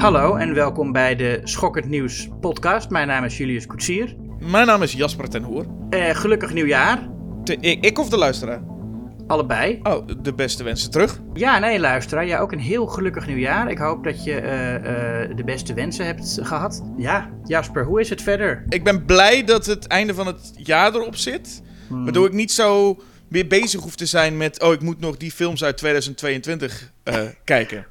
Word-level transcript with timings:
Hallo 0.00 0.36
en 0.36 0.54
welkom 0.54 0.92
bij 0.92 1.16
de 1.16 1.40
Schokkend 1.44 1.88
Nieuws 1.88 2.28
podcast. 2.40 2.90
Mijn 2.90 3.06
naam 3.06 3.24
is 3.24 3.36
Julius 3.36 3.66
Koetsier. 3.66 4.16
Mijn 4.38 4.66
naam 4.66 4.82
is 4.82 4.92
Jasper 4.92 5.28
ten 5.28 5.42
Hoer. 5.42 5.66
Eh, 5.90 6.14
gelukkig 6.14 6.52
nieuwjaar. 6.52 7.08
Ik, 7.60 7.84
ik 7.84 7.98
of 7.98 8.08
de 8.08 8.16
luisteraar? 8.16 8.62
Allebei. 9.26 9.80
Oh, 9.82 10.06
de 10.22 10.34
beste 10.34 10.64
wensen 10.64 10.90
terug. 10.90 11.20
Ja, 11.32 11.58
nee, 11.58 11.80
luisteraar. 11.80 12.26
Ja, 12.26 12.38
ook 12.38 12.52
een 12.52 12.60
heel 12.60 12.86
gelukkig 12.86 13.26
nieuwjaar. 13.26 13.70
Ik 13.70 13.78
hoop 13.78 14.04
dat 14.04 14.24
je 14.24 14.34
eh, 14.34 14.74
eh, 14.74 15.36
de 15.36 15.44
beste 15.44 15.74
wensen 15.74 16.06
hebt 16.06 16.38
gehad. 16.42 16.84
Ja, 16.96 17.30
Jasper, 17.44 17.84
hoe 17.84 18.00
is 18.00 18.10
het 18.10 18.22
verder? 18.22 18.64
Ik 18.68 18.84
ben 18.84 19.04
blij 19.04 19.44
dat 19.44 19.66
het 19.66 19.86
einde 19.86 20.14
van 20.14 20.26
het 20.26 20.52
jaar 20.56 20.94
erop 20.94 21.16
zit. 21.16 21.62
Hmm. 21.88 22.04
Waardoor 22.04 22.26
ik 22.26 22.32
niet 22.32 22.52
zo 22.52 22.98
weer 23.28 23.46
bezig 23.46 23.80
hoef 23.80 23.96
te 23.96 24.06
zijn 24.06 24.36
met... 24.36 24.62
Oh, 24.62 24.72
ik 24.72 24.80
moet 24.80 25.00
nog 25.00 25.16
die 25.16 25.32
films 25.32 25.64
uit 25.64 25.76
2022 25.76 26.92
eh, 27.02 27.20
kijken. 27.44 27.86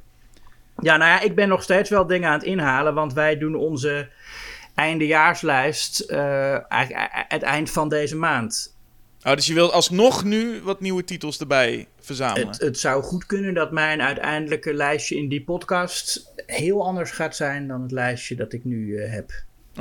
Ja, 0.82 0.98
nou 0.98 1.10
ja, 1.10 1.20
ik 1.20 1.36
ben 1.36 1.48
nog 1.48 1.64
steeds 1.64 1.90
wel 1.90 2.08
dingen 2.08 2.28
aan 2.30 2.34
het 2.38 2.44
inhalen, 2.48 2.94
want 2.94 3.14
wij 3.14 3.38
doen 3.38 3.56
onze 3.56 4.10
eindejaarslijst 4.76 6.00
eh, 6.00 6.72
eigenlijk 6.72 7.14
a- 7.14 7.26
het 7.28 7.42
eind 7.42 7.72
van 7.72 7.90
deze 7.90 8.16
maand. 8.16 8.78
Oh, 9.24 9.34
dus 9.36 9.48
je 9.48 9.54
wilt 9.54 9.72
alsnog 9.72 10.24
nu 10.24 10.62
wat 10.64 10.80
nieuwe 10.82 11.04
titels 11.04 11.40
erbij 11.40 11.88
verzamelen. 12.02 12.48
Het, 12.48 12.62
het 12.62 12.80
zou 12.80 13.04
goed 13.04 13.26
kunnen 13.26 13.54
dat 13.54 13.72
mijn 13.72 14.02
uiteindelijke 14.02 14.74
lijstje 14.74 15.16
in 15.18 15.30
die 15.30 15.44
podcast 15.44 16.34
heel 16.46 16.86
anders 16.86 17.12
gaat 17.12 17.36
zijn 17.36 17.68
dan 17.68 17.82
het 17.82 17.92
lijstje 17.92 18.36
dat 18.36 18.54
ik 18.54 18.66
nu 18.66 18.98
eh, 18.98 19.12
heb. 19.12 19.32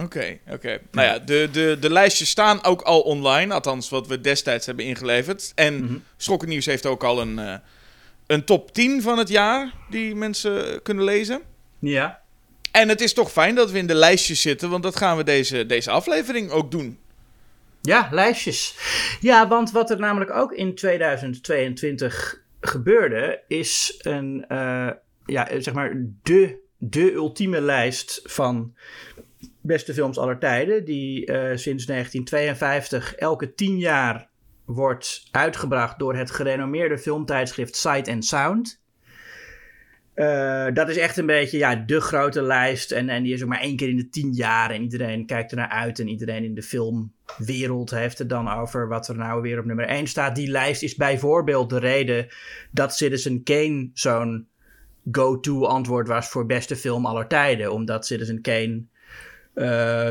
Oké, 0.00 0.38
oké. 0.50 0.78
Nou 0.90 1.06
ja, 1.06 1.18
de, 1.18 1.48
de, 1.52 1.76
de 1.80 1.90
lijstjes 1.90 2.30
staan 2.30 2.64
ook 2.64 2.82
al 2.82 3.00
online. 3.00 3.54
Althans, 3.54 3.88
wat 3.88 4.06
we 4.06 4.20
destijds 4.20 4.66
hebben 4.66 4.84
ingeleverd. 4.84 5.52
En. 5.54 6.04
Schokken 6.16 6.48
Nieuws 6.48 6.66
heeft 6.66 6.86
ook 6.86 7.04
al 7.04 7.20
een, 7.20 7.38
eh, 7.38 7.54
een 8.28 8.44
top 8.44 8.72
10 8.72 9.02
van 9.02 9.18
het 9.18 9.28
jaar... 9.28 9.72
die 9.90 10.14
mensen 10.14 10.82
kunnen 10.82 11.04
lezen. 11.04 11.40
Ja. 11.78 12.20
En 12.72 12.88
het 12.88 13.00
is 13.00 13.12
toch 13.12 13.32
fijn 13.32 13.54
dat 13.54 13.70
we 13.70 13.78
in 13.78 13.86
de 13.86 13.94
lijstjes 13.94 14.40
zitten, 14.40 14.70
want 14.70 14.82
dat 14.82 14.96
gaan 14.96 15.16
we 15.16 15.24
deze, 15.24 15.66
deze 15.66 15.90
aflevering 15.90 16.50
ook 16.50 16.70
doen. 16.70 16.98
Ja, 17.82 18.08
lijstjes. 18.10 18.76
Ja, 19.20 19.48
want 19.48 19.70
wat 19.70 19.90
er 19.90 19.98
namelijk 19.98 20.30
ook 20.30 20.52
in 20.52 20.74
2022 20.74 22.42
gebeurde, 22.60 23.42
is 23.48 23.94
een, 23.98 24.44
eh, 24.48 24.90
ja, 25.26 25.60
zeg 25.60 25.74
maar, 25.74 26.04
de, 26.22 26.58
de 26.76 27.12
ultieme 27.12 27.60
lijst 27.60 28.20
van 28.24 28.74
beste 29.60 29.94
films 29.94 30.18
aller 30.18 30.38
tijden, 30.38 30.84
die 30.84 31.26
eh, 31.26 31.56
sinds 31.56 31.86
1952 31.86 33.14
elke 33.14 33.54
tien 33.54 33.78
jaar 33.78 34.28
wordt 34.68 35.28
uitgebracht 35.30 35.98
door 35.98 36.14
het 36.14 36.30
gerenommeerde 36.30 36.98
filmtijdschrift 36.98 37.76
Sight 37.76 38.08
and 38.08 38.24
Sound. 38.24 38.80
Eh, 40.14 40.66
dat 40.72 40.88
is 40.88 40.96
echt 40.96 41.16
een 41.16 41.26
beetje 41.26 41.58
ja, 41.58 41.74
de 41.74 42.00
grote 42.00 42.42
lijst. 42.42 42.92
En, 42.92 43.08
en 43.08 43.22
die 43.22 43.32
is 43.32 43.42
ook 43.42 43.48
maar 43.48 43.60
één 43.60 43.76
keer 43.76 43.88
in 43.88 43.96
de 43.96 44.08
tien 44.08 44.32
jaar. 44.32 44.70
En 44.70 44.82
iedereen 44.82 45.26
kijkt 45.26 45.50
er 45.50 45.56
naar 45.56 45.68
uit. 45.68 45.98
En 45.98 46.08
iedereen 46.08 46.44
in 46.44 46.54
de 46.54 46.62
filmwereld 46.62 47.90
heeft 47.90 48.18
het 48.18 48.28
dan 48.28 48.48
over 48.48 48.88
wat 48.88 49.08
er 49.08 49.16
nou 49.16 49.42
weer 49.42 49.58
op 49.58 49.64
nummer 49.64 49.86
1 49.86 50.06
staat. 50.06 50.34
Die 50.34 50.50
lijst 50.50 50.82
is 50.82 50.94
bijvoorbeeld 50.94 51.70
de 51.70 51.78
reden 51.78 52.26
dat 52.70 52.96
Citizen 52.96 53.42
Kane 53.42 53.90
zo'n 53.92 54.48
go-to 55.12 55.64
antwoord 55.64 56.08
was 56.08 56.28
voor 56.28 56.46
beste 56.46 56.76
film 56.76 57.06
aller 57.06 57.26
tijden. 57.26 57.72
Omdat 57.72 58.06
Citizen 58.06 58.40
Kane 58.40 58.84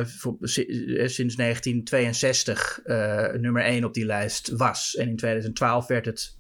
voor- 0.06 0.38
si- 0.42 0.96
eh, 0.98 1.08
sinds 1.08 1.36
1962 1.36 2.80
eh, 2.84 3.26
nummer 3.34 3.64
1 3.66 3.84
op 3.84 3.94
die 3.94 4.06
lijst 4.06 4.50
was. 4.50 4.96
En 4.96 5.08
in 5.10 5.16
2012 5.16 5.88
werd 5.88 6.06
het 6.06 6.36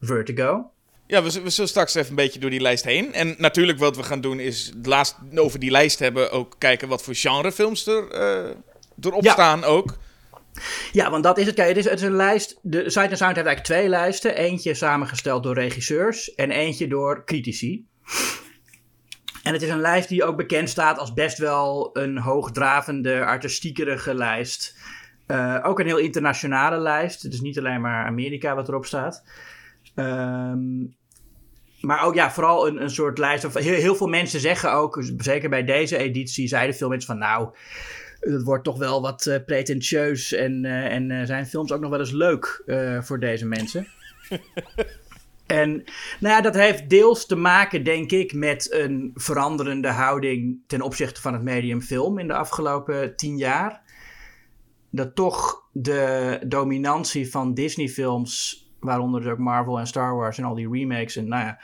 Vertigo. 0.00 0.70
Ja, 1.06 1.22
we, 1.22 1.40
we 1.42 1.50
zullen 1.50 1.70
straks 1.70 1.94
even 1.94 2.10
een 2.10 2.16
beetje 2.16 2.40
door 2.40 2.50
die 2.50 2.60
lijst 2.60 2.84
heen. 2.84 3.12
En 3.14 3.34
natuurlijk 3.38 3.78
wat 3.78 3.96
we 3.96 4.02
gaan 4.02 4.20
doen 4.20 4.40
is 4.40 4.72
laatst 4.82 5.16
over 5.34 5.58
die 5.58 5.70
lijst 5.70 5.98
hebben 5.98 6.30
ook 6.30 6.54
kijken 6.58 6.88
wat 6.88 7.02
voor 7.02 7.14
genrefilms 7.14 7.86
er, 7.86 8.10
eh 8.10 8.50
erop 9.00 9.24
Ja. 9.24 9.32
staan 9.32 9.64
ook. 9.64 9.98
Ja, 10.92 11.10
want 11.10 11.22
dat 11.24 11.38
is 11.38 11.46
het. 11.46 11.54
Kijk, 11.54 11.68
het 11.68 11.76
is, 11.76 11.84
het 11.84 11.98
is 12.00 12.06
een 12.06 12.16
lijst. 12.16 12.58
De 12.62 12.78
Sight 12.90 13.08
and 13.08 13.18
Sound 13.18 13.36
heeft 13.36 13.46
eigenlijk 13.46 13.64
twee 13.64 13.88
lijsten. 13.88 14.36
Eentje 14.36 14.74
samengesteld 14.74 15.42
door 15.42 15.54
regisseurs 15.54 16.34
en 16.34 16.50
eentje 16.50 16.88
door 16.88 17.24
critici. 17.24 17.86
En 19.42 19.52
het 19.52 19.62
is 19.62 19.68
een 19.68 19.80
lijst 19.80 20.08
die 20.08 20.24
ook 20.24 20.36
bekend 20.36 20.68
staat 20.68 20.98
als 20.98 21.12
best 21.12 21.38
wel 21.38 21.90
een 21.92 22.18
hoogdravende, 22.18 23.24
artistiekerige 23.24 24.14
lijst. 24.14 24.76
Eh, 25.26 25.58
ook 25.62 25.78
een 25.78 25.86
heel 25.86 25.98
internationale 25.98 26.78
lijst. 26.78 27.22
Het 27.22 27.32
is 27.32 27.40
niet 27.40 27.58
alleen 27.58 27.80
maar 27.80 28.06
Amerika 28.06 28.54
wat 28.54 28.68
erop 28.68 28.86
staat. 28.86 29.24
Ehm, 29.94 30.80
maar 31.80 32.04
ook 32.04 32.14
ja, 32.14 32.30
vooral 32.30 32.68
een, 32.68 32.82
een 32.82 32.90
soort 32.90 33.18
lijst. 33.18 33.44
Of 33.44 33.54
heel, 33.54 33.94
veel 33.94 34.06
mensen 34.06 34.40
zeggen 34.40 34.72
ook, 34.72 35.04
zeker 35.16 35.50
bij 35.50 35.64
deze 35.64 35.96
editie, 35.96 36.48
zeiden 36.48 36.76
veel 36.76 36.88
mensen 36.88 37.08
van 37.08 37.18
nou, 37.18 37.48
het 38.20 38.42
wordt 38.42 38.64
toch 38.64 38.78
wel 38.78 39.02
wat 39.02 39.26
eh, 39.26 39.44
pretentieus 39.46 40.32
en, 40.32 40.64
eh, 40.64 40.94
en 40.94 41.26
zijn 41.26 41.46
films 41.46 41.72
ook 41.72 41.80
nog 41.80 41.90
wel 41.90 42.00
eens 42.00 42.12
leuk 42.12 42.62
voor 43.00 43.20
deze 43.20 43.46
mensen. 43.46 43.86
en 45.50 45.70
nou 46.20 46.34
ja, 46.34 46.40
dat 46.40 46.54
heeft 46.54 46.90
deels 46.90 47.26
te 47.26 47.36
maken, 47.36 47.84
denk 47.84 48.10
ik, 48.10 48.32
met 48.32 48.72
een 48.72 49.10
veranderende 49.14 49.88
houding 49.88 50.58
ten 50.66 50.82
opzichte 50.82 51.20
van 51.20 51.32
het 51.32 51.42
medium 51.42 51.80
film 51.80 52.18
in 52.18 52.26
de 52.26 52.34
afgelopen 52.34 53.16
tien 53.16 53.36
jaar. 53.36 53.82
Dat 54.90 55.14
toch 55.14 55.68
de 55.72 56.38
dominantie 56.46 57.30
van 57.30 57.54
Disney-films, 57.54 58.64
waaronder 58.80 59.20
dus 59.20 59.30
ook 59.30 59.38
Marvel 59.38 59.78
en 59.78 59.86
Star 59.86 60.16
Wars 60.16 60.38
en 60.38 60.44
al 60.44 60.54
die 60.54 60.70
remakes 60.70 61.16
en 61.16 61.28
nou 61.28 61.44
ja, 61.44 61.60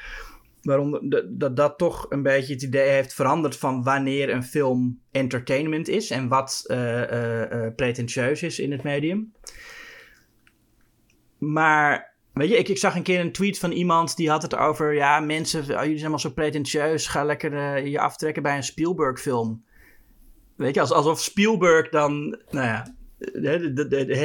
Waaronder 0.66 1.00
dat, 1.28 1.56
dat 1.56 1.78
toch 1.78 2.06
een 2.08 2.22
beetje 2.22 2.52
het 2.52 2.62
idee 2.62 2.88
heeft 2.88 3.14
veranderd 3.14 3.56
van 3.56 3.82
wanneer 3.82 4.30
een 4.30 4.44
film 4.44 5.00
entertainment 5.10 5.88
is 5.88 6.10
en 6.10 6.28
wat 6.28 6.64
eh, 6.66 7.02
eh, 7.02 7.66
eh, 7.66 7.74
pretentieus 7.74 8.42
is 8.42 8.58
in 8.58 8.72
het 8.72 8.82
medium. 8.82 9.32
Maar 11.38 12.15
weet 12.36 12.48
je, 12.48 12.56
ik, 12.56 12.78
zag 12.78 12.96
een 12.96 13.02
keer 13.02 13.20
een 13.20 13.32
tweet 13.32 13.58
van 13.58 13.72
iemand 13.72 14.16
die 14.16 14.30
had 14.30 14.42
het 14.42 14.56
over: 14.56 14.94
ja, 14.94 15.20
mensen, 15.20 15.60
oh, 15.60 15.66
jullie 15.66 15.82
zijn 15.84 16.00
allemaal 16.00 16.18
zo 16.18 16.30
pretentieus, 16.30 17.06
ga 17.06 17.24
lekker 17.24 17.52
eh, 17.54 17.86
je 17.86 18.00
aftrekken 18.00 18.42
bij 18.42 18.56
een 18.56 18.62
Spielberg-film. 18.62 19.64
Weet 20.56 20.74
je, 20.74 20.80
als, 20.80 20.92
alsof 20.92 21.20
Spielberg 21.20 21.88
dan, 21.88 22.38
nou 22.50 22.66
ja, 22.66 22.94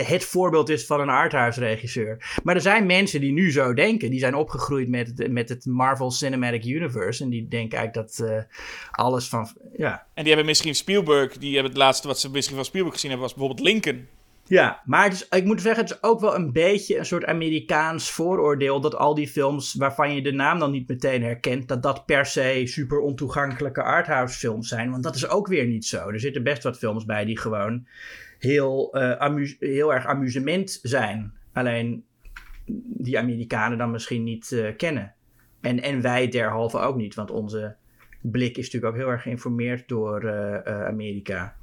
het 0.05 0.23
voorbeeld 0.23 0.69
is 0.69 0.85
van 0.85 0.99
een 0.99 1.09
arthouse-regisseur. 1.09 2.39
Maar 2.43 2.55
er 2.55 2.61
zijn 2.61 2.85
mensen 2.85 3.21
die 3.21 3.31
nu 3.31 3.51
zo 3.51 3.73
denken. 3.73 4.09
Die 4.09 4.19
zijn 4.19 4.35
opgegroeid 4.35 4.89
met, 4.89 5.29
met 5.29 5.49
het 5.49 5.65
Marvel 5.65 6.11
Cinematic 6.11 6.65
Universe. 6.65 7.23
En 7.23 7.29
die 7.29 7.47
denken 7.47 7.77
eigenlijk 7.77 8.07
dat 8.07 8.27
eh, 8.29 8.43
alles 8.91 9.27
van. 9.27 9.49
Ja. 9.77 10.07
En 10.13 10.23
die 10.23 10.27
hebben 10.27 10.45
misschien 10.45 10.75
Spielberg, 10.75 11.37
die 11.37 11.53
hebben 11.53 11.71
het 11.71 11.81
laatste 11.81 12.07
wat 12.07 12.19
ze 12.19 12.29
misschien 12.29 12.55
van 12.55 12.65
Spielberg 12.65 12.93
gezien 12.93 13.09
hebben, 13.09 13.27
was 13.27 13.37
bijvoorbeeld 13.37 13.67
Lincoln. 13.67 14.07
Ja, 14.51 14.81
maar 14.85 15.23
ik 15.29 15.45
moet 15.45 15.61
zeggen, 15.61 15.83
het 15.83 15.91
is 15.91 16.03
ook 16.03 16.19
wel 16.19 16.35
een 16.35 16.51
beetje 16.51 16.97
een 16.97 17.05
soort 17.05 17.25
Amerikaans 17.25 18.11
vooroordeel. 18.11 18.81
Dat 18.81 18.95
al 18.95 19.15
die 19.15 19.27
films 19.27 19.73
waarvan 19.73 20.15
je 20.15 20.21
de 20.21 20.31
naam 20.31 20.59
dan 20.59 20.71
niet 20.71 20.87
meteen 20.87 21.23
herkent. 21.23 21.67
dat 21.67 21.83
dat 21.83 22.05
per 22.05 22.25
se 22.25 22.61
super 22.65 22.99
ontoegankelijke 22.99 23.83
arthouse-films 23.83 24.67
zijn. 24.67 24.91
Want 24.91 25.03
dat 25.03 25.15
is 25.15 25.27
ook 25.27 25.47
weer 25.47 25.65
niet 25.65 25.85
zo. 25.85 26.09
Er 26.09 26.19
zitten 26.19 26.43
best 26.43 26.63
wat 26.63 26.77
films 26.77 27.05
bij 27.05 27.25
die 27.25 27.37
gewoon 27.37 27.87
heel, 28.39 28.93
eh, 28.93 29.35
heel 29.59 29.93
erg 29.93 30.05
amusement 30.05 30.79
zijn. 30.81 31.33
Alleen 31.53 32.03
die 32.83 33.19
Amerikanen 33.19 33.77
dan 33.77 33.91
misschien 33.91 34.23
niet 34.23 34.51
eh, 34.51 34.75
kennen. 34.77 35.13
En, 35.61 35.81
en 35.81 36.01
wij 36.01 36.27
derhalve 36.27 36.77
ook 36.77 36.95
niet, 36.95 37.15
want 37.15 37.31
onze 37.31 37.75
blik 38.21 38.57
is 38.57 38.65
natuurlijk 38.65 38.93
ook 38.93 38.99
heel 38.99 39.11
erg 39.11 39.21
geïnformeerd 39.21 39.87
door 39.87 40.23
eh, 40.23 40.85
Amerika. 40.85 41.55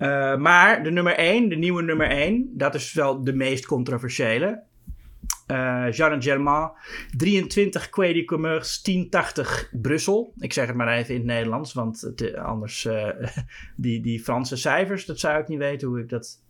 Eh, 0.00 0.36
maar 0.36 0.82
de 0.82 0.90
nummer 0.90 1.14
1, 1.18 1.48
de 1.48 1.56
nieuwe 1.56 1.82
nummer 1.82 2.10
1, 2.10 2.50
dat 2.52 2.74
is 2.74 2.92
wel 2.92 3.24
de 3.24 3.32
meest 3.32 3.66
controversiële. 3.66 4.62
Eh 5.46 5.86
Jeanne 5.90 6.22
Germain, 6.22 6.70
23 7.16 7.90
Quai 7.90 8.12
du 8.12 8.24
Commerce, 8.24 8.82
1080 8.82 9.70
Brussel. 9.72 10.32
Ik 10.38 10.52
zeg 10.52 10.66
het 10.66 10.76
maar 10.76 10.96
even 10.96 11.14
in 11.14 11.20
het 11.20 11.26
Nederlands, 11.26 11.72
want 11.72 12.14
eh, 12.14 12.44
anders 12.44 12.88
die, 13.76 14.00
die 14.00 14.20
Franse 14.20 14.56
cijfers, 14.56 15.04
dat 15.04 15.18
zou 15.18 15.40
ik 15.40 15.48
niet 15.48 15.58
weten 15.58 15.88
hoe 15.88 16.00
ik 16.00 16.08
dat, 16.08 16.42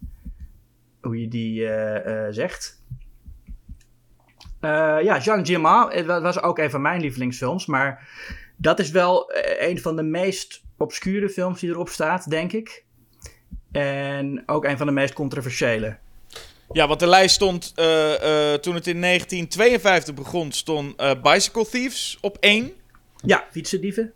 hoe 1.01 1.21
je 1.21 1.29
die 1.29 1.67
zegt. 2.33 2.83
Ja, 4.61 5.19
Jean 5.19 5.47
Germain 5.47 6.07
dat 6.07 6.23
was 6.23 6.43
ook 6.43 6.59
een 6.59 6.71
van 6.71 6.83
mijn 6.83 7.01
lievelingsfilms, 7.01 7.67
maar 7.67 8.09
dat 8.57 8.79
is 8.79 8.91
wel 8.91 9.33
een 9.59 9.79
van 9.79 9.97
de 9.97 10.03
meest 10.03 10.65
obscure 10.77 11.29
films 11.29 11.61
die 11.61 11.71
erop 11.71 11.89
staat, 11.89 12.31
denk 12.31 12.53
ik. 12.53 12.89
En 13.73 14.43
ook 14.47 14.65
een 14.65 14.77
van 14.77 14.87
de 14.87 14.93
meest 14.93 15.13
controversiële. 15.13 15.97
Ja, 16.73 16.87
want 16.87 17.01
de 17.01 17.07
lijst 17.07 17.35
stond, 17.35 17.73
eh, 17.75 18.53
eh, 18.53 18.61
toen 18.61 18.75
het 18.75 18.87
in 18.87 18.99
1952 18.99 20.15
begon, 20.15 20.53
stond 20.53 20.97
eh, 20.97 21.11
Bicycle 21.23 21.67
Thieves 21.67 22.19
op 22.21 22.37
1. 22.41 22.73
Ja, 23.25 23.45
Fietsendieven. 23.51 24.13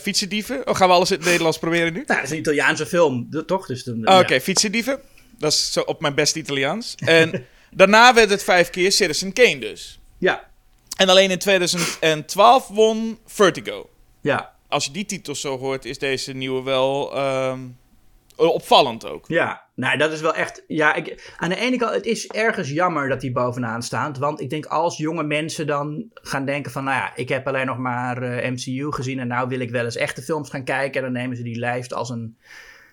Fietsendieven. 0.00 0.68
Oh, 0.68 0.74
gaan 0.74 0.88
we 0.88 0.94
alles 0.94 1.10
in 1.10 1.16
het 1.16 1.26
Nederlands 1.26 1.58
proberen 1.58 1.92
nu? 1.92 2.02
Nou, 2.06 2.06
dat 2.06 2.22
is 2.22 2.30
een 2.30 2.38
Italiaanse 2.38 2.86
film, 2.86 3.44
toch? 3.46 3.66
Dus 3.66 3.90
ja. 4.02 4.18
Oké, 4.18 4.40
fietsendieven. 4.40 5.00
Dat 5.38 5.52
is 5.52 5.72
zo 5.72 5.80
op 5.80 6.00
mijn 6.00 6.14
best 6.14 6.36
Italiaans. 6.36 6.94
En 6.96 7.46
daarna 7.70 8.14
werd 8.14 8.30
het 8.30 8.44
vijf 8.44 8.70
keer 8.70 8.92
Citizen 8.92 9.32
Kane 9.32 9.58
dus. 9.58 10.00
Ja, 10.18 10.48
En 10.96 11.08
alleen 11.08 11.30
in 11.30 11.38
2012 11.38 12.68
won 12.68 13.18
Vertigo. 13.26 13.90
ja. 14.20 14.54
als 14.68 14.84
je 14.84 14.90
die 14.90 15.06
titels 15.06 15.40
zo 15.40 15.58
hoort, 15.58 15.84
is 15.84 15.98
deze 15.98 16.32
nieuwe 16.32 16.62
wel 16.62 17.16
ehm, 17.16 17.60
opvallend 18.36 19.06
ook. 19.06 19.24
Ja, 19.28 19.62
nou 19.74 19.98
dat 19.98 20.12
is 20.12 20.20
wel 20.20 20.34
echt. 20.34 20.64
Ja, 20.66 20.94
ik, 20.94 21.34
aan 21.38 21.48
de 21.48 21.56
ene 21.56 21.76
kant, 21.76 21.94
het 21.94 22.06
is 22.06 22.26
ergens 22.26 22.70
jammer 22.70 23.08
dat 23.08 23.20
die 23.20 23.32
bovenaan 23.32 23.82
staat. 23.82 24.18
Want 24.18 24.40
ik 24.40 24.50
denk 24.50 24.66
als 24.66 24.96
jonge 24.96 25.22
mensen 25.22 25.66
dan 25.66 26.10
gaan 26.14 26.44
denken 26.44 26.72
van, 26.72 26.84
nou 26.84 26.96
ja, 26.96 27.12
ik 27.16 27.28
heb 27.28 27.46
alleen 27.46 27.66
nog 27.66 27.78
maar 27.78 28.22
uh, 28.22 28.46
eh, 28.46 28.52
MCU 28.52 28.92
gezien 28.92 29.18
en 29.18 29.28
nou 29.28 29.48
wil 29.48 29.60
ik 29.60 29.70
wel 29.70 29.84
eens 29.84 29.96
echte 29.96 30.22
films 30.22 30.50
gaan 30.50 30.64
kijken. 30.64 31.00
En 31.00 31.12
dan 31.12 31.22
nemen 31.22 31.36
ze 31.36 31.42
die 31.42 31.58
lijst 31.58 31.94
als 31.94 32.10
een 32.10 32.36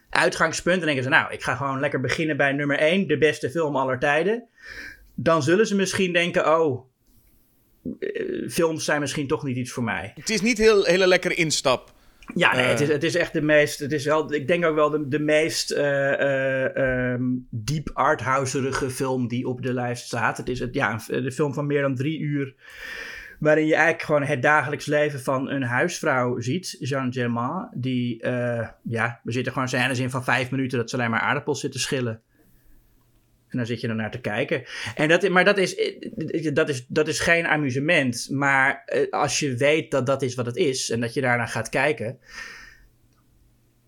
uitgangspunt. 0.09 0.79
En 0.79 0.85
denken 0.85 1.03
ze, 1.03 1.09
nou, 1.09 1.33
ik 1.33 1.43
ga 1.43 1.55
gewoon 1.55 1.79
lekker 1.79 1.99
beginnen 1.99 2.37
bij 2.37 2.51
nummer 2.51 2.77
1, 2.77 3.07
de 3.07 3.17
beste 3.17 3.49
film 3.49 3.75
aller 3.75 3.99
tijden. 3.99 4.47
Dan 5.15 5.43
zullen 5.43 5.67
ze 5.67 5.75
misschien 5.75 6.13
denken, 6.13 6.59
oh, 6.59 6.87
eh, 7.99 8.49
films 8.49 8.85
zijn 8.85 8.99
misschien 8.99 9.27
toch 9.27 9.43
niet 9.43 9.57
iets 9.57 9.71
voor 9.71 9.83
mij. 9.83 10.11
Het 10.15 10.29
is 10.29 10.41
niet 10.41 10.57
heel 10.57 10.83
hele 10.83 11.07
lekkere 11.07 11.33
instap. 11.33 11.97
Ja, 12.35 12.55
nee, 12.55 12.65
het, 12.65 12.81
is, 12.81 12.87
het 12.87 13.03
is 13.03 13.15
echt 13.15 13.33
de 13.33 13.41
meest. 13.41 13.79
Het 13.79 13.91
is 13.91 14.05
wel, 14.05 14.33
ik 14.33 14.47
denk 14.47 14.65
ook 14.65 14.75
wel 14.75 14.89
de, 14.89 15.07
de 15.07 15.19
meest 15.19 15.71
uh, 15.71 16.19
uh, 16.19 17.15
diep 17.49 17.89
arthouserige 17.93 18.89
film 18.89 19.27
die 19.27 19.47
op 19.47 19.61
de 19.61 19.73
lijst 19.73 20.05
staat. 20.05 20.37
Het 20.37 20.49
is 20.49 20.59
het, 20.59 20.73
ja, 20.73 20.99
de 21.07 21.31
film 21.31 21.53
van 21.53 21.65
meer 21.67 21.81
dan 21.81 21.95
drie 21.95 22.19
uur. 22.19 22.55
Waarin 23.39 23.65
je 23.65 23.73
eigenlijk 23.73 24.03
gewoon 24.03 24.23
het 24.23 24.41
dagelijks 24.41 24.85
leven 24.85 25.19
van 25.19 25.49
een 25.49 25.63
huisvrouw 25.63 26.39
ziet, 26.39 26.75
Jean 26.79 27.13
Germain. 27.13 27.69
Die, 27.73 28.23
uh, 28.23 28.67
ja, 28.83 29.19
we 29.23 29.31
zitten 29.31 29.53
gewoon 29.53 29.67
scènes 29.67 29.99
in 29.99 30.09
van 30.09 30.23
vijf 30.23 30.51
minuten 30.51 30.77
dat 30.77 30.89
ze 30.89 30.95
alleen 30.95 31.09
maar 31.09 31.19
aardappels 31.19 31.59
zitten 31.59 31.79
schillen. 31.79 32.21
En 33.49 33.57
dan 33.57 33.65
zit 33.65 33.81
je 33.81 33.87
er 33.87 33.95
naar 33.95 34.11
te 34.11 34.21
kijken. 34.21 34.63
En 34.95 35.07
dat, 35.07 35.29
maar 35.29 35.45
dat 35.45 35.57
is, 35.57 35.75
dat, 36.53 36.69
is, 36.69 36.85
dat 36.87 37.07
is 37.07 37.19
geen 37.19 37.47
amusement. 37.47 38.27
Maar 38.31 38.83
eh, 38.85 39.09
als 39.09 39.39
je 39.39 39.55
weet 39.55 39.91
dat 39.91 40.05
dat 40.05 40.21
is 40.21 40.35
wat 40.35 40.45
het 40.45 40.55
is 40.55 40.89
en 40.89 40.99
dat 40.99 41.13
je 41.13 41.21
daarna 41.21 41.45
gaat 41.45 41.69
kijken, 41.69 42.19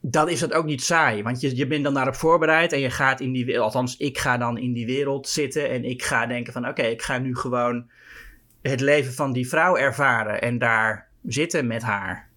dan 0.02 0.30
is 0.30 0.40
dat 0.40 0.54
ook 0.54 0.66
niet 0.66 0.84
saai. 0.84 1.24
Want 1.24 1.42
je, 1.42 1.56
je 1.56 1.68
bent 1.68 1.84
dan 1.84 1.94
daarop 1.94 2.16
voorbereid 2.16 2.74
en 2.74 2.80
je 2.80 2.90
gaat 2.90 3.20
in 3.20 3.32
die 3.32 3.46
wereld, 3.46 3.66
althans 3.66 3.98
ik 3.98 4.18
ga 4.18 4.38
dan 4.38 4.58
in 4.58 4.74
die 4.74 4.86
wereld 4.86 5.28
zitten 5.28 5.70
en 5.70 5.86
ik 5.86 6.04
ga 6.04 6.26
denken 6.26 6.54
van 6.54 6.68
oké, 6.68 6.82
ik 6.82 7.02
ga 7.02 7.18
nu 7.18 7.36
gewoon 7.36 7.90
het 8.62 8.80
leven 8.80 9.14
van 9.14 9.34
die 9.34 9.48
vrouw 9.48 9.78
ervaren 9.78 10.42
en 10.42 10.58
daar 10.58 11.10
zitten 11.24 11.68
met 11.68 11.82
haar. 11.82 12.30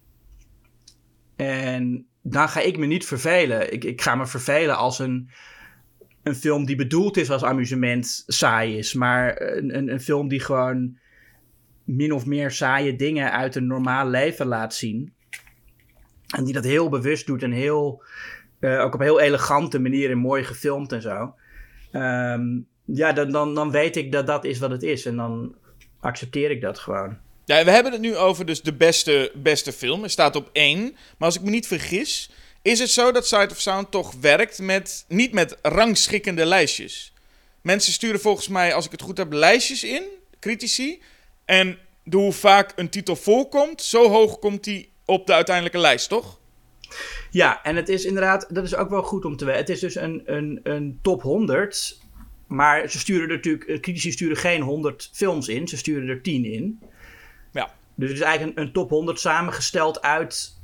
En 1.35 2.07
dan 2.21 2.49
ga 2.49 2.59
ik 2.59 2.77
me 2.77 2.85
niet 2.85 3.05
vervelen. 3.05 3.73
Ik, 3.73 3.83
ik 3.83 4.01
ga 4.01 4.15
me 4.15 4.25
vervelen 4.25 4.77
als 4.77 4.99
een 4.99 5.29
een 6.25 6.35
film 6.35 6.65
die 6.65 6.75
bedoeld 6.75 7.17
is 7.17 7.29
als 7.29 7.43
amusement 7.43 8.23
saai 8.27 8.77
is. 8.77 8.93
Maar 8.93 9.41
een, 9.41 9.77
een, 9.77 9.91
een, 9.91 10.01
film 10.01 10.27
die 10.27 10.39
gewoon 10.39 10.97
min 11.83 12.11
of 12.11 12.25
meer 12.25 12.51
saaie 12.51 12.95
dingen 12.95 13.31
uit 13.31 13.55
een 13.55 13.67
normaal 13.67 14.07
leven 14.07 14.45
laat 14.45 14.73
zien. 14.73 15.13
En 16.35 16.43
die 16.43 16.53
dat 16.53 16.63
heel 16.63 16.89
bewust 16.89 17.25
doet 17.25 17.43
en 17.43 17.51
heel, 17.51 18.03
uh, 18.59 18.81
ook 18.81 18.93
op 18.93 18.99
een 18.99 19.05
heel 19.05 19.19
elegante 19.19 19.79
manier 19.79 20.11
en 20.11 20.17
mooi 20.17 20.43
gefilmd 20.43 20.91
en 20.91 21.01
zo. 21.01 21.35
Um, 21.91 22.67
ja, 22.85 23.13
dan, 23.13 23.31
dan, 23.31 23.55
dan 23.55 23.71
weet 23.71 23.95
ik 23.95 24.11
dat 24.11 24.27
dat 24.27 24.45
is 24.45 24.59
wat 24.59 24.71
het 24.71 24.83
is. 24.83 25.05
En 25.05 25.15
dan 25.15 25.55
accepteer 25.99 26.51
ik 26.51 26.61
dat 26.61 26.79
gewoon. 26.79 27.17
Ja, 27.45 27.63
we 27.63 27.71
hebben 27.71 27.91
het 27.91 28.01
nu 28.01 28.15
over 28.15 28.45
dus 28.45 28.61
de 28.61 28.73
beste, 28.73 29.31
beste 29.35 29.71
film. 29.71 30.03
Er 30.03 30.09
staat 30.09 30.35
op 30.35 30.49
één. 30.51 30.81
Maar 30.81 31.27
als 31.27 31.35
ik 31.35 31.41
me 31.41 31.49
niet 31.49 31.67
vergis, 31.67 32.31
is 32.65 32.79
het 32.79 32.89
zo 32.89 33.11
dat 33.11 33.27
Sight 33.27 33.51
of 33.51 33.59
Sound 33.59 33.91
toch 33.91 34.13
werkt 34.21 34.59
met, 34.59 35.05
niet 35.07 35.31
met 35.31 35.57
rangschikkende 35.61 36.45
lijstjes? 36.45 37.13
Mensen 37.61 37.93
sturen 37.93 38.19
volgens 38.19 38.47
mij, 38.47 38.73
als 38.73 38.85
ik 38.85 38.91
het 38.91 39.01
goed 39.01 39.17
heb, 39.17 39.33
lijstjes 39.33 39.83
in, 39.83 40.03
critici. 40.39 41.01
En 41.45 41.77
hoe 42.09 42.31
vaak 42.31 42.73
een 42.75 42.89
titel 42.89 43.15
voorkomt, 43.15 43.81
zo 43.81 44.09
hoog 44.09 44.39
komt 44.39 44.63
die 44.63 44.91
op 45.05 45.27
de 45.27 45.33
uiteindelijke 45.33 45.77
lijst, 45.77 46.09
toch? 46.09 46.39
Ja, 47.31 47.63
en 47.63 47.75
het 47.75 47.89
is 47.89 48.05
inderdaad, 48.05 48.47
dat 48.49 48.63
is 48.63 48.75
ook 48.75 48.89
wel 48.89 49.03
goed 49.03 49.25
om 49.25 49.37
te 49.37 49.45
weten. 49.45 49.61
Het 49.61 49.69
is 49.69 49.79
dus 49.79 49.95
een, 49.95 50.21
een, 50.25 50.59
een 50.63 50.99
top 51.01 51.21
100. 51.21 51.99
Maar 52.47 52.89
ze 52.89 52.99
sturen 52.99 53.29
er 53.29 53.35
natuurlijk, 53.35 53.63
eh, 53.63 53.79
critici 53.79 54.11
sturen 54.11 54.37
geen 54.37 54.61
100 54.61 55.09
films 55.13 55.47
in, 55.47 55.67
ze 55.67 55.77
sturen 55.77 56.09
er 56.09 56.21
10 56.21 56.45
in. 56.45 56.79
Ja. 57.51 57.73
Dus 57.95 58.09
het 58.09 58.17
is 58.17 58.23
eigenlijk 58.23 58.57
een, 58.57 58.63
een 58.63 58.73
top 58.73 58.89
100 58.89 59.19
samengesteld 59.19 60.01
uit 60.01 60.55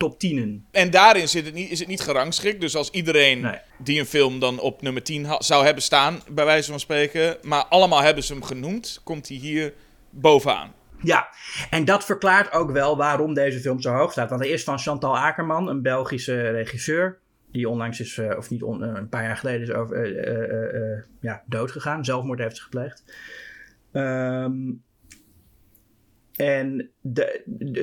top 0.00 0.18
10. 0.18 0.66
En 0.70 0.90
daarin 0.90 1.28
zit 1.28 1.44
het 1.44 1.54
niet, 1.54 1.70
is 1.70 1.78
het 1.78 1.88
niet 1.88 2.00
gerangschikt. 2.00 2.60
Dus 2.60 2.76
als 2.76 2.90
iedereen 2.90 3.54
die 3.78 4.00
een 4.00 4.06
film 4.06 4.38
dan 4.38 4.60
op 4.60 4.82
nummer 4.82 5.02
10 5.02 5.26
zou 5.38 5.64
hebben 5.64 5.82
staan, 5.82 6.20
bij 6.30 6.44
wijze 6.44 6.70
van 6.70 6.80
spreken, 6.80 7.36
maar 7.42 7.64
allemaal 7.64 8.02
hebben 8.02 8.24
ze 8.24 8.32
hem 8.32 8.42
genoemd, 8.42 9.00
komt 9.04 9.28
hij 9.28 9.36
hier 9.36 9.72
bovenaan. 10.10 10.72
Ja, 11.02 11.28
en 11.70 11.84
dat 11.84 12.04
verklaart 12.04 12.52
ook 12.52 12.70
wel 12.70 12.96
waarom 12.96 13.34
deze 13.34 13.60
film 13.60 13.80
zo 13.80 13.92
hoog 13.92 14.12
staat. 14.12 14.28
Want 14.30 14.40
hij 14.40 14.50
is 14.50 14.64
van 14.64 14.78
Chantal 14.78 15.18
Akerman, 15.18 15.68
een 15.68 15.82
Belgische 15.82 16.50
regisseur. 16.50 17.18
Die 17.52 17.68
onlangs 17.68 18.00
is, 18.00 18.16
uh, 18.16 18.36
of 18.36 18.50
niet 18.50 18.62
on, 18.62 18.82
uh, 18.82 18.90
een 18.94 19.08
paar 19.08 19.22
jaar 19.22 19.36
geleden 19.36 19.62
is 19.62 19.72
over, 19.72 20.26
uh, 20.96 21.02
ja, 21.20 21.42
dood 21.46 21.70
gegaan. 21.70 22.04
Zelfmoord 22.04 22.38
heeft 22.38 22.62
gepleegd. 22.62 23.04
Um, 23.92 24.82
en 26.36 26.90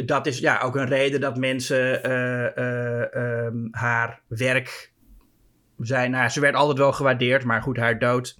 dat 0.05 0.25
is 0.25 0.39
ja, 0.39 0.59
ook 0.59 0.75
een 0.75 0.87
reden 0.87 1.21
dat 1.21 1.37
mensen 1.37 2.09
uh, 2.09 2.65
uh, 2.65 3.45
um, 3.45 3.67
haar 3.71 4.21
werk 4.27 4.91
zijn. 5.79 6.11
Nou, 6.11 6.29
ze 6.29 6.39
werd 6.39 6.55
altijd 6.55 6.77
wel 6.77 6.93
gewaardeerd, 6.93 7.43
maar 7.43 7.61
goed, 7.61 7.77
haar 7.77 7.99
dood 7.99 8.39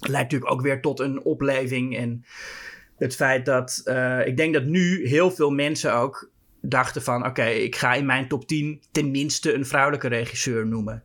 leidt 0.00 0.30
natuurlijk 0.32 0.52
ook 0.52 0.62
weer 0.62 0.80
tot 0.80 1.00
een 1.00 1.22
opleving. 1.22 1.96
En 1.96 2.24
het 2.96 3.16
feit 3.16 3.46
dat 3.46 3.82
uh, 3.84 4.26
ik 4.26 4.36
denk 4.36 4.54
dat 4.54 4.64
nu 4.64 5.08
heel 5.08 5.30
veel 5.30 5.50
mensen 5.50 5.94
ook 5.94 6.30
dachten 6.60 7.02
van 7.02 7.26
oké, 7.26 7.44
ik 7.44 7.76
ga 7.76 7.94
in 7.94 8.06
mijn 8.06 8.28
top 8.28 8.46
10 8.46 8.82
tenminste 8.90 9.54
een 9.54 9.66
vrouwelijke 9.66 10.08
regisseur 10.08 10.66
noemen. 10.66 11.02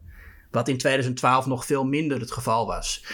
Wat 0.52 0.68
in 0.68 0.78
2012 0.78 1.46
nog 1.46 1.66
veel 1.66 1.86
minder 1.86 2.20
het 2.20 2.32
geval 2.32 2.66
was. 2.66 3.06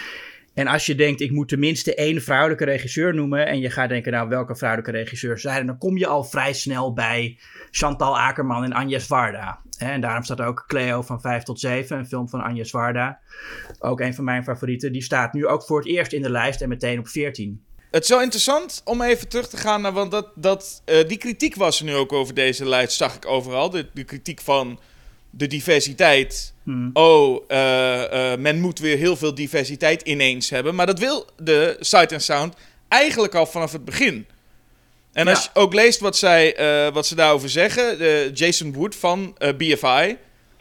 En 0.62 0.68
als 0.68 0.86
je 0.86 0.96
denkt, 0.96 1.22
ik 1.22 1.32
moet 1.32 1.48
tenminste 1.48 1.96
één 1.96 2.22
vrouwelijke 2.22 2.66
regisseur 2.66 3.14
noemen. 3.14 3.48
En 3.48 3.60
je 3.60 3.70
gaat 3.70 3.90
denken, 3.90 4.12
nou, 4.12 4.30
welke 4.30 4.56
vrouwelijke 4.56 4.92
regisseurs 4.92 5.42
zijn? 5.42 5.66
Dan 5.66 5.78
kom 5.78 5.98
je 5.98 6.08
al 6.08 6.24
vrij 6.24 6.54
snel 6.54 6.94
bij 6.94 7.40
Chantal 7.72 8.20
Akerman 8.20 8.64
en 8.64 8.74
Agnes 8.74 9.06
Varda. 9.06 9.62
En 9.78 10.02
daarom 10.02 10.24
staat 10.24 10.42
ook 10.42 10.64
Cleo 10.68 11.02
van 11.02 11.22
5 11.22 11.44
tot 11.44 11.60
7, 11.60 11.98
een 11.98 12.08
film 12.08 12.30
van 12.30 12.42
Agnes 12.42 12.70
Varda. 12.70 13.20
Ook 13.80 14.00
een 14.00 14.14
van 14.14 14.24
mijn 14.24 14.44
favorieten. 14.44 14.92
Die 14.92 15.02
staat 15.02 15.34
nu 15.34 15.48
ook 15.48 15.64
voor 15.64 15.78
het 15.78 15.88
eerst 15.88 16.14
in 16.14 16.22
de 16.22 16.32
lijst 16.32 16.62
en 16.62 16.70
meteen 16.70 17.00
op 17.00 17.08
14. 17.08 17.66
Het 17.92 18.04
is 18.04 18.10
wel 18.10 18.22
interessant 18.22 18.82
om 18.86 19.02
even 19.02 19.28
terug 19.28 19.50
te 19.50 19.58
gaan 19.58 19.82
naar, 19.82 19.94
want 19.94 20.12
dat, 20.12 20.32
dat, 20.36 20.82
uh, 20.86 21.08
die 21.08 21.18
kritiek 21.18 21.56
was 21.56 21.80
er 21.80 21.86
nu 21.86 21.96
ook 21.96 22.12
over 22.12 22.34
deze 22.34 22.66
lijst, 22.66 22.98
zag 22.98 23.16
ik 23.16 23.26
overal. 23.26 23.70
De 23.70 24.04
kritiek 24.06 24.42
van 24.42 24.80
de 25.32 25.48
diversiteit. 25.48 26.54
Hmm. 26.64 26.90
Oh, 26.94 27.44
uh, 27.48 27.58
uh, 28.14 28.36
men 28.36 28.60
moet 28.60 28.80
weer 28.80 28.98
heel 28.98 29.16
veel 29.16 29.36
diversiteit 29.36 30.02
ineens 30.02 30.50
hebben. 30.50 30.76
Maar 30.76 30.86
dat 30.86 31.00
wil 31.00 31.26
de 31.38 31.78
Sight 31.80 32.12
and 32.12 32.24
Sound 32.24 32.56
eigenlijk 32.88 33.36
al 33.36 33.46
vanaf 33.46 33.72
het 33.72 33.86
begin. 33.86 34.28
En 35.14 35.28
als 35.28 35.44
je 35.44 35.50
ook 35.54 35.74
leest 35.74 36.00
wat, 36.00 36.18
zij, 36.18 36.60
uh, 36.88 36.94
wat 36.94 37.08
ze 37.08 37.16
daarover 37.16 37.50
zeggen, 37.50 37.98
de 37.98 38.32
Jason 38.34 38.74
Wood 38.74 38.96
van 38.96 39.38
BFI, 39.58 40.18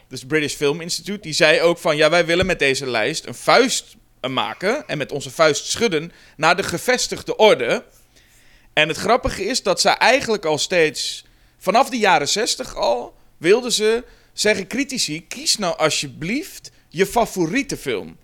dus 0.07 0.25
British 0.25 0.53
Film 0.53 0.81
Institute, 0.81 1.21
die 1.21 1.33
zei 1.33 1.61
ook 1.61 1.77
van 1.77 1.95
ja, 1.97 2.09
wij 2.09 2.25
willen 2.25 2.45
met 2.45 2.59
deze 2.59 2.89
lijst 2.89 3.25
een 3.25 3.35
vuist 3.35 3.95
maken 4.29 4.87
en 4.87 4.97
met 4.97 5.11
onze 5.11 5.31
vuist 5.31 5.65
schudden 5.65 6.11
naar 6.37 6.55
de 6.55 6.63
gevestigde 6.63 7.35
orde. 7.35 7.83
En 8.73 8.87
het 8.87 8.97
grappige 8.97 9.45
is 9.45 9.63
dat 9.63 9.81
ze 9.81 9.89
eigenlijk 9.89 10.45
al 10.45 10.57
steeds 10.57 11.25
vanaf 11.57 11.89
de 11.89 11.97
jaren 11.97 12.27
60 12.27 12.75
al 12.75 13.15
wilden 13.37 13.71
ze 13.71 14.03
zeggen 14.41 14.67
critici: 14.67 15.27
kies 15.27 15.57
nou 15.57 15.77
alsjeblieft 15.77 16.71
je 16.89 17.05
favoriete 17.05 17.77
film. 17.77 18.17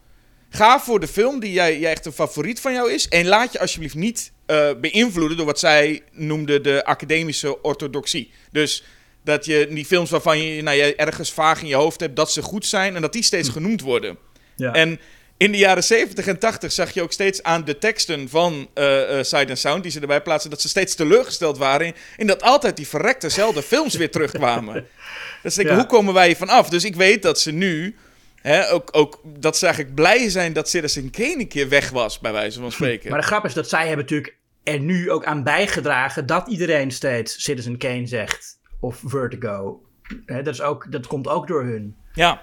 Ga 0.49 0.79
voor 0.79 0.99
de 0.99 1.07
film 1.07 1.39
die 1.39 1.51
jij, 1.51 1.79
jij 1.79 1.91
echt 1.91 2.05
een 2.05 2.11
favoriet 2.11 2.59
van 2.59 2.73
jou 2.73 2.91
is. 2.91 3.07
En 3.07 3.27
laat 3.27 3.53
je 3.53 3.59
alsjeblieft 3.59 3.95
niet 3.95 4.31
uh, 4.47 4.69
beïnvloeden 4.81 5.37
door 5.37 5.45
wat 5.45 5.59
zij 5.59 6.01
noemden 6.11 6.63
de 6.63 6.85
academische 6.85 7.61
orthodoxie. 7.61 8.31
Dus 8.51 8.83
dat 9.23 9.45
je 9.45 9.67
die 9.69 9.85
films 9.85 10.09
waarvan 10.09 10.43
je, 10.43 10.61
nou, 10.61 10.77
je 10.77 10.95
ergens 10.95 11.31
vaag 11.31 11.61
in 11.61 11.67
je 11.67 11.75
hoofd 11.75 11.99
hebt 11.99 12.15
dat 12.15 12.31
ze 12.31 12.41
goed 12.41 12.65
zijn 12.65 12.95
en 12.95 13.01
dat 13.01 13.13
die 13.13 13.23
steeds 13.23 13.47
hm. 13.47 13.53
genoemd 13.53 13.81
worden. 13.81 14.17
Ja. 14.55 14.73
En 14.73 14.99
in 15.37 15.51
de 15.51 15.57
jaren 15.57 15.83
70 15.83 16.27
en 16.27 16.39
80 16.39 16.71
zag 16.71 16.91
je 16.91 17.01
ook 17.01 17.11
steeds 17.11 17.43
aan 17.43 17.65
de 17.65 17.77
teksten 17.77 18.29
van 18.29 18.69
uh, 18.75 18.85
uh, 18.85 19.23
Sight 19.23 19.49
and 19.49 19.59
Sound 19.59 19.83
die 19.83 19.91
ze 19.91 19.99
erbij 19.99 20.21
plaatsen 20.21 20.49
dat 20.49 20.61
ze 20.61 20.69
steeds 20.69 20.95
teleurgesteld 20.95 21.57
waren 21.57 21.93
in, 22.17 22.27
dat 22.27 22.41
altijd 22.41 22.77
die 22.77 22.87
verrektezelfde 22.87 23.61
films 23.61 23.95
weer 23.95 24.11
terugkwamen. 24.11 24.87
Dus 25.55 25.65
denk 25.65 25.69
hoe 25.69 25.85
komen 25.85 26.13
wij 26.13 26.27
hier 26.27 26.35
vanaf? 26.35 26.69
Dus 26.69 26.83
ik 26.83 26.95
weet 26.95 27.21
dat 27.21 27.39
ze 27.39 27.51
nu, 27.51 27.95
hè, 28.35 28.71
ook, 28.71 28.89
ook 28.91 29.21
dat 29.23 29.57
ze 29.57 29.65
eigenlijk 29.65 29.95
blij 29.95 30.29
zijn 30.29 30.53
dat 30.53 30.69
Citizen 30.69 31.09
Kane 31.09 31.39
een 31.39 31.47
keer 31.47 31.69
weg 31.69 31.89
was, 31.89 32.19
bij 32.19 32.31
wijze 32.31 32.59
van 32.59 32.71
spreken. 32.71 33.09
Maar 33.09 33.19
de 33.19 33.25
grap 33.25 33.45
is 33.45 33.53
dat 33.53 33.69
zij 33.69 33.87
hebben 33.87 34.05
natuurlijk 34.05 34.37
er 34.63 34.79
nu 34.79 35.11
ook 35.11 35.25
aan 35.25 35.43
bijgedragen 35.43 36.25
dat 36.25 36.47
iedereen 36.47 36.91
steeds 36.91 37.43
Citizen 37.43 37.77
Kane 37.77 38.05
zegt. 38.05 38.59
Of 38.79 39.01
Vertigo. 39.05 39.81
Hè, 40.25 40.41
dat, 40.41 40.53
is 40.53 40.61
ook, 40.61 40.91
dat 40.91 41.07
komt 41.07 41.27
ook 41.27 41.47
door 41.47 41.63
hun. 41.63 41.95
Ja. 42.13 42.41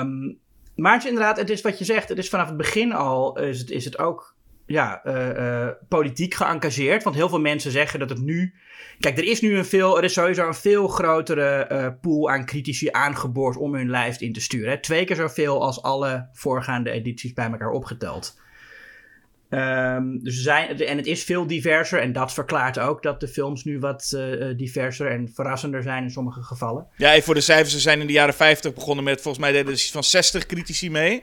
Um, 0.00 0.38
maar 0.74 0.92
het 0.92 1.02
is 1.02 1.08
inderdaad, 1.08 1.36
het 1.36 1.50
is 1.50 1.60
wat 1.60 1.78
je 1.78 1.84
zegt, 1.84 2.08
het 2.08 2.18
is 2.18 2.28
vanaf 2.28 2.48
het 2.48 2.56
begin 2.56 2.92
al, 2.92 3.38
is 3.38 3.58
het, 3.58 3.70
is 3.70 3.84
het 3.84 3.98
ook 3.98 4.36
ja, 4.72 5.02
uh, 5.06 5.68
politiek 5.88 6.34
geëngageerd. 6.34 7.02
Want 7.02 7.16
heel 7.16 7.28
veel 7.28 7.40
mensen 7.40 7.70
zeggen 7.70 7.98
dat 7.98 8.08
het 8.08 8.20
nu. 8.20 8.54
Kijk, 8.98 9.18
er 9.18 9.24
is 9.24 9.40
nu 9.40 9.56
een 9.56 9.64
veel, 9.64 9.96
er 9.96 10.04
is 10.04 10.12
sowieso 10.12 10.46
een 10.46 10.54
veel 10.54 10.88
grotere 10.88 11.68
uh, 11.72 11.88
pool 12.00 12.30
aan 12.30 12.44
critici 12.44 12.88
aangeboord 12.90 13.56
om 13.56 13.74
hun 13.74 13.90
lijst 13.90 14.20
in 14.20 14.32
te 14.32 14.40
sturen. 14.40 14.70
Hè. 14.70 14.80
Twee 14.80 15.04
keer 15.04 15.16
zoveel 15.16 15.62
als 15.62 15.82
alle 15.82 16.28
voorgaande 16.32 16.90
edities 16.90 17.32
bij 17.32 17.50
elkaar 17.50 17.70
opgeteld. 17.70 18.40
Um, 19.48 20.22
dus 20.22 20.42
zijn, 20.42 20.78
en 20.78 20.96
het 20.96 21.06
is 21.06 21.24
veel 21.24 21.46
diverser 21.46 22.00
en 22.00 22.12
dat 22.12 22.32
verklaart 22.32 22.78
ook 22.78 23.02
dat 23.02 23.20
de 23.20 23.28
films 23.28 23.64
nu 23.64 23.78
wat 23.78 24.12
uh, 24.14 24.56
diverser 24.56 25.10
en 25.10 25.30
verrassender 25.34 25.82
zijn 25.82 26.02
in 26.02 26.10
sommige 26.10 26.42
gevallen. 26.42 26.86
Ja, 26.96 27.20
voor 27.20 27.34
de 27.34 27.40
cijfers, 27.40 27.72
ze 27.72 27.80
zijn 27.80 28.00
in 28.00 28.06
de 28.06 28.12
jaren 28.12 28.34
50 28.34 28.72
begonnen 28.74 29.04
met, 29.04 29.20
volgens 29.20 29.44
mij 29.44 29.52
deden 29.52 29.72
er 29.72 29.88
van 29.92 30.04
60 30.04 30.46
critici 30.46 30.90
mee. 30.90 31.22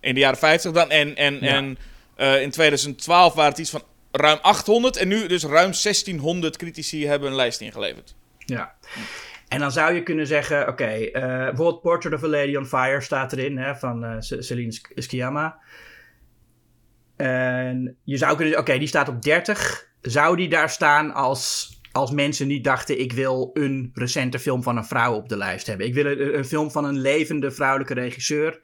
In 0.00 0.14
de 0.14 0.20
jaren 0.20 0.38
50 0.38 0.72
dan. 0.72 0.90
En, 0.90 1.16
en, 1.16 1.38
ja. 1.40 1.54
en 1.54 1.78
uh, 2.16 2.42
in 2.42 2.50
2012 2.50 3.34
waren 3.34 3.50
het 3.50 3.60
iets 3.60 3.70
van 3.70 3.82
ruim 4.10 4.38
800 4.42 4.96
en 4.96 5.08
nu 5.08 5.26
dus 5.26 5.42
ruim 5.42 5.72
1600 5.82 6.56
critici 6.56 7.06
hebben 7.06 7.28
een 7.28 7.36
lijst 7.36 7.60
ingeleverd. 7.60 8.14
Ja. 8.38 8.74
En 9.48 9.58
dan 9.58 9.72
zou 9.72 9.94
je 9.94 10.02
kunnen 10.02 10.26
zeggen, 10.26 10.68
oké, 10.68 10.98
uh, 10.98 11.12
bijvoorbeeld 11.12 11.80
Portrait 11.80 12.14
of 12.14 12.24
a 12.24 12.28
Lady 12.28 12.56
on 12.56 12.66
Fire 12.66 13.00
staat 13.00 13.32
erin, 13.32 13.58
hè, 13.58 13.76
van 13.76 14.04
uh, 14.04 14.16
Celine 14.18 14.78
Sciamma. 14.94 15.58
En 17.16 17.96
je 18.04 18.16
zou 18.16 18.36
kunnen 18.36 18.52
zeggen, 18.52 18.68
oké, 18.68 18.78
die 18.78 18.88
staat 18.88 19.08
op 19.08 19.22
30. 19.22 19.88
Zou 20.00 20.36
die 20.36 20.48
daar 20.48 20.70
staan 20.70 21.12
als, 21.14 21.74
als 21.92 22.10
mensen 22.10 22.46
niet 22.46 22.64
dachten, 22.64 23.00
ik 23.00 23.12
wil 23.12 23.50
een 23.54 23.90
recente 23.94 24.38
film 24.38 24.62
van 24.62 24.76
een 24.76 24.84
vrouw 24.84 25.14
op 25.14 25.28
de 25.28 25.36
lijst 25.36 25.66
hebben. 25.66 25.86
Ik 25.86 25.94
wil 25.94 26.06
een 26.06 26.44
film 26.44 26.70
van 26.70 26.84
een 26.84 26.98
levende 26.98 27.50
vrouwelijke 27.50 27.94
regisseur. 27.94 28.60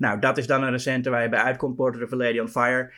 Nou, 0.00 0.18
dat 0.18 0.38
is 0.38 0.46
dan 0.46 0.62
een 0.62 0.70
recente 0.70 1.10
waar 1.10 1.22
je 1.22 1.28
bij 1.28 1.40
uitkomt, 1.40 1.76
Portrait 1.76 2.12
of 2.12 2.18
Lady 2.18 2.38
on 2.38 2.48
Fire. 2.48 2.92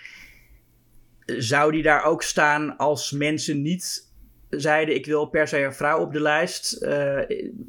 Zou 1.27 1.73
die 1.73 1.83
daar 1.83 2.05
ook 2.05 2.23
staan 2.23 2.77
als 2.77 3.11
mensen 3.11 3.63
niet 3.63 4.13
zeiden: 4.49 4.95
Ik 4.95 5.07
wil 5.07 5.27
per 5.27 5.49
se 5.49 5.65
een 5.65 5.75
vrouw 5.75 6.01
op 6.01 6.13
de 6.13 6.21
lijst? 6.21 6.83
Uh, 6.83 7.19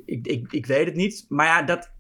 ik, 0.06 0.28
ik, 0.28 0.52
ik 0.52 0.66
weet 0.66 0.86
het 0.86 0.96
niet. 0.96 1.26
Maar 1.30 1.46
ja, 1.46 1.62
dat, 1.62 1.92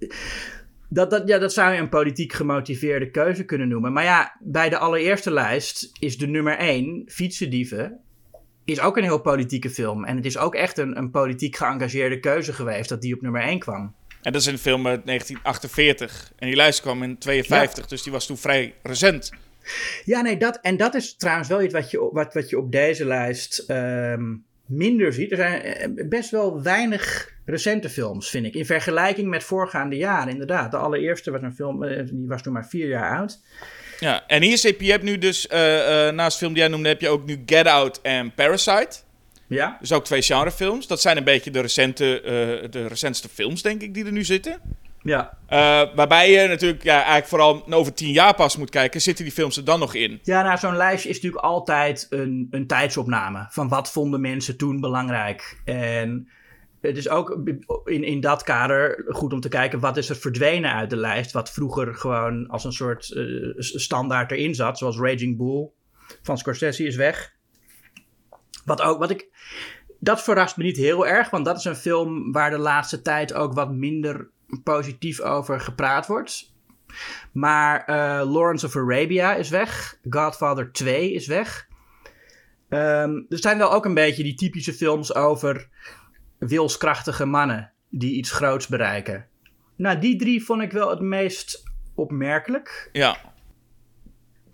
dat, 0.89 1.09
dat, 1.09 1.27
ja, 1.27 1.37
dat 1.37 1.53
zou 1.53 1.73
je 1.73 1.79
een 1.79 1.89
politiek 1.89 2.33
gemotiveerde 2.33 3.11
keuze 3.11 3.45
kunnen 3.45 3.67
noemen. 3.67 3.93
Maar 3.93 4.03
ja, 4.03 4.37
bij 4.39 4.69
de 4.69 4.77
allereerste 4.77 5.31
lijst 5.31 5.91
is 5.99 6.17
de 6.17 6.27
nummer 6.27 6.57
1, 6.57 7.03
Fietsendieven, 7.05 7.99
is 8.63 8.79
ook 8.79 8.97
een 8.97 9.03
heel 9.03 9.21
politieke 9.21 9.69
film. 9.69 10.05
En 10.05 10.15
het 10.15 10.25
is 10.25 10.37
ook 10.37 10.55
echt 10.55 10.77
een, 10.77 10.97
een 10.97 11.11
politiek 11.11 11.55
geëngageerde 11.55 12.19
keuze 12.19 12.53
geweest 12.53 12.89
dat 12.89 13.01
die 13.01 13.15
op 13.15 13.21
nummer 13.21 13.41
1 13.41 13.59
kwam. 13.59 13.95
En 14.23 14.31
dat 14.31 14.41
is 14.41 14.47
een 14.47 14.57
film 14.57 14.87
uit 14.87 15.05
1948. 15.05 16.31
En 16.35 16.47
die 16.47 16.55
lijst 16.55 16.81
kwam 16.81 17.03
in 17.03 17.17
52, 17.17 17.87
dus 17.87 18.03
die 18.03 18.11
was 18.11 18.25
toen 18.25 18.37
vrij 18.37 18.73
recent. 18.83 19.31
Ja, 20.05 20.21
nee, 20.21 20.37
dat, 20.37 20.59
en 20.61 20.77
dat 20.77 20.95
is 20.95 21.15
trouwens 21.15 21.47
wel 21.47 21.61
iets 21.61 21.73
wat 21.73 21.91
je, 21.91 22.09
wat, 22.11 22.33
wat 22.33 22.49
je 22.49 22.57
op 22.57 22.71
deze 22.71 23.05
lijst 23.05 23.65
um, 23.69 24.45
minder 24.65 25.13
ziet. 25.13 25.31
Er 25.31 25.37
zijn 25.37 25.61
eh, 25.61 26.07
best 26.07 26.29
wel 26.29 26.61
weinig 26.61 27.31
recente 27.45 27.89
films, 27.89 28.29
vind 28.29 28.45
ik. 28.45 28.53
In 28.53 28.65
vergelijking 28.65 29.29
met 29.29 29.43
voorgaande 29.43 29.95
jaren, 29.95 30.31
inderdaad. 30.31 30.71
De 30.71 30.77
allereerste 30.77 31.31
was 31.31 31.41
een 31.41 31.55
film, 31.55 31.83
eh, 31.83 32.05
die 32.05 32.27
was 32.27 32.41
toen 32.41 32.53
maar 32.53 32.67
vier 32.67 32.87
jaar 32.87 33.17
oud. 33.17 33.39
Ja, 33.99 34.27
en 34.27 34.41
hier 34.41 34.57
zit 34.57 34.79
je 34.79 34.91
hebt 34.91 35.03
nu 35.03 35.17
dus, 35.17 35.47
uh, 35.53 35.59
uh, 35.59 36.11
naast 36.11 36.37
film 36.37 36.53
die 36.53 36.61
jij 36.61 36.71
noemde, 36.71 36.89
heb 36.89 37.01
je 37.01 37.09
ook 37.09 37.25
nu 37.25 37.43
Get 37.45 37.67
Out 37.67 38.01
en 38.01 38.33
Parasite. 38.33 38.97
Ja. 39.53 39.77
Dus 39.79 39.91
ook 39.91 40.05
twee 40.05 40.21
genrefilms. 40.21 40.87
Dat 40.87 41.01
zijn 41.01 41.17
een 41.17 41.23
beetje 41.23 41.51
de, 41.51 41.59
recente, 41.59 42.21
uh, 42.21 42.71
de 42.71 42.87
recentste 42.87 43.29
films, 43.29 43.61
denk 43.61 43.81
ik, 43.81 43.93
die 43.93 44.05
er 44.05 44.11
nu 44.11 44.23
zitten. 44.23 44.61
Ja. 45.01 45.37
Uh, 45.49 45.95
waarbij 45.95 46.31
je 46.31 46.47
natuurlijk 46.47 46.83
ja, 46.83 46.95
eigenlijk 46.95 47.27
vooral 47.27 47.73
over 47.73 47.93
tien 47.93 48.11
jaar 48.11 48.35
pas 48.35 48.57
moet 48.57 48.69
kijken. 48.69 49.01
Zitten 49.01 49.23
die 49.23 49.33
films 49.33 49.57
er 49.57 49.65
dan 49.65 49.79
nog 49.79 49.93
in? 49.93 50.19
Ja, 50.23 50.41
nou, 50.41 50.57
zo'n 50.57 50.77
lijstje 50.77 51.09
is 51.09 51.15
natuurlijk 51.15 51.43
altijd 51.43 52.07
een, 52.09 52.47
een 52.51 52.67
tijdsopname. 52.67 53.47
Van 53.49 53.67
wat 53.69 53.91
vonden 53.91 54.21
mensen 54.21 54.57
toen 54.57 54.79
belangrijk? 54.79 55.61
En 55.65 56.27
het 56.81 56.97
is 56.97 57.09
ook 57.09 57.39
in, 57.85 58.03
in 58.03 58.19
dat 58.19 58.43
kader 58.43 59.05
goed 59.07 59.33
om 59.33 59.39
te 59.39 59.49
kijken 59.49 59.79
wat 59.79 59.97
is 59.97 60.09
er 60.09 60.15
verdwenen 60.15 60.73
uit 60.73 60.89
de 60.89 60.97
lijst. 60.97 61.31
Wat 61.31 61.51
vroeger 61.51 61.95
gewoon 61.95 62.47
als 62.47 62.63
een 62.63 62.73
soort 62.73 63.09
uh, 63.09 63.53
standaard 63.57 64.31
erin 64.31 64.55
zat. 64.55 64.77
Zoals 64.77 64.97
Raging 64.97 65.37
Bull 65.37 65.69
van 66.21 66.37
Scorsese 66.37 66.85
is 66.85 66.95
weg. 66.95 67.33
Wat 68.65 68.81
ook, 68.81 68.99
wat 68.99 69.09
ik. 69.09 69.27
Dat 69.99 70.23
verrast 70.23 70.57
me 70.57 70.63
niet 70.63 70.77
heel 70.77 71.07
erg, 71.07 71.29
want 71.29 71.45
dat 71.45 71.57
is 71.57 71.65
een 71.65 71.75
film 71.75 72.31
waar 72.31 72.49
de 72.49 72.57
laatste 72.57 73.01
tijd 73.01 73.33
ook 73.33 73.53
wat 73.53 73.71
minder 73.71 74.29
positief 74.63 75.21
over 75.21 75.59
gepraat 75.59 76.07
wordt. 76.07 76.53
Maar 77.31 77.89
uh, 77.89 78.31
Lawrence 78.31 78.65
of 78.65 78.75
Arabia 78.75 79.35
is 79.35 79.49
weg. 79.49 79.97
Godfather 80.09 80.71
2 80.71 81.13
is 81.13 81.27
weg. 81.27 81.67
Um, 82.69 83.25
er 83.29 83.37
zijn 83.39 83.57
wel 83.57 83.73
ook 83.73 83.85
een 83.85 83.93
beetje 83.93 84.23
die 84.23 84.35
typische 84.35 84.73
films 84.73 85.15
over 85.15 85.69
wilskrachtige 86.37 87.25
mannen 87.25 87.71
die 87.89 88.15
iets 88.15 88.31
groots 88.31 88.67
bereiken. 88.67 89.27
Nou, 89.75 89.99
die 89.99 90.15
drie 90.15 90.45
vond 90.45 90.61
ik 90.61 90.71
wel 90.71 90.89
het 90.89 90.99
meest 90.99 91.63
opmerkelijk. 91.95 92.89
Ja. 92.91 93.32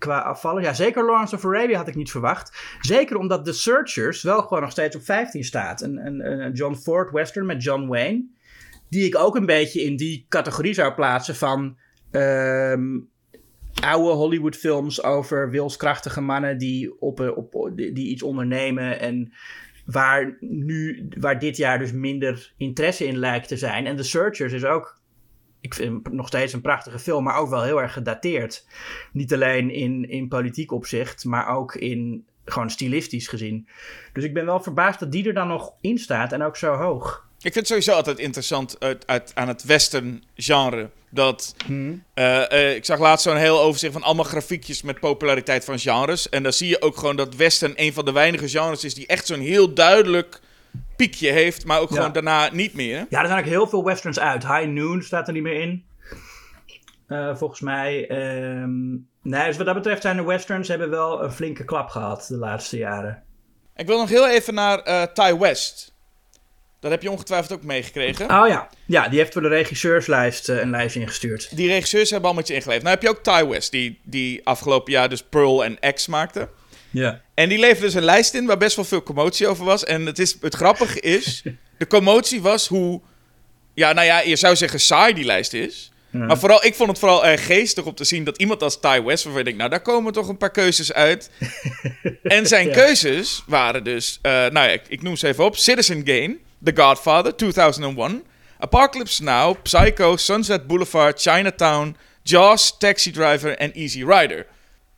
Qua 0.00 0.18
afvallen. 0.18 0.62
Ja, 0.62 0.72
zeker 0.72 1.04
Lawrence 1.04 1.34
of 1.34 1.44
Arabia 1.44 1.76
had 1.76 1.88
ik 1.88 1.94
niet 1.94 2.10
verwacht. 2.10 2.76
Zeker 2.80 3.16
omdat 3.16 3.44
The 3.44 3.52
Searchers 3.52 4.22
wel 4.22 4.42
gewoon 4.42 4.60
nog 4.60 4.70
steeds 4.70 4.96
op 4.96 5.02
15 5.02 5.44
staat. 5.44 5.82
Een, 5.82 6.06
een, 6.06 6.40
een 6.40 6.52
John 6.52 6.74
Ford 6.74 7.10
western 7.10 7.46
met 7.46 7.62
John 7.62 7.86
Wayne. 7.86 8.24
Die 8.88 9.04
ik 9.04 9.18
ook 9.18 9.36
een 9.36 9.46
beetje 9.46 9.82
in 9.82 9.96
die 9.96 10.26
categorie 10.28 10.74
zou 10.74 10.94
plaatsen 10.94 11.36
van... 11.36 11.76
Um, 12.10 13.08
oude 13.80 14.12
Hollywood-films 14.12 15.02
over 15.02 15.50
wilskrachtige 15.50 16.20
mannen 16.20 16.58
die, 16.58 17.00
op, 17.00 17.20
op, 17.20 17.70
die 17.76 18.08
iets 18.08 18.22
ondernemen 18.22 19.00
en 19.00 19.32
waar, 19.84 20.36
nu, 20.40 21.08
waar 21.18 21.38
dit 21.38 21.56
jaar 21.56 21.78
dus 21.78 21.92
minder 21.92 22.52
interesse 22.56 23.06
in 23.06 23.18
lijkt 23.18 23.48
te 23.48 23.56
zijn. 23.56 23.86
En 23.86 23.96
The 23.96 24.02
Searchers 24.02 24.52
is 24.52 24.64
ook, 24.64 24.99
ik 25.60 25.74
vind 25.74 26.12
nog 26.12 26.26
steeds 26.26 26.52
een 26.52 26.60
prachtige 26.60 26.98
film, 26.98 27.24
maar 27.24 27.36
ook 27.36 27.48
wel 27.50 27.62
heel 27.62 27.80
erg 27.82 27.92
gedateerd. 27.92 28.66
Niet 29.12 29.32
alleen 29.32 29.70
in, 29.70 30.08
in 30.08 30.28
politiek 30.28 30.72
opzicht, 30.72 31.24
maar 31.24 31.56
ook 31.56 31.74
in 31.74 32.24
gewoon 32.44 32.70
stilistisch 32.70 33.28
gezien. 33.28 33.68
Dus 34.12 34.24
ik 34.24 34.34
ben 34.34 34.46
wel 34.46 34.60
verbaasd 34.60 35.00
dat 35.00 35.12
die 35.12 35.26
er 35.26 35.34
dan 35.34 35.48
nog 35.48 35.72
in 35.80 35.98
staat 35.98 36.32
en 36.32 36.42
ook 36.42 36.56
zo 36.56 36.74
hoog. 36.74 37.28
Ik 37.42 37.52
vind 37.52 37.54
het 37.54 37.66
sowieso 37.66 37.92
altijd 37.92 38.18
interessant 38.18 38.76
uit, 38.80 39.06
uit, 39.06 39.32
aan 39.34 39.48
het 39.48 39.64
western 39.64 40.24
genre. 40.34 40.90
Dat, 41.10 41.54
hmm. 41.66 42.04
uh, 42.14 42.44
uh, 42.52 42.74
ik 42.74 42.84
zag 42.84 42.98
laatst 42.98 43.24
zo'n 43.24 43.36
heel 43.36 43.60
overzicht 43.60 43.92
van 43.92 44.02
allemaal 44.02 44.24
grafiekjes 44.24 44.82
met 44.82 45.00
populariteit 45.00 45.64
van 45.64 45.78
genres. 45.78 46.28
En 46.28 46.42
dan 46.42 46.52
zie 46.52 46.68
je 46.68 46.82
ook 46.82 46.96
gewoon 46.96 47.16
dat 47.16 47.34
western 47.34 47.72
een 47.76 47.92
van 47.92 48.04
de 48.04 48.12
weinige 48.12 48.48
genres 48.48 48.84
is 48.84 48.94
die 48.94 49.06
echt 49.06 49.26
zo'n 49.26 49.40
heel 49.40 49.74
duidelijk 49.74 50.40
piekje 51.06 51.30
heeft, 51.30 51.64
maar 51.64 51.80
ook 51.80 51.88
ja. 51.88 51.96
gewoon 51.96 52.12
daarna 52.12 52.48
niet 52.52 52.74
meer. 52.74 53.06
Ja, 53.08 53.20
er 53.20 53.26
zijn 53.26 53.38
ook 53.38 53.44
heel 53.44 53.66
veel 53.66 53.84
westerns 53.84 54.18
uit. 54.18 54.46
High 54.46 54.66
Noon 54.66 55.02
staat 55.02 55.26
er 55.26 55.32
niet 55.32 55.42
meer 55.42 55.60
in. 55.60 55.84
Uh, 57.08 57.36
volgens 57.36 57.60
mij. 57.60 58.10
Um, 58.62 59.08
nee, 59.22 59.46
dus 59.46 59.56
wat 59.56 59.66
dat 59.66 59.74
betreft 59.74 60.02
zijn 60.02 60.16
de 60.16 60.24
westerns 60.24 60.68
hebben 60.68 60.90
wel 60.90 61.22
een 61.22 61.32
flinke 61.32 61.64
klap 61.64 61.88
gehad 61.88 62.26
de 62.28 62.36
laatste 62.36 62.76
jaren. 62.76 63.22
Ik 63.76 63.86
wil 63.86 63.98
nog 63.98 64.08
heel 64.08 64.28
even 64.28 64.54
naar 64.54 65.12
Ty 65.12 65.36
West. 65.38 65.94
Dat 66.80 66.90
heb 66.90 67.02
je 67.02 67.10
ongetwijfeld 67.10 67.52
ook 67.52 67.64
meegekregen. 67.64 68.24
Oh 68.24 68.48
ja. 68.48 68.68
Ja, 68.86 69.08
die 69.08 69.18
heeft 69.18 69.32
voor 69.32 69.42
de 69.42 69.48
regisseurslijst 69.48 70.48
uh, 70.48 70.60
een 70.60 70.70
lijst 70.70 70.96
ingestuurd. 70.96 71.56
Die 71.56 71.68
regisseurs 71.68 72.10
hebben 72.10 72.28
allemaal 72.28 72.48
iets 72.48 72.54
ingeleverd. 72.54 72.84
Nou 72.84 72.94
heb 72.94 73.04
je 73.04 73.10
ook 73.10 73.22
Ty 73.22 73.46
West, 73.46 73.70
die, 73.70 74.00
die 74.04 74.46
afgelopen 74.46 74.92
jaar 74.92 75.08
dus 75.08 75.22
Pearl 75.22 75.64
en 75.64 75.94
X 75.94 76.06
maakte. 76.06 76.48
Ja. 76.90 77.20
En 77.34 77.48
die 77.48 77.58
leverde 77.58 77.84
dus 77.84 77.94
een 77.94 78.04
lijst 78.04 78.34
in 78.34 78.46
waar 78.46 78.56
best 78.56 78.76
wel 78.76 78.84
veel 78.84 79.02
commotie 79.02 79.48
over 79.48 79.64
was. 79.64 79.84
En 79.84 80.06
het, 80.06 80.18
is, 80.18 80.36
het 80.40 80.54
grappige 80.54 81.00
is, 81.00 81.42
de 81.78 81.86
commotie 81.86 82.40
was 82.40 82.68
hoe... 82.68 83.00
Ja, 83.74 83.92
nou 83.92 84.06
ja, 84.06 84.20
je 84.20 84.36
zou 84.36 84.56
zeggen 84.56 84.80
saai 84.80 85.14
die 85.14 85.24
lijst 85.24 85.52
is. 85.52 85.90
Ja. 86.10 86.18
Maar 86.18 86.38
vooral, 86.38 86.64
ik 86.64 86.74
vond 86.74 86.88
het 86.88 86.98
vooral 86.98 87.26
erg 87.26 87.46
geestig 87.46 87.84
om 87.84 87.94
te 87.94 88.04
zien 88.04 88.24
dat 88.24 88.38
iemand 88.38 88.62
als 88.62 88.80
Ty 88.80 89.02
West, 89.02 89.24
waarvan 89.24 89.40
ik 89.40 89.46
denk, 89.46 89.56
nou, 89.56 89.70
daar 89.70 89.80
komen 89.80 90.12
toch 90.12 90.28
een 90.28 90.36
paar 90.36 90.50
keuzes 90.50 90.92
uit. 90.92 91.30
en 92.22 92.46
zijn 92.46 92.66
ja. 92.66 92.72
keuzes 92.72 93.42
waren 93.46 93.84
dus, 93.84 94.18
uh, 94.22 94.32
nou 94.32 94.52
ja, 94.52 94.68
ik, 94.68 94.82
ik 94.88 95.02
noem 95.02 95.16
ze 95.16 95.26
even 95.26 95.44
op: 95.44 95.56
Citizen 95.56 96.02
Game, 96.04 96.38
The 96.64 96.72
Godfather, 96.74 97.36
2001, 97.36 98.22
Apocalypse 98.58 99.22
Now, 99.22 99.56
Psycho, 99.62 100.16
Sunset 100.16 100.66
Boulevard, 100.66 101.20
Chinatown, 101.20 101.96
Jaws, 102.22 102.78
Taxi 102.78 103.10
Driver 103.10 103.56
en 103.56 103.72
Easy 103.72 104.04
Rider. 104.04 104.46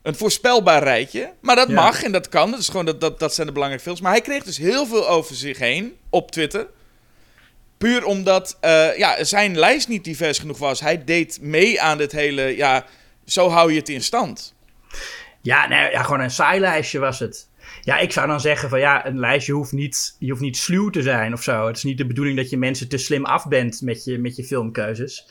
Een 0.03 0.15
voorspelbaar 0.15 0.83
rijtje, 0.83 1.33
maar 1.41 1.55
dat 1.55 1.67
ja. 1.67 1.73
mag 1.73 2.03
en 2.03 2.11
dat 2.11 2.29
kan. 2.29 2.51
Dat, 2.51 2.59
is 2.59 2.69
gewoon, 2.69 2.85
dat, 2.85 3.01
dat, 3.01 3.19
dat 3.19 3.33
zijn 3.33 3.47
de 3.47 3.53
belangrijke 3.53 3.85
films. 3.85 4.01
Maar 4.01 4.11
hij 4.11 4.21
kreeg 4.21 4.43
dus 4.43 4.57
heel 4.57 4.85
veel 4.85 5.09
over 5.09 5.35
zich 5.35 5.57
heen 5.57 5.95
op 6.09 6.31
Twitter. 6.31 6.67
Puur 7.77 8.05
omdat 8.05 8.57
uh, 8.61 8.97
ja, 8.97 9.23
zijn 9.23 9.57
lijst 9.57 9.87
niet 9.87 10.03
divers 10.03 10.39
genoeg 10.39 10.57
was. 10.57 10.79
Hij 10.79 11.03
deed 11.03 11.37
mee 11.41 11.81
aan 11.81 11.97
dit 11.97 12.11
hele, 12.11 12.55
ja, 12.57 12.85
zo 13.25 13.49
hou 13.49 13.71
je 13.71 13.79
het 13.79 13.89
in 13.89 14.01
stand. 14.01 14.53
Ja, 15.41 15.67
nee, 15.67 15.91
ja 15.91 16.03
gewoon 16.03 16.19
een 16.19 16.31
saai 16.31 16.59
lijstje 16.59 16.99
was 16.99 17.19
het. 17.19 17.47
Ja, 17.81 17.97
ik 17.97 18.11
zou 18.11 18.27
dan 18.27 18.39
zeggen 18.39 18.69
van 18.69 18.79
ja, 18.79 19.05
een 19.05 19.19
lijstje 19.19 19.53
hoeft 19.53 19.71
niet, 19.71 20.15
je 20.19 20.29
hoeft 20.29 20.41
niet 20.41 20.57
sluw 20.57 20.89
te 20.89 21.01
zijn 21.01 21.33
of 21.33 21.43
zo. 21.43 21.67
Het 21.67 21.77
is 21.77 21.83
niet 21.83 21.97
de 21.97 22.07
bedoeling 22.07 22.37
dat 22.37 22.49
je 22.49 22.57
mensen 22.57 22.89
te 22.89 22.97
slim 22.97 23.25
af 23.25 23.47
bent 23.47 23.81
met 23.81 24.03
je, 24.03 24.17
met 24.17 24.35
je 24.35 24.43
filmkeuzes. 24.43 25.27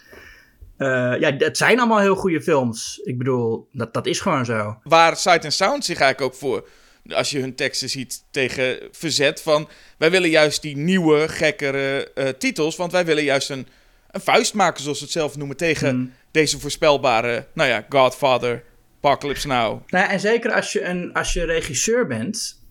Uh, 0.83 1.21
ja, 1.21 1.37
het 1.39 1.57
zijn 1.57 1.79
allemaal 1.79 2.01
heel 2.01 2.15
goede 2.15 2.43
films. 2.43 3.01
Ik 3.05 3.19
bedoel, 3.19 3.69
dat, 3.73 3.95
dat 3.95 4.07
is 4.07 4.21
gewoon 4.21 4.45
zo. 4.45 4.79
Waar 4.83 5.17
Sight 5.17 5.45
and 5.45 5.53
Sound 5.53 5.85
zich 5.85 6.01
eigenlijk 6.01 6.33
ook 6.33 6.41
voor, 6.41 6.69
als 7.09 7.31
je 7.31 7.41
hun 7.41 7.55
teksten 7.55 7.89
ziet, 7.89 8.25
tegen 8.31 8.79
verzet 8.91 9.43
van... 9.43 9.69
wij 9.99 10.11
willen 10.11 10.31
juist 10.31 10.63
die 10.63 10.77
nieuwe, 10.77 11.29
gekkere 11.29 12.11
uh, 12.15 12.29
titels, 12.29 12.77
want 12.77 12.93
wij 12.93 13.05
willen 13.05 13.25
juist 13.25 13.51
een, 13.51 13.67
een 14.11 14.21
vuist 14.21 14.55
maken, 14.55 14.83
zoals 14.83 14.99
ze 14.99 15.05
het 15.05 15.13
zelf 15.13 15.37
noemen, 15.37 15.57
tegen 15.57 15.89
hmm. 15.89 16.13
deze 16.31 16.61
voorspelbare, 16.61 17.47
nou 17.53 17.69
ja, 17.69 17.87
Godfather, 17.89 18.63
Apocalypse 19.01 19.47
Now. 19.47 19.81
Nou, 19.89 20.11
en 20.11 20.21
zeker 20.21 20.53
als 20.53 20.73
je, 20.73 20.85
een, 20.85 21.13
als 21.13 21.33
je 21.33 21.45
regisseur 21.45 22.07
bent, 22.07 22.63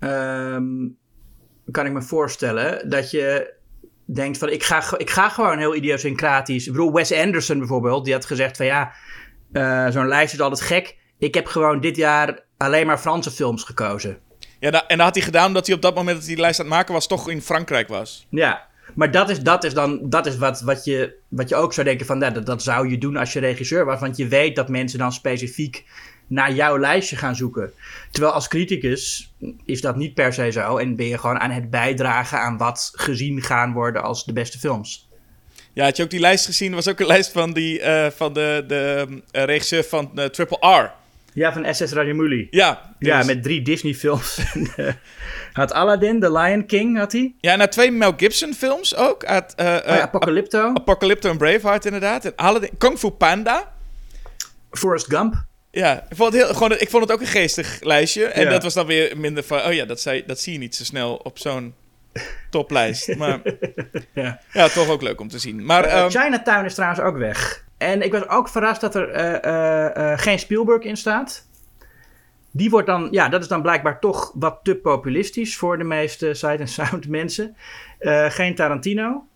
um, 0.00 0.98
kan 1.70 1.86
ik 1.86 1.92
me 1.92 2.02
voorstellen 2.02 2.90
dat 2.90 3.10
je 3.10 3.56
denkt 4.14 4.38
van 4.38 4.48
ik 4.48 4.62
ga, 4.62 4.82
ik 4.96 5.10
ga 5.10 5.28
gewoon 5.28 5.58
heel 5.58 5.74
idiosyncratisch. 5.74 6.66
Ik 6.66 6.72
bedoel, 6.72 6.92
Wes 6.92 7.12
Anderson 7.12 7.58
bijvoorbeeld, 7.58 8.04
die 8.04 8.14
had 8.14 8.24
gezegd 8.24 8.56
van 8.56 8.66
ja, 8.66 8.92
uh, 9.52 9.88
zo'n 9.88 10.08
lijst 10.08 10.32
is 10.32 10.40
altijd 10.40 10.60
gek. 10.60 10.96
Ik 11.18 11.34
heb 11.34 11.46
gewoon 11.46 11.80
dit 11.80 11.96
jaar 11.96 12.44
alleen 12.56 12.86
maar 12.86 12.98
Franse 12.98 13.30
films 13.30 13.64
gekozen. 13.64 14.18
Ja, 14.60 14.86
en 14.86 14.96
dat 14.96 15.06
had 15.06 15.14
hij 15.14 15.24
gedaan 15.24 15.46
omdat 15.46 15.66
hij 15.66 15.76
op 15.76 15.82
dat 15.82 15.94
moment 15.94 16.16
dat 16.16 16.26
hij 16.26 16.34
die 16.34 16.42
lijst 16.42 16.60
aan 16.60 16.66
het 16.66 16.74
maken 16.74 16.94
was, 16.94 17.06
toch 17.06 17.28
in 17.28 17.42
Frankrijk 17.42 17.88
was. 17.88 18.26
Ja, 18.30 18.66
maar 18.94 19.10
dat 19.10 19.30
is, 19.30 19.40
dat 19.40 19.64
is 19.64 19.74
dan 19.74 20.00
dat 20.02 20.26
is 20.26 20.36
wat, 20.36 20.60
wat, 20.60 20.84
je, 20.84 21.14
wat 21.28 21.48
je 21.48 21.54
ook 21.54 21.72
zou 21.72 21.86
denken 21.86 22.06
van, 22.06 22.18
nou, 22.18 22.32
dat, 22.32 22.46
dat 22.46 22.62
zou 22.62 22.88
je 22.88 22.98
doen 22.98 23.16
als 23.16 23.32
je 23.32 23.40
regisseur 23.40 23.84
was. 23.84 24.00
Want 24.00 24.16
je 24.16 24.28
weet 24.28 24.56
dat 24.56 24.68
mensen 24.68 24.98
dan 24.98 25.12
specifiek 25.12 25.84
naar 26.28 26.52
jouw 26.52 26.78
lijstje 26.78 27.16
gaan 27.16 27.36
zoeken. 27.36 27.72
Terwijl 28.10 28.32
als 28.32 28.48
criticus 28.48 29.32
is 29.64 29.80
dat 29.80 29.96
niet 29.96 30.14
per 30.14 30.32
se 30.32 30.50
zo. 30.50 30.76
En 30.76 30.96
ben 30.96 31.06
je 31.06 31.18
gewoon 31.18 31.38
aan 31.38 31.50
het 31.50 31.70
bijdragen 31.70 32.40
aan 32.40 32.56
wat 32.56 32.90
gezien 32.94 33.42
gaan 33.42 33.72
worden 33.72 34.02
als 34.02 34.24
de 34.24 34.32
beste 34.32 34.58
films. 34.58 35.08
Ja, 35.72 35.84
had 35.84 35.96
je 35.96 36.02
ook 36.02 36.10
die 36.10 36.20
lijst 36.20 36.46
gezien? 36.46 36.68
Er 36.68 36.74
was 36.74 36.88
ook 36.88 37.00
een 37.00 37.06
lijst 37.06 37.32
van, 37.32 37.52
die, 37.52 37.80
uh, 37.80 38.06
van 38.06 38.32
de, 38.32 38.64
de 38.66 39.06
uh, 39.08 39.44
regisseur 39.44 39.84
van 39.84 40.10
uh, 40.14 40.24
Triple 40.24 40.68
R. 40.68 40.90
Ja, 41.32 41.52
van 41.52 41.74
SS 41.74 41.92
Rajamouli. 41.92 42.46
Ja. 42.50 42.94
Dus... 42.98 43.08
Ja, 43.08 43.22
met 43.22 43.42
drie 43.42 43.62
Disney-films. 43.62 44.40
had 45.52 45.72
Aladdin, 45.72 46.20
The 46.20 46.32
Lion 46.32 46.66
King, 46.66 46.98
had 46.98 47.12
hij. 47.12 47.34
Ja, 47.40 47.58
en 47.58 47.70
twee 47.70 47.90
Mel 47.90 48.12
Gibson-films 48.16 48.96
ook. 48.96 49.24
Had, 49.24 49.54
oh 49.56 49.66
ja, 49.66 50.00
Apocalypto. 50.00 50.72
Apocalypto 50.74 51.30
en 51.30 51.36
Braveheart, 51.36 51.84
inderdaad. 51.84 52.24
En 52.24 52.32
Aladdin. 52.36 52.70
Kung 52.78 52.98
Fu 52.98 53.10
Panda. 53.10 53.72
Forrest 54.70 55.06
Gump. 55.06 55.46
Ja, 55.70 56.04
ik 56.08 56.16
vond, 56.16 56.32
het 56.32 56.42
heel, 56.42 56.54
gewoon, 56.54 56.72
ik 56.72 56.90
vond 56.90 57.02
het 57.02 57.12
ook 57.12 57.20
een 57.20 57.26
geestig 57.26 57.82
lijstje. 57.82 58.24
En 58.24 58.50
dat 58.50 58.62
was 58.62 58.74
dan 58.74 58.86
weer 58.86 59.18
minder 59.18 59.44
van... 59.44 59.60
Oh 59.64 59.72
ja, 59.72 59.84
dat, 59.84 60.00
zei, 60.00 60.22
dat 60.26 60.40
zie 60.40 60.52
je 60.52 60.58
niet 60.58 60.74
zo 60.74 60.84
snel 60.84 61.14
op 61.14 61.38
zo'n 61.38 61.74
toplijst. 62.50 63.16
Maar 63.16 63.40
ja. 64.14 64.40
ja, 64.52 64.68
toch 64.68 64.88
ook 64.88 65.02
leuk 65.02 65.20
om 65.20 65.28
te 65.28 65.38
zien. 65.38 65.64
Maar, 65.64 65.86
uh, 65.86 66.02
um, 66.02 66.10
Chinatown 66.10 66.64
is 66.64 66.74
trouwens 66.74 67.00
ook 67.00 67.16
weg. 67.16 67.64
En 67.78 68.02
ik 68.02 68.12
was 68.12 68.28
ook 68.28 68.48
verrast 68.48 68.80
dat 68.80 68.94
er 68.94 69.16
uh, 69.16 70.12
uh, 70.12 70.18
geen 70.18 70.38
Spielberg 70.38 70.82
in 70.82 70.96
staat. 70.96 71.46
Die 72.50 72.70
wordt 72.70 72.86
dan, 72.86 73.08
ja, 73.10 73.28
dat 73.28 73.42
is 73.42 73.48
dan 73.48 73.62
blijkbaar 73.62 74.00
toch 74.00 74.32
wat 74.34 74.60
te 74.62 74.74
populistisch 74.74 75.56
voor 75.56 75.78
de 75.78 75.84
meeste 75.84 76.34
sight 76.34 76.60
and 76.60 76.70
sound 76.70 77.08
mensen. 77.18 77.56
geen 78.28 78.54
Tarantino. 78.54 79.26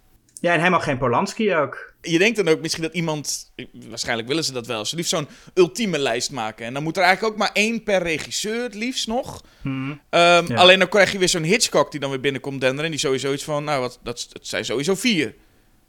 Ja, 0.42 0.52
en 0.52 0.58
helemaal 0.58 0.80
geen 0.80 0.98
Polanski 0.98 1.54
ook 1.54 1.92
je 2.02 2.18
denkt 2.18 2.36
dan 2.36 2.48
ook 2.48 2.60
misschien 2.60 2.82
dat 2.82 2.92
iemand, 2.92 3.52
waarschijnlijk 3.88 4.28
willen 4.28 4.44
ze 4.44 4.52
dat 4.52 4.66
wel, 4.66 4.84
ze 4.84 4.96
liefst 4.96 5.10
zo'n 5.10 5.28
ultieme 5.54 5.98
lijst 5.98 6.30
maken. 6.30 6.66
En 6.66 6.74
dan 6.74 6.82
moet 6.82 6.96
er 6.96 7.02
eigenlijk 7.02 7.32
ook 7.32 7.38
maar 7.40 7.50
één 7.52 7.82
per 7.82 8.02
regisseur, 8.02 8.62
het 8.62 8.74
liefst 8.74 9.06
nog. 9.06 9.44
Hmm. 9.60 10.00
Ehm, 10.10 10.54
alleen 10.54 10.78
dan 10.78 10.88
krijg 10.88 11.12
je 11.12 11.18
weer 11.18 11.28
zo'n 11.28 11.42
Hitchcock 11.42 11.90
die 11.90 12.00
dan 12.00 12.10
weer 12.10 12.20
binnenkomt 12.20 12.60
denderen. 12.60 12.84
En 12.84 12.90
die 12.90 13.00
sowieso 13.00 13.32
iets 13.32 13.44
van, 13.44 13.64
nou, 13.64 13.80
wat, 13.80 13.98
dat, 14.02 14.28
zijn 14.40 14.64
sowieso 14.64 14.94
vier 14.94 15.34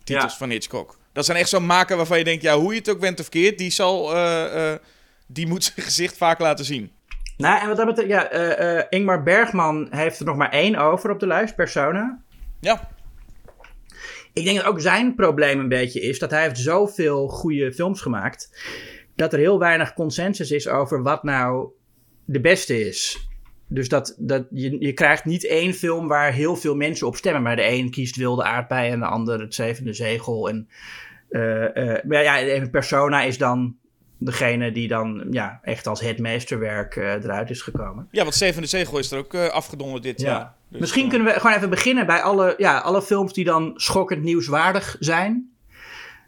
titels 0.04 0.38
van 0.38 0.50
Hitchcock. 0.50 0.98
Dat 1.14 1.26
zijn 1.26 1.38
echt 1.38 1.50
zo'n 1.50 1.66
maker 1.66 1.98
waarvan 1.98 2.18
je 2.18 2.24
denkt, 2.24 2.44
ja, 2.44 2.58
hoe 2.58 2.74
je 2.74 2.80
het 2.80 2.90
ook 2.90 3.00
bent 3.00 3.20
of 3.20 3.30
keert, 3.30 3.58
die 3.58 3.72
zal, 3.72 4.16
uh, 4.16 4.44
uh, 4.56 4.74
die 5.28 5.48
moet 5.48 5.64
zijn 5.74 5.86
gezicht 5.86 6.18
vaak 6.18 6.40
laten 6.40 6.66
zien. 6.66 6.92
Nou, 7.38 7.62
en 7.62 7.68
wat 7.68 7.78
dat 7.78 7.86
betreft, 7.86 8.10
ja, 8.10 8.34
uh, 8.78 8.84
Ingmar 8.90 9.24
Bergman 9.24 9.88
heeft 9.90 10.20
er 10.20 10.26
nog 10.26 10.36
maar 10.36 10.52
één 10.52 10.76
over 10.76 11.10
op 11.10 11.20
de 11.20 11.28
lijst, 11.28 11.56
Persona. 11.56 12.20
Ja. 12.60 12.90
Ik 14.34 14.44
denk 14.44 14.58
dat 14.58 14.66
ook 14.66 14.82
zijn 14.82 15.16
probleem 15.16 15.60
een 15.60 15.70
beetje 15.70 16.02
is 16.02 16.20
dat 16.20 16.32
hij 16.32 16.42
heeft 16.42 16.58
zoveel 16.58 17.28
goede 17.28 17.74
films 17.74 18.02
gemaakt. 18.02 18.58
Dat 19.16 19.34
er 19.34 19.40
heel 19.40 19.60
weinig 19.60 19.94
consensus 19.94 20.52
is 20.52 20.68
over 20.68 21.04
wat 21.04 21.24
nou 21.24 21.70
de 22.26 22.42
beste 22.42 22.88
is. 22.88 23.28
Dus 23.68 23.90
dat, 23.90 24.16
dat 24.20 24.46
je, 24.50 24.76
je 24.80 24.94
krijgt 24.94 25.26
niet 25.26 25.46
één 25.48 25.74
film 25.74 26.08
waar 26.08 26.32
heel 26.32 26.56
veel 26.56 26.76
mensen 26.76 27.08
op 27.08 27.16
stemmen. 27.16 27.42
Maar 27.42 27.56
de 27.56 27.68
een 27.68 27.90
kiest 27.90 28.16
Wilde 28.16 28.44
Aardbei 28.44 28.92
en 28.92 29.00
de 29.00 29.06
ander 29.06 29.40
Het 29.40 29.54
Zevende 29.54 29.94
Zegel. 29.94 30.50
En, 30.50 30.68
uh, 31.30 31.42
uh, 31.74 32.04
maar 32.04 32.24
ja, 32.24 32.68
Persona 32.68 33.22
is 33.22 33.38
dan 33.38 33.76
degene 34.18 34.72
die 34.72 34.88
dan 34.88 35.28
ja, 35.32 35.60
echt 35.64 35.88
als 35.88 36.02
het 36.02 36.20
meesterwerk 36.20 36.96
uh, 36.96 37.14
eruit 37.14 37.50
is 37.50 37.62
gekomen. 37.62 38.08
Ja, 38.12 38.24
want 38.24 38.36
Zevende 38.36 38.68
Zegel 38.68 38.98
is 38.98 39.12
er 39.12 39.18
ook 39.18 39.36
afgedonderd 39.36 40.04
dit 40.04 40.22
jaar. 40.22 40.54
Dus, 40.74 40.82
Misschien 40.82 41.04
uh, 41.04 41.10
kunnen 41.10 41.34
we 41.34 41.40
gewoon 41.40 41.56
even 41.56 41.70
beginnen 41.70 42.06
bij 42.06 42.22
alle, 42.22 42.54
ja, 42.58 42.78
alle 42.78 43.02
films 43.02 43.34
die 43.34 43.46
dan 43.46 43.72
schokkend 43.76 44.24
nieuwswaardig 44.24 44.96
zijn. 45.00 45.52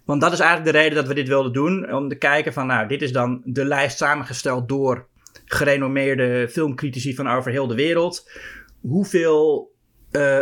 Want 0.06 0.22
dat 0.22 0.32
is 0.32 0.40
eigenlijk 0.40 0.72
de 0.72 0.78
reden 0.78 0.96
dat 0.96 1.08
we 1.08 1.14
dit 1.14 1.28
wilden 1.28 1.54
doen. 1.54 1.94
Om 1.94 2.10
te 2.10 2.16
kijken 2.16 2.54
van, 2.54 2.68
nou, 2.68 2.88
dit 2.88 3.02
is 3.02 3.12
dan 3.12 3.42
de 3.44 3.66
lijst 3.66 3.98
samengesteld 3.98 4.70
door 4.70 5.08
gerenommeerde 5.46 6.48
filmcritici 6.50 7.16
van 7.16 7.28
over 7.28 7.52
heel 7.52 7.68
de 7.68 7.76
wereld. 7.76 8.32
Hoeveel 8.82 9.74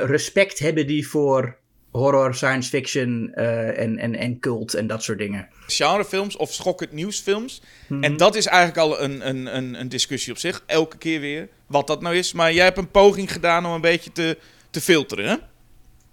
respect 0.06 0.60
hebben 0.60 0.88
die 0.88 1.08
voor 1.08 1.58
horror, 1.94 2.34
science 2.34 2.70
fiction 2.70 3.32
uh, 3.36 3.80
en, 3.80 3.98
en, 3.98 4.16
en 4.16 4.40
cult 4.40 4.74
en 4.74 4.88
dat 4.88 5.04
soort 5.04 5.18
dingen. 5.18 5.48
Genrefilms 5.68 6.36
of 6.36 6.54
schokkend 6.54 6.92
nieuwsfilms. 6.92 7.62
Mm 7.88 8.04
En 8.04 8.18
dat 8.18 8.36
is 8.36 8.46
eigenlijk 8.46 8.78
al 8.78 9.02
een, 9.02 9.28
een, 9.28 9.56
een, 9.58 9.80
een, 9.80 9.90
discussie 9.90 10.32
op 10.32 10.38
zich, 10.38 10.64
elke 10.66 10.98
keer 10.98 11.20
weer, 11.20 11.50
wat 11.68 11.88
dat 11.88 12.02
nou 12.02 12.16
is. 12.16 12.34
Maar 12.34 12.54
jij 12.54 12.64
hebt 12.64 12.78
een 12.78 12.92
poging 12.92 13.32
gedaan 13.32 13.66
om 13.66 13.72
een 13.72 13.82
beetje 13.82 14.12
te, 14.12 14.38
te 14.70 14.82
filteren, 14.82 15.26
hè? 15.26 15.36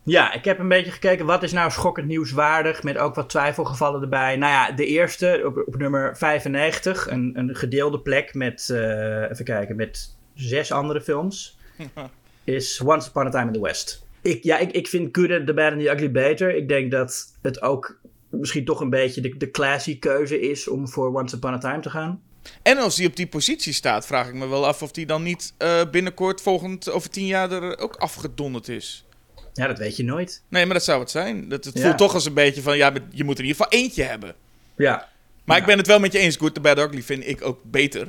Ja, 0.02 0.32
ik 0.32 0.44
heb 0.44 0.58
een 0.58 0.68
beetje 0.68 0.90
gekeken 0.90 1.26
wat 1.26 1.42
is 1.42 1.52
nou 1.52 1.70
schokkend 1.70 2.06
nieuwswaardig, 2.06 2.82
met 2.82 2.98
ook 2.98 3.14
wat 3.14 3.28
twijfelgevallen 3.28 4.02
erbij. 4.02 4.36
Nou 4.36 4.52
ja, 4.52 4.72
de 4.72 4.86
eerste 4.86 5.42
op, 5.44 5.62
op 5.66 5.76
nummer 5.76 6.16
95, 6.16 7.10
een, 7.10 7.32
een 7.34 7.54
gedeelde 7.56 8.00
plek 8.00 8.34
met, 8.34 8.68
uh, 8.72 9.30
even 9.30 9.44
kijken, 9.44 9.76
met 9.76 10.16
zes 10.34 10.72
andere 10.72 11.00
films, 11.00 11.58
is 12.44 12.80
Once 12.80 13.08
Upon 13.08 13.26
a 13.26 13.30
Time 13.30 13.46
in 13.46 13.52
the 13.52 13.60
West. 13.60 14.08
Ik, 14.22 14.42
ja, 14.42 14.58
ik, 14.58 14.70
ik 14.70 14.88
vind 14.88 15.16
Good, 15.16 15.46
The 15.46 15.54
Bad 15.54 15.72
and 15.72 15.80
The 15.80 15.90
Ugly 15.90 16.10
beter. 16.10 16.54
Ik 16.54 16.68
denk 16.68 16.90
dat 16.90 17.36
het 17.42 17.62
ook 17.62 17.98
misschien 18.28 18.64
toch 18.64 18.80
een 18.80 18.90
beetje 18.90 19.20
de, 19.20 19.36
de 19.36 19.50
classy 19.50 19.98
keuze 19.98 20.40
is 20.40 20.68
om 20.68 20.88
voor 20.88 21.14
Once 21.14 21.36
Upon 21.36 21.52
a 21.52 21.58
Time 21.58 21.80
te 21.80 21.90
gaan. 21.90 22.22
En 22.62 22.78
als 22.78 22.96
die 22.96 23.06
op 23.06 23.16
die 23.16 23.26
positie 23.26 23.72
staat, 23.72 24.06
vraag 24.06 24.28
ik 24.28 24.34
me 24.34 24.48
wel 24.48 24.66
af 24.66 24.82
of 24.82 24.92
die 24.92 25.06
dan 25.06 25.22
niet 25.22 25.54
uh, 25.58 25.80
binnenkort, 25.90 26.40
volgend, 26.40 26.90
over 26.90 27.10
tien 27.10 27.26
jaar, 27.26 27.52
er 27.52 27.78
ook 27.78 27.96
afgedonderd 27.96 28.68
is. 28.68 29.04
Ja, 29.52 29.66
dat 29.66 29.78
weet 29.78 29.96
je 29.96 30.04
nooit. 30.04 30.42
Nee, 30.48 30.64
maar 30.64 30.74
dat 30.74 30.84
zou 30.84 31.00
het 31.00 31.10
zijn. 31.10 31.48
Dat, 31.48 31.64
het 31.64 31.80
voelt 31.80 31.98
toch 31.98 32.14
als 32.14 32.26
een 32.26 32.34
beetje 32.34 32.62
van, 32.62 32.76
ja, 32.76 32.92
je 33.10 33.24
moet 33.24 33.38
in 33.38 33.44
ieder 33.44 33.62
geval 33.62 33.80
eentje 33.80 34.02
hebben. 34.02 34.34
Ja. 34.76 35.08
Maar 35.44 35.58
ik 35.58 35.64
ben 35.64 35.78
het 35.78 35.86
wel 35.86 36.00
met 36.00 36.12
je 36.12 36.18
eens. 36.18 36.36
Good, 36.36 36.54
The 36.54 36.60
Bad, 36.60 36.78
Ugly 36.78 37.02
vind 37.02 37.26
ik 37.26 37.42
ook 37.42 37.58
beter. 37.62 38.08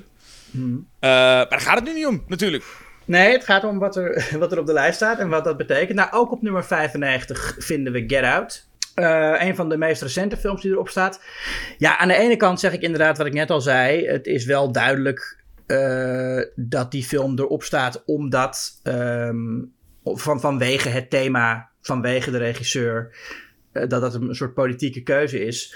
Hmm. 0.52 0.74
Uh, 0.74 1.10
maar 1.10 1.50
daar 1.50 1.62
gaat 1.62 1.76
het 1.76 1.84
nu 1.84 1.93
niet 1.93 2.06
om, 2.06 2.24
natuurlijk. 2.28 2.63
Nee, 3.12 3.32
het 3.32 3.43
gaat 3.43 3.63
om 3.63 3.80
wat 3.80 3.95
er, 3.95 4.28
wat 4.39 4.52
er 4.52 4.60
op 4.60 4.65
de 4.65 4.74
lijst 4.74 4.95
staat 4.95 5.19
en 5.19 5.30
wat 5.30 5.43
dat 5.43 5.58
betekent. 5.58 5.97
Nou, 5.97 6.12
ook 6.12 6.32
op 6.32 6.41
nummer 6.41 6.65
95 6.65 7.56
vinden 7.58 7.93
we 7.93 8.04
Get 8.08 8.24
Out. 8.24 8.69
Uh, 8.95 9.36
een 9.39 9.56
van 9.56 9.69
de 9.69 9.78
meest 9.78 10.02
recente 10.02 10.38
films 10.38 10.62
die 10.62 10.71
erop 10.71 10.89
staat. 10.89 11.21
Ja, 11.78 11.97
aan 11.97 12.08
de 12.08 12.13
ene 12.13 12.36
kant 12.36 12.60
zeg 12.60 12.74
ik 12.74 12.82
inderdaad 12.82 13.17
wat 13.17 13.28
ik 13.28 13.34
net 13.34 13.50
al 13.50 13.62
zei. 13.62 14.08
Het 14.08 14.26
is 14.26 14.45
wel 14.45 14.71
duidelijk 14.71 15.43
uh, 15.67 16.41
dat 16.56 16.91
die 16.91 17.04
film 17.04 17.39
erop 17.39 17.63
staat 17.63 18.04
omdat 18.06 18.80
um, 18.84 19.74
van, 20.04 20.39
vanwege 20.39 20.89
het 20.89 21.10
thema, 21.10 21.69
vanwege 21.82 22.32
de 22.32 22.38
regisseur, 22.38 23.15
uh, 23.74 23.88
dat 23.88 24.02
dat 24.02 24.13
een 24.13 24.36
soort 24.36 24.54
politieke 24.54 25.04
keuze 25.04 25.45
is. 25.45 25.76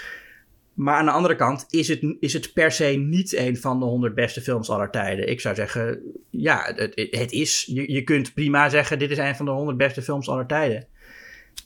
Maar 0.76 0.94
aan 0.94 1.04
de 1.04 1.10
andere 1.10 1.36
kant 1.36 1.66
is 1.70 1.88
het, 1.88 2.16
is 2.20 2.32
het 2.32 2.52
per 2.52 2.72
se 2.72 2.84
niet 2.84 3.36
een 3.36 3.56
van 3.56 3.78
de 3.78 3.84
100 3.84 4.14
beste 4.14 4.40
films 4.40 4.70
aller 4.70 4.90
tijden. 4.90 5.28
Ik 5.28 5.40
zou 5.40 5.54
zeggen, 5.54 6.00
ja, 6.30 6.72
het, 6.74 7.08
het 7.10 7.32
is. 7.32 7.64
Je, 7.68 7.92
je 7.92 8.02
kunt 8.02 8.34
prima 8.34 8.68
zeggen: 8.68 8.98
dit 8.98 9.10
is 9.10 9.18
een 9.18 9.36
van 9.36 9.46
de 9.46 9.52
100 9.52 9.76
beste 9.76 10.02
films 10.02 10.28
aller 10.28 10.46
tijden. 10.46 10.86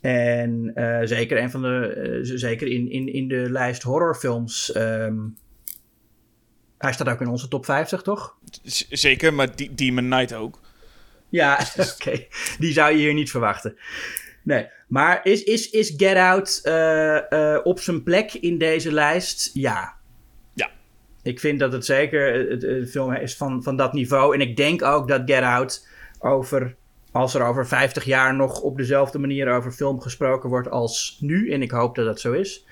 En 0.00 0.72
uh, 0.74 1.00
zeker 1.02 1.42
een 1.42 1.50
van 1.50 1.62
de. 1.62 2.22
Uh, 2.24 2.38
zeker 2.38 2.66
in, 2.66 2.90
in, 2.90 3.12
in 3.12 3.28
de 3.28 3.50
lijst 3.50 3.82
horrorfilms. 3.82 4.76
Um, 4.76 5.36
hij 6.78 6.92
staat 6.92 7.08
ook 7.08 7.20
in 7.20 7.28
onze 7.28 7.48
top 7.48 7.64
50, 7.64 8.02
toch? 8.02 8.36
Z 8.62 8.84
zeker, 8.90 9.34
maar 9.34 9.48
Demon 9.70 10.10
Knight 10.10 10.34
ook. 10.34 10.60
Ja, 11.28 11.60
oké. 11.76 11.90
Okay. 11.90 12.28
Die 12.58 12.72
zou 12.72 12.92
je 12.92 12.98
hier 12.98 13.14
niet 13.14 13.30
verwachten. 13.30 13.76
Nee, 14.50 14.66
maar 14.88 15.20
is, 15.22 15.42
is, 15.42 15.70
is 15.70 15.94
Get 15.96 16.16
Out 16.16 16.60
uh, 16.64 17.18
uh, 17.30 17.58
op 17.62 17.80
zijn 17.80 18.02
plek 18.02 18.32
in 18.32 18.58
deze 18.58 18.92
lijst? 18.92 19.50
Ja. 19.52 19.94
Ja. 20.54 20.70
Ik 21.22 21.40
vind 21.40 21.58
dat 21.58 21.72
het 21.72 21.84
zeker 21.84 22.50
een 22.64 22.86
film 22.86 23.12
is 23.12 23.36
van, 23.36 23.62
van 23.62 23.76
dat 23.76 23.92
niveau. 23.92 24.34
En 24.34 24.40
ik 24.40 24.56
denk 24.56 24.82
ook 24.82 25.08
dat 25.08 25.22
Get 25.24 25.42
Out 25.42 25.88
over, 26.18 26.74
als 27.12 27.34
er 27.34 27.42
over 27.42 27.66
50 27.66 28.04
jaar 28.04 28.34
nog 28.34 28.60
op 28.60 28.76
dezelfde 28.76 29.18
manier 29.18 29.52
over 29.52 29.72
film 29.72 30.00
gesproken 30.00 30.48
wordt 30.48 30.70
als 30.70 31.18
nu, 31.20 31.50
en 31.52 31.62
ik 31.62 31.70
hoop 31.70 31.94
dat 31.94 32.06
dat 32.06 32.20
zo 32.20 32.32
is, 32.32 32.66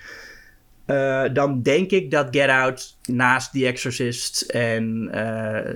Uh, 0.85 1.23
dan 1.33 1.61
denk 1.61 1.91
ik 1.91 2.11
dat 2.11 2.27
Get 2.31 2.49
Out 2.49 2.97
naast 3.07 3.51
The 3.51 3.65
Exorcist 3.65 4.41
en, 4.41 5.09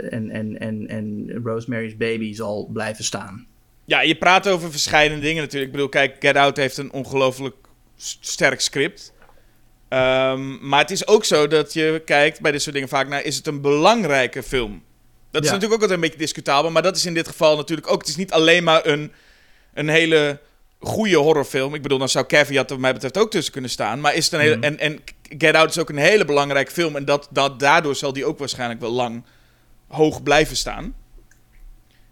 en, 0.09 0.29
en, 0.29 0.59
en, 0.59 0.87
en 0.87 1.31
Rosemary's 1.43 1.97
Baby 1.97 2.33
zal 2.33 2.69
blijven 2.71 3.03
staan. 3.03 3.47
Ja, 3.86 4.02
je 4.02 4.15
praat 4.15 4.48
over 4.48 4.72
verschillende 4.72 5.19
dingen 5.19 5.41
natuurlijk. 5.41 5.65
Ik 5.65 5.72
bedoel, 5.72 5.89
kijk, 5.89 6.15
Get 6.19 6.36
Out 6.36 6.58
heeft 6.58 6.78
een 6.78 6.91
ongelooflijk 6.91 7.56
sterk 8.19 8.62
script. 8.62 9.13
Um, 9.89 10.67
maar 10.67 10.80
het 10.80 10.91
is 10.91 11.08
ook 11.08 11.26
zo 11.26 11.48
dat 11.48 11.74
je 11.74 12.02
kijkt 12.06 12.41
bij 12.41 12.52
dit 12.52 12.62
soort 12.62 12.74
dingen 12.74 12.89
vaak 12.89 13.08
naar... 13.08 13.24
is 13.24 13.36
het 13.36 13.48
een 13.48 13.62
belangrijke 13.62 14.43
film? 14.43 14.84
Dat 15.32 15.43
is 15.43 15.50
natuurlijk 15.50 15.74
ook 15.74 15.82
altijd 15.82 16.00
een 16.00 16.06
beetje 16.10 16.26
discutabel. 16.26 16.72
Maar 16.72 16.82
dat 16.82 16.96
is 16.96 17.06
in 17.06 17.13
dit 17.13 17.28
geval 17.28 17.56
natuurlijk 17.56 17.91
ook... 17.91 18.00
Het 18.00 18.10
is 18.10 18.15
niet 18.15 18.32
alleen 18.32 18.63
maar 18.63 18.86
een, 18.86 19.12
een 19.74 19.89
hele 19.89 20.39
goede 20.80 21.15
horrorfilm. 21.15 21.74
Ik 21.74 21.82
bedoel, 21.82 21.98
dan 21.98 22.10
zou 22.10 22.26
Caveat 22.26 22.69
wat 22.69 22.80
mij 22.80 22.93
betreft 22.93 23.17
ook 23.17 23.32
tussen 23.32 23.54
kunnen 23.54 23.69
staan. 23.69 24.00
Maar 24.00 24.15
is 24.15 24.26
het 24.26 24.34
een 24.34 24.39
hele... 24.39 24.56
Mhm. 24.56 24.63
En, 24.63 24.80
en 24.80 25.00
Get 25.38 25.56
Out 25.56 25.69
is 25.69 25.80
ook 25.80 25.89
een 25.89 25.98
hele 25.98 26.26
belangrijke 26.26 26.72
film. 26.72 26.96
En 26.96 27.06
dat, 27.06 27.28
dat, 27.32 27.60
daardoor 27.60 27.96
zal 27.96 28.13
die 28.13 28.26
ook 28.26 28.39
waarschijnlijk 28.39 28.80
wel 28.80 28.91
lang 28.91 29.24
hoog 29.88 30.24
blijven 30.24 30.56
staan. 30.56 30.96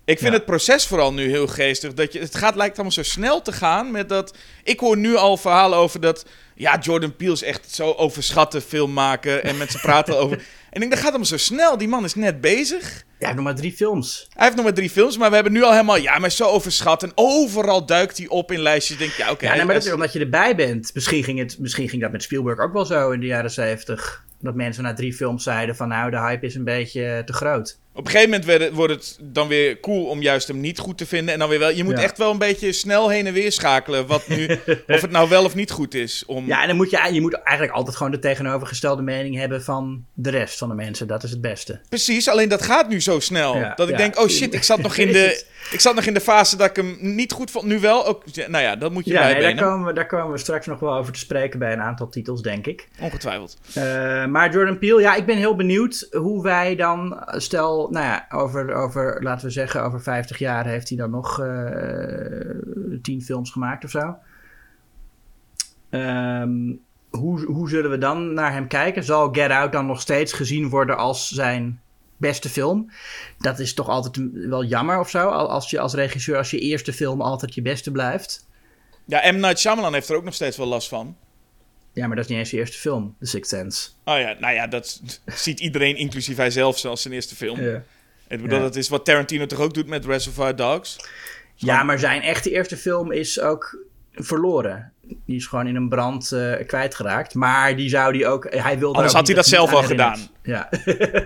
Ik 0.06 0.20
vind 0.20 0.34
het 0.34 0.46
proces 0.46 0.88
vooral 0.88 1.14
nu 1.14 1.30
heel 1.30 1.48
geestig. 1.48 1.94
Dat 1.94 2.14
je, 2.14 2.20
het 2.20 2.36
gaat, 2.36 2.56
lijkt 2.56 2.76
allemaal 2.76 2.92
zo 2.92 3.04
snel 3.04 3.42
te 3.42 3.52
gaan 3.52 3.92
met 3.92 4.10
dat... 4.10 4.38
Ik 4.64 4.80
hoor 4.80 4.98
nu 4.98 5.16
al 5.16 5.38
verhalen 5.38 5.78
over 5.78 6.00
dat... 6.00 6.26
Ja, 6.56 6.80
Jordan 6.80 7.16
Peele 7.16 7.34
is 7.34 7.44
echt 7.44 7.72
zo 7.72 7.92
overschatte 7.92 8.62
film 8.62 8.94
maken. 8.94 9.44
En 9.44 9.58
mensen 9.58 9.80
praten 9.80 10.18
over... 10.18 10.42
En 10.72 10.82
ik 10.82 10.90
denk, 10.90 10.92
dat 10.92 11.00
gaat 11.02 11.10
allemaal 11.10 11.40
zo 11.40 11.54
snel. 11.54 11.78
Die 11.78 11.88
man 11.88 12.04
is 12.04 12.16
net 12.16 12.42
bezig. 12.42 12.82
Hij 12.82 13.04
heeft 13.18 13.36
nog 13.36 13.44
maar 13.44 13.56
drie 13.56 13.72
films. 13.72 14.28
Hij 14.34 14.44
heeft 14.44 14.56
nog 14.56 14.66
maar 14.66 14.74
drie 14.74 14.90
films, 14.90 15.18
maar 15.18 15.30
we 15.30 15.36
hebben 15.36 15.54
nu 15.54 15.64
al 15.64 15.72
helemaal... 15.72 15.98
Ja, 15.98 16.20
maar 16.20 16.32
zo 16.32 16.46
overschat. 16.46 17.04
En 17.04 17.12
overal 17.16 17.86
duikt 17.86 18.18
hij 18.18 18.28
op 18.28 18.52
in 18.52 18.60
lijstjes. 18.60 18.98
Denk 18.98 19.12
ja, 19.12 19.32
oké. 19.32 19.46
ja, 19.46 19.56
nee, 19.56 19.66
maar 19.66 19.74
dat 19.74 19.86
is 19.86 19.94
omdat 19.94 20.14
je 20.14 20.20
erbij 20.20 20.56
bent. 20.56 20.92
Misschien 20.94 21.24
ging, 21.24 21.40
het, 21.40 21.60
misschien 21.60 21.90
ging 21.90 22.02
dat 22.02 22.12
met 22.12 22.24
Spielberg 22.24 22.60
ook 22.60 22.74
wel 22.74 22.86
zo 22.86 23.12
in 23.12 23.20
de 23.20 23.26
jaren 23.26 23.52
zeventig. 23.52 24.26
Dat 24.40 24.56
mensen 24.56 24.84
na 24.84 24.94
drie 24.94 25.14
films 25.14 25.44
zeiden 25.44 25.76
van... 25.76 25.88
Nou, 25.88 26.12
de 26.12 26.20
hype 26.20 26.46
is 26.46 26.56
een 26.56 26.64
beetje 26.64 27.22
te 27.26 27.34
groot. 27.34 27.80
Op 27.94 28.06
een 28.06 28.12
gegeven 28.12 28.42
moment 28.48 28.74
wordt 28.74 28.94
het 28.94 29.18
dan 29.22 29.48
weer 29.48 29.80
cool 29.80 30.06
om 30.06 30.22
juist 30.22 30.48
hem 30.48 30.60
niet 30.60 30.80
goed 30.80 30.98
te 30.98 31.06
vinden. 31.06 31.34
En 31.34 31.40
dan 31.40 31.50
weer 31.50 31.60
wel. 31.60 31.70
Je 31.70 31.84
moet 31.84 32.00
echt 32.00 32.18
wel 32.18 32.32
een 32.32 32.38
beetje 32.38 32.72
snel 32.72 33.10
heen 33.10 33.28
en 33.28 33.34
weer 33.34 33.52
schakelen. 33.52 34.08
Wat 34.08 34.28
nu, 34.28 34.48
of 34.88 35.02
het 35.02 35.12
nou 35.12 35.30
wel 35.30 35.44
of 35.44 35.56
niet 35.56 35.72
goed 35.72 35.94
is. 35.94 36.24
Om... 36.28 36.46
Ja, 36.48 36.62
en 36.62 36.68
dan 36.68 36.76
moet 36.76 36.90
je, 36.90 37.10
je 37.12 37.22
moet 37.22 37.34
eigenlijk 37.34 37.78
altijd 37.78 37.96
gewoon 37.96 38.12
de 38.12 38.20
tegenovergestelde 38.20 39.02
mening 39.02 39.36
hebben 39.36 39.64
van 39.64 40.06
de 40.14 40.30
rest 40.30 40.58
van 40.58 40.70
de 40.70 40.76
mensen. 40.76 41.08
Dat 41.08 41.24
is 41.24 41.32
het 41.32 41.42
beste. 41.42 41.82
Precies, 41.90 42.28
alleen 42.30 42.50
dat 42.50 42.62
gaat 42.62 42.90
nu 42.90 43.02
zo 43.02 43.20
snel. 43.20 43.74
dat 43.76 43.90
ik 43.90 43.98
denk, 43.98 44.20
oh 44.20 44.28
shit, 44.28 44.54
ik 44.54 44.64
zat 44.64 44.82
nog 44.82 44.98
in 44.98 45.12
de. 45.18 45.50
Ik 45.72 45.80
zat 45.80 45.96
nog 45.96 46.06
in 46.06 46.14
de 46.14 46.22
fase 46.22 46.58
dat 46.58 46.70
ik 46.70 46.76
hem 46.76 46.98
niet 47.00 47.32
goed 47.32 47.52
vond. 47.52 47.66
Nu 47.66 47.80
wel. 47.80 48.06
Ook, 48.06 48.24
nou 48.48 48.64
ja, 48.64 48.76
dat 48.76 48.92
moet 48.92 49.06
je 49.06 49.12
ja, 49.12 49.24
nee, 49.24 49.42
daar, 49.42 49.56
komen 49.56 49.88
we, 49.88 49.94
daar 49.94 50.08
komen 50.08 50.32
we 50.32 50.38
straks 50.38 50.66
nog 50.66 50.80
wel 50.80 50.96
over 50.96 51.14
te 51.14 51.20
spreken 51.20 51.60
bij 51.60 51.74
een 51.74 51.82
aantal 51.82 52.10
titels, 52.10 52.42
denk 52.42 52.68
ik. 52.68 52.88
Ongetwijfeld. 53.00 53.58
Uh, 53.78 53.84
maar 54.26 54.52
Jordan 54.52 54.80
Peele, 54.80 55.02
ja, 55.02 55.16
ik 55.16 55.26
ben 55.26 55.38
heel 55.38 55.56
benieuwd 55.56 56.08
hoe 56.12 56.44
wij 56.44 56.76
dan, 56.76 57.24
stel, 57.28 57.81
nou 57.90 58.06
ja, 58.06 58.26
over, 58.30 58.74
over 58.74 59.24
laten 59.24 59.46
we 59.46 59.52
zeggen, 59.52 59.84
over 59.84 60.02
50 60.02 60.38
jaar 60.38 60.66
heeft 60.66 60.90
hij 60.90 60.98
dan 60.98 61.10
nog 61.10 61.40
uh, 61.40 63.00
tien 63.02 63.22
films 63.22 63.52
gemaakt 63.52 63.84
of 63.84 63.90
zo. 63.90 64.16
Um, 65.90 66.82
hoe, 67.10 67.46
hoe 67.46 67.70
zullen 67.70 67.92
we 67.92 67.98
dan 67.98 68.34
naar 68.34 68.52
hem 68.52 68.68
kijken? 68.68 69.04
Zal 69.04 69.34
Get 69.34 69.52
Out 69.52 69.72
dan 69.72 69.86
nog 69.86 70.02
steeds 70.02 70.34
gezien 70.34 70.70
worden 70.70 70.98
als 70.98 71.30
zijn 71.30 71.82
beste 72.18 72.50
film. 72.50 72.92
Dat 73.38 73.60
is 73.60 73.74
toch 73.74 73.88
altijd 73.88 74.30
wel 74.34 74.64
jammer 74.64 75.00
of 75.00 75.10
zo. 75.10 75.28
Als 75.28 75.70
je 75.70 75.80
als 75.80 75.94
regisseur, 75.94 76.38
als 76.38 76.52
je 76.52 76.60
eerste 76.60 76.94
film 76.94 77.22
altijd 77.22 77.54
je 77.54 77.62
beste 77.62 77.92
blijft. 77.92 78.48
Ja, 79.06 79.32
M. 79.32 79.40
Night 79.40 79.60
Shyamalan 79.60 79.94
heeft 79.94 80.10
er 80.10 80.16
ook 80.16 80.24
nog 80.24 80.34
steeds 80.34 80.58
wel 80.58 80.68
last 80.68 80.88
van. 80.88 81.16
Ja, 81.94 82.08
maar 82.08 82.16
dat 82.16 82.26
is 82.26 82.32
niet 82.32 82.40
eens 82.40 82.52
je 82.52 82.58
eerste 82.58 82.78
film, 82.78 83.16
The 83.20 83.26
Sixth 83.26 83.50
Sense. 83.50 83.90
Oh 84.06 84.20
ja, 84.20 84.36
nou 84.40 84.54
ja, 84.54 84.68
dat 84.68 85.02
ziet 85.26 85.60
iedereen, 85.60 85.96
inclusief 85.96 86.38
hij 86.38 86.52
zelf, 86.52 86.80
zoals 86.80 87.02
zijn 87.02 87.14
eerste 87.14 87.36
film. 87.36 87.62
Ja. 87.62 87.84
Bedoel, 88.28 88.60
dat 88.60 88.76
is 88.76 88.90
wat 88.90 89.06
Tarantino 89.06 89.46
toch 89.46 89.60
ook 89.60 89.74
doet 89.74 89.88
met 89.88 90.06
Reservoir 90.06 90.56
Dogs. 90.56 90.98
Ja, 91.56 91.84
maar 91.84 92.00
zijn 92.00 92.22
echte 92.22 92.52
eerste 92.52 92.78
film 92.78 93.12
is 93.12 93.40
ook 93.40 93.78
verloren. 94.12 94.92
Die 95.26 95.36
is 95.36 95.46
gewoon 95.46 95.68
in 95.68 95.76
een 95.76 95.90
brand 95.90 96.32
uh, 96.32 96.54
kwijtgeraakt. 96.68 97.34
Maar 97.34 97.76
die 97.76 97.90
zou 97.90 98.14
die 98.14 98.28
ook. 98.28 98.48
Hij 98.50 98.80
wilde 98.80 98.96
Anders 98.96 99.14
had 99.14 99.28
hij 99.28 99.36
dat 99.36 99.46
zelf 99.46 99.74
al 99.74 99.84
gedaan. 99.84 100.20
Ja. 100.44 100.70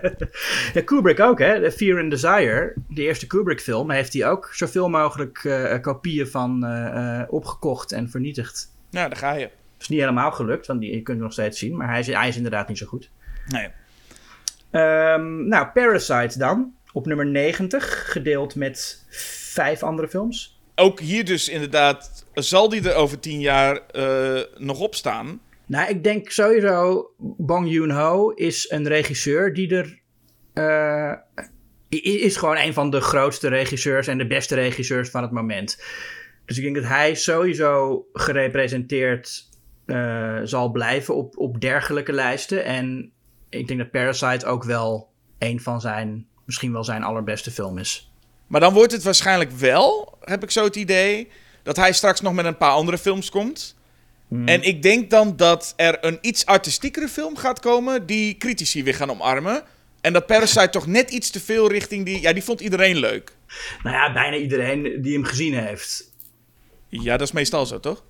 ja. 0.73 0.81
Kubrick 0.81 1.19
ook, 1.19 1.39
hè? 1.39 1.61
The 1.61 1.71
Fear 1.71 2.01
and 2.01 2.11
Desire. 2.11 2.73
De 2.87 3.01
eerste 3.01 3.27
Kubrick-film 3.27 3.91
heeft 3.91 4.13
hij 4.13 4.29
ook 4.29 4.49
zoveel 4.53 4.89
mogelijk 4.89 5.43
uh, 5.43 5.81
kopieën 5.81 6.27
van 6.27 6.65
uh, 6.65 7.21
opgekocht 7.27 7.91
en 7.91 8.09
vernietigd. 8.09 8.71
Ja, 8.89 9.07
daar 9.07 9.17
ga 9.17 9.33
je. 9.33 9.49
Is 9.85 9.91
niet 9.91 9.99
helemaal 9.99 10.31
gelukt, 10.31 10.67
want 10.67 10.81
die, 10.81 10.89
je 10.89 11.01
kunt 11.01 11.17
het 11.17 11.25
nog 11.25 11.31
steeds 11.31 11.59
zien. 11.59 11.77
Maar 11.77 11.89
hij 11.89 11.99
is, 11.99 12.07
hij 12.07 12.27
is 12.27 12.35
inderdaad 12.35 12.67
niet 12.67 12.77
zo 12.77 12.85
goed. 12.85 13.09
Nee. 13.47 13.65
Um, 14.71 15.47
nou, 15.47 15.67
Parasite 15.67 16.39
dan. 16.39 16.73
Op 16.93 17.05
nummer 17.05 17.25
90, 17.25 18.11
gedeeld 18.11 18.55
met 18.55 19.05
vijf 19.51 19.83
andere 19.83 20.07
films. 20.07 20.59
Ook 20.75 20.99
hier 20.99 21.25
dus 21.25 21.49
inderdaad 21.49 22.25
zal 22.33 22.69
die 22.69 22.89
er 22.89 22.95
over 22.95 23.19
tien 23.19 23.39
jaar 23.39 23.79
uh, 23.95 24.41
nog 24.57 24.79
op 24.79 24.95
staan? 24.95 25.39
Nou, 25.65 25.89
ik 25.89 26.03
denk 26.03 26.29
sowieso, 26.29 27.09
Bong 27.17 27.71
Joon-ho 27.71 28.29
is 28.29 28.69
een 28.69 28.87
regisseur 28.87 29.53
die 29.53 29.75
er... 29.75 29.99
Uh, 30.53 31.13
is 32.03 32.37
gewoon 32.37 32.57
een 32.57 32.73
van 32.73 32.89
de 32.89 33.01
grootste 33.01 33.47
regisseurs 33.47 34.07
en 34.07 34.17
de 34.17 34.27
beste 34.27 34.55
regisseurs 34.55 35.09
van 35.09 35.21
het 35.21 35.31
moment. 35.31 35.83
Dus 36.45 36.57
ik 36.57 36.63
denk 36.63 36.75
dat 36.75 36.85
hij 36.85 37.15
sowieso 37.15 38.05
gerepresenteerd 38.13 39.49
uh, 39.85 40.39
zal 40.43 40.71
blijven 40.71 41.15
op, 41.15 41.37
op 41.37 41.61
dergelijke 41.61 42.13
lijsten. 42.13 42.65
En 42.65 43.11
ik 43.49 43.67
denk 43.67 43.79
dat 43.79 43.91
Parasite 43.91 44.45
ook 44.45 44.63
wel 44.63 45.09
een 45.39 45.59
van 45.59 45.81
zijn, 45.81 46.27
misschien 46.45 46.71
wel 46.71 46.83
zijn 46.83 47.03
allerbeste 47.03 47.51
film 47.51 47.77
is. 47.77 48.11
Maar 48.47 48.59
dan 48.59 48.73
wordt 48.73 48.91
het 48.91 49.03
waarschijnlijk 49.03 49.51
wel, 49.51 50.17
heb 50.21 50.43
ik 50.43 50.51
zo 50.51 50.63
het 50.63 50.75
idee, 50.75 51.27
dat 51.63 51.75
hij 51.75 51.93
straks 51.93 52.21
nog 52.21 52.33
met 52.33 52.45
een 52.45 52.57
paar 52.57 52.71
andere 52.71 52.97
films 52.97 53.29
komt. 53.29 53.75
Hmm. 54.27 54.47
En 54.47 54.61
ik 54.61 54.81
denk 54.81 55.09
dan 55.09 55.35
dat 55.35 55.73
er 55.75 55.97
een 56.05 56.17
iets 56.21 56.45
artistiekere 56.45 57.07
film 57.07 57.37
gaat 57.37 57.59
komen 57.59 58.05
die 58.05 58.37
critici 58.37 58.83
weer 58.83 58.95
gaan 58.95 59.09
omarmen. 59.09 59.63
En 60.01 60.13
dat 60.13 60.25
Parasite 60.25 60.69
toch 60.69 60.87
net 60.87 61.11
iets 61.11 61.29
te 61.29 61.39
veel 61.39 61.69
richting 61.69 62.05
die... 62.05 62.21
Ja, 62.21 62.33
die 62.33 62.43
vond 62.43 62.61
iedereen 62.61 62.97
leuk. 62.97 63.31
Nou 63.83 63.95
ja, 63.95 64.13
bijna 64.13 64.37
iedereen 64.37 65.01
die 65.01 65.13
hem 65.13 65.23
gezien 65.23 65.53
heeft. 65.53 66.13
Ja, 66.89 67.17
dat 67.17 67.27
is 67.27 67.33
meestal 67.33 67.65
zo, 67.65 67.79
toch? 67.79 68.03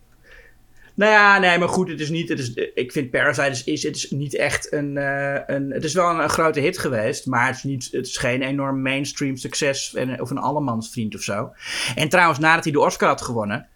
Nou 0.95 1.11
ja, 1.11 1.39
nee, 1.39 1.57
maar 1.57 1.69
goed, 1.69 1.89
het 1.89 1.99
is 1.99 2.09
niet. 2.09 2.29
Het 2.29 2.39
is, 2.39 2.53
ik 2.73 2.91
vind 2.91 3.09
Parasite 3.09 3.71
is, 3.71 3.83
het 3.83 3.95
is 3.95 4.11
niet 4.11 4.35
echt 4.35 4.73
een, 4.73 4.95
uh, 4.95 5.39
een. 5.45 5.71
Het 5.71 5.83
is 5.83 5.93
wel 5.93 6.19
een, 6.19 6.29
grote 6.29 6.59
hit 6.59 6.77
geweest, 6.77 7.25
maar 7.25 7.47
het 7.47 7.55
is, 7.55 7.63
niet, 7.63 7.87
het 7.91 8.17
geen 8.17 8.41
enorm 8.41 8.81
mainstream 8.81 9.35
succes 9.35 9.95
of 10.19 10.29
een 10.29 10.37
allemansvriend 10.37 11.15
of 11.15 11.21
zo. 11.21 11.51
En 11.95 12.09
trouwens, 12.09 12.39
nadat 12.39 12.63
hij 12.63 12.73
de 12.73 12.79
Oscar 12.79 13.07
had 13.07 13.21
gewonnen. 13.21 13.67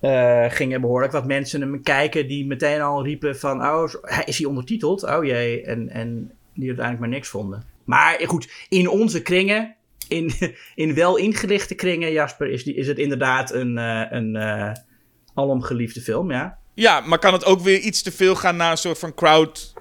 Uh, 0.00 0.44
gingen 0.48 0.80
behoorlijk 0.80 1.12
wat 1.12 1.26
mensen 1.26 1.60
hem 1.60 1.82
kijken 1.82 2.28
die 2.28 2.46
meteen 2.46 2.80
al 2.80 3.04
riepen 3.04 3.38
van... 3.38 3.62
Oh, 3.62 3.88
is 4.24 4.38
hij 4.38 4.46
ondertiteld? 4.46 5.02
Oh 5.02 5.24
jee. 5.24 5.62
En, 5.62 5.88
en 5.88 6.32
die 6.54 6.66
uiteindelijk 6.66 6.98
maar 6.98 7.14
niks 7.14 7.28
vonden. 7.28 7.64
Maar 7.84 8.20
goed, 8.24 8.66
in 8.68 8.88
onze 8.88 9.22
kringen, 9.22 9.74
in, 10.08 10.30
in 10.74 10.94
wel 10.94 11.16
ingelichte 11.16 11.74
kringen, 11.74 12.12
Jasper, 12.12 12.50
is, 12.50 12.64
die, 12.64 12.74
is 12.74 12.86
het 12.86 12.98
inderdaad 12.98 13.52
een, 13.52 13.76
uh, 13.76 14.04
een 14.10 14.36
alomgeliefde 15.36 16.00
film, 16.00 16.30
ja. 16.30 16.58
Ja, 16.74 17.00
maar 17.00 17.18
kan 17.18 17.32
het 17.32 17.44
ook 17.44 17.60
weer 17.60 17.78
iets 17.78 18.02
te 18.02 18.12
veel 18.12 18.34
gaan 18.34 18.56
naar 18.56 18.70
een 18.70 18.76
soort 18.76 18.98
van 18.98 19.14
crowd... 19.14 19.74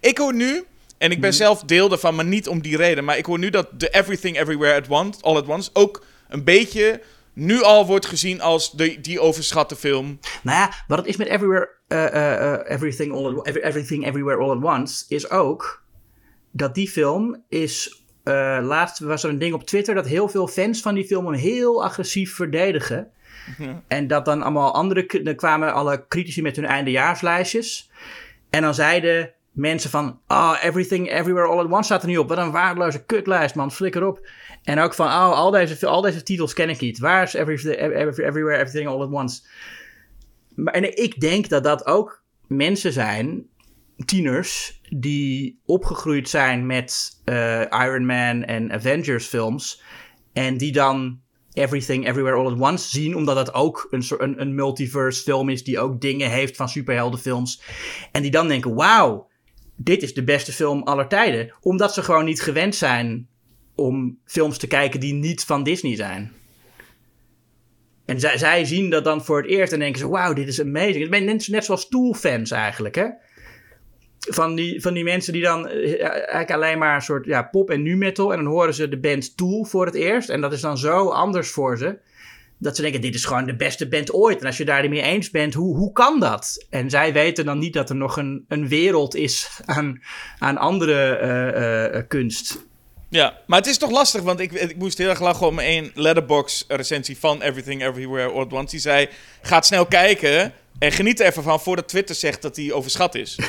Ik 0.00 0.18
hoor 0.18 0.34
nu, 0.34 0.64
en 0.98 1.10
ik 1.10 1.20
ben 1.20 1.28
hmm. 1.28 1.38
zelf 1.38 1.62
deel 1.62 1.88
daarvan, 1.88 2.14
maar 2.14 2.24
niet 2.24 2.48
om 2.48 2.60
die 2.60 2.76
reden... 2.76 3.04
maar 3.04 3.18
ik 3.18 3.26
hoor 3.26 3.38
nu 3.38 3.50
dat 3.50 3.68
The 3.76 3.90
Everything 3.90 4.38
Everywhere 4.38 4.80
at 4.80 4.88
Once, 4.88 5.22
All 5.22 5.36
at 5.36 5.46
Once... 5.46 5.70
ook 5.72 6.04
een 6.28 6.44
beetje 6.44 7.00
nu 7.32 7.62
al 7.62 7.86
wordt 7.86 8.06
gezien 8.06 8.40
als 8.40 8.72
de, 8.72 9.00
die 9.00 9.20
overschatte 9.20 9.76
film. 9.76 10.18
Nou 10.42 10.58
ja, 10.58 10.72
wat 10.86 10.98
het 10.98 11.06
is 11.06 11.16
met 11.16 11.28
Everywhere, 11.28 11.68
uh, 11.88 12.04
uh, 12.04 12.74
everything, 12.74 13.12
all 13.12 13.38
at, 13.38 13.46
everything 13.46 14.06
Everywhere 14.06 14.38
All 14.38 14.50
at 14.50 14.78
Once... 14.78 15.04
is 15.08 15.30
ook 15.30 15.82
dat 16.50 16.74
die 16.74 16.88
film 16.88 17.44
is... 17.48 18.02
laatst 18.62 18.98
was 18.98 19.24
er 19.24 19.30
een 19.30 19.38
ding 19.38 19.54
op 19.54 19.64
Twitter 19.64 19.94
dat 19.94 20.06
heel 20.06 20.28
veel 20.28 20.48
fans 20.48 20.80
van 20.80 20.94
die 20.94 21.04
film 21.04 21.26
hem 21.26 21.34
heel 21.34 21.84
agressief 21.84 22.34
verdedigen... 22.34 23.10
En 23.88 24.06
dat 24.06 24.24
dan 24.24 24.42
allemaal 24.42 24.74
andere. 24.74 25.22
Dan 25.22 25.34
kwamen 25.34 25.72
alle 25.72 26.04
critici 26.08 26.42
met 26.42 26.56
hun 26.56 26.64
eindejaarslijstjes. 26.64 27.90
En 28.50 28.62
dan 28.62 28.74
zeiden 28.74 29.32
mensen 29.52 29.90
van. 29.90 30.20
Oh, 30.26 30.56
Everything 30.62 31.10
Everywhere 31.10 31.48
All 31.48 31.58
at 31.58 31.70
Once 31.70 31.82
staat 31.82 32.02
er 32.02 32.08
nu 32.08 32.16
op. 32.16 32.28
Wat 32.28 32.38
een 32.38 32.50
waardeloze 32.50 33.04
kutlijst, 33.04 33.54
man. 33.54 33.72
Flikker 33.72 34.06
op. 34.06 34.28
En 34.62 34.78
ook 34.78 34.94
van. 34.94 35.06
Oh, 35.06 35.32
al 35.32 35.50
deze, 35.50 35.86
al 35.86 36.00
deze 36.00 36.22
titels 36.22 36.52
ken 36.52 36.68
ik 36.68 36.80
niet. 36.80 36.98
Waar 36.98 37.22
is 37.22 37.34
everything, 37.34 37.76
Everywhere 37.76 38.56
Everything 38.56 38.88
All 38.88 39.00
at 39.00 39.12
Once? 39.12 39.42
Maar, 40.54 40.74
en 40.74 40.96
ik 41.02 41.20
denk 41.20 41.48
dat 41.48 41.64
dat 41.64 41.86
ook 41.86 42.22
mensen 42.46 42.92
zijn. 42.92 43.46
Tieners 44.04 44.80
die 44.88 45.60
opgegroeid 45.64 46.28
zijn 46.28 46.66
met 46.66 47.20
uh, 47.24 47.60
Iron 47.60 48.06
Man 48.06 48.44
en 48.44 48.72
Avengers 48.72 49.26
films. 49.26 49.82
En 50.32 50.56
die 50.56 50.72
dan 50.72 51.20
Everything 51.58 52.06
Everywhere 52.08 52.36
All 52.36 52.46
at 52.46 52.60
Once 52.60 52.88
zien, 52.88 53.16
omdat 53.16 53.36
dat 53.36 53.54
ook 53.54 53.86
een, 53.90 54.04
een, 54.18 54.40
een 54.40 54.54
multiverse 54.54 55.22
film 55.22 55.48
is 55.48 55.64
die 55.64 55.80
ook 55.80 56.00
dingen 56.00 56.30
heeft 56.30 56.56
van 56.56 56.68
superheldenfilms. 56.68 57.62
En 58.12 58.22
die 58.22 58.30
dan 58.30 58.48
denken, 58.48 58.74
wauw, 58.74 59.28
dit 59.76 60.02
is 60.02 60.14
de 60.14 60.24
beste 60.24 60.52
film 60.52 60.82
aller 60.82 61.08
tijden. 61.08 61.54
Omdat 61.60 61.94
ze 61.94 62.02
gewoon 62.02 62.24
niet 62.24 62.42
gewend 62.42 62.74
zijn 62.74 63.28
om 63.74 64.18
films 64.24 64.58
te 64.58 64.66
kijken 64.66 65.00
die 65.00 65.14
niet 65.14 65.44
van 65.44 65.62
Disney 65.62 65.96
zijn. 65.96 66.32
En 68.04 68.20
zij, 68.20 68.38
zij 68.38 68.64
zien 68.64 68.90
dat 68.90 69.04
dan 69.04 69.24
voor 69.24 69.36
het 69.36 69.50
eerst 69.50 69.72
en 69.72 69.78
denken 69.78 69.98
ze, 69.98 70.08
wauw, 70.08 70.32
dit 70.32 70.48
is 70.48 70.60
amazing. 70.60 70.98
Het 70.98 71.12
zijn 71.12 71.24
net, 71.24 71.48
net 71.48 71.64
zoals 71.64 71.88
Tool-fans 71.88 72.50
eigenlijk, 72.50 72.94
hè? 72.94 73.06
Van 74.18 74.54
die, 74.54 74.80
van 74.80 74.94
die 74.94 75.04
mensen 75.04 75.32
die 75.32 75.42
dan 75.42 75.68
eh, 75.68 76.02
eigenlijk 76.02 76.50
alleen 76.50 76.78
maar 76.78 76.94
een 76.94 77.02
soort 77.02 77.24
ja, 77.24 77.42
pop 77.42 77.70
en 77.70 77.82
nu 77.82 77.96
metal. 77.96 78.32
En 78.32 78.44
dan 78.44 78.52
horen 78.52 78.74
ze 78.74 78.88
de 78.88 78.98
band 78.98 79.36
Tool 79.36 79.64
voor 79.64 79.86
het 79.86 79.94
eerst. 79.94 80.28
En 80.28 80.40
dat 80.40 80.52
is 80.52 80.60
dan 80.60 80.78
zo 80.78 81.08
anders 81.08 81.50
voor 81.50 81.78
ze. 81.78 81.98
Dat 82.58 82.76
ze 82.76 82.82
denken, 82.82 83.00
dit 83.00 83.14
is 83.14 83.24
gewoon 83.24 83.46
de 83.46 83.56
beste 83.56 83.88
band 83.88 84.12
ooit. 84.12 84.40
En 84.40 84.46
als 84.46 84.56
je 84.56 84.64
daar 84.64 84.82
niet 84.82 84.90
mee 84.90 85.02
eens 85.02 85.30
bent, 85.30 85.54
hoe, 85.54 85.76
hoe 85.76 85.92
kan 85.92 86.20
dat? 86.20 86.66
En 86.70 86.90
zij 86.90 87.12
weten 87.12 87.44
dan 87.44 87.58
niet 87.58 87.72
dat 87.72 87.88
er 87.90 87.96
nog 87.96 88.16
een, 88.16 88.44
een 88.48 88.68
wereld 88.68 89.14
is 89.14 89.60
aan, 89.64 90.02
aan 90.38 90.56
andere 90.56 91.16
eh, 91.16 91.96
eh, 91.96 92.04
kunst. 92.08 92.66
Ja, 93.10 93.38
maar 93.46 93.58
het 93.58 93.68
is 93.68 93.78
toch 93.78 93.90
lastig, 93.90 94.22
want 94.22 94.40
ik, 94.40 94.52
ik 94.52 94.76
moest 94.76 94.98
heel 94.98 95.08
erg 95.08 95.20
lachen 95.20 95.46
om 95.46 95.58
één 95.58 95.90
letterbox 95.94 96.64
recensie 96.68 97.18
van 97.18 97.42
Everything 97.42 97.82
Everywhere 97.82 98.30
All 98.30 98.46
Once. 98.50 98.70
Die 98.70 98.80
zei, 98.80 99.08
ga 99.42 99.62
snel 99.62 99.86
kijken 99.86 100.52
en 100.78 100.92
geniet 100.92 101.20
er 101.20 101.26
even 101.26 101.42
van 101.42 101.60
voordat 101.60 101.88
Twitter 101.88 102.14
zegt 102.14 102.42
dat 102.42 102.56
hij 102.56 102.72
overschat 102.72 103.14
is. 103.14 103.38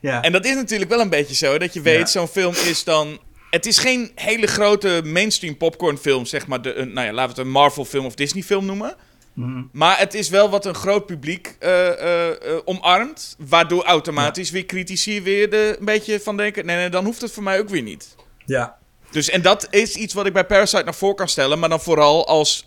Ja. 0.00 0.22
En 0.22 0.32
dat 0.32 0.44
is 0.44 0.54
natuurlijk 0.54 0.90
wel 0.90 1.00
een 1.00 1.08
beetje 1.10 1.34
zo, 1.34 1.58
dat 1.58 1.74
je 1.74 1.80
weet, 1.80 1.98
Ja. 1.98 2.06
zo'n 2.06 2.28
film 2.28 2.54
is 2.54 2.84
dan... 2.84 3.20
Het 3.50 3.66
is 3.66 3.78
geen 3.78 4.12
hele 4.14 4.46
grote 4.46 5.00
mainstream 5.04 5.56
popcorn 5.56 5.98
film, 5.98 6.26
zeg 6.26 6.46
maar, 6.46 6.62
de, 6.62 6.74
een, 6.74 6.92
nou 6.92 7.06
ja, 7.06 7.12
laten 7.12 7.34
we 7.34 7.40
het 7.40 7.46
een 7.46 7.52
Marvel 7.52 7.84
film 7.84 8.04
of 8.06 8.14
Disney 8.14 8.42
film 8.42 8.66
noemen. 8.66 8.94
Mhm. 9.32 9.62
Maar 9.72 9.98
het 9.98 10.14
is 10.14 10.28
wel 10.28 10.50
wat 10.50 10.66
een 10.66 10.74
groot 10.74 11.06
publiek 11.06 11.56
eh, 11.58 11.88
eh, 11.88 12.28
eh, 12.30 12.58
omarmt, 12.64 13.36
waardoor 13.38 13.84
automatisch 13.84 14.50
weer 14.50 14.66
critici 14.66 15.22
weer 15.22 15.52
er 15.52 15.78
een 15.78 15.84
beetje 15.84 16.20
van 16.20 16.36
denken, 16.36 16.66
nee, 16.66 16.76
nee, 16.76 16.88
dan 16.88 17.04
hoeft 17.04 17.20
het 17.20 17.32
voor 17.32 17.42
mij 17.42 17.58
ook 17.58 17.68
weer 17.68 17.82
niet. 17.82 18.14
ja. 18.46 18.80
Dus, 19.10 19.30
en 19.30 19.42
dat 19.42 19.66
is 19.70 19.94
iets 19.96 20.14
wat 20.14 20.26
ik 20.26 20.32
bij 20.32 20.44
Parasite 20.46 20.84
naar 20.84 20.94
voren 20.94 21.16
kan 21.16 21.28
stellen. 21.28 21.58
Maar 21.58 21.68
dan 21.68 21.80
vooral 21.80 22.26
als, 22.26 22.66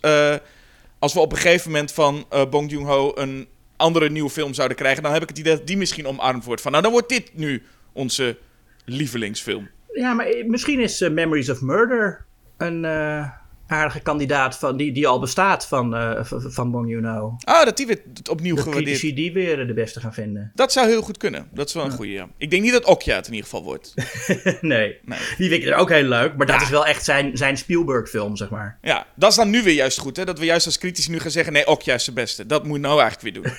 als 0.99 1.13
we 1.13 1.19
op 1.19 1.31
een 1.31 1.37
gegeven 1.37 1.71
moment 1.71 1.91
van 1.91 2.27
Bong 2.49 2.71
Joon-ho 2.71 3.11
een 3.15 3.47
andere 3.77 4.09
nieuwe 4.09 4.29
film 4.29 4.53
zouden 4.53 4.77
krijgen. 4.77 5.03
Dan 5.03 5.13
heb 5.13 5.21
ik 5.21 5.29
het 5.29 5.37
idee 5.37 5.57
dat 5.57 5.67
die 5.67 5.77
misschien 5.77 6.07
omarmd 6.07 6.43
wordt. 6.43 6.61
Van 6.61 6.71
nou, 6.71 6.83
dan 6.83 6.91
wordt 6.91 7.09
dit 7.09 7.31
nu 7.33 7.63
onze 7.93 8.37
lievelingsfilm. 8.85 9.69
Ja, 9.93 10.13
maar 10.13 10.25
eh, 10.25 10.45
misschien 10.45 10.79
is 10.79 11.01
eh, 11.01 11.11
Memories 11.11 11.49
of 11.49 11.61
Murder 11.61 12.25
een 12.57 12.85
eh, 12.85 13.29
aardige 13.67 13.99
kandidaat 13.99 14.57
van, 14.57 14.77
die, 14.77 14.91
die 14.91 15.07
al 15.07 15.19
bestaat 15.19 15.67
van, 15.67 15.95
eh, 15.95 16.19
van 16.29 16.71
Bong 16.71 16.89
Joon-ho. 16.89 17.35
Ah, 17.43 17.65
dat 17.65 17.77
die 17.77 17.87
weer 17.87 18.01
opnieuw 18.29 18.55
Dat 18.55 18.63
gewaardeerd. 18.63 18.97
critici 18.99 19.13
die 19.15 19.33
weer 19.33 19.61
eh, 19.61 19.67
de 19.67 19.73
beste 19.73 19.99
gaan 19.99 20.13
vinden. 20.13 20.51
Dat 20.55 20.71
zou 20.71 20.87
heel 20.87 21.01
goed 21.01 21.17
kunnen. 21.17 21.47
Dat 21.53 21.67
is 21.67 21.73
wel 21.73 21.85
een 21.85 21.91
goede, 21.91 22.11
ja. 22.11 22.27
Ik 22.37 22.49
denk 22.49 22.63
niet 22.63 22.71
dat 22.71 22.85
Okja 22.85 23.15
het 23.15 23.27
in 23.27 23.33
ieder 23.33 23.49
geval 23.49 23.63
wordt. 23.63 23.93
nee. 24.61 24.97
Nee. 25.05 25.19
die 25.37 25.49
vind 25.49 25.63
ik 25.63 25.65
er 25.65 25.75
ook 25.75 25.89
heel 25.89 26.03
leuk, 26.03 26.35
maar 26.37 26.45
dat 26.45 26.55
Ja. 26.55 26.61
is 26.61 26.69
wel 26.69 26.85
echt 26.85 27.03
zijn, 27.05 27.37
zijn 27.37 27.57
Spielberg-film, 27.57 28.35
zeg 28.35 28.49
maar. 28.49 28.77
Ja, 28.81 29.05
dat 29.15 29.29
is 29.29 29.35
dan 29.35 29.49
nu 29.49 29.63
weer 29.63 29.73
juist 29.73 29.97
goed, 29.97 30.17
hè? 30.17 30.25
Dat 30.25 30.39
we 30.39 30.45
juist 30.45 30.65
als 30.65 30.77
critici 30.77 31.11
nu 31.11 31.19
gaan 31.19 31.31
zeggen, 31.31 31.53
nee, 31.53 31.67
Okja 31.67 31.93
is 31.93 32.03
de 32.03 32.11
beste. 32.13 32.45
Dat 32.45 32.65
moet 32.65 32.79
nou 32.79 33.01
eigenlijk 33.01 33.21
weer 33.21 33.43
doen. 33.43 33.53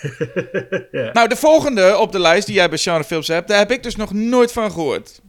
Nou, 1.13 1.29
de 1.29 1.37
volgende 1.37 1.97
op 1.97 2.13
de 2.13 2.19
lijst 2.21 2.47
die 2.47 2.55
jij 2.55 2.69
bij 2.69 2.79
Films 3.05 3.29
hebt, 3.29 3.49
daar 3.49 3.59
heb 3.59 3.71
ik 3.71 3.83
dus 3.83 3.97
nog 3.97 4.13
nooit 4.13 4.53
van 4.53 4.71
gehoord. 4.73 5.21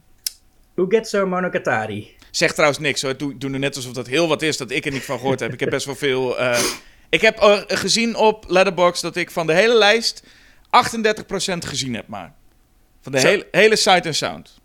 Ugetsu 0.81 1.25
Monogatari. 1.25 2.15
Zeg 2.31 2.51
trouwens 2.53 2.79
niks 2.79 3.01
hoor. 3.01 3.17
Doe, 3.17 3.37
doe 3.37 3.49
nu 3.49 3.57
net 3.57 3.75
alsof 3.75 3.93
dat 3.93 4.07
heel 4.07 4.27
wat 4.27 4.41
is 4.41 4.57
dat 4.57 4.71
ik 4.71 4.85
er 4.85 4.91
niet 4.91 5.03
van 5.03 5.17
gehoord 5.19 5.39
heb. 5.39 5.53
Ik 5.53 5.59
heb 5.59 5.69
best 5.69 5.85
wel 5.85 5.95
veel. 5.95 6.39
eh, 6.39 6.59
ik 7.09 7.21
heb 7.21 7.37
eh, 7.37 7.61
gezien 7.67 8.15
op 8.15 8.45
Letterboxd 8.47 9.01
dat 9.01 9.15
ik 9.15 9.31
van 9.31 9.47
de 9.47 9.53
hele 9.53 9.73
lijst 9.77 10.23
38% 10.23 10.29
gezien 11.57 11.93
heb, 11.93 12.07
maar. 12.07 12.33
Van 13.01 13.11
de 13.11 13.19
hele, 13.19 13.47
hele 13.51 13.75
sight 13.75 14.05
en 14.05 14.15
sound. 14.15 14.59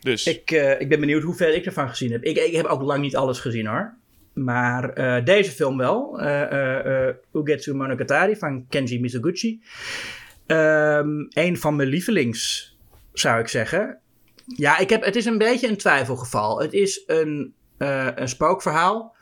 Dus. 0.00 0.26
Ik, 0.26 0.50
eh, 0.50 0.80
ik 0.80 0.88
ben 0.88 1.00
benieuwd 1.00 1.22
hoeveel 1.22 1.52
ik 1.54 1.66
ervan 1.66 1.88
gezien 1.88 2.12
heb. 2.12 2.22
Ik, 2.24 2.36
ik 2.36 2.52
heb 2.54 2.66
ook 2.66 2.82
lang 2.82 3.00
niet 3.00 3.16
alles 3.16 3.38
gezien 3.38 3.66
hoor. 3.66 3.94
Maar 4.32 4.94
deze 5.24 5.50
film 5.50 5.76
wel. 5.76 6.20
eh, 6.20 7.08
Ugetsu 7.32 7.74
Monogatari 7.74 8.36
van 8.36 8.66
Kenji 8.68 9.00
Mizoguchi. 9.00 9.60
Ehm 10.46 11.08
een 11.28 11.58
van 11.58 11.76
mijn 11.76 11.88
lievelings, 11.88 12.74
zou 13.12 13.40
ik 13.40 13.48
zeggen. 13.48 13.98
Ja, 14.56 14.78
ik 14.78 14.90
heb, 14.90 15.04
het 15.04 15.16
is 15.16 15.24
een 15.24 15.38
beetje 15.38 15.68
een 15.68 15.76
twijfelgeval. 15.76 16.60
Het 16.60 16.72
is 16.72 17.02
een, 17.06 17.54
eh, 17.78 18.08
een 18.14 18.28
spookverhaal. 18.28 19.16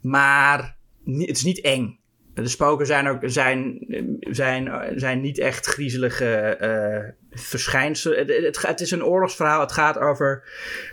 Maar 0.00 0.76
het 1.04 1.36
is 1.36 1.44
niet 1.44 1.60
eng. 1.60 1.98
De 2.34 2.48
spoken 2.48 2.86
zijn, 2.86 3.08
ook, 3.08 3.18
zijn, 3.22 3.86
zijn, 4.20 4.92
zijn 4.94 5.20
niet 5.20 5.38
echt 5.38 5.66
griezelige 5.66 6.34
eh, 6.36 7.10
verschijnselen. 7.30 8.18
Het, 8.18 8.28
het, 8.28 8.62
het 8.62 8.80
is 8.80 8.90
een 8.90 9.04
oorlogsverhaal. 9.04 9.60
Het 9.60 9.72
gaat 9.72 9.98
over 9.98 10.48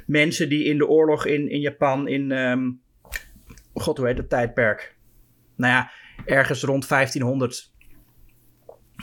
mensen 0.05 0.49
die 0.49 0.63
in 0.63 0.77
de 0.77 0.87
oorlog 0.87 1.25
in, 1.25 1.49
in 1.49 1.59
Japan 1.59 2.07
in... 2.07 2.31
ehm, 2.31 2.71
God, 3.73 3.97
hoe 3.97 4.07
heet 4.07 4.17
dat 4.17 4.29
tijdperk? 4.29 4.95
Nou 5.55 5.73
ja, 5.73 5.91
ergens 6.25 6.63
rond 6.63 6.87
1500 6.87 7.71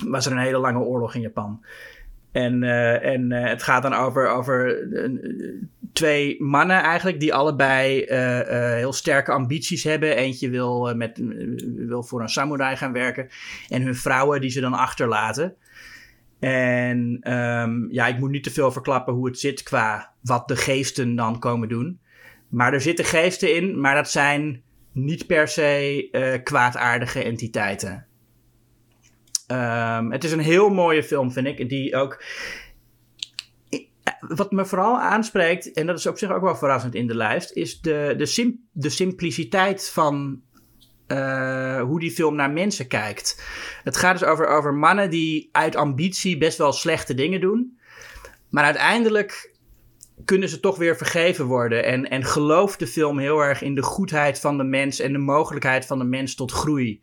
was 0.09 0.27
er 0.27 0.33
een 0.33 0.38
hele 0.38 0.59
lange 0.59 0.79
oorlog 0.79 1.14
in 1.14 1.21
Japan. 1.21 1.64
En, 2.33 2.62
eh, 2.62 3.12
en 3.12 3.33
eh, 3.33 3.49
het 3.49 3.62
gaat 3.62 3.83
dan 3.83 3.95
over, 3.95 4.29
over 4.29 4.88
eh, 4.93 5.11
twee 5.93 6.43
mannen 6.43 6.83
eigenlijk, 6.83 7.21
die 7.21 7.35
allebei 7.35 8.05
heel 8.77 8.93
sterke 8.93 9.33
ambities 9.33 9.85
hebben. 9.85 10.16
Eentje 10.16 10.51
wil, 10.51 10.95
met, 10.95 11.21
wil 11.77 12.03
voor 12.03 12.21
een 12.21 12.29
samurai 12.29 12.77
gaan 12.77 12.93
werken. 12.93 13.29
En 13.69 13.83
hun 13.83 13.95
vrouwen 13.95 14.40
die 14.40 14.51
ze 14.51 14.61
dan 14.61 14.75
achterlaten. 14.75 15.55
En 16.40 17.19
ehm, 17.21 17.93
ja, 17.93 18.07
ik 18.07 18.19
moet 18.19 18.31
niet 18.31 18.45
te 18.45 18.51
veel 18.51 18.73
verklappen 18.73 19.14
hoe 19.14 19.27
het 19.27 19.38
zit 19.38 19.62
qua 19.62 20.12
wat 20.21 20.49
de 20.49 20.57
geesten 20.57 21.16
dan 21.16 21.38
komen 21.38 21.69
doen. 21.69 22.01
Maar 22.49 22.73
er 22.73 22.81
zitten 22.81 23.05
geesten 23.05 23.57
in, 23.57 23.81
maar 23.81 23.95
dat 23.95 24.11
zijn 24.11 24.62
niet 24.93 25.27
per 25.27 25.49
se 25.49 26.40
kwaadaardige 26.45 27.25
entiteiten. 27.25 28.07
Ehm, 29.50 30.10
het 30.10 30.24
is 30.24 30.32
een 30.32 30.40
heel 30.40 30.68
mooie 30.68 31.02
film, 31.02 31.32
vind 31.32 31.46
ik. 31.46 31.68
Die 31.68 31.96
ook. 31.96 32.22
Wat 34.20 34.50
me 34.50 34.64
vooral 34.64 34.98
aanspreekt, 34.98 35.72
en 35.72 35.86
dat 35.86 35.98
is 35.98 36.06
op 36.06 36.18
zich 36.18 36.30
ook 36.30 36.42
wel 36.42 36.56
verrassend 36.56 36.94
in 36.94 37.06
de 37.06 37.14
lijst, 37.14 37.52
is 37.52 37.80
de, 37.80 38.14
de, 38.16 38.56
de 38.72 38.88
simpliciteit 38.88 39.90
van 39.90 40.42
eh, 41.06 41.80
hoe 41.80 42.00
die 42.00 42.10
film 42.10 42.34
naar 42.34 42.50
mensen 42.50 42.86
kijkt. 42.86 43.42
Het 43.82 43.96
gaat 43.96 44.18
dus 44.18 44.28
over, 44.28 44.46
over 44.46 44.74
mannen 44.74 45.10
die 45.10 45.48
uit 45.52 45.76
ambitie 45.76 46.38
best 46.38 46.58
wel 46.58 46.72
slechte 46.72 47.14
dingen 47.14 47.40
doen. 47.40 47.78
Maar 48.50 48.64
uiteindelijk 48.64 49.54
kunnen 50.24 50.48
ze 50.48 50.60
toch 50.60 50.76
weer 50.76 50.96
vergeven 50.96 51.44
worden. 51.44 51.84
En, 51.84 52.10
en 52.10 52.24
gelooft 52.24 52.78
de 52.78 52.86
film 52.86 53.18
heel 53.18 53.40
erg 53.40 53.62
in 53.62 53.74
de 53.74 53.82
goedheid 53.82 54.40
van 54.40 54.56
de 54.56 54.64
mens 54.64 55.00
en 55.00 55.12
de 55.12 55.18
mogelijkheid 55.18 55.86
van 55.86 55.98
de 55.98 56.04
mens 56.04 56.34
tot 56.34 56.52
groei. 56.52 57.02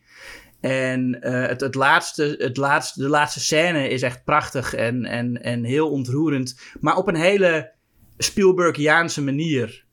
En 0.60 1.22
eh, 1.22 1.48
het, 1.48 1.62
het 1.62 1.76
laatste, 1.76 2.36
het 2.39 2.58
laatste, 2.58 3.02
de 3.02 3.10
laatste 3.10 3.39
scène 3.39 3.89
is 3.89 4.02
echt 4.02 4.24
prachtig 4.24 4.74
en, 4.74 5.06
en, 5.06 5.43
en 5.43 5.63
heel 5.63 5.89
ontroerend. 5.89 6.60
Maar 6.80 6.96
op 6.96 7.08
een 7.08 7.15
hele 7.15 7.72
Spielbergiaanse 8.17 9.24
manier. 9.24 9.86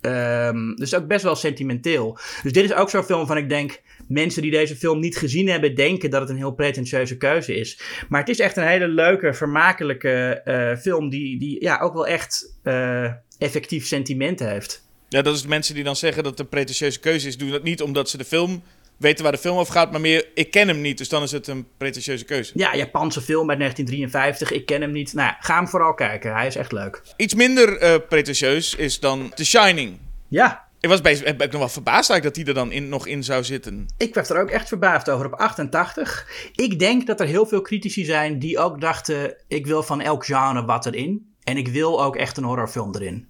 Ehm, 0.00 0.74
dus 0.74 0.94
ook 0.94 1.06
best 1.06 1.24
wel 1.24 1.36
sentimenteel. 1.36 2.18
Dus 2.42 2.52
dit 2.52 2.64
is 2.64 2.72
ook 2.72 2.90
zo'n 2.90 3.04
film 3.04 3.18
waarvan 3.18 3.36
ik 3.36 3.48
denk... 3.48 3.80
mensen 4.08 4.42
die 4.42 4.50
deze 4.50 4.76
film 4.76 5.00
niet 5.00 5.16
gezien 5.16 5.48
hebben... 5.48 5.74
denken 5.74 6.10
dat 6.10 6.20
het 6.20 6.30
een 6.30 6.36
heel 6.36 6.54
pretentieuze 6.54 7.16
keuze 7.16 7.54
is. 7.54 7.80
Maar 8.08 8.20
het 8.20 8.28
is 8.28 8.38
echt 8.38 8.56
een 8.56 8.66
hele 8.66 8.88
leuke, 8.88 9.34
vermakelijke 9.34 10.40
eh, 10.44 10.76
film... 10.76 11.08
die, 11.08 11.38
die 11.38 11.62
ja, 11.62 11.78
ook 11.78 11.92
wel 11.92 12.06
echt 12.06 12.58
eh, 12.62 13.12
effectief 13.38 13.86
sentiment 13.86 14.38
heeft. 14.38 14.88
Ja, 15.08 15.22
dat 15.22 15.34
is 15.34 15.46
mensen 15.46 15.74
die 15.74 15.84
dan 15.84 15.96
zeggen 15.96 16.22
dat 16.22 16.32
het 16.32 16.40
een 16.40 16.48
pretentieuze 16.48 17.00
keuze 17.00 17.28
is. 17.28 17.38
Doen 17.38 17.50
dat 17.50 17.62
niet 17.62 17.82
omdat 17.82 18.10
ze 18.10 18.16
de 18.16 18.24
film 18.24 18.62
weten 19.00 19.22
waar 19.22 19.32
de 19.32 19.38
film 19.38 19.58
over 19.58 19.72
gaat, 19.72 19.90
maar 19.90 20.00
meer 20.00 20.28
ik 20.34 20.50
ken 20.50 20.68
hem 20.68 20.80
niet, 20.80 20.98
dus 20.98 21.08
dan 21.08 21.22
is 21.22 21.32
het 21.32 21.46
een 21.46 21.66
pretentieuze 21.76 22.24
keuze. 22.24 22.52
Ja, 22.54 22.76
Japanse 22.76 23.20
film 23.20 23.50
uit 23.50 23.58
1953. 23.58 24.52
Ik 24.58 24.66
ken 24.66 24.80
hem 24.80 24.92
niet. 24.92 25.14
Nou, 25.14 25.28
ja, 25.28 25.36
ga 25.40 25.56
hem 25.56 25.68
vooral 25.68 25.94
kijken. 25.94 26.34
Hij 26.34 26.46
is 26.46 26.56
echt 26.56 26.72
leuk. 26.72 27.02
Iets 27.16 27.34
minder 27.34 27.78
eh, 27.78 27.94
pretentieus 28.08 28.74
is 28.74 29.00
dan 29.00 29.32
The 29.34 29.44
Shining. 29.44 29.98
Ja, 30.28 30.68
Ik 30.80 30.88
was 30.88 31.00
bezig, 31.00 31.24
ben 31.24 31.46
ik 31.46 31.52
nog 31.52 31.60
wel 31.60 31.68
verbaasd 31.68 32.10
eigenlijk 32.10 32.22
dat 32.22 32.34
die 32.34 32.54
er 32.54 32.60
dan 32.60 32.72
in, 32.72 32.88
nog 32.88 33.06
in 33.06 33.24
zou 33.24 33.44
zitten. 33.44 33.86
ik 33.96 34.14
werd 34.14 34.28
er 34.28 34.40
ook 34.40 34.50
echt 34.50 34.68
verbaasd 34.68 35.10
over 35.10 35.26
op 35.26 35.34
88. 35.34 36.26
Ik 36.54 36.78
denk 36.78 37.06
dat 37.06 37.20
er 37.20 37.26
heel 37.26 37.46
veel 37.46 37.62
critici 37.62 38.04
zijn 38.04 38.38
die 38.38 38.58
ook 38.58 38.80
dachten... 38.80 39.36
ik 39.48 39.66
wil 39.66 39.82
van 39.82 40.00
elk 40.00 40.24
genre 40.24 40.64
wat 40.64 40.86
erin. 40.86 41.34
En 41.44 41.56
ik 41.56 41.68
wil 41.68 42.02
ook 42.04 42.16
echt 42.16 42.36
een 42.36 42.44
horrorfilm 42.44 42.94
erin. 42.94 43.28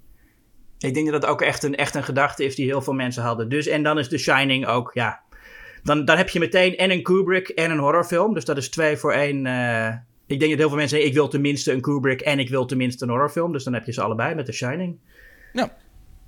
Ik 0.79 0.95
denk 0.95 1.11
dat 1.11 1.21
dat 1.21 1.31
ook 1.31 1.43
echt 1.43 1.63
een, 1.63 1.77
echt 1.77 1.95
een 1.95 2.05
gedachte 2.05 2.45
is 2.45 2.55
die 2.55 2.67
heel 2.67 2.83
veel 2.83 2.93
mensen 2.93 3.23
hadden. 3.23 3.49
Dus, 3.49 3.67
en 3.67 3.83
dan 3.83 3.99
is 3.99 4.09
The 4.09 4.19
Shining 4.19 4.67
ook, 4.67 4.91
ja... 4.95 5.21
Dan, 5.83 6.05
dan 6.05 6.17
heb 6.17 6.29
je 6.29 6.39
meteen 6.39 6.77
en 6.77 6.91
een 6.91 7.03
Kubrick 7.03 7.49
en 7.49 7.71
een 7.71 7.79
horrorfilm. 7.79 8.35
Dus 8.35 8.45
dat 8.45 8.57
is 8.57 8.69
twee 8.69 8.97
voor 8.97 9.13
één. 9.13 9.47
eh, 9.47 9.95
ik 10.27 10.39
denk 10.39 10.51
dat 10.51 10.61
heel 10.61 10.69
veel 10.69 10.77
mensen 10.79 10.89
zeggen... 10.89 11.09
ik 11.09 11.15
wil 11.15 11.29
tenminste 11.29 11.73
een 11.73 11.81
Kubrick 11.81 12.21
en 12.21 12.39
ik 12.39 12.49
wil 12.49 12.67
tenminste 12.67 13.05
een 13.05 13.11
horrorfilm. 13.11 13.53
Dus 13.53 13.65
dan 13.65 13.73
heb 13.73 13.85
je 13.85 13.93
ze 13.93 14.03
allebei 14.03 14.35
met 14.35 14.47
The 14.47 14.53
Shining. 14.53 14.99
Ja. 15.53 15.77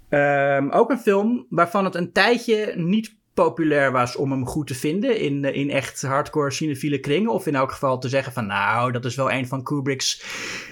Ehm, 0.08 0.68
ook 0.70 0.90
een 0.90 0.98
film 0.98 1.46
waarvan 1.48 1.84
het 1.84 1.94
een 1.94 2.12
tijdje 2.12 2.72
niet 2.76 3.14
populair 3.34 3.92
was 3.92 4.16
om 4.16 4.30
hem 4.30 4.46
goed 4.46 4.66
te 4.66 4.74
vinden 4.74 5.18
in, 5.18 5.44
in 5.44 5.70
echt 5.70 6.02
hardcore 6.02 6.50
cinefiele 6.50 6.98
kringen. 6.98 7.30
Of 7.30 7.46
in 7.46 7.54
elk 7.54 7.72
geval 7.72 7.98
te 7.98 8.08
zeggen 8.08 8.32
van 8.32 8.46
nou, 8.46 8.92
dat 8.92 9.04
is 9.04 9.14
wel 9.14 9.32
een 9.32 9.46
van 9.46 9.62
Kubrick's 9.62 10.24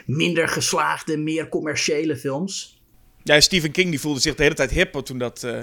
minder 0.06 0.48
geslaagde, 0.48 1.16
meer 1.16 1.48
commerciële 1.48 2.16
films. 2.16 2.79
Ja, 3.22 3.40
Stephen 3.40 3.70
King 3.70 3.90
die 3.90 4.00
voelde 4.00 4.20
zich 4.20 4.34
de 4.34 4.42
hele 4.42 4.54
tijd 4.54 4.70
hip 4.70 4.92
toen 4.92 5.18
dat... 5.18 5.42
Uh... 5.46 5.58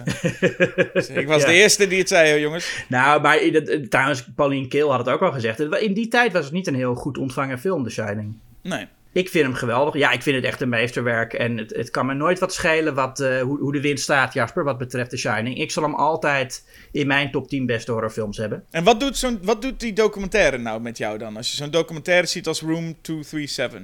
ik 1.21 1.27
was 1.27 1.45
de 1.45 1.53
eerste 1.53 1.87
die 1.87 1.99
het 1.99 2.07
zei, 2.07 2.39
jongens. 2.39 2.85
Nou, 2.89 3.21
maar 3.21 3.51
dat, 3.51 3.89
trouwens, 3.89 4.23
Pauline 4.35 4.67
Kael 4.67 4.89
had 4.89 5.05
het 5.05 5.09
ook 5.09 5.21
al 5.21 5.31
gezegd. 5.31 5.59
In 5.59 5.93
die 5.93 6.07
tijd 6.07 6.33
was 6.33 6.43
het 6.43 6.53
niet 6.53 6.67
een 6.67 6.75
heel 6.75 6.95
goed 6.95 7.17
ontvangen 7.17 7.59
film, 7.59 7.83
The 7.83 7.89
Shining. 7.89 8.37
Nee. 8.61 8.87
Ik 9.11 9.29
vind 9.29 9.45
hem 9.45 9.53
geweldig. 9.53 9.93
Ja, 9.93 10.11
ik 10.11 10.21
vind 10.21 10.35
het 10.35 10.45
echt 10.45 10.61
een 10.61 10.69
meesterwerk. 10.69 11.33
En 11.33 11.57
het, 11.57 11.75
het 11.75 11.89
kan 11.89 12.05
me 12.05 12.13
nooit 12.13 12.39
wat 12.39 12.53
schelen 12.53 12.93
wat, 12.93 13.19
uh, 13.19 13.41
hoe, 13.41 13.59
hoe 13.59 13.71
de 13.71 13.81
wind 13.81 13.99
staat, 13.99 14.33
Jasper, 14.33 14.63
wat 14.63 14.77
betreft 14.77 15.09
The 15.09 15.17
Shining. 15.17 15.57
Ik 15.57 15.71
zal 15.71 15.83
hem 15.83 15.95
altijd 15.95 16.63
in 16.91 17.07
mijn 17.07 17.31
top 17.31 17.47
10 17.47 17.65
beste 17.65 17.91
horrorfilms 17.91 18.37
hebben. 18.37 18.63
En 18.71 18.83
wat 18.83 18.99
doet, 18.99 19.17
zo'n, 19.17 19.39
wat 19.41 19.61
doet 19.61 19.79
die 19.79 19.93
documentaire 19.93 20.57
nou 20.57 20.81
met 20.81 20.97
jou 20.97 21.17
dan? 21.17 21.37
Als 21.37 21.49
je 21.49 21.55
zo'n 21.55 21.71
documentaire 21.71 22.27
ziet 22.27 22.47
als 22.47 22.61
Room 22.61 22.95
237. 23.01 23.81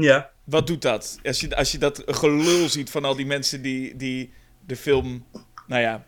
Ja. 0.00 0.30
Wat 0.44 0.66
doet 0.66 0.82
dat? 0.82 1.18
Als 1.22 1.40
je, 1.40 1.56
als 1.56 1.72
je 1.72 1.78
dat 1.78 2.02
gelul 2.06 2.68
ziet 2.68 2.90
van 2.90 3.04
al 3.04 3.16
die 3.16 3.26
mensen 3.26 3.62
die, 3.62 3.96
die 3.96 4.32
de 4.66 4.76
film, 4.76 5.24
nou 5.66 5.82
ja, 5.82 6.04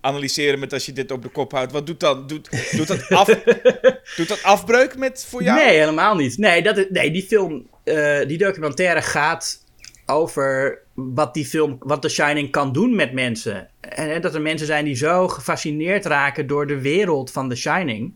analyseren 0.00 0.58
met 0.58 0.72
als 0.72 0.86
je 0.86 0.92
dit 0.92 1.10
op 1.10 1.22
de 1.22 1.28
kop 1.28 1.52
houdt. 1.52 1.72
Wat 1.72 1.86
doet 1.86 2.00
dat? 2.00 2.28
Doet, 2.28 2.76
doet, 2.76 2.86
dat, 2.86 3.08
af, 3.08 3.26
doet 4.16 4.28
dat 4.28 4.42
afbreuk 4.42 4.96
met 4.96 5.26
voor 5.28 5.42
jou? 5.42 5.64
Nee, 5.64 5.78
helemaal 5.78 6.14
niet. 6.14 6.38
Nee, 6.38 6.62
dat, 6.62 6.90
nee 6.90 7.10
die 7.10 7.22
film, 7.22 7.66
uh, 7.84 8.26
die 8.26 8.38
documentaire 8.38 9.02
gaat 9.02 9.64
over 10.06 10.78
wat 10.94 11.34
die 11.34 11.46
film, 11.46 11.76
wat 11.80 12.02
The 12.02 12.08
Shining 12.08 12.50
kan 12.50 12.72
doen 12.72 12.94
met 12.94 13.12
mensen. 13.12 13.68
En, 13.80 14.14
en 14.14 14.20
dat 14.20 14.34
er 14.34 14.42
mensen 14.42 14.66
zijn 14.66 14.84
die 14.84 14.96
zo 14.96 15.28
gefascineerd 15.28 16.04
raken 16.04 16.46
door 16.46 16.66
de 16.66 16.80
wereld 16.80 17.30
van 17.30 17.48
The 17.48 17.56
Shining. 17.56 18.14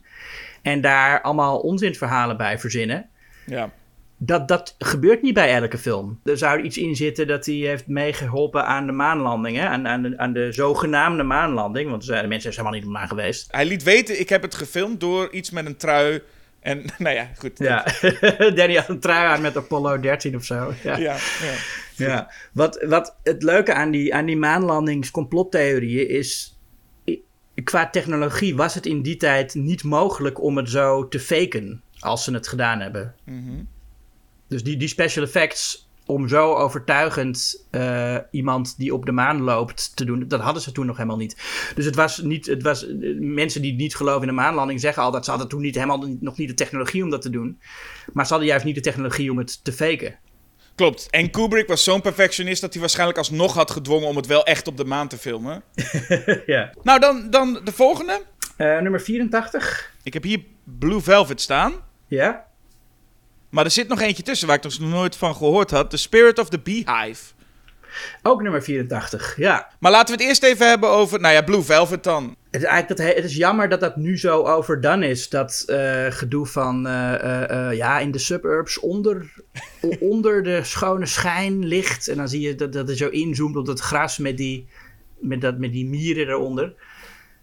En 0.63 0.81
daar 0.81 1.21
allemaal 1.21 1.59
onzinverhalen 1.59 2.37
bij 2.37 2.59
verzinnen. 2.59 3.09
Ja 3.47 3.73
dat, 4.23 4.49
dat 4.49 4.75
gebeurt 4.79 5.23
niet 5.23 5.35
bij 5.35 5.55
elke 5.55 5.79
film. 5.79 6.21
Er 6.25 6.39
zou 6.39 6.63
iets 6.63 6.79
in 6.79 6.97
zitten 6.97 7.27
dat 7.27 7.47
hij 7.47 7.55
heeft 7.55 7.87
meegeholpen 7.87 8.67
aan 8.67 8.87
de 8.87 8.93
maanlanding. 8.93 9.57
Hè? 9.57 9.67
Aan, 9.67 9.89
aan, 9.89 10.03
de, 10.03 10.19
aan 10.19 10.33
de 10.33 10.53
zogenaamde 10.53 11.23
maanlanding. 11.23 11.91
Want 11.91 12.07
de 12.07 12.13
mensen 12.13 12.41
zijn 12.41 12.55
helemaal 12.55 12.73
niet 12.73 12.85
op 12.85 12.91
maan 12.91 13.09
geweest. 13.09 13.49
Hij 13.51 13.65
liet 13.65 13.83
weten, 13.83 14.21
ik 14.21 14.29
heb 14.29 14.43
het 14.43 14.55
gefilmd 14.55 15.01
door 15.01 15.31
iets 15.31 15.51
met 15.51 15.67
een 15.67 15.77
trui. 15.77 16.23
En 16.61 16.85
nou 16.99 17.15
ja, 17.15 17.29
goed. 17.39 17.59
Ja, 17.59 17.85
Danny 18.57 18.75
had 18.75 18.89
een 18.89 19.01
trui 19.01 19.27
aan 19.27 19.41
met 19.41 19.57
Apollo 19.57 20.01
13 20.01 20.37
of 20.37 20.45
zo. 20.45 20.73
Ja, 20.83 20.97
ja, 20.97 21.17
ja. 21.97 22.07
ja. 22.07 22.31
Wat, 22.53 22.85
wat 22.89 23.17
het 23.23 23.43
leuke 23.43 23.75
aan 23.75 23.91
die, 23.91 24.15
aan 24.15 24.27
die 24.27 24.37
maanlandingscomplottheorieën 24.37 26.09
is... 26.09 26.59
Qua 27.65 27.91
technologie 27.91 28.57
was 28.57 28.75
het 28.75 28.87
in 28.87 29.03
die 29.03 29.17
tijd 29.17 29.55
niet 29.55 29.85
mogelijk 29.85 30.43
om 30.43 30.57
het 30.57 30.71
zo 30.71 31.09
te 31.09 31.21
faken 31.21 31.83
als 31.99 32.25
ze 32.25 32.33
het 32.33 32.49
gedaan 32.49 32.81
hebben. 32.81 33.15
Mm 33.25 33.69
dus 34.51 34.63
die, 34.63 34.77
die 34.77 34.89
special 34.89 35.25
effects 35.25 35.89
om 36.07 36.29
zo 36.29 36.55
overtuigend 36.55 37.67
uh, 37.71 38.17
iemand 38.31 38.75
die 38.79 38.95
op 38.95 39.07
de 39.07 39.13
maan 39.13 39.43
loopt 39.43 39.97
te 39.97 40.05
doen, 40.05 40.25
dat 40.29 40.41
hadden 40.41 40.63
ze 40.63 40.73
toen 40.73 40.87
nog 40.87 40.97
helemaal 40.97 41.17
niet. 41.17 41.37
Dus 41.75 41.85
het 41.85 41.95
was 41.95 42.19
niet, 42.19 42.47
het 42.47 42.63
was, 42.63 42.87
mensen 43.19 43.63
die 43.63 43.73
niet 43.73 43.97
geloven 43.97 44.21
in 44.21 44.27
de 44.27 44.41
maanlanding 44.41 44.81
zeggen 44.81 45.03
al 45.03 45.11
dat 45.11 45.25
ze 45.25 45.31
hadden 45.31 45.49
toen 45.49 45.61
niet 45.61 45.75
helemaal 45.75 46.07
nog 46.21 46.37
niet 46.37 46.49
de 46.49 46.55
technologie 46.55 47.03
om 47.03 47.11
dat 47.11 47.23
te 47.23 47.31
doen. 47.31 47.61
Maar 48.13 48.25
ze 48.25 48.31
hadden 48.31 48.49
juist 48.51 48.65
niet 48.65 48.75
de 48.75 48.81
technologie 48.81 49.31
om 49.31 49.39
het 49.39 49.65
te 49.65 49.73
faken. 49.73 50.19
Klopt. 50.75 51.09
En 51.11 51.31
Kubrick 51.31 51.69
was 51.69 51.85
zo'n 51.85 52.01
perfectionist 52.01 52.61
dat 52.61 52.73
hij 52.73 52.81
waarschijnlijk 52.81 53.19
alsnog 53.19 53.55
had 53.55 53.71
gedwongen 53.71 54.09
om 54.09 54.17
het 54.17 54.27
wel 54.27 54.45
echt 54.45 54.67
op 54.67 54.77
de 54.77 54.85
maan 54.85 55.09
te 55.09 55.19
filmen. 55.19 55.63
ja. 56.47 56.73
Nou, 56.83 57.01
dan, 57.01 57.31
dan 57.31 57.61
de 57.65 57.73
volgende. 57.73 58.23
Uh, 58.59 58.81
nummer 58.81 59.01
84. 59.01 59.95
Ik 60.03 60.13
heb 60.13 60.23
hier 60.23 60.41
Blue 60.65 61.01
Velvet 61.01 61.41
staan. 61.41 61.73
Ja. 62.07 62.49
Maar 63.51 63.65
er 63.65 63.71
zit 63.71 63.89
nog 63.89 64.01
eentje 64.01 64.23
tussen 64.23 64.47
waar 64.47 64.57
ik 64.57 64.63
nog 64.63 64.79
nooit 64.79 65.17
van 65.17 65.35
gehoord 65.35 65.71
had. 65.71 65.91
The 65.91 65.97
Spirit 65.97 66.39
of 66.39 66.49
the 66.49 66.59
Beehive. 66.59 67.23
Ook 68.23 68.43
nummer 68.43 68.63
84, 68.63 69.37
ja. 69.37 69.69
Maar 69.79 69.91
laten 69.91 70.17
we 70.17 70.21
het 70.21 70.31
eerst 70.31 70.43
even 70.43 70.69
hebben 70.69 70.89
over, 70.89 71.21
nou 71.21 71.35
ja, 71.35 71.43
Blue 71.43 71.63
Velvet 71.63 72.05
dan. 72.05 72.37
Het 72.51 72.63
is, 72.63 72.69
eigenlijk 72.69 73.01
dat, 73.01 73.17
het 73.17 73.25
is 73.25 73.37
jammer 73.37 73.69
dat 73.69 73.81
dat 73.81 73.97
nu 73.97 74.19
zo 74.19 74.43
overdone 74.43 75.09
is. 75.09 75.29
Dat 75.29 75.65
uh, 75.67 76.07
gedoe 76.09 76.47
van, 76.47 76.87
uh, 76.87 76.93
uh, 77.51 77.73
ja, 77.73 77.99
in 77.99 78.11
de 78.11 78.19
suburbs 78.19 78.79
onder, 78.79 79.33
onder 80.01 80.43
de 80.43 80.65
schone 80.65 81.07
schijn 81.07 81.67
ligt. 81.67 82.09
En 82.09 82.17
dan 82.17 82.29
zie 82.29 82.41
je 82.41 82.55
dat, 82.55 82.73
dat 82.73 82.89
er 82.89 82.97
zo 82.97 83.09
inzoomt 83.09 83.57
op 83.57 83.67
dat 83.67 83.81
gras 83.81 84.19
met 84.19 84.37
die, 84.37 84.69
met 85.19 85.41
dat, 85.41 85.59
met 85.59 85.73
die 85.73 85.87
mieren 85.87 86.29
eronder. 86.29 86.75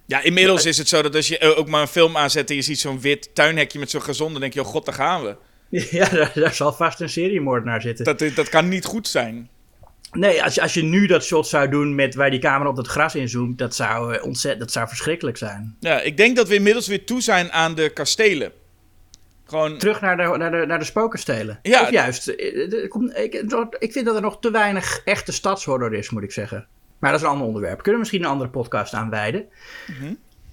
Ja, 0.05 0.21
inmiddels 0.21 0.65
is 0.65 0.77
het 0.77 0.87
zo 0.87 1.01
dat 1.01 1.15
als 1.15 1.27
je 1.27 1.55
ook 1.55 1.67
maar 1.67 1.81
een 1.81 1.87
film 1.87 2.17
aanzet 2.17 2.49
en 2.49 2.55
je 2.55 2.61
ziet 2.61 2.79
zo'n 2.79 3.01
wit 3.01 3.29
tuinhekje 3.35 3.79
met 3.79 3.89
zo'n 3.89 4.01
gezonde, 4.01 4.31
dan 4.31 4.41
denk 4.41 4.53
je, 4.53 4.61
oh 4.61 4.67
god, 4.67 4.85
daar 4.85 4.95
gaan 4.95 5.23
we. 5.23 5.35
Ja, 5.91 6.09
daar, 6.33 6.53
zal 6.53 6.73
vast 6.73 6.99
een 6.99 7.09
seriemoordenaar 7.09 7.81
zitten. 7.81 8.05
Dat, 8.05 8.35
dat 8.35 8.49
kan 8.49 8.67
niet 8.67 8.85
goed 8.85 9.07
zijn. 9.07 9.49
Nee, 10.11 10.43
als 10.43 10.55
je, 10.55 10.61
als 10.61 10.73
je 10.73 10.83
nu 10.83 11.07
dat 11.07 11.23
shot 11.23 11.47
zou 11.47 11.69
doen 11.69 11.95
met 11.95 12.15
waar 12.15 12.31
die 12.31 12.39
camera 12.39 12.69
op 12.69 12.75
dat 12.75 12.87
gras 12.87 13.15
inzoomt, 13.15 13.57
dat 13.57 13.75
zou, 13.75 14.15
uh, 14.15 14.23
ontzettend, 14.23 14.59
dat 14.59 14.71
zou 14.71 14.87
verschrikkelijk 14.87 15.37
zijn. 15.37 15.75
Ja, 15.79 16.01
ik 16.01 16.17
denk 16.17 16.35
dat 16.35 16.47
we 16.47 16.55
inmiddels 16.55 16.87
weer 16.87 17.05
toe 17.05 17.21
zijn 17.21 17.51
aan 17.51 17.75
de 17.75 17.89
kastelen. 17.89 18.51
Gewoon... 19.45 19.77
Terug 19.77 20.01
naar 20.01 20.17
de, 20.17 20.37
naar 20.37 20.51
de, 20.51 20.65
naar 20.65 20.79
de 20.79 20.85
spokenstelen. 20.85 21.59
Ja. 21.61 21.81
Of 21.81 21.89
juist, 21.89 22.27
eh, 22.27 23.23
ik, 23.23 23.33
ik 23.79 23.91
vind 23.91 24.05
dat 24.05 24.15
er 24.15 24.21
nog 24.21 24.39
te 24.39 24.51
weinig 24.51 25.01
echte 25.03 25.31
stadshorror 25.31 25.93
is, 25.93 26.09
moet 26.09 26.23
ik 26.23 26.31
zeggen. 26.31 26.67
Maar 26.99 27.11
dat 27.11 27.19
is 27.19 27.25
een 27.25 27.31
ander 27.31 27.47
onderwerp. 27.47 27.75
Kunnen 27.75 27.93
we 27.93 27.99
misschien 27.99 28.23
een 28.23 28.29
andere 28.29 28.49
podcast 28.49 28.93
aan 28.93 29.09
wijden. 29.09 29.45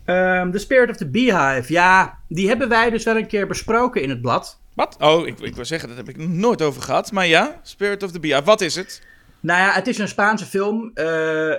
Mm 0.06 0.50
The 0.52 0.58
Spirit 0.58 0.90
of 0.90 0.96
the 0.96 1.10
Beehive, 1.10 1.72
ja, 1.72 2.18
die 2.28 2.48
hebben 2.48 2.68
wij 2.68 2.90
dus 2.90 3.04
wel 3.04 3.16
een 3.16 3.26
keer 3.26 3.46
besproken 3.46 4.02
in 4.02 4.10
het 4.10 4.20
blad. 4.20 4.60
Wat? 4.74 4.96
Oh, 5.00 5.26
ik, 5.26 5.40
ik 5.40 5.54
wil 5.54 5.64
zeggen, 5.64 5.88
dat 5.88 5.96
heb 5.96 6.08
ik 6.08 6.28
nooit 6.28 6.62
over 6.62 6.82
gehad. 6.82 7.12
Maar 7.12 7.26
ja, 7.26 7.60
Spirit 7.62 8.02
of 8.02 8.10
the 8.10 8.20
Beehive, 8.20 8.44
wat 8.44 8.60
is 8.60 8.74
het? 8.74 9.02
Nou 9.40 9.60
ja, 9.60 9.72
het 9.72 9.86
is 9.86 9.98
een 9.98 10.08
Spaanse 10.08 10.44
film, 10.44 10.90
uh, 10.94 11.54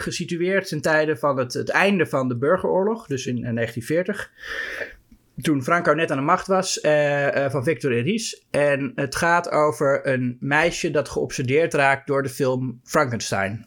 gesitueerd 0.00 0.68
ten 0.68 0.80
tijde 0.80 1.16
van 1.16 1.38
het, 1.38 1.52
het 1.52 1.68
einde 1.68 2.06
van 2.06 2.28
de 2.28 2.36
burgeroorlog, 2.36 3.06
dus 3.06 3.26
in, 3.26 3.34
1940. 3.34 4.30
Toen 5.40 5.62
Franco 5.62 5.92
net 5.92 6.10
aan 6.10 6.16
de 6.16 6.22
macht 6.22 6.46
was, 6.46 6.78
uh, 6.82 7.50
van 7.50 7.64
Victor 7.64 7.92
Eris. 7.92 8.46
En 8.50 8.92
het 8.94 9.16
gaat 9.16 9.50
over 9.50 10.06
een 10.06 10.36
meisje 10.40 10.90
dat 10.90 11.08
geobsedeerd 11.08 11.74
raakt 11.74 12.06
door 12.06 12.22
de 12.22 12.28
film 12.28 12.80
Frankenstein. 12.84 13.66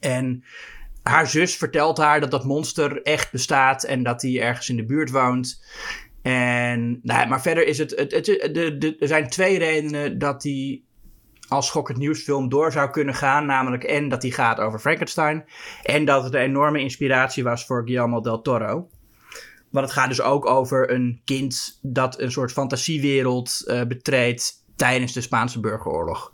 En 0.00 0.44
haar 1.04 1.26
zus 1.26 1.56
vertelt 1.56 1.98
haar 1.98 2.20
dat 2.20 2.30
dat 2.30 2.44
monster 2.44 3.02
echt 3.02 3.32
bestaat 3.32 3.84
en 3.84 4.02
dat 4.02 4.22
hij 4.22 4.40
ergens 4.40 4.68
in 4.68 4.76
de 4.76 4.84
buurt 4.84 5.10
woont. 5.10 5.64
En, 6.22 7.00
nou, 7.02 7.28
maar 7.28 7.42
verder 7.42 7.66
is 7.66 7.78
het, 7.78 7.90
het, 7.90 8.12
het, 8.12 8.24
de, 8.24 8.78
de, 8.78 8.96
er 8.98 9.08
zijn 9.08 9.28
twee 9.28 9.58
redenen 9.58 10.18
dat 10.18 10.42
hij 10.42 10.82
als 11.48 11.66
schokkend 11.66 11.98
nieuwsfilm 11.98 12.48
door 12.48 12.72
zou 12.72 12.90
kunnen 12.90 13.14
gaan. 13.14 13.46
Namelijk 13.46 13.84
en 13.84 14.08
dat 14.08 14.22
hij 14.22 14.30
gaat 14.30 14.58
over 14.58 14.78
Frankenstein. 14.78 15.44
En 15.82 16.04
dat 16.04 16.24
het 16.24 16.34
een 16.34 16.40
enorme 16.40 16.80
inspiratie 16.80 17.44
was 17.44 17.66
voor 17.66 17.82
Guillermo 17.84 18.20
del 18.20 18.40
Toro. 18.40 18.88
Want 19.70 19.86
het 19.86 19.94
gaat 19.94 20.08
dus 20.08 20.22
ook 20.22 20.46
over 20.46 20.90
een 20.90 21.20
kind 21.24 21.78
dat 21.82 22.20
een 22.20 22.32
soort 22.32 22.52
fantasiewereld 22.52 23.62
uh, 23.66 23.82
betreedt 23.82 24.52
tijdens 24.76 25.12
de 25.12 25.20
Spaanse 25.20 25.60
burgeroorlog. 25.60 26.32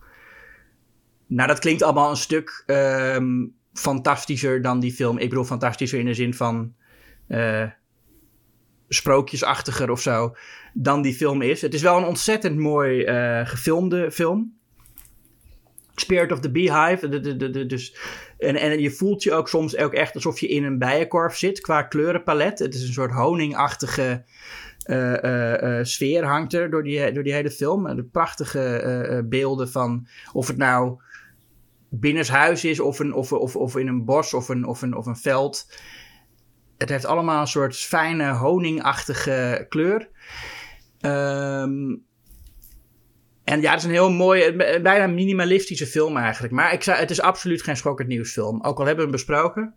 Nou, 1.26 1.48
dat 1.48 1.58
klinkt 1.58 1.82
allemaal 1.82 2.10
een 2.10 2.16
stuk 2.16 2.64
um, 2.66 3.58
fantastischer 3.72 4.62
dan 4.62 4.80
die 4.80 4.92
film. 4.92 5.18
Ik 5.18 5.28
bedoel, 5.28 5.44
fantastischer 5.44 5.98
in 5.98 6.06
de 6.06 6.14
zin 6.14 6.34
van. 6.34 6.74
Uh, 7.28 7.64
sprookjesachtiger 8.92 9.90
of 9.90 10.00
zo 10.00 10.34
dan 10.74 11.02
die 11.02 11.14
film 11.14 11.42
is. 11.42 11.62
Het 11.62 11.74
is 11.74 11.82
wel 11.82 11.96
een 11.96 12.04
ontzettend 12.04 12.58
mooi 12.58 13.06
uh, 13.06 13.46
gefilmde 13.46 14.10
film. 14.10 14.58
Spirit 15.94 16.32
of 16.32 16.40
the 16.40 16.50
Beehive. 16.50 17.08
De, 17.08 17.20
de, 17.20 17.50
de, 17.50 17.66
dus, 17.66 17.96
en, 18.38 18.56
en 18.56 18.80
je 18.80 18.90
voelt 18.90 19.22
je 19.22 19.32
ook 19.32 19.48
soms 19.48 19.76
ook 19.76 19.92
echt 19.92 20.14
alsof 20.14 20.40
je 20.40 20.48
in 20.48 20.64
een 20.64 20.78
bijenkorf 20.78 21.36
zit 21.36 21.60
qua 21.60 21.82
kleurenpalet. 21.82 22.58
Het 22.58 22.74
is 22.74 22.86
een 22.86 22.92
soort 22.92 23.12
honingachtige 23.12 24.24
uh, 24.86 25.78
sfeer 25.82 26.24
hangt 26.24 26.52
er 26.52 26.70
door 26.70 26.82
die, 26.82 27.12
door 27.12 27.22
die 27.22 27.32
hele 27.32 27.50
film. 27.50 27.96
De 27.96 28.04
prachtige 28.04 29.24
beelden 29.28 29.70
van 29.70 30.06
of 30.32 30.46
het 30.46 30.56
nou 30.56 31.00
binnenshuis 31.90 32.64
is 32.64 32.80
of, 32.80 32.98
een, 32.98 33.14
of, 33.14 33.32
of, 33.32 33.56
of 33.56 33.76
in 33.76 33.86
een 33.86 34.04
bos 34.04 34.34
of 34.34 34.48
een, 34.48 34.66
of 34.66 34.82
een, 34.82 34.96
of 34.96 35.06
een 35.06 35.16
veld 35.16 35.66
het 36.80 36.88
heeft 36.88 37.04
allemaal 37.04 37.40
een 37.40 37.46
soort 37.46 37.76
fijne 37.76 38.32
honingachtige 38.32 39.66
kleur. 39.68 40.08
Um, 41.00 42.04
en 43.44 43.60
ja, 43.60 43.70
het 43.70 43.78
is 43.78 43.84
een 43.84 43.90
heel 43.90 44.10
mooie, 44.10 44.56
bijna 44.82 45.06
minimalistische 45.06 45.86
film 45.86 46.16
eigenlijk. 46.16 46.52
Maar 46.52 46.72
ik 46.72 46.82
zou, 46.82 46.98
het 46.98 47.10
is 47.10 47.20
absoluut 47.20 47.62
geen 47.62 47.76
schokkend 47.76 48.08
nieuwsfilm. 48.08 48.62
Ook 48.62 48.78
al 48.78 48.86
hebben 48.86 48.96
we 49.04 49.10
hem 49.10 49.10
besproken. 49.10 49.74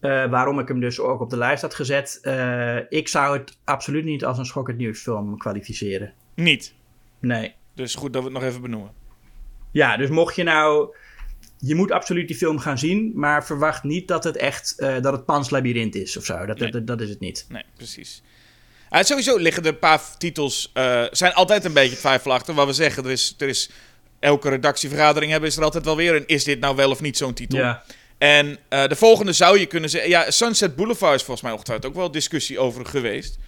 Uh, 0.00 0.30
waarom 0.30 0.58
ik 0.58 0.68
hem 0.68 0.80
dus 0.80 1.00
ook 1.00 1.20
op 1.20 1.30
de 1.30 1.36
lijst 1.36 1.62
had 1.62 1.74
gezet. 1.74 2.18
Uh, 2.22 2.76
ik 2.88 3.08
zou 3.08 3.38
het 3.38 3.58
absoluut 3.64 4.04
niet 4.04 4.24
als 4.24 4.38
een 4.38 4.46
schokkend 4.46 4.78
nieuwsfilm 4.78 5.38
kwalificeren. 5.38 6.14
Niet? 6.34 6.74
Nee. 7.20 7.54
Dus 7.74 7.94
goed 7.94 8.12
dat 8.12 8.22
we 8.22 8.28
het 8.28 8.38
nog 8.38 8.48
even 8.48 8.62
benoemen. 8.62 9.01
Ja, 9.72 9.96
dus 9.96 10.08
mocht 10.08 10.36
je 10.36 10.42
nou 10.42 10.94
je 11.64 11.74
moet 11.74 11.90
absoluut 11.90 12.28
die 12.28 12.36
film 12.36 12.58
gaan 12.58 12.78
zien, 12.78 13.12
maar 13.14 13.46
verwacht 13.46 13.82
niet 13.82 14.08
dat 14.08 14.24
het 14.24 14.36
echt 14.36 14.74
uh, 14.78 15.00
dat 15.00 15.12
het 15.12 15.24
Pans 15.24 15.50
Labyrinth 15.50 15.94
is 15.94 16.16
of 16.16 16.24
zo. 16.24 16.46
Dat, 16.46 16.58
dat, 16.58 16.86
dat, 16.86 17.00
is 17.00 17.08
het 17.08 17.20
niet. 17.20 17.46
Nee, 17.48 17.62
precies. 17.76 18.22
Uh, 18.90 19.02
sowieso 19.02 19.36
liggen 19.36 19.62
er 19.62 19.68
een 19.68 19.78
paar 19.78 20.00
titels, 20.18 20.70
uh, 20.74 21.02
zijn 21.10 21.32
altijd 21.32 21.64
een 21.64 21.72
beetje 21.72 21.96
twijfelachtig. 21.96 22.54
Wat 22.54 22.66
we 22.66 22.72
zeggen, 22.72 23.04
er 23.04 23.10
is, 23.10 23.34
er 23.38 23.48
is 23.48 23.70
elke 24.18 24.48
redactievergadering 24.48 25.30
hebben, 25.30 25.50
is 25.50 25.56
er 25.56 25.64
altijd 25.64 25.84
wel 25.84 25.96
weer 25.96 26.14
een 26.14 26.26
is 26.26 26.44
dit 26.44 26.60
nou 26.60 26.76
wel 26.76 26.90
of 26.90 27.00
niet 27.00 27.16
zo'n 27.16 27.34
titel. 27.34 27.58
Ja. 27.58 27.82
En 28.18 28.58
de 28.68 28.96
volgende 28.96 29.32
zou 29.32 29.58
je 29.58 29.66
kunnen 29.66 29.90
zeggen, 29.90 30.10
ja, 30.10 30.30
Sunset 30.30 30.76
Boulevard 30.76 31.14
is 31.14 31.22
volgens 31.22 31.42
mij 31.42 31.52
ongetwijfeld 31.52 31.90
ook 31.90 31.96
wel 31.96 32.10
discussie 32.10 32.58
over 32.58 32.86
geweest. 32.86 33.38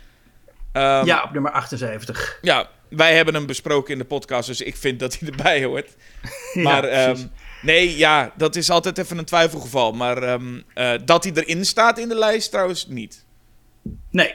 Um, 0.77 0.83
ja, 0.83 1.23
op 1.23 1.33
nummer 1.33 1.51
78. 1.51 2.39
Ja, 2.43 2.71
wij 2.97 3.17
hebben 3.17 3.35
hem 3.35 3.47
besproken 3.47 3.93
in 3.93 3.99
de 3.99 4.05
podcast, 4.05 4.47
dus 4.47 4.61
ik 4.61 4.77
vind 4.77 5.01
dat 5.01 5.19
hij 5.19 5.29
erbij 5.29 5.65
hoort. 5.65 5.91
Maar 6.55 7.09
um, 7.09 7.31
nee, 7.63 7.97
ja, 7.97 8.33
dat 8.37 8.57
is 8.57 8.71
altijd 8.71 8.99
even 8.99 9.19
een 9.19 9.25
twijfelgeval. 9.25 9.93
Maar 9.93 10.33
um, 10.33 10.65
uh, 10.75 10.93
dat 11.05 11.25
hij 11.25 11.33
erin 11.33 11.65
staat 11.65 11.99
in 11.99 12.09
de 12.09 12.19
lijst 12.19 12.51
trouwens 12.51 12.87
niet. 12.87 13.25
Nee. 14.11 14.35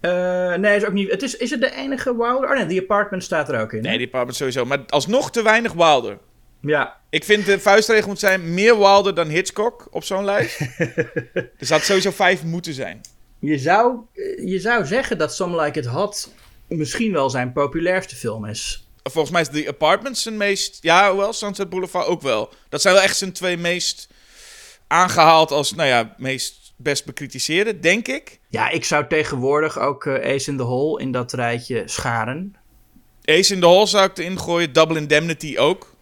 Uh, 0.00 0.54
nee, 0.54 0.76
is 0.76 0.84
ook 0.84 0.92
niet. 0.92 1.10
Het 1.10 1.22
is, 1.22 1.36
is 1.36 1.50
het 1.50 1.60
de 1.60 1.74
enige 1.74 2.16
Wilder? 2.16 2.50
Oh 2.50 2.56
nee, 2.56 2.66
The 2.66 2.82
Apartment 2.82 3.24
staat 3.24 3.48
er 3.48 3.60
ook 3.60 3.72
in. 3.72 3.82
Nee, 3.82 3.98
The 3.98 4.04
Apartment 4.04 4.36
sowieso. 4.36 4.64
Maar 4.64 4.84
alsnog 4.88 5.30
te 5.30 5.42
weinig 5.42 5.72
Wilder. 5.72 6.18
Ja. 6.60 6.96
Ik 7.10 7.24
vind 7.24 7.46
de 7.46 7.60
vuistregel 7.60 8.08
moet 8.08 8.18
zijn 8.18 8.54
meer 8.54 8.78
Wilder 8.78 9.14
dan 9.14 9.28
Hitchcock 9.28 9.88
op 9.90 10.04
zo'n 10.04 10.24
lijst. 10.24 10.60
er 11.34 11.50
zou 11.58 11.80
sowieso 11.80 12.10
vijf 12.10 12.44
moeten 12.44 12.72
zijn. 12.72 13.00
Je 13.38 13.58
zou, 13.58 13.96
je 14.44 14.58
zou 14.58 14.86
zeggen 14.86 15.18
dat 15.18 15.34
Some 15.34 15.62
Like 15.62 15.78
It 15.78 15.86
Hot 15.86 16.34
misschien 16.68 17.12
wel 17.12 17.30
zijn 17.30 17.52
populairste 17.52 18.16
film 18.16 18.44
is. 18.44 18.88
Volgens 19.02 19.32
mij 19.32 19.40
is 19.40 19.48
The 19.48 19.68
Apartments 19.68 20.22
zijn 20.22 20.36
meest... 20.36 20.78
Ja, 20.80 21.16
wel, 21.16 21.32
Sunset 21.32 21.68
Boulevard 21.68 22.06
ook 22.06 22.22
wel. 22.22 22.52
Dat 22.68 22.82
zijn 22.82 22.94
wel 22.94 23.02
echt 23.02 23.16
zijn 23.16 23.32
twee 23.32 23.56
meest 23.56 24.08
aangehaald 24.86 25.50
als, 25.50 25.74
nou 25.74 25.88
ja, 25.88 26.14
meest 26.16 26.66
best 26.76 27.04
bekritiseerde, 27.04 27.80
denk 27.80 28.08
ik. 28.08 28.40
Ja, 28.48 28.70
ik 28.70 28.84
zou 28.84 29.06
tegenwoordig 29.06 29.78
ook 29.78 30.04
uh, 30.04 30.34
Ace 30.34 30.50
in 30.50 30.56
the 30.56 30.62
Hole 30.62 31.00
in 31.00 31.12
dat 31.12 31.32
rijtje 31.32 31.82
scharen. 31.86 32.56
Ace 33.24 33.54
in 33.54 33.60
the 33.60 33.66
Hole 33.66 33.86
zou 33.86 34.04
ik 34.04 34.18
erin 34.18 34.38
gooien. 34.38 34.72
Double 34.72 34.98
Indemnity 34.98 35.56
ook. 35.58 35.94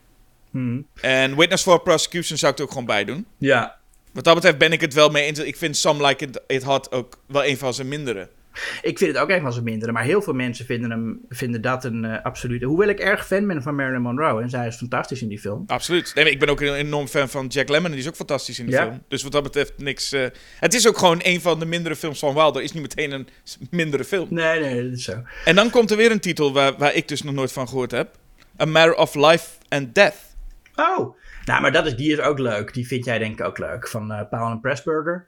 Hmm. 0.51 0.87
En 1.01 1.37
Witness 1.37 1.63
for 1.63 1.81
Prosecution 1.81 2.39
zou 2.39 2.53
ik 2.53 2.59
er 2.59 2.65
ook 2.65 2.71
gewoon 2.71 2.87
bij 2.87 3.05
doen. 3.05 3.27
Ja. 3.39 3.79
Wat 4.13 4.25
dat 4.25 4.35
betreft 4.35 4.59
ben 4.59 4.73
ik 4.73 4.81
het 4.81 4.95
wel 4.95 5.11
mee 5.11 5.25
eens. 5.25 5.39
Ik 5.39 5.57
vind 5.57 5.77
Some 5.77 6.07
Like 6.07 6.25
It, 6.25 6.41
It 6.47 6.63
Hot 6.63 6.93
ook 6.93 7.19
wel 7.27 7.45
een 7.45 7.59
van 7.59 7.75
zijn 7.75 7.89
mindere. 7.89 8.29
Ik 8.83 8.99
vind 8.99 9.13
het 9.13 9.23
ook 9.23 9.29
echt 9.29 9.43
wel 9.43 9.53
zijn 9.53 9.65
mindere, 9.65 9.93
maar 9.93 10.05
heel 10.05 10.23
veel 10.23 10.33
mensen 10.33 10.67
vinden, 10.67 10.91
hem, 10.91 11.21
vinden 11.29 11.61
dat 11.61 11.85
een 11.85 12.05
uh, 12.05 12.23
absolute... 12.23 12.67
Hoewel 12.67 12.89
ik 12.89 12.99
erg 12.99 13.27
fan 13.27 13.47
ben 13.47 13.63
van 13.63 13.75
Marilyn 13.75 14.03
Monroe 14.03 14.43
en 14.43 14.51
zij 14.51 14.67
is 14.67 14.77
fantastisch 14.77 15.23
in 15.23 15.29
die 15.29 15.39
film. 15.39 15.65
Absoluut. 15.67 16.13
Nee, 16.15 16.31
ik 16.31 16.39
ben 16.39 16.49
ook 16.49 16.61
een 16.61 16.75
enorm 16.75 17.07
fan 17.07 17.29
van 17.29 17.47
Jack 17.47 17.69
Lemmon 17.69 17.87
en 17.87 17.93
die 17.93 18.01
is 18.01 18.09
ook 18.09 18.17
fantastisch 18.17 18.59
in 18.59 18.67
die 18.67 18.77
film. 18.77 19.03
Dus 19.09 19.23
wat 19.23 19.33
dat 19.33 19.43
betreft 19.43 19.73
niks... 19.77 20.13
Uh... 20.13 20.27
Het 20.59 20.75
is 20.75 20.89
ook 20.89 20.99
gewoon 20.99 21.21
een 21.23 21.41
van 21.41 21.59
de 21.59 21.67
mindere 21.67 21.97
films 21.97 22.19
van 22.19 22.35
Wilder. 22.35 22.63
Is 22.63 22.73
niet 22.73 22.83
meteen 22.83 23.13
een 23.13 23.29
mindere 23.71 24.05
film. 24.05 24.27
Nee, 24.31 24.61
nee, 24.61 24.83
dat 24.83 24.99
is 24.99 25.05
zo. 25.05 25.23
En 25.45 25.55
dan 25.55 25.71
komt 25.71 25.91
er 25.91 25.97
weer 25.97 26.11
een 26.11 26.21
titel 26.21 26.53
waar, 26.53 26.77
waar 26.79 26.95
ik 26.95 27.09
dus 27.09 27.23
nog 27.23 27.35
nooit 27.35 27.53
van 27.53 27.69
gehoord 27.69 27.91
heb. 27.91 28.17
A 28.61 28.65
Matter 28.65 28.95
of 28.95 29.15
Life 29.15 29.49
and 29.69 29.95
Death. 29.95 30.17
Oh, 30.75 31.17
nou, 31.45 31.61
maar 31.61 31.73
dat 31.73 31.87
is, 31.87 31.97
die 31.97 32.13
is 32.13 32.21
ook 32.21 32.39
leuk. 32.39 32.75
Die 32.75 32.87
vind 32.87 33.05
jij 33.05 33.19
denk 33.19 33.39
ik 33.39 33.47
ook 33.47 33.59
leuk. 33.59 33.89
Van 33.89 34.13
uh, 34.13 34.21
Paul 34.31 34.51
en 34.51 34.61
Pressburger, 34.61 35.27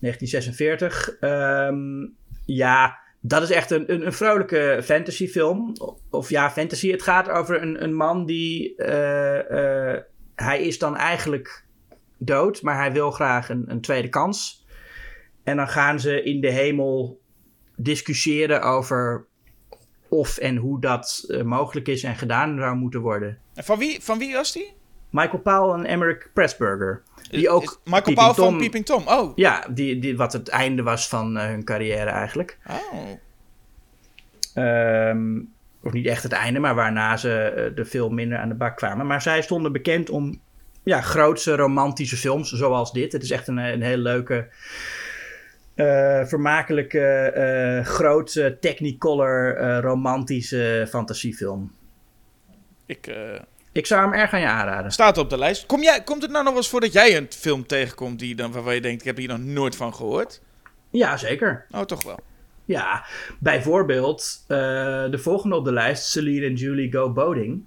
1946. 0.00 1.16
Um, 1.20 2.16
ja, 2.54 2.98
dat 3.20 3.42
is 3.42 3.50
echt 3.50 3.70
een, 3.70 3.92
een, 3.92 4.06
een 4.06 4.12
vrolijke 4.12 4.80
fantasyfilm. 4.84 5.72
Of 6.10 6.30
ja, 6.30 6.50
fantasy. 6.50 6.90
Het 6.90 7.02
gaat 7.02 7.28
over 7.28 7.62
een, 7.62 7.82
een 7.82 7.94
man 7.94 8.26
die. 8.26 8.74
Uh, 8.76 9.50
uh, 9.50 9.96
hij 10.34 10.62
is 10.62 10.78
dan 10.78 10.96
eigenlijk 10.96 11.64
dood, 12.18 12.62
maar 12.62 12.76
hij 12.76 12.92
wil 12.92 13.10
graag 13.10 13.48
een, 13.48 13.64
een 13.66 13.80
tweede 13.80 14.08
kans. 14.08 14.66
En 15.44 15.56
dan 15.56 15.68
gaan 15.68 16.00
ze 16.00 16.22
in 16.22 16.40
de 16.40 16.50
hemel 16.50 17.20
discussiëren 17.76 18.62
over 18.62 19.26
of 20.08 20.36
en 20.36 20.56
hoe 20.56 20.80
dat 20.80 21.24
uh, 21.28 21.42
mogelijk 21.42 21.88
is 21.88 22.02
en 22.02 22.16
gedaan 22.16 22.58
zou 22.58 22.76
moeten 22.76 23.00
worden. 23.00 23.38
En 23.54 23.64
van 23.64 23.78
wie, 23.78 24.00
van 24.02 24.18
wie 24.18 24.34
was 24.34 24.52
die? 24.52 24.76
Michael 25.10 25.38
Powell 25.38 25.78
en 25.78 25.86
Emmerich 25.86 26.32
Pressburger. 26.32 27.02
Die 27.30 27.50
ook 27.50 27.62
is 27.62 27.78
Michael 27.84 28.14
Powell 28.14 28.34
van 28.34 28.58
Peeping 28.58 28.86
Tom, 28.86 29.08
oh. 29.08 29.32
Ja, 29.34 29.66
die, 29.70 29.98
die, 29.98 30.16
wat 30.16 30.32
het 30.32 30.48
einde 30.48 30.82
was 30.82 31.08
van 31.08 31.36
uh, 31.36 31.42
hun 31.42 31.64
carrière 31.64 32.10
eigenlijk. 32.10 32.58
Oh. 32.66 33.08
Um, 35.08 35.52
of 35.82 35.92
niet 35.92 36.06
echt 36.06 36.22
het 36.22 36.32
einde, 36.32 36.58
maar 36.58 36.74
waarna 36.74 37.16
ze 37.16 37.52
uh, 37.56 37.78
er 37.78 37.86
veel 37.86 38.10
minder 38.10 38.38
aan 38.38 38.48
de 38.48 38.54
bak 38.54 38.76
kwamen. 38.76 39.06
Maar 39.06 39.22
zij 39.22 39.42
stonden 39.42 39.72
bekend 39.72 40.10
om 40.10 40.40
ja, 40.82 41.00
grootse 41.00 41.56
romantische 41.56 42.16
films 42.16 42.52
zoals 42.52 42.92
dit. 42.92 43.12
Het 43.12 43.22
is 43.22 43.30
echt 43.30 43.48
een, 43.48 43.56
een 43.56 43.82
heel 43.82 43.96
leuke, 43.96 44.48
uh, 45.74 46.24
vermakelijke, 46.24 47.80
grote 47.84 48.56
technicolor 48.60 49.56
romantische 49.80 50.86
fantasiefilm. 50.88 51.72
Ik... 52.86 53.16
Ik 53.72 53.86
zou 53.86 54.02
hem 54.02 54.12
erg 54.12 54.32
aan 54.32 54.40
je 54.40 54.46
aanraden. 54.46 54.92
Staat 54.92 55.18
op 55.18 55.30
de 55.30 55.38
lijst. 55.38 55.66
Kom 55.66 55.82
jij, 55.82 56.02
komt 56.02 56.22
het 56.22 56.30
nou 56.30 56.42
nog 56.44 56.52
wel 56.52 56.62
eens 56.62 56.70
voor 56.70 56.80
dat 56.80 56.92
jij 56.92 57.16
een 57.16 57.26
film 57.30 57.66
tegenkomt 57.66 58.18
die 58.18 58.34
dan, 58.34 58.52
waarvan 58.52 58.74
je 58.74 58.80
denkt, 58.80 59.00
ik 59.00 59.06
heb 59.06 59.16
hier 59.16 59.28
nog 59.28 59.38
nooit 59.38 59.76
van 59.76 59.94
gehoord? 59.94 60.40
Ja, 60.90 61.16
zeker. 61.16 61.66
Oh, 61.70 61.80
toch 61.80 62.04
wel. 62.04 62.18
Ja, 62.64 63.04
bijvoorbeeld 63.38 64.44
uh, 64.48 64.58
de 65.10 65.18
volgende 65.18 65.56
op 65.56 65.64
de 65.64 65.72
lijst, 65.72 66.04
Celine 66.04 66.46
en 66.46 66.54
Julie 66.54 66.92
Go 66.92 67.12
Boating. 67.12 67.62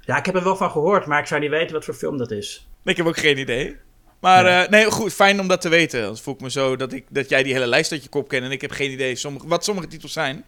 Ja, 0.00 0.18
ik 0.18 0.26
heb 0.26 0.34
er 0.34 0.44
wel 0.44 0.56
van 0.56 0.70
gehoord, 0.70 1.06
maar 1.06 1.20
ik 1.20 1.26
zou 1.26 1.40
niet 1.40 1.50
weten 1.50 1.74
wat 1.74 1.84
voor 1.84 1.94
film 1.94 2.18
dat 2.18 2.30
is. 2.30 2.68
Ik 2.84 2.96
heb 2.96 3.06
ook 3.06 3.16
geen 3.16 3.38
idee. 3.38 3.76
Maar 4.20 4.44
nee, 4.44 4.64
uh, 4.64 4.68
nee 4.68 4.90
goed, 4.90 5.12
fijn 5.12 5.40
om 5.40 5.48
dat 5.48 5.60
te 5.60 5.68
weten. 5.68 6.02
Dan 6.02 6.16
voel 6.16 6.34
ik 6.34 6.40
me 6.40 6.50
zo 6.50 6.76
dat, 6.76 6.92
ik, 6.92 7.06
dat 7.08 7.28
jij 7.28 7.42
die 7.42 7.52
hele 7.52 7.66
lijst 7.66 7.92
uit 7.92 8.02
je 8.02 8.08
kop 8.08 8.28
kent 8.28 8.44
en 8.44 8.50
ik 8.50 8.60
heb 8.60 8.70
geen 8.70 8.90
idee 8.90 9.16
sommige, 9.16 9.48
wat 9.48 9.64
sommige 9.64 9.86
titels 9.86 10.12
zijn. 10.12 10.44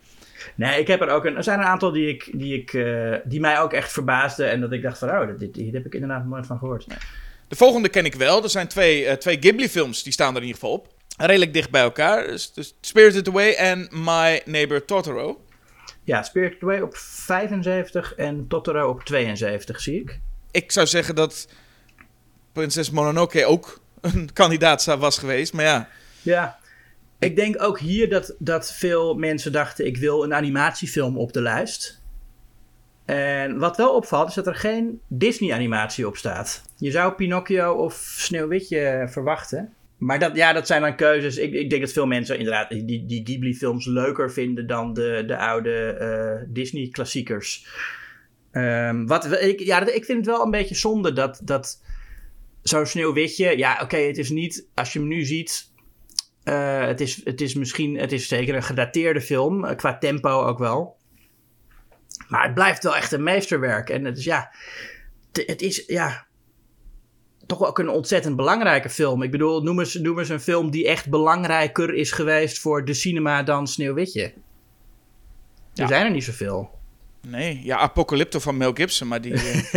Nee, 0.55 0.81
ik 0.81 0.87
heb 0.87 1.01
er 1.01 1.09
ook 1.09 1.25
een. 1.25 1.37
Er 1.37 1.43
zijn 1.43 1.59
een 1.59 1.65
aantal 1.65 1.91
die, 1.91 2.09
ik, 2.09 2.31
die, 2.33 2.61
ik, 2.61 2.73
uh, 2.73 3.15
die 3.25 3.41
mij 3.41 3.61
ook 3.61 3.73
echt 3.73 3.93
verbaasden. 3.93 4.51
En 4.51 4.61
dat 4.61 4.73
ik 4.73 4.83
dacht 4.83 4.99
van, 4.99 5.09
oh, 5.11 5.39
dit, 5.39 5.57
hier 5.57 5.73
heb 5.73 5.87
ik 5.87 5.95
inderdaad 5.95 6.27
nooit 6.27 6.47
van 6.47 6.59
gehoord. 6.59 6.87
De 7.49 7.57
volgende 7.57 7.89
ken 7.89 8.05
ik 8.05 8.15
wel. 8.15 8.43
Er 8.43 8.51
zijn 8.51 8.69
twee, 8.69 9.05
uh, 9.05 9.13
twee 9.13 9.37
Ghibli-films, 9.41 10.03
die 10.03 10.13
staan 10.13 10.35
er 10.35 10.41
in 10.41 10.47
ieder 10.47 10.61
geval 10.61 10.75
op. 10.75 10.89
Redelijk 11.17 11.53
dicht 11.53 11.71
bij 11.71 11.83
elkaar. 11.83 12.27
Dus, 12.27 12.53
dus 12.53 12.75
Spirited 12.81 13.29
Away 13.29 13.53
en 13.53 13.89
My 13.91 14.43
Neighbor 14.45 14.85
Totoro. 14.85 15.41
Ja, 16.05 16.23
Spirited 16.23 16.63
Away 16.63 16.81
op 16.81 16.97
75 16.97 18.15
en 18.15 18.47
Totoro 18.49 18.89
op 18.89 19.05
72, 19.05 19.81
zie 19.81 20.01
ik. 20.01 20.21
Ik 20.51 20.73
zou 20.73 20.87
zeggen 20.87 21.15
dat 21.15 21.49
Prinses 22.53 22.91
Mononoke 22.91 23.47
ook 23.47 23.81
een 24.01 24.31
kandidaat 24.33 24.85
was 24.85 25.19
geweest, 25.19 25.53
maar 25.53 25.65
ja. 25.65 25.89
Ja, 26.23 26.59
ik 27.19 27.37
denk 27.37 27.63
ook 27.63 27.79
hier 27.79 28.09
dat, 28.09 28.35
dat 28.39 28.73
veel 28.73 29.15
mensen 29.15 29.53
dachten: 29.53 29.87
ik 29.87 29.97
wil 29.97 30.25
een 30.25 30.35
animatiefilm 30.35 31.19
op 31.19 31.33
de 31.33 31.41
lijst. 31.41 32.05
En 33.05 33.59
wat 33.59 33.77
wel 33.77 33.95
opvalt 33.95 34.29
is 34.29 34.35
dat 34.35 34.47
er 34.47 34.55
geen 34.55 35.01
Disney-animatie 35.09 36.07
op 36.07 36.17
staat. 36.17 36.63
Je 36.77 36.91
zou 36.91 37.13
Pinocchio 37.13 37.73
of 37.73 37.95
Sneeuwwitje 38.17 39.07
verwachten. 39.11 39.75
Maar 39.97 40.19
dat, 40.19 40.37
ja, 40.37 40.53
dat 40.53 40.67
zijn 40.67 40.83
dan 40.83 40.97
keuzes. 40.97 41.37
Ik, 41.37 41.53
ik 41.53 41.71
denk 41.71 41.83
dat 41.83 41.93
veel 41.93 42.07
mensen 42.07 42.39
inderdaad 42.39 42.71
die, 42.71 43.07
die 43.07 43.25
Ghibli-films 43.25 43.87
leuker 43.87 44.33
vinden 44.33 44.67
dan 44.67 44.93
de, 44.93 45.25
de 45.27 45.37
oude 45.37 45.97
uh, 46.01 46.47
Disney-klassiekers. 46.55 47.67
Um, 48.53 49.07
wat, 49.07 49.43
ik, 49.43 49.61
ja, 49.61 49.87
ik 49.87 50.05
vind 50.05 50.19
het 50.19 50.27
wel 50.27 50.45
een 50.45 50.51
beetje 50.51 50.75
zonde 50.75 51.13
dat, 51.13 51.41
dat 51.43 51.83
zo'n 52.63 52.87
Sneeuwwitje... 52.87 53.59
Ja, 53.59 53.79
oké, 53.83 53.97
het 53.97 54.19
is 54.19 54.31
niet... 54.31 54.67
Als 54.75 54.93
je 54.93 54.99
hem 54.99 55.09
nu 55.09 55.25
ziet, 55.25 55.71
uh, 56.49 56.87
het, 56.87 57.01
is, 57.01 57.25
het 57.25 57.41
is 57.41 57.55
misschien, 57.55 57.99
het 57.99 58.13
is 58.13 58.29
zeker 58.29 58.55
een 58.55 58.63
gedateerde 58.63 59.21
film, 59.21 59.65
uh, 59.65 59.77
qua 59.77 59.99
tempo 59.99 60.43
ook 60.43 60.59
wel. 60.59 60.97
Maar 62.29 62.45
het 62.45 62.55
blijft 62.55 62.83
wel 62.83 62.97
echt 62.97 63.13
een 63.13 63.23
meesterwerk. 63.23 63.91
En 63.91 64.05
het 64.05 64.19
is 64.19 64.25
ja, 64.25 64.51
het 65.33 65.63
is 65.63 65.85
ja, 65.87 66.27
toch 67.47 67.67
ook 67.67 67.79
een 67.79 67.89
ontzettend 67.89 68.37
belangrijke 68.37 68.89
film. 68.89 69.23
Ik 69.23 69.31
bedoel, 69.31 69.63
noem 69.63 69.79
eens, 69.79 69.95
noem 69.95 70.19
eens 70.19 70.29
een 70.29 70.41
film 70.41 70.71
die 70.71 70.89
echt 70.89 71.11
belangrijker 71.11 71.95
is 71.95 72.11
geweest 72.13 72.59
voor 72.59 72.85
de 72.85 72.95
cinema 72.95 73.43
dan 73.43 73.67
Sneeuwwitje. 73.67 74.23
Er 74.23 74.33
ja. 75.73 75.87
zijn 75.87 76.05
er 76.05 76.13
niet 76.13 76.25
zoveel. 76.25 76.71
Nee, 77.31 77.61
ja, 77.63 77.77
Apocalypto 77.77 78.39
van 78.39 78.57
Mel 78.57 78.73
Gibson, 78.75 79.09
maar 79.09 79.21
die... 79.21 79.33
Uh, 79.33 79.43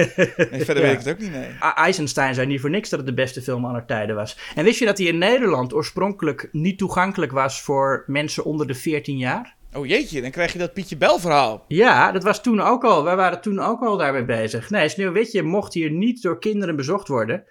nee, 0.51 0.65
verder 0.65 0.75
ja. 0.75 0.81
weet 0.81 0.91
ik 0.91 1.05
het 1.05 1.09
ook 1.09 1.19
niet, 1.19 1.31
nee. 1.31 1.47
Eisenstein 1.75 2.33
zei 2.33 2.47
niet 2.47 2.61
voor 2.61 2.69
niks 2.69 2.89
dat 2.89 2.99
het 2.99 3.07
de 3.07 3.13
beste 3.13 3.41
film 3.41 3.65
aller 3.65 3.85
tijden 3.85 4.15
was. 4.15 4.37
En 4.55 4.63
wist 4.63 4.79
je 4.79 4.85
dat 4.85 4.97
hij 4.97 5.07
in 5.07 5.17
Nederland 5.17 5.73
oorspronkelijk 5.73 6.49
niet 6.51 6.77
toegankelijk 6.77 7.31
was 7.31 7.61
voor 7.61 8.03
mensen 8.07 8.45
onder 8.45 8.67
de 8.67 8.75
14 8.75 9.17
jaar? 9.17 9.55
Oh 9.73 9.85
jeetje, 9.85 10.21
dan 10.21 10.31
krijg 10.31 10.53
je 10.53 10.59
dat 10.59 10.73
Pietje 10.73 10.97
Bel 10.97 11.19
verhaal. 11.19 11.65
Ja, 11.67 12.11
dat 12.11 12.23
was 12.23 12.41
toen 12.41 12.61
ook 12.61 12.83
al. 12.83 13.03
Wij 13.03 13.15
waren 13.15 13.41
toen 13.41 13.59
ook 13.59 13.81
al 13.81 13.97
daarmee 13.97 14.25
bezig. 14.25 14.69
Nee, 14.69 14.89
Sneeuwwitje 14.89 15.43
mocht 15.43 15.73
hier 15.73 15.91
niet 15.91 16.21
door 16.21 16.39
kinderen 16.39 16.75
bezocht 16.75 17.07
worden. 17.07 17.43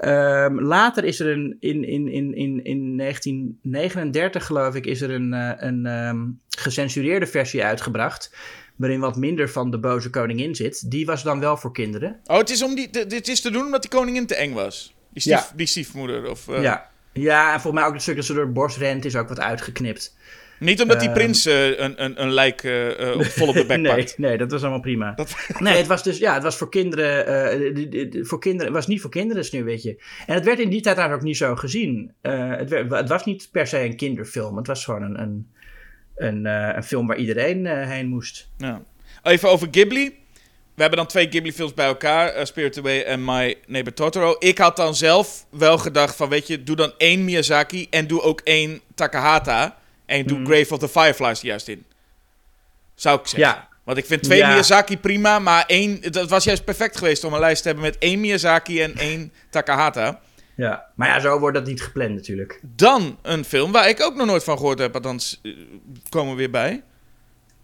Um, 0.00 0.60
later 0.60 1.04
is 1.04 1.20
er 1.20 1.32
een, 1.32 1.56
in, 1.60 1.84
in, 1.84 2.08
in, 2.08 2.34
in, 2.34 2.64
in 2.64 2.96
1939 2.96 4.46
geloof 4.46 4.74
ik, 4.74 4.86
is 4.86 5.00
er 5.00 5.10
een, 5.10 5.32
uh, 5.32 5.50
een 5.56 5.86
um, 5.86 6.40
gecensureerde 6.48 7.26
versie 7.26 7.64
uitgebracht. 7.64 8.36
Waarin 8.76 9.00
wat 9.00 9.16
minder 9.16 9.50
van 9.50 9.70
de 9.70 9.78
boze 9.78 10.10
koningin 10.10 10.54
zit, 10.54 10.90
die 10.90 11.06
was 11.06 11.22
dan 11.22 11.40
wel 11.40 11.56
voor 11.56 11.72
kinderen. 11.72 12.20
Oh, 12.26 12.36
het 12.38 12.50
is, 12.50 12.62
om 12.62 12.74
die, 12.74 12.90
dit 13.06 13.28
is 13.28 13.40
te 13.40 13.50
doen 13.50 13.64
omdat 13.64 13.82
die 13.82 13.90
koningin 13.90 14.26
te 14.26 14.34
eng 14.34 14.52
was. 14.52 14.94
Die, 15.12 15.20
stief, 15.22 15.32
Ja. 15.32 15.46
die 15.56 15.66
stiefmoeder. 15.66 16.30
Of, 16.30 16.48
eh, 16.48 16.62
Ja. 16.62 16.90
ja, 17.12 17.44
en 17.54 17.60
volgens 17.60 17.74
mij 17.74 17.84
ook 17.84 17.92
het 17.92 18.02
stuk 18.02 18.16
dat 18.16 18.24
ze 18.24 18.32
door 18.34 18.44
het 18.44 18.52
borst 18.52 18.76
rent 18.76 19.04
is 19.04 19.16
ook 19.16 19.28
wat 19.28 19.40
uitgeknipt. 19.40 20.16
Niet 20.58 20.82
omdat 20.82 20.98
die 21.00 21.08
Ehm. 21.08 21.18
prins 21.18 21.46
eh, 21.46 21.78
een, 21.78 22.04
een, 22.04 22.22
een 22.22 22.32
lijk 22.32 22.62
eh, 22.62 23.10
eh, 23.10 23.16
op 23.18 23.24
vol 23.24 23.48
op 23.48 23.54
de 23.54 23.66
bek 23.74 23.78
nee, 23.80 23.94
pakt. 23.96 24.18
nee, 24.18 24.36
dat 24.38 24.50
was 24.50 24.60
allemaal 24.62 24.80
prima. 24.80 25.12
Dat- 25.12 25.34
Nee, 25.58 25.76
het 25.76 25.86
was 25.86 26.02
dus, 26.02 26.18
ja, 26.18 26.34
het 26.34 26.42
was 26.42 26.56
voor 26.56 26.68
kinderen, 26.70 28.26
voor 28.26 28.38
kinderen, 28.40 28.66
het 28.66 28.74
was 28.74 28.86
niet 28.86 29.00
voor 29.00 29.10
kinderen 29.10 29.44
sneeuwwitje. 29.44 29.96
En 30.26 30.34
het 30.34 30.44
werd 30.44 30.58
in 30.58 30.68
die 30.70 30.80
tijd 30.80 30.96
eigenlijk 30.96 31.20
ook 31.20 31.28
niet 31.28 31.36
zo 31.36 31.56
gezien. 31.56 32.12
Het, 32.22 32.70
werd, 32.70 32.90
het 32.90 33.08
was 33.08 33.24
niet 33.24 33.48
per 33.52 33.66
se 33.66 33.80
een 33.80 33.96
kinderfilm, 33.96 34.56
het 34.56 34.66
was 34.66 34.84
gewoon 34.84 35.02
een, 35.02 35.20
een, 35.20 35.48
een, 36.16 36.46
eh, 36.46 36.70
een 36.74 36.84
film 36.84 37.06
waar 37.06 37.16
iedereen 37.16 37.66
eh, 37.66 37.88
heen 37.88 38.06
moest. 38.06 38.48
Ja. 38.58 38.80
Even 39.22 39.48
over 39.48 39.68
Ghibli. 39.70 40.22
We 40.74 40.80
hebben 40.80 40.98
dan 40.98 41.08
twee 41.08 41.28
Ghibli-films 41.30 41.74
bij 41.74 41.86
elkaar, 41.86 42.28
eh, 42.28 42.44
Spirit 42.44 42.78
Away 42.78 43.02
en 43.02 43.24
My 43.24 43.56
Neighbor 43.66 43.94
Totoro. 43.94 44.36
Ik 44.38 44.58
had 44.58 44.76
dan 44.76 44.94
zelf 44.94 45.46
wel 45.50 45.78
gedacht 45.78 46.16
van, 46.16 46.28
weet 46.28 46.46
je, 46.46 46.62
doe 46.62 46.76
dan 46.76 46.92
één 46.98 47.24
Miyazaki 47.24 47.86
en 47.90 48.06
doe 48.06 48.22
ook 48.22 48.40
één 48.40 48.80
Takahata. 48.94 49.76
En 50.06 50.26
doe 50.26 50.38
Mhm. 50.38 50.46
Grave 50.46 50.72
of 50.72 50.78
the 50.78 50.88
Fireflies 50.88 51.40
er 51.40 51.46
juist 51.46 51.68
in. 51.68 51.84
Zou 52.94 53.20
ik 53.20 53.26
zeggen. 53.26 53.48
Ja. 53.48 53.68
Want 53.84 53.98
ik 53.98 54.06
vind 54.06 54.22
twee 54.22 54.38
Ja. 54.38 54.48
Miyazaki 54.48 54.98
prima, 54.98 55.38
maar 55.38 55.64
één, 55.66 56.12
dat 56.12 56.30
was 56.30 56.44
juist 56.44 56.64
perfect 56.64 56.96
geweest 56.98 57.24
om 57.24 57.32
een 57.32 57.40
lijst 57.40 57.62
te 57.62 57.68
hebben 57.68 57.86
met 57.86 57.98
één 57.98 58.20
Miyazaki 58.20 58.82
en 58.82 58.96
één 58.96 59.32
Takahata. 59.50 60.20
Ja. 60.56 60.84
Maar 60.94 61.08
ja, 61.08 61.20
zo 61.20 61.38
wordt 61.38 61.56
dat 61.56 61.66
niet 61.66 61.82
gepland 61.82 62.14
natuurlijk. 62.14 62.60
Dan 62.62 63.18
een 63.22 63.44
film 63.44 63.72
waar 63.72 63.88
ik 63.88 64.02
ook 64.02 64.14
nog 64.14 64.26
nooit 64.26 64.44
van 64.44 64.56
gehoord 64.56 64.78
heb, 64.78 64.94
althans 64.94 65.40
eh, 65.42 65.52
komen 66.08 66.30
we 66.32 66.38
weer 66.38 66.50
bij. 66.50 66.82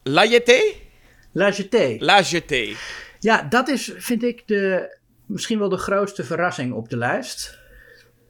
La 0.03 0.27
Jetée? 0.27 0.83
La 1.33 1.51
Jetée. 1.51 2.05
La 2.05 2.21
Jetée. 2.21 2.77
Ja, 3.19 3.43
dat 3.43 3.69
is, 3.69 3.93
vind 3.97 4.23
ik, 4.23 4.43
de, 4.47 4.97
misschien 5.27 5.59
wel 5.59 5.69
de 5.69 5.77
grootste 5.77 6.25
verrassing 6.25 6.73
op 6.73 6.89
de 6.89 6.97
lijst. 6.97 7.59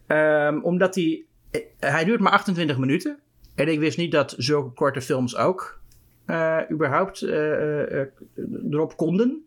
Ehm, 0.07 0.59
omdat 0.63 0.95
hij, 0.95 1.25
eh, 1.51 1.61
hij 1.79 2.05
duurt 2.05 2.21
maar 2.21 2.33
28 2.33 2.79
minuten. 2.79 3.19
En 3.55 3.69
ik 3.69 3.79
wist 3.79 3.99
niet 3.99 4.13
dat 4.13 4.35
zulke 4.37 4.75
korte 4.75 5.01
films 5.01 5.37
ook 5.37 5.81
eh, 6.27 6.59
überhaupt 6.71 7.23
eh, 7.23 7.53
eh, 7.53 8.01
eh, 8.01 8.07
erop 8.71 8.97
konden. 8.97 9.45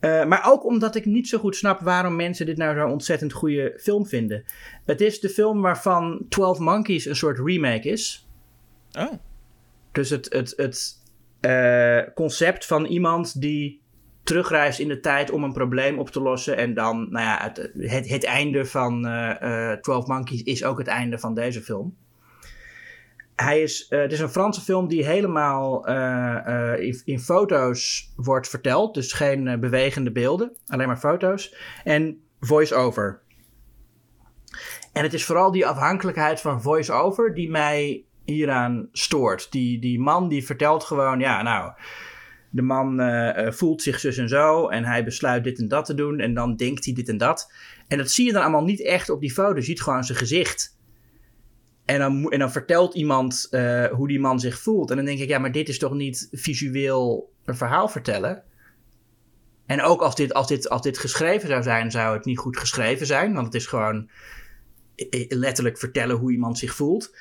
Eh, 0.00 0.24
maar 0.24 0.42
ook 0.46 0.64
omdat 0.64 0.94
ik 0.94 1.04
niet 1.04 1.28
zo 1.28 1.38
goed 1.38 1.56
snap 1.56 1.80
waarom 1.80 2.16
mensen 2.16 2.46
dit 2.46 2.56
nou 2.56 2.76
zo'n 2.76 2.90
ontzettend 2.90 3.32
goede 3.32 3.78
film 3.80 4.06
vinden. 4.06 4.44
Het 4.84 5.00
is 5.00 5.20
de 5.20 5.28
film 5.28 5.60
waarvan 5.60 6.26
12 6.28 6.58
Monkeys 6.58 7.04
een 7.04 7.16
soort 7.16 7.38
remake 7.38 7.88
is. 7.88 8.28
Oh. 8.98 9.12
Dus 9.92 10.10
het, 10.10 10.32
het, 10.32 10.52
het 10.56 10.98
eh, 11.40 12.14
concept 12.14 12.66
van 12.66 12.84
iemand 12.84 13.40
die 13.40 13.80
terugreist 14.22 14.78
in 14.78 14.88
de 14.88 15.00
tijd 15.00 15.30
om 15.30 15.44
een 15.44 15.52
probleem 15.52 15.98
op 15.98 16.10
te 16.10 16.20
lossen. 16.20 16.56
En 16.56 16.74
dan, 16.74 17.06
nou 17.10 17.24
ja, 17.24 17.38
het, 17.42 17.70
het, 17.78 18.08
het 18.08 18.24
einde 18.24 18.64
van 18.64 19.06
eh, 19.06 19.72
eh, 19.72 19.80
12 19.80 20.06
Monkeys 20.06 20.42
is 20.42 20.64
ook 20.64 20.78
het 20.78 20.86
einde 20.86 21.18
van 21.18 21.34
deze 21.34 21.62
film. 21.62 21.96
Hij 23.42 23.62
is, 23.62 23.88
eh, 23.88 24.00
het 24.00 24.12
is 24.12 24.20
een 24.20 24.28
Franse 24.28 24.60
film 24.60 24.88
die 24.88 25.04
helemaal 25.04 25.86
eh, 25.86 26.72
eh, 26.72 26.80
in, 26.80 27.02
in 27.04 27.20
foto's 27.20 28.12
wordt 28.16 28.48
verteld. 28.48 28.94
Dus 28.94 29.12
geen 29.12 29.60
bewegende 29.60 30.12
beelden, 30.12 30.52
alleen 30.66 30.86
maar 30.86 30.96
foto's. 30.96 31.54
En 31.84 32.20
voice-over. 32.40 33.20
En 34.92 35.02
het 35.02 35.14
is 35.14 35.24
vooral 35.24 35.50
die 35.50 35.66
afhankelijkheid 35.66 36.40
van 36.40 36.62
voice-over 36.62 37.34
die 37.34 37.50
mij 37.50 38.04
hieraan 38.24 38.88
stoort. 38.92 39.52
Die, 39.52 39.78
die 39.78 40.00
man 40.00 40.28
die 40.28 40.46
vertelt 40.46 40.84
gewoon, 40.84 41.20
ja, 41.20 41.42
nou, 41.42 41.72
de 42.50 42.62
man 42.62 43.00
voelt 43.52 43.82
zich 43.82 44.00
zus 44.00 44.16
en 44.16 44.28
zo 44.28 44.68
en 44.68 44.84
hij 44.84 45.04
besluit 45.04 45.44
dit 45.44 45.58
en 45.58 45.68
dat 45.68 45.84
te 45.84 45.94
doen 45.94 46.18
en 46.18 46.34
dan 46.34 46.56
denkt 46.56 46.84
hij 46.84 46.94
dit 46.94 47.08
en 47.08 47.18
dat. 47.18 47.52
En 47.88 47.98
dat 47.98 48.10
zie 48.10 48.26
je 48.26 48.32
dan 48.32 48.42
allemaal 48.42 48.64
niet 48.64 48.84
echt 48.84 49.10
op 49.10 49.20
die 49.20 49.32
foto, 49.32 49.56
je 49.56 49.62
ziet 49.62 49.82
gewoon 49.82 50.04
zijn 50.04 50.18
gezicht. 50.18 50.78
En 51.90 51.98
dan, 51.98 52.30
en 52.30 52.38
dan 52.38 52.52
vertelt 52.52 52.94
iemand 52.94 53.46
eh, 53.50 53.86
hoe 53.86 54.08
die 54.08 54.20
man 54.20 54.40
zich 54.40 54.58
voelt. 54.58 54.90
En 54.90 54.96
dan 54.96 55.04
denk 55.04 55.18
ik, 55.18 55.28
ja, 55.28 55.38
maar 55.38 55.52
dit 55.52 55.68
is 55.68 55.78
toch 55.78 55.92
niet 55.92 56.28
visueel 56.32 57.32
een 57.44 57.56
verhaal 57.56 57.88
vertellen? 57.88 58.42
En 59.66 59.82
ook 59.82 60.00
als 60.00 60.14
dit, 60.14 60.34
als 60.34 60.46
dit, 60.46 60.68
als 60.68 60.82
dit 60.82 60.98
geschreven 60.98 61.48
zou 61.48 61.62
zijn, 61.62 61.90
zou 61.90 62.16
het 62.16 62.24
niet 62.24 62.38
goed 62.38 62.58
geschreven 62.58 63.06
zijn. 63.06 63.34
Want 63.34 63.46
het 63.46 63.54
is 63.54 63.66
gewoon 63.66 64.10
letterlijk 65.28 65.78
vertellen 65.78 66.16
hoe 66.16 66.32
iemand 66.32 66.58
zich 66.58 66.74
voelt. 66.74 67.16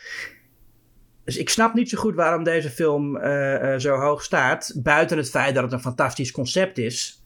Dus 1.24 1.38
ik 1.38 1.50
snap 1.50 1.74
niet 1.74 1.90
zo 1.90 1.98
goed 1.98 2.16
waarom 2.16 2.44
deze 2.44 2.70
film 2.70 3.18
eh, 3.18 3.74
eh, 3.74 3.80
zo 3.80 3.96
hoog 3.96 4.24
staat. 4.24 4.74
Buiten 4.76 5.18
het 5.18 5.30
feit 5.30 5.54
dat 5.54 5.64
het 5.64 5.74
een 5.74 5.82
fantastisch 5.82 6.32
concept 6.32 6.78
is. 6.78 7.24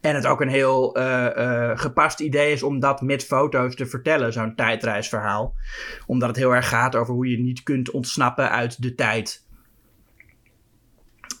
En 0.00 0.14
het 0.14 0.26
ook 0.26 0.40
een 0.40 0.48
heel 0.48 0.96
eh, 0.96 1.36
eh, 1.36 1.78
gepast 1.78 2.20
idee 2.20 2.52
is 2.52 2.62
om 2.62 2.80
dat 2.80 3.00
met 3.00 3.24
foto's 3.24 3.74
te 3.74 3.86
vertellen, 3.86 4.32
zo'n 4.32 4.54
tijdreisverhaal. 4.54 5.54
Omdat 6.06 6.28
het 6.28 6.36
heel 6.36 6.54
erg 6.54 6.68
gaat 6.68 6.96
over 6.96 7.14
hoe 7.14 7.30
je 7.30 7.38
niet 7.38 7.62
kunt 7.62 7.90
ontsnappen 7.90 8.50
uit 8.50 8.82
de 8.82 8.94
tijd. 8.94 9.46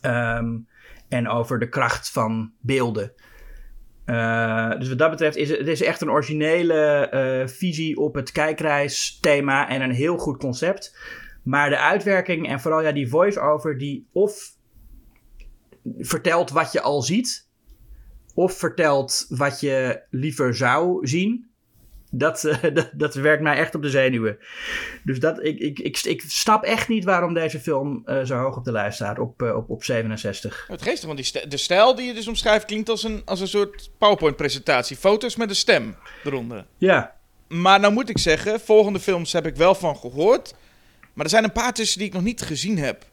Ehm, 0.00 0.58
en 1.08 1.28
over 1.28 1.58
de 1.58 1.68
kracht 1.68 2.10
van 2.10 2.52
beelden. 2.60 3.12
Eh, 4.04 4.78
dus 4.78 4.88
wat 4.88 4.98
dat 4.98 5.10
betreft 5.10 5.36
is 5.36 5.50
het, 5.50 5.68
is 5.68 5.82
echt 5.82 6.00
een 6.00 6.10
originele 6.10 7.48
visie 7.56 7.96
op 7.96 8.14
het 8.14 8.32
kijkreisthema 8.32 9.68
en 9.68 9.82
een 9.82 9.94
heel 9.94 10.16
goed 10.16 10.38
concept. 10.38 10.96
Maar 11.42 11.70
de 11.70 11.78
uitwerking 11.78 12.48
en 12.48 12.60
vooral 12.60 12.82
ja, 12.82 12.92
die 12.92 13.08
voice-over 13.08 13.78
die 13.78 14.08
of 14.12 14.56
vertelt 15.98 16.50
wat 16.50 16.72
je 16.72 16.80
al 16.80 17.02
ziet, 17.02 17.50
of 18.34 18.58
vertelt 18.58 19.26
wat 19.28 19.60
je 19.60 20.00
liever 20.10 20.54
zou 20.56 21.06
zien. 21.06 21.50
Dat, 22.14 22.44
eh, 22.44 22.62
dat, 22.74 22.90
dat 22.94 23.14
werkt 23.14 23.42
mij 23.42 23.56
echt 23.56 23.74
op 23.74 23.82
de 23.82 23.90
zenuwen. 23.90 24.38
Dus 25.04 25.20
dat, 25.20 25.44
ik, 25.44 25.58
ik, 25.58 25.78
ik, 25.78 26.00
ik 26.04 26.22
snap 26.26 26.64
echt 26.64 26.88
niet 26.88 27.04
waarom 27.04 27.34
deze 27.34 27.60
film 27.60 28.02
eh, 28.04 28.22
zo 28.24 28.36
hoog 28.36 28.56
op 28.56 28.64
de 28.64 28.72
lijst 28.72 28.94
staat, 28.96 29.18
op, 29.18 29.42
eh, 29.42 29.56
op, 29.56 29.70
op 29.70 29.84
67. 29.84 30.64
Het 30.68 30.82
geestig, 30.82 31.04
want 31.04 31.16
die 31.16 31.26
st- 31.26 31.50
de 31.50 31.56
stijl 31.56 31.94
die 31.94 32.06
je 32.06 32.14
dus 32.14 32.28
omschrijft 32.28 32.64
klinkt 32.64 32.88
als 32.88 33.02
een, 33.04 33.22
als 33.24 33.40
een 33.40 33.48
soort 33.48 33.90
PowerPoint-presentatie. 33.98 34.96
Foto's 34.96 35.36
met 35.36 35.48
een 35.48 35.56
stem 35.56 35.96
eronder. 36.24 36.66
Ja, 36.78 37.14
Maar 37.48 37.80
nou 37.80 37.92
moet 37.92 38.08
ik 38.08 38.18
zeggen, 38.18 38.60
volgende 38.60 39.00
films 39.00 39.32
heb 39.32 39.46
ik 39.46 39.56
wel 39.56 39.74
van 39.74 39.96
gehoord. 39.96 40.54
Maar 41.12 41.24
er 41.24 41.30
zijn 41.30 41.44
een 41.44 41.52
paar 41.52 41.72
tussen 41.72 41.98
die 41.98 42.06
ik 42.08 42.12
nog 42.14 42.22
niet 42.22 42.42
gezien 42.42 42.78
heb. 42.78 43.04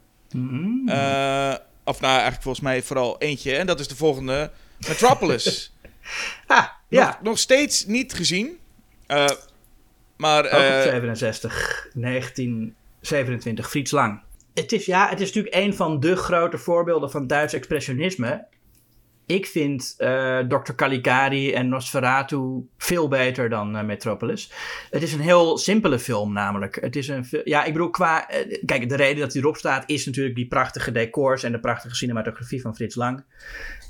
Eh, 0.86 1.54
of 1.84 2.00
nou, 2.00 2.14
eigenlijk 2.14 2.42
volgens 2.42 2.64
mij 2.64 2.82
vooral 2.82 3.18
eentje. 3.18 3.56
En 3.56 3.66
dat 3.66 3.80
is 3.80 3.88
de 3.88 3.96
volgende, 3.96 4.52
Metropolis. 4.88 5.74
ah, 6.48 6.66
ja. 6.88 7.06
nog, 7.06 7.22
nog 7.22 7.40
steeds 7.40 7.86
niet 7.86 8.14
gezien. 8.14 8.58
Eh, 9.08 9.26
maar 10.18 10.46
Ook 10.46 10.52
op 10.52 10.60
eh, 10.60 10.82
67, 10.82 11.88
1927, 11.94 13.70
Frits 13.70 13.92
Lang. 13.92 14.22
Het 14.54 14.72
is, 14.72 14.86
ja, 14.86 15.10
het 15.10 15.20
is 15.20 15.28
natuurlijk 15.28 15.56
een 15.56 15.76
van 15.76 16.00
de 16.00 16.16
grote 16.16 16.58
voorbeelden 16.58 17.12
van 17.12 17.28
Duits 17.28 17.54
expressionisme. 17.54 18.46
Ik 19.30 19.46
vind 19.46 19.96
eh 19.98 20.40
Dr. 20.40 20.74
Caligari 20.76 21.54
en 21.54 21.70
Nosferatu 21.70 22.68
veel 22.78 23.08
beter 23.08 23.50
dan 23.50 23.78
eh, 23.78 23.84
Metropolis. 23.84 24.52
Het 24.90 25.04
is 25.04 25.14
een 25.14 25.20
heel 25.20 25.58
simpele 25.58 26.00
film 26.00 26.34
namelijk. 26.34 26.82
Het 26.82 26.96
is 26.96 27.08
een, 27.08 27.26
ja, 27.44 27.64
ik 27.64 27.74
bedoel 27.74 27.90
qua... 27.90 28.30
eh, 28.30 28.64
kijk, 28.66 28.90
de 28.90 28.96
reden 28.96 29.20
dat 29.20 29.34
hij 29.34 29.42
erop 29.42 29.58
staat 29.58 29.84
is 29.90 30.06
natuurlijk 30.06 30.36
die 30.36 30.48
prachtige 30.48 30.92
decors 30.92 31.44
en 31.44 31.52
de 31.52 31.60
prachtige 31.60 31.96
cinematografie 31.96 32.62
van 32.62 32.76
Frits 32.76 32.96
Lang. 32.96 33.24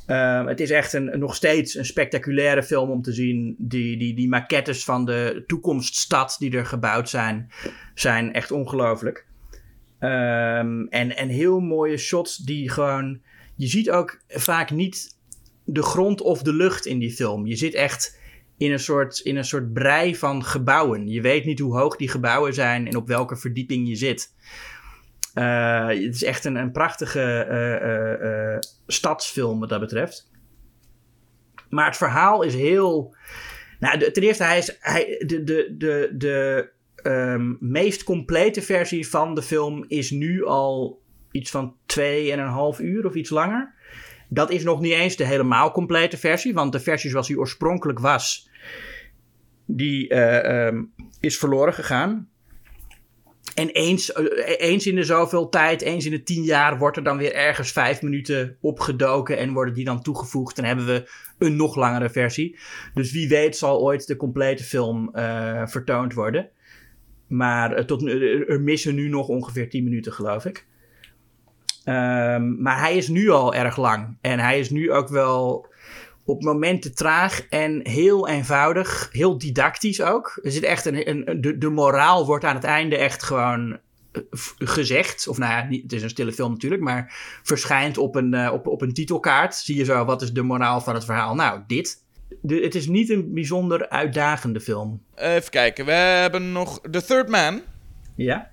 Ehm, 0.05 0.45
het 0.45 0.59
is 0.59 0.69
echt 0.69 0.93
een, 0.93 1.19
nog 1.19 1.35
steeds 1.35 1.75
een 1.75 1.85
spectaculaire 1.85 2.63
film 2.63 2.89
om 2.89 3.01
te 3.01 3.13
zien. 3.13 3.55
Die, 3.57 3.97
die, 3.97 4.15
die 4.15 4.29
maquettes 4.29 4.83
van 4.83 5.05
de 5.05 5.43
toekomststad 5.47 6.35
die 6.39 6.57
er 6.57 6.65
gebouwd 6.65 7.09
zijn, 7.09 7.51
zijn 7.93 8.33
echt 8.33 8.51
ongelooflijk. 8.51 9.25
Ehm, 9.99 10.85
en, 10.89 11.17
en 11.17 11.29
heel 11.29 11.59
mooie 11.59 11.97
shots 11.97 12.37
die 12.37 12.69
gewoon... 12.69 13.21
Je 13.55 13.67
ziet 13.67 13.89
ook 13.89 14.21
vaak 14.27 14.71
niet 14.71 15.17
de 15.73 15.83
grond 15.83 16.21
of 16.21 16.41
de 16.41 16.53
lucht 16.53 16.85
in 16.85 16.99
die 16.99 17.11
film. 17.11 17.45
Je 17.45 17.55
zit 17.55 17.73
echt 17.73 18.17
in 18.57 18.71
een 18.71 18.79
soort, 18.79 19.19
in 19.19 19.37
een 19.37 19.45
soort 19.45 19.73
brei 19.73 20.15
van 20.15 20.43
gebouwen. 20.43 21.07
Je 21.07 21.21
weet 21.21 21.45
niet 21.45 21.59
hoe 21.59 21.77
hoog 21.77 21.95
die 21.95 22.09
gebouwen 22.09 22.53
zijn 22.53 22.87
en 22.87 22.95
op 22.95 23.07
welke 23.07 23.35
verdieping 23.35 23.87
je 23.87 23.95
zit. 23.95 24.33
Eh, 25.33 25.87
het 25.87 26.15
is 26.15 26.23
echt 26.23 26.45
een, 26.45 26.55
een 26.55 26.71
prachtige 26.71 27.21
eh, 27.21 28.53
eh, 28.53 28.59
stadsfilm 28.87 29.59
wat 29.59 29.69
dat 29.69 29.79
betreft. 29.79 30.31
Maar 31.69 31.85
het 31.85 31.97
verhaal 31.97 32.41
is 32.41 32.55
heel. 32.55 33.15
Nou, 33.79 34.11
ten 34.11 34.23
eerste, 34.23 34.43
hij 34.43 34.57
is 34.57 34.77
hij, 34.79 35.23
de, 35.25 35.43
de, 35.43 35.75
de, 35.77 36.13
de 36.17 36.69
ehm, 36.95 37.53
meest 37.59 38.03
complete 38.03 38.61
versie 38.61 39.07
van 39.07 39.35
de 39.35 39.41
film 39.41 39.85
is 39.87 40.11
nu 40.11 40.45
al 40.45 41.01
iets 41.31 41.51
van 41.51 41.75
2,5 41.97 42.01
uur 42.81 43.05
of 43.05 43.15
iets 43.15 43.29
langer. 43.29 43.73
Dat 44.29 44.51
is 44.51 44.63
nog 44.63 44.79
niet 44.79 44.93
eens 44.93 45.15
de 45.15 45.25
helemaal 45.25 45.71
complete 45.71 46.17
versie, 46.17 46.53
want 46.53 46.71
de 46.71 46.79
versie 46.79 47.09
zoals 47.09 47.27
die 47.27 47.39
oorspronkelijk 47.39 47.99
was, 47.99 48.49
die 49.65 50.09
eh, 50.09 50.67
ehm, 50.67 50.83
is 51.19 51.37
verloren 51.37 51.73
gegaan. 51.73 52.29
en 53.55 53.69
eens, 53.69 54.15
eens 54.57 54.87
in 54.87 54.95
de 54.95 55.03
zoveel 55.03 55.49
tijd, 55.49 55.81
eens 55.81 56.05
in 56.05 56.11
de 56.11 56.23
tien 56.23 56.43
jaar, 56.43 56.77
wordt 56.77 56.97
er 56.97 57.03
dan 57.03 57.17
weer 57.17 57.33
ergens 57.33 57.71
vijf 57.71 58.01
minuten 58.01 58.57
opgedoken 58.61 59.37
en 59.37 59.53
worden 59.53 59.73
die 59.73 59.85
dan 59.85 60.01
toegevoegd. 60.01 60.57
En 60.57 60.63
hebben 60.63 60.85
we 60.85 61.09
een 61.37 61.55
nog 61.55 61.75
langere 61.75 62.09
versie. 62.09 62.59
Dus 62.93 63.11
wie 63.11 63.29
weet 63.29 63.57
zal 63.57 63.81
ooit 63.81 64.07
de 64.07 64.15
complete 64.15 64.63
film 64.63 65.09
vertoond 65.65 66.13
worden. 66.13 66.49
Maar 67.27 67.85
tot, 67.85 68.07
er 68.47 68.61
missen 68.61 68.95
nu 68.95 69.09
nog 69.09 69.27
ongeveer 69.27 69.69
10 69.69 69.83
minuten, 69.83 70.13
geloof 70.13 70.45
ik. 70.45 70.67
Um, 71.85 72.61
maar 72.61 72.79
hij 72.79 72.97
is 72.97 73.07
nu 73.07 73.29
al 73.29 73.53
erg 73.53 73.77
lang. 73.77 74.17
En 74.21 74.39
hij 74.39 74.59
is 74.59 74.69
nu 74.69 74.91
ook 74.91 75.09
wel 75.09 75.67
op 76.25 76.43
momenten 76.43 76.95
traag 76.95 77.47
en 77.47 77.87
heel 77.87 78.27
eenvoudig. 78.27 79.09
Heel 79.11 79.37
didactisch 79.37 80.01
ook. 80.01 80.39
Er 80.43 80.51
zit 80.51 80.63
echt 80.63 80.85
een, 80.85 81.09
een, 81.09 81.41
de, 81.41 81.57
de 81.57 81.69
moraal 81.69 82.25
wordt 82.25 82.45
aan 82.45 82.55
het 82.55 82.63
einde 82.63 82.97
echt 82.97 83.23
gewoon 83.23 83.79
eh, 84.11 84.21
gezegd. 84.57 85.27
Of 85.27 85.37
nou 85.37 85.51
ja, 85.51 85.79
het 85.81 85.93
is 85.93 86.03
een 86.03 86.09
stille 86.09 86.33
film 86.33 86.51
natuurlijk. 86.51 86.81
Maar 86.81 87.13
verschijnt 87.43 87.97
op 87.97 88.15
een, 88.15 88.33
uh, 88.33 88.49
op, 88.53 88.67
op 88.67 88.81
een 88.81 88.93
titelkaart. 88.93 89.55
Zie 89.55 89.75
je 89.75 89.85
zo, 89.85 90.05
wat 90.05 90.21
is 90.21 90.33
de 90.33 90.41
moraal 90.41 90.81
van 90.81 90.93
het 90.93 91.05
verhaal? 91.05 91.35
Nou, 91.35 91.61
dit. 91.67 92.03
De, 92.41 92.55
het 92.55 92.75
is 92.75 92.87
niet 92.87 93.09
een 93.09 93.33
bijzonder 93.33 93.89
uitdagende 93.89 94.59
film. 94.59 95.01
Even 95.15 95.49
kijken, 95.49 95.85
we 95.85 95.91
hebben 95.91 96.51
nog 96.51 96.79
The 96.91 97.03
Third 97.03 97.29
Man. 97.29 97.61
Ja. 98.15 98.49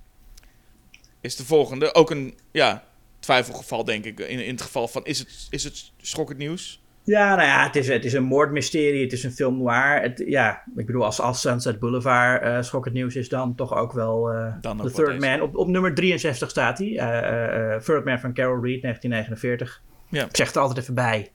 Is 1.20 1.36
de 1.36 1.44
volgende. 1.44 1.94
Ook 1.94 2.10
een, 2.10 2.38
ja, 2.52 2.84
twijfelgeval, 3.26 3.84
denk 3.84 4.04
ik. 4.04 4.20
In, 4.20 4.44
in 4.44 4.52
het 4.52 4.62
geval 4.62 4.88
van, 4.88 5.04
is 5.04 5.18
het, 5.18 5.46
is 5.50 5.64
het 5.64 5.92
schokkend 5.96 6.38
nieuws? 6.38 6.82
Ja, 7.06 7.34
nou 7.34 7.48
ja, 7.48 7.64
het 7.64 7.76
is, 7.76 7.88
het 7.88 8.04
is 8.04 8.12
een 8.12 8.24
moordmysterie, 8.24 9.02
het 9.02 9.12
is 9.12 9.24
een 9.24 9.32
film 9.32 9.58
noir. 9.58 10.02
Het, 10.02 10.22
ja, 10.26 10.62
ik 10.76 10.86
bedoel, 10.86 11.04
als, 11.04 11.20
als 11.20 11.40
Sunset 11.40 11.78
Boulevard 11.78 12.42
uh, 12.42 12.62
schokkend 12.62 12.94
nieuws 12.94 13.14
is, 13.14 13.28
dan 13.28 13.54
toch 13.54 13.76
ook 13.76 13.92
wel 13.92 14.32
uh, 14.32 14.54
dan 14.60 14.76
The 14.76 14.90
Third 14.90 15.20
Man. 15.20 15.40
Op, 15.40 15.56
op 15.56 15.68
nummer 15.68 15.94
63 15.94 16.50
staat 16.50 16.78
hij. 16.78 16.88
Uh, 16.88 17.80
Third 17.80 18.04
Man 18.04 18.18
van 18.18 18.32
Carol 18.32 18.62
Reed, 18.62 18.82
1949. 18.82 19.82
Ja. 20.08 20.24
Ik 20.24 20.36
zeg 20.36 20.46
het 20.46 20.56
er 20.56 20.62
altijd 20.62 20.80
even 20.80 20.94
bij. 20.94 21.30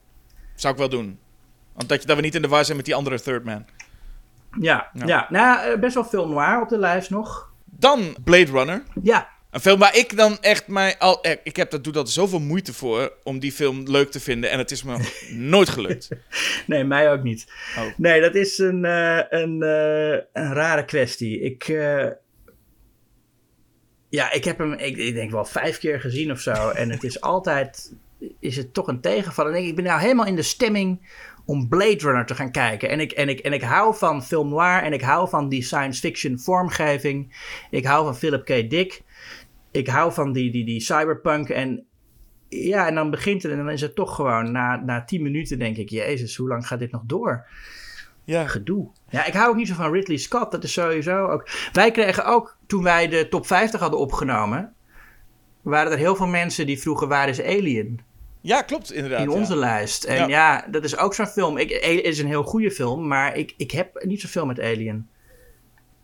Zou 0.54 0.72
ik 0.72 0.78
wel 0.78 0.88
doen. 0.88 1.18
Want 1.74 1.88
dat, 1.88 2.00
je, 2.00 2.06
dat 2.06 2.16
we 2.16 2.22
niet 2.22 2.34
in 2.34 2.42
de 2.42 2.48
war 2.48 2.64
zijn 2.64 2.76
met 2.76 2.86
die 2.86 2.94
andere 2.94 3.20
Third 3.20 3.44
Man. 3.44 3.64
Ja, 4.60 4.90
ja. 4.92 5.06
ja. 5.06 5.26
nou 5.30 5.78
best 5.78 5.94
wel 5.94 6.04
film 6.04 6.30
noir 6.30 6.60
op 6.62 6.68
de 6.68 6.78
lijst 6.78 7.10
nog. 7.10 7.52
Dan 7.64 8.16
Blade 8.24 8.50
Runner. 8.50 8.82
Ja, 9.02 9.28
een 9.52 9.60
film 9.60 9.78
waar 9.78 9.96
ik 9.96 10.16
dan 10.16 10.38
echt 10.40 10.68
mij 10.68 10.98
al. 10.98 11.22
Eh, 11.22 11.36
ik 11.42 11.56
heb 11.56 11.70
dat, 11.70 11.84
doe 11.84 11.92
dat 11.92 12.10
zoveel 12.10 12.40
moeite 12.40 12.72
voor 12.72 13.12
om 13.22 13.38
die 13.38 13.52
film 13.52 13.82
leuk 13.90 14.10
te 14.10 14.20
vinden. 14.20 14.50
En 14.50 14.58
het 14.58 14.70
is 14.70 14.82
me 14.82 14.96
nooit 15.54 15.68
gelukt. 15.68 16.08
Nee, 16.66 16.84
mij 16.84 17.12
ook 17.12 17.22
niet. 17.22 17.52
Oh. 17.78 17.84
Nee, 17.96 18.20
dat 18.20 18.34
is 18.34 18.58
een, 18.58 18.84
uh, 18.84 19.20
een, 19.28 19.62
uh, 19.62 20.20
een 20.32 20.54
rare 20.54 20.84
kwestie. 20.84 21.40
Ik. 21.40 21.66
ja, 24.08 24.32
ik 24.32 24.44
heb 24.44 24.58
hem, 24.58 24.72
ik, 24.72 24.96
ik, 24.96 25.14
denk 25.14 25.30
wel 25.30 25.44
vijf 25.44 25.78
keer 25.78 26.00
gezien 26.00 26.30
of 26.30 26.40
zo. 26.40 26.68
en 26.68 26.90
het 26.90 27.04
is 27.04 27.20
altijd. 27.32 27.92
Is 28.38 28.56
het 28.56 28.74
toch 28.74 28.86
een 28.86 29.00
tegenvaller? 29.00 29.56
Ik, 29.56 29.66
ik 29.66 29.74
ben 29.74 29.84
nou 29.84 30.00
helemaal 30.00 30.26
in 30.26 30.36
de 30.36 30.42
stemming 30.42 31.00
om 31.44 31.68
Blade 31.68 31.98
Runner 31.98 32.26
te 32.26 32.34
gaan 32.34 32.50
kijken. 32.50 32.88
En 32.88 33.00
ik, 33.00 33.12
en, 33.12 33.28
ik, 33.28 33.38
en 33.40 33.52
ik 33.52 33.62
hou 33.62 33.96
van 33.96 34.24
film 34.24 34.48
noir 34.48 34.82
en 34.82 34.92
ik 34.92 35.02
hou 35.02 35.28
van 35.28 35.48
die 35.48 35.62
science 35.62 36.00
fiction 36.00 36.38
vormgeving. 36.38 37.36
Ik 37.70 37.84
hou 37.84 38.04
van 38.04 38.16
Philip 38.16 38.44
K. 38.44 38.70
Dick 38.70 39.02
ik 39.72 39.88
hou 39.88 40.12
van 40.12 40.32
die, 40.32 40.50
die, 40.50 40.64
die 40.64 40.80
cyberpunk. 40.80 41.48
En 41.48 41.86
ja, 42.48 42.86
en 42.86 42.94
dan 42.94 43.10
begint 43.10 43.42
het 43.42 43.52
en 43.52 43.58
dan 43.58 43.70
is 43.70 43.80
het 43.80 43.94
toch 43.94 44.14
gewoon 44.14 44.52
na, 44.52 44.76
na 44.76 45.04
tien 45.04 45.22
minuten 45.22 45.58
denk 45.58 45.76
ik... 45.76 45.88
Jezus, 45.88 46.36
hoe 46.36 46.48
lang 46.48 46.66
gaat 46.66 46.78
dit 46.78 46.92
nog 46.92 47.02
door? 47.04 47.46
Ja. 48.24 48.46
Gedoe. 48.46 48.90
Ja, 49.08 49.24
ik 49.24 49.32
hou 49.32 49.48
ook 49.48 49.56
niet 49.56 49.68
zo 49.68 49.74
van 49.74 49.92
Ridley 49.92 50.16
Scott. 50.16 50.50
Dat 50.50 50.64
is 50.64 50.72
sowieso 50.72 51.26
ook... 51.26 51.48
Wij 51.72 51.90
kregen 51.90 52.24
ook, 52.24 52.56
toen 52.66 52.82
wij 52.82 53.08
de 53.08 53.28
top 53.28 53.46
50 53.46 53.80
hadden 53.80 54.00
opgenomen... 54.00 54.74
waren 55.62 55.92
er 55.92 55.98
heel 55.98 56.16
veel 56.16 56.26
mensen 56.26 56.66
die 56.66 56.80
vroegen, 56.80 57.08
waar 57.08 57.28
is 57.28 57.42
Alien? 57.42 58.00
Ja, 58.40 58.62
klopt, 58.62 58.92
inderdaad. 58.92 59.20
In 59.20 59.30
onze 59.30 59.56
lijst. 59.56 60.04
En 60.04 60.28
ja. 60.28 60.66
dat 60.70 60.84
is 60.84 60.96
ook 60.96 61.14
zo'n 61.14 61.26
film. 61.26 61.56
Ik, 61.56 61.70
het 61.70 62.04
is 62.04 62.18
een 62.18 62.26
heel 62.26 62.42
goede 62.42 62.70
film, 62.70 63.06
maar 63.06 63.36
ik, 63.36 63.54
ik 63.56 63.70
heb 63.70 64.04
niet 64.04 64.20
zoveel 64.20 64.46
met 64.46 64.60
Alien. 64.60 65.08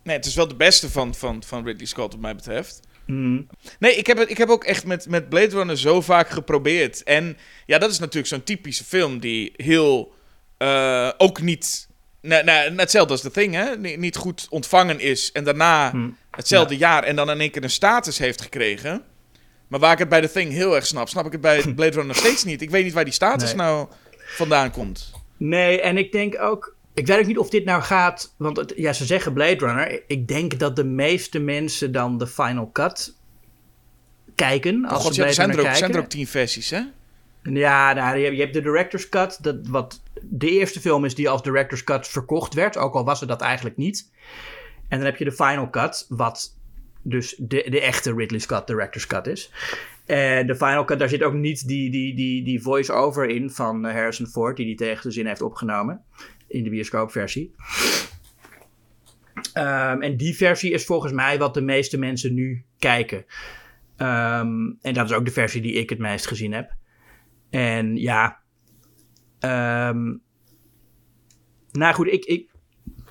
Nee, 0.03 0.17
het 0.17 0.27
is 0.27 0.35
wel 0.35 0.49
de 0.49 0.57
beste 0.57 0.91
van, 0.91 1.15
van, 1.15 1.43
van 1.43 1.65
Ridley 1.65 1.87
Scott, 1.87 2.13
wat 2.13 2.23
mij 2.23 2.35
betreft. 2.35 2.88
Mm. 3.11 3.47
Nee, 3.79 3.97
ik 3.97 4.07
heb, 4.07 4.19
het, 4.19 4.31
ik 4.31 4.39
heb 4.39 4.49
ook 4.49 4.65
echt 4.65 4.85
met, 4.85 5.09
met 5.09 5.29
Blade 5.29 5.49
Runner 5.49 5.79
zo 5.79 6.01
vaak 6.01 6.29
geprobeerd. 6.29 7.03
En 7.03 7.37
ja, 7.67 7.79
dat 7.79 7.91
is 7.91 7.99
natuurlijk 7.99 8.27
zo'n 8.27 8.43
typische 8.43 8.85
film 8.85 9.19
die 9.19 9.53
heel. 9.57 10.15
Uh, 10.59 11.11
ook 11.17 11.41
niet. 11.41 11.89
Nou, 12.21 12.45
nou, 12.45 12.75
hetzelfde 12.77 13.13
als 13.13 13.21
The 13.21 13.31
Thing, 13.31 13.55
hè? 13.55 13.77
Niet 13.77 14.17
goed 14.17 14.47
ontvangen 14.51 15.01
is. 15.01 15.33
En 15.33 15.45
daarna 15.45 15.93
mm. 15.93 16.17
hetzelfde 16.31 16.77
jaar. 16.77 17.03
En 17.03 17.17
dan 17.17 17.31
in 17.31 17.41
één 17.41 17.51
keer 17.51 17.63
een 17.63 17.71
status 17.71 18.19
heeft 18.19 18.41
gekregen. 18.41 19.03
Maar 19.69 19.81
waar 19.81 19.93
ik 19.93 19.99
het 19.99 20.09
bij 20.09 20.21
The 20.21 20.31
Thing 20.33 20.53
heel 20.53 20.75
erg 20.75 20.87
snap, 20.87 21.09
snap 21.09 21.27
ik 21.27 21.33
het 21.33 21.41
bij 21.41 21.63
Blade 21.75 21.91
Runner 21.91 22.07
nog 22.07 22.17
steeds 22.17 22.45
niet. 22.45 22.63
Ik 22.63 22.71
weet 22.71 22.85
niet 22.85 22.93
waar 22.93 23.05
die 23.05 23.13
status 23.13 23.55
nou 23.55 23.89
vandaan 24.27 24.71
komt. 24.71 25.13
Nee, 25.37 25.81
en 25.81 25.97
ik 25.97 26.13
denk 26.13 26.41
ook. 26.41 26.77
Ik 26.99 27.07
weet 27.07 27.19
ook 27.19 27.27
niet 27.27 27.39
of 27.39 27.51
dit 27.51 27.65
nou 27.65 27.83
gaat, 27.83 28.35
want 28.37 28.57
het, 28.57 28.73
ja, 28.77 28.93
ze 28.93 29.05
zeggen 29.05 29.33
Blade 29.33 29.67
Runner. 29.67 30.03
Ik 30.07 30.29
denk 30.29 30.59
dat 30.59 30.77
de 30.77 30.85
meeste 30.85 31.39
mensen 31.39 31.93
dan 31.93 32.19
de 32.19 32.27
Final 32.27 32.71
Cut 32.73 33.17
kijken. 34.35 34.85
Als 34.85 35.03
God, 35.03 35.15
ze 35.15 35.25
er 35.25 35.35
zijn, 35.35 35.51
er 35.51 35.61
ook, 35.61 35.75
zijn 35.75 35.95
er 35.95 36.01
ook 36.01 36.09
tien 36.09 36.27
versies, 36.27 36.71
hè? 36.71 36.81
Ja, 37.43 37.93
nou, 37.93 38.19
je, 38.19 38.41
hebt 38.41 38.55
de 38.55 38.63
Director's 38.63 39.09
Cut, 39.09 39.39
dat, 39.43 39.57
wat 39.69 40.03
de 40.23 40.51
eerste 40.51 40.81
film 40.81 41.05
is 41.05 41.15
die 41.15 41.29
als 41.29 41.43
Director's 41.43 41.85
Cut 41.85 42.09
verkocht 42.09 42.55
werd, 42.55 42.77
ook 42.77 42.95
al 42.95 43.05
was 43.05 43.21
het 43.21 43.29
dat 43.29 43.41
eigenlijk 43.41 43.77
niet. 43.77 44.11
En 44.89 44.99
dan 44.99 45.07
heb 45.07 45.17
je 45.17 45.25
de 45.25 45.33
Final 45.33 45.71
Cut, 45.71 46.07
wat 46.09 46.57
dus 47.03 47.35
de, 47.39 47.67
de 47.71 47.81
echte 47.81 48.15
Ridley 48.15 48.41
Scott 48.41 48.67
Director's 48.67 49.07
Cut 49.07 49.27
is. 49.27 49.53
En 50.07 50.47
de 50.47 50.57
Final 50.57 50.85
Cut, 50.85 50.99
daar 50.99 51.09
zit 51.09 51.23
ook 51.23 51.33
niet 51.33 51.69
die, 51.69 51.91
die, 51.91 52.15
die, 52.15 52.45
die 52.45 52.63
voice-over 52.63 53.29
in 53.29 53.51
van 53.51 53.85
Harrison 53.85 54.27
Ford, 54.27 54.57
die 54.57 54.67
die 54.67 54.77
tegen 54.77 55.03
de 55.03 55.15
zin 55.15 55.27
heeft 55.27 55.43
opgenomen 55.43 56.05
in 56.49 56.65
de 56.65 56.71
bioscoopversie. 56.71 57.55
Um, 59.55 60.03
en 60.03 60.17
die 60.17 60.37
versie 60.37 60.73
is 60.73 60.85
volgens 60.85 61.13
mij 61.13 61.39
wat 61.39 61.55
de 61.55 61.61
meeste 61.61 61.99
mensen 61.99 62.35
nu 62.35 62.65
kijken. 62.79 63.19
Um, 63.97 64.79
en 64.81 64.95
dat 64.95 65.11
is 65.11 65.13
ook 65.13 65.25
de 65.25 65.31
versie 65.31 65.63
die 65.63 65.73
ik 65.73 65.91
het 65.91 65.99
meest 65.99 66.27
gezien 66.27 66.53
heb. 66.53 66.75
En 67.51 67.97
ja. 67.97 68.39
Um, 69.41 70.23
nou 71.73 71.95
goed, 71.95 72.07
ik, 72.07 72.25
ik, 72.25 72.51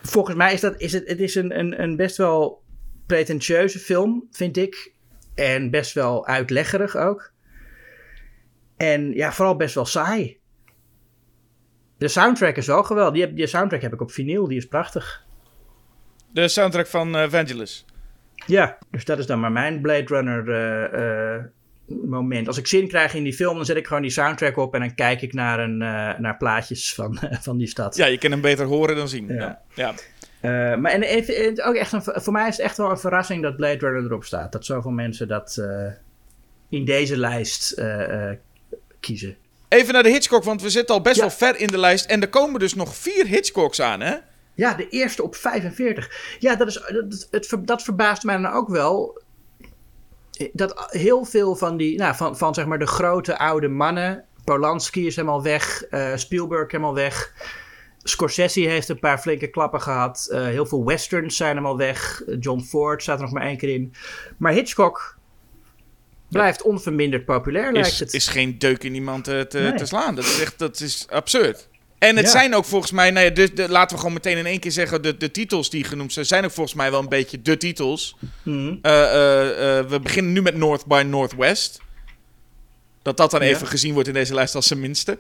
volgens 0.01 0.35
mij 0.35 0.53
is 0.53 0.61
dat 0.61 0.81
is 0.81 0.93
het, 0.93 1.07
het 1.07 1.19
is 1.19 1.35
een, 1.35 1.59
een, 1.59 1.81
een 1.81 1.95
best 1.95 2.17
wel 2.17 2.63
pretentieuze 3.05 3.79
film, 3.79 4.27
vind 4.31 4.57
ik. 4.57 4.95
En 5.35 5.69
best 5.69 5.93
wel 5.93 6.27
uitleggerig 6.27 6.95
ook. 6.95 7.33
En 8.77 9.11
ja, 9.13 9.31
vooral 9.33 9.55
best 9.55 9.75
wel 9.75 9.85
saai. 9.85 10.36
De 11.97 12.07
soundtrack 12.07 12.55
is 12.55 12.67
wel 12.67 12.83
geweldig. 12.83 13.13
Die, 13.13 13.33
die 13.33 13.47
soundtrack 13.47 13.81
heb 13.81 13.93
ik 13.93 14.01
op 14.01 14.11
vinyl, 14.11 14.47
die 14.47 14.57
is 14.57 14.67
prachtig. 14.67 15.25
De 16.31 16.47
soundtrack 16.47 16.87
van 16.87 17.15
uh, 17.15 17.29
Vangelis. 17.29 17.85
Ja, 18.45 18.77
dus 18.91 19.05
dat 19.05 19.19
is 19.19 19.25
dan 19.25 19.39
maar 19.39 19.51
mijn 19.51 19.81
Blade 19.81 20.05
Runner 20.05 20.47
uh, 20.47 21.37
uh, 21.37 21.43
moment. 22.09 22.47
Als 22.47 22.57
ik 22.57 22.67
zin 22.67 22.87
krijg 22.87 23.13
in 23.13 23.23
die 23.23 23.33
film, 23.33 23.55
dan 23.55 23.65
zet 23.65 23.77
ik 23.77 23.87
gewoon 23.87 24.01
die 24.01 24.11
soundtrack 24.11 24.57
op 24.57 24.73
en 24.73 24.79
dan 24.79 24.95
kijk 24.95 25.21
ik 25.21 25.33
naar, 25.33 25.59
een, 25.59 25.77
naar 26.21 26.37
plaatjes 26.37 26.93
van, 26.93 27.19
van 27.41 27.57
die 27.57 27.67
stad. 27.67 27.95
Ja, 27.95 28.05
je 28.05 28.17
kan 28.17 28.31
hem 28.31 28.41
beter 28.41 28.65
horen 28.65 28.95
dan 28.95 29.07
zien. 29.07 29.27
Ja. 29.27 29.61
ja. 29.73 29.93
maar 30.75 30.91
en, 30.91 31.03
en, 31.03 31.63
ook 31.63 31.75
echt 31.75 31.91
een, 31.91 32.01
voor 32.03 32.33
mij 32.33 32.47
is 32.47 32.57
het 32.57 32.65
echt 32.65 32.77
wel 32.77 32.89
een 32.89 32.97
verrassing 32.97 33.43
dat 33.43 33.55
Blade 33.55 33.77
Runner 33.77 34.03
erop 34.03 34.23
staat. 34.23 34.51
Dat 34.51 34.65
zoveel 34.65 34.91
mensen 34.91 35.27
dat 35.27 35.63
in 36.69 36.85
deze 36.85 37.17
lijst 37.17 37.81
kiezen. 38.99 39.37
Even 39.67 39.93
naar 39.93 40.03
de 40.03 40.09
Hitchcock, 40.09 40.43
want 40.43 40.61
we 40.61 40.69
zitten 40.69 40.95
al 40.95 41.01
best 41.01 41.19
wel 41.19 41.29
ver 41.29 41.59
in 41.59 41.67
de 41.67 41.77
lijst. 41.77 42.05
En 42.05 42.21
er 42.21 42.29
komen 42.29 42.59
dus 42.59 42.73
nog 42.73 42.95
vier 42.95 43.25
Hitchcocks 43.25 43.81
aan, 43.81 44.01
hè? 44.01 44.15
Ja, 44.53 44.73
de 44.73 44.89
eerste 44.89 45.23
op 45.23 45.35
45. 45.35 46.37
Ja, 46.39 46.55
dat, 46.55 46.67
is, 46.67 46.73
dat, 46.73 47.27
het, 47.31 47.67
dat 47.67 47.83
verbaast 47.83 48.23
mij 48.23 48.37
dan 48.37 48.51
ook 48.51 48.69
wel. 48.69 49.21
Dat 50.53 50.87
heel 50.91 51.25
veel 51.25 51.55
van 51.55 51.77
die, 51.77 51.97
nou, 51.97 52.15
van, 52.15 52.37
van 52.37 52.53
zeg 52.53 52.65
maar 52.65 52.79
de 52.79 52.87
grote 52.87 53.37
oude 53.37 53.67
mannen. 53.67 54.25
Polanski 54.43 55.07
is 55.07 55.15
helemaal 55.15 55.43
weg. 55.43 55.83
Uh, 55.91 56.15
Spielberg 56.15 56.71
helemaal 56.71 56.93
weg. 56.93 57.33
Scorsese 58.03 58.59
heeft 58.59 58.89
een 58.89 58.99
paar 58.99 59.17
flinke 59.17 59.47
klappen 59.47 59.81
gehad. 59.81 60.27
Uh, 60.31 60.45
heel 60.45 60.65
veel 60.65 60.85
westerns 60.85 61.37
zijn 61.37 61.49
helemaal 61.49 61.77
weg. 61.77 62.23
John 62.39 62.61
Ford 62.61 63.01
staat 63.01 63.17
er 63.17 63.23
nog 63.23 63.33
maar 63.33 63.43
één 63.43 63.57
keer 63.57 63.73
in. 63.73 63.93
Maar 64.37 64.53
Hitchcock 64.53 65.16
blijft 66.29 66.61
onverminderd 66.61 67.25
populair, 67.25 67.71
lijkt 67.71 67.87
is, 67.87 67.99
het. 67.99 68.13
is 68.13 68.27
geen 68.27 68.59
deuk 68.59 68.83
in 68.83 68.95
iemand 68.95 69.23
te, 69.23 69.45
te, 69.49 69.73
te 69.75 69.85
slaan. 69.85 70.15
Dat 70.15 70.25
is 70.25 70.39
echt 70.41 70.59
dat 70.59 70.79
is 70.79 71.05
absurd. 71.09 71.67
En 71.97 72.17
het 72.17 72.29
zijn 72.29 72.55
ook 72.55 72.65
volgens 72.65 72.91
mij, 72.91 73.11
nou 73.11 73.25
ja, 73.25 73.31
de, 73.31 73.53
de, 73.53 73.69
laten 73.69 73.89
we 73.89 73.97
gewoon 73.97 74.13
meteen 74.13 74.37
in 74.37 74.45
één 74.45 74.59
keer 74.59 74.71
zeggen, 74.71 75.01
de, 75.01 75.17
de 75.17 75.31
titels 75.31 75.69
die 75.69 75.83
genoemd 75.83 76.13
zijn, 76.13 76.25
zijn 76.25 76.45
ook 76.45 76.51
volgens 76.51 76.75
mij 76.75 76.91
wel 76.91 76.99
een 76.99 77.09
beetje 77.09 77.41
de 77.41 77.57
titels. 77.57 78.15
Mhm. 78.43 78.75
Eh, 78.81 79.03
eh, 79.03 79.79
eh, 79.79 79.87
we 79.87 79.99
beginnen 79.99 80.33
nu 80.33 80.41
met 80.41 80.55
North 80.55 80.85
by 80.85 81.03
Northwest. 81.07 81.81
Dat 83.01 83.17
dat 83.17 83.31
dan 83.31 83.41
even 83.41 83.67
gezien 83.67 83.93
wordt 83.93 84.07
in 84.07 84.13
deze 84.13 84.33
lijst 84.33 84.55
als 84.55 84.67
zijn 84.67 84.79
minste. 84.79 85.17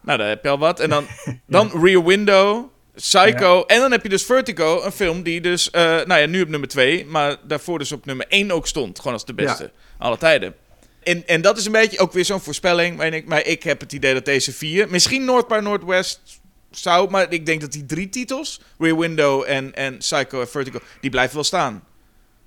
Nou, 0.00 0.18
daar 0.18 0.28
heb 0.28 0.42
je 0.42 0.48
al 0.48 0.58
wat. 0.58 0.80
En 0.80 0.90
dan, 0.90 1.06
dan 1.46 1.70
Rear 1.82 2.04
Window, 2.04 2.64
Psycho. 2.94 3.64
En 3.66 3.80
dan 3.80 3.90
heb 3.90 4.02
je 4.02 4.08
dus 4.08 4.24
Vertigo, 4.24 4.82
een 4.82 4.92
film 4.92 5.22
die 5.22 5.40
dus, 5.40 5.70
nou 5.70 6.14
ja, 6.14 6.26
nu 6.26 6.42
op 6.42 6.48
nummer 6.48 6.68
2, 6.68 7.06
maar 7.06 7.36
daarvoor 7.42 7.78
dus 7.78 7.92
op 7.92 8.06
nummer 8.06 8.26
1 8.28 8.50
ook 8.50 8.66
stond. 8.66 8.98
Gewoon 8.98 9.12
als 9.12 9.24
de 9.24 9.34
beste. 9.34 9.70
Alle 10.04 10.18
tijden. 10.18 10.54
En, 11.02 11.26
en 11.26 11.40
dat 11.40 11.58
is 11.58 11.66
een 11.66 11.72
beetje 11.72 11.98
ook 11.98 12.12
weer 12.12 12.24
zo'n 12.24 12.40
voorspelling. 12.40 12.96
Maar 12.96 13.06
ik, 13.06 13.26
maar 13.26 13.46
ik 13.46 13.62
heb 13.62 13.80
het 13.80 13.92
idee 13.92 14.14
dat 14.14 14.24
deze 14.24 14.52
vier, 14.52 14.90
misschien 14.90 15.24
North 15.24 15.48
by 15.48 15.60
Northwest 15.62 16.40
zou, 16.70 17.10
maar 17.10 17.32
ik 17.32 17.46
denk 17.46 17.60
dat 17.60 17.72
die 17.72 17.86
drie 17.86 18.08
titels, 18.08 18.60
Rear 18.78 18.98
Window 18.98 19.44
en, 19.46 19.74
en 19.74 19.98
Psycho 19.98 20.40
en 20.40 20.48
Vertigo, 20.48 20.80
die 21.00 21.10
blijven 21.10 21.34
wel 21.34 21.44
staan. 21.44 21.84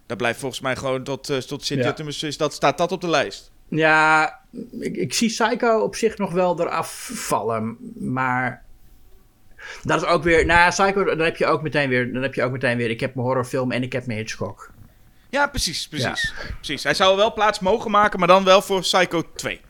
Dat 0.05 0.17
blijft 0.17 0.39
volgens 0.39 0.61
mij 0.61 0.75
gewoon 0.75 1.03
tot, 1.03 1.29
uh, 1.29 1.37
tot 1.37 1.65
City 1.65 1.81
ja. 1.81 2.31
dat 2.37 2.53
staat 2.53 2.77
dat 2.77 2.91
op 2.91 3.01
de 3.01 3.09
lijst. 3.09 3.51
Ja, 3.67 4.39
ik, 4.79 4.95
ik, 4.95 5.13
zie 5.13 5.29
Psycho 5.29 5.79
op 5.79 5.95
zich 5.95 6.17
nog 6.17 6.31
wel 6.31 6.59
eraf 6.59 7.09
vallen, 7.13 7.77
maar 7.95 8.63
dat 9.83 10.01
is 10.01 10.07
ook 10.07 10.23
weer, 10.23 10.45
nou 10.45 10.69
Psycho, 10.69 11.03
dan 11.03 11.19
heb 11.19 11.37
je 11.37 11.45
ook 11.45 11.61
meteen 11.61 11.89
weer, 11.89 12.13
dan 12.13 12.21
heb 12.21 12.33
je 12.33 12.43
ook 12.43 12.51
meteen 12.51 12.77
weer, 12.77 12.89
ik 12.89 12.99
heb 12.99 13.15
mijn 13.15 13.27
horrorfilm 13.27 13.71
en 13.71 13.83
ik 13.83 13.93
heb 13.93 14.05
mijn 14.05 14.19
Hitchcock. 14.19 14.75
Ja, 15.29 15.47
precies, 15.47 15.87
precies, 15.87 16.33
precies. 16.55 16.83
Hij 16.83 16.93
zou 16.93 17.17
wel 17.17 17.33
plaats 17.33 17.59
mogen 17.59 17.91
maken, 17.91 18.19
maar 18.19 18.27
dan 18.27 18.43
wel 18.43 18.61
voor 18.61 18.79
Psycho 18.81 19.23
2. 19.35 19.61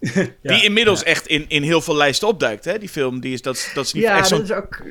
die 0.42 0.62
inmiddels 0.62 1.02
echt 1.02 1.26
in, 1.26 1.44
in 1.48 1.62
heel 1.62 1.80
veel 1.80 1.96
lijsten 1.96 2.28
opduikt, 2.28 2.64
hè? 2.64 2.78
Die 2.78 2.88
film, 2.88 3.20
die 3.20 3.32
is, 3.32 3.42
dat, 3.42 3.70
dat 3.74 3.84
is 3.84 3.92
niet 3.92 4.02
ja, 4.02 4.16
echt 4.16 4.28
zo... 4.28 4.36
dat 4.36 4.44
is 4.44 4.52
ook, 4.52 4.82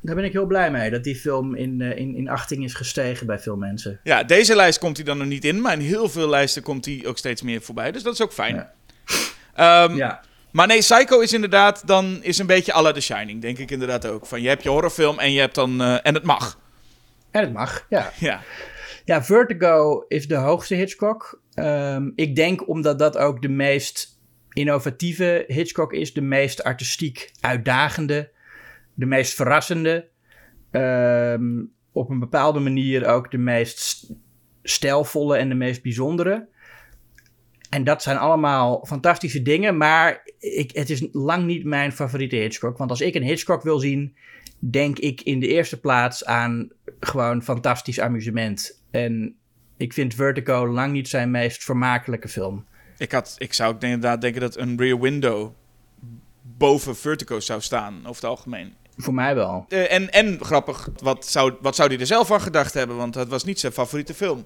daar 0.00 0.14
ben 0.14 0.24
ik 0.24 0.32
heel 0.32 0.46
blij 0.46 0.70
mee, 0.70 0.90
dat 0.90 1.04
die 1.04 1.16
film 1.16 1.54
in, 1.54 1.80
uh, 1.80 1.96
in, 1.96 2.16
in 2.16 2.28
achting 2.28 2.64
is 2.64 2.74
gestegen 2.74 3.26
bij 3.26 3.38
veel 3.38 3.56
mensen. 3.56 4.00
Ja, 4.02 4.22
deze 4.22 4.54
lijst 4.56 4.78
komt 4.78 4.96
hij 4.96 5.06
dan 5.06 5.18
nog 5.18 5.26
niet 5.26 5.44
in, 5.44 5.60
maar 5.60 5.72
in 5.72 5.80
heel 5.80 6.08
veel 6.08 6.28
lijsten 6.28 6.62
komt 6.62 6.84
hij 6.84 7.02
ook 7.06 7.18
steeds 7.18 7.42
meer 7.42 7.62
voorbij. 7.62 7.92
Dus 7.92 8.02
dat 8.02 8.12
is 8.12 8.20
ook 8.20 8.32
fijn. 8.32 8.68
Ja. 9.54 9.82
Um, 9.84 9.96
ja. 9.96 10.20
Maar 10.50 10.66
nee, 10.66 10.78
Psycho 10.78 11.20
is 11.20 11.32
inderdaad 11.32 11.86
dan 11.86 12.18
is 12.22 12.38
een 12.38 12.46
beetje 12.46 12.74
à 12.74 12.82
la 12.82 12.92
The 12.92 13.00
Shining, 13.00 13.42
denk 13.42 13.58
ik 13.58 13.70
inderdaad 13.70 14.06
ook. 14.06 14.26
Van 14.26 14.42
je 14.42 14.48
hebt 14.48 14.62
je 14.62 14.68
horrorfilm 14.68 15.18
en 15.18 15.32
je 15.32 15.40
hebt 15.40 15.54
dan 15.54 15.82
uh, 15.82 16.06
en 16.06 16.14
het 16.14 16.22
mag. 16.22 16.58
En 17.30 17.40
het 17.40 17.52
mag, 17.52 17.86
ja. 17.88 18.12
Ja. 18.18 18.40
Ja, 19.04 19.24
Vertigo 19.24 20.04
is 20.08 20.28
de 20.28 20.34
hoogste 20.34 20.74
Hitchcock. 20.74 21.42
Um, 21.54 22.12
ik 22.14 22.36
denk 22.36 22.68
omdat 22.68 22.98
dat 22.98 23.16
ook 23.18 23.42
de 23.42 23.48
meest 23.48 24.20
innovatieve 24.52 25.44
Hitchcock 25.46 25.92
is, 25.92 26.12
de 26.12 26.20
meest 26.20 26.62
artistiek 26.62 27.32
uitdagende, 27.40 28.30
de 28.94 29.06
meest 29.06 29.34
verrassende. 29.34 30.08
Um, 30.70 31.72
op 31.92 32.10
een 32.10 32.18
bepaalde 32.18 32.60
manier 32.60 33.06
ook 33.06 33.30
de 33.30 33.38
meest 33.38 34.12
stijlvolle 34.62 35.36
en 35.36 35.48
de 35.48 35.54
meest 35.54 35.82
bijzondere. 35.82 36.48
En 37.70 37.84
dat 37.84 38.02
zijn 38.02 38.16
allemaal 38.16 38.86
fantastische 38.86 39.42
dingen, 39.42 39.76
maar 39.76 40.28
ik, 40.38 40.70
het 40.74 40.90
is 40.90 41.08
lang 41.12 41.44
niet 41.44 41.64
mijn 41.64 41.92
favoriete 41.92 42.36
Hitchcock. 42.36 42.78
Want 42.78 42.90
als 42.90 43.00
ik 43.00 43.14
een 43.14 43.22
Hitchcock 43.22 43.62
wil 43.62 43.78
zien, 43.78 44.16
denk 44.70 44.98
ik 44.98 45.20
in 45.20 45.40
de 45.40 45.46
eerste 45.46 45.80
plaats 45.80 46.24
aan 46.24 46.68
gewoon 47.00 47.42
fantastisch 47.42 48.00
amusement. 48.00 48.82
En 48.90 49.36
ik 49.76 49.92
vind 49.92 50.14
Vertigo 50.14 50.66
lang 50.68 50.92
niet 50.92 51.08
zijn 51.08 51.30
meest 51.30 51.64
vermakelijke 51.64 52.28
film. 52.28 52.64
Ik, 52.98 53.12
had, 53.12 53.34
ik 53.38 53.52
zou 53.52 53.76
inderdaad 53.78 54.20
denken 54.20 54.40
dat 54.40 54.56
een 54.56 54.78
Rear 54.78 55.00
Window 55.00 55.52
boven 56.42 56.96
Vertigo 56.96 57.40
zou 57.40 57.60
staan, 57.60 57.98
over 57.98 58.14
het 58.14 58.24
algemeen. 58.24 58.74
Voor 58.96 59.14
mij 59.14 59.34
wel. 59.34 59.66
Uh, 59.68 59.92
en, 59.92 60.10
en 60.10 60.44
grappig, 60.44 60.88
wat 60.96 61.26
zou, 61.26 61.54
wat 61.60 61.76
zou 61.76 61.88
hij 61.88 61.98
er 62.00 62.06
zelf 62.06 62.26
van 62.26 62.40
gedacht 62.40 62.74
hebben? 62.74 62.96
Want 62.96 63.14
het 63.14 63.28
was 63.28 63.44
niet 63.44 63.60
zijn 63.60 63.72
favoriete 63.72 64.14
film. 64.14 64.44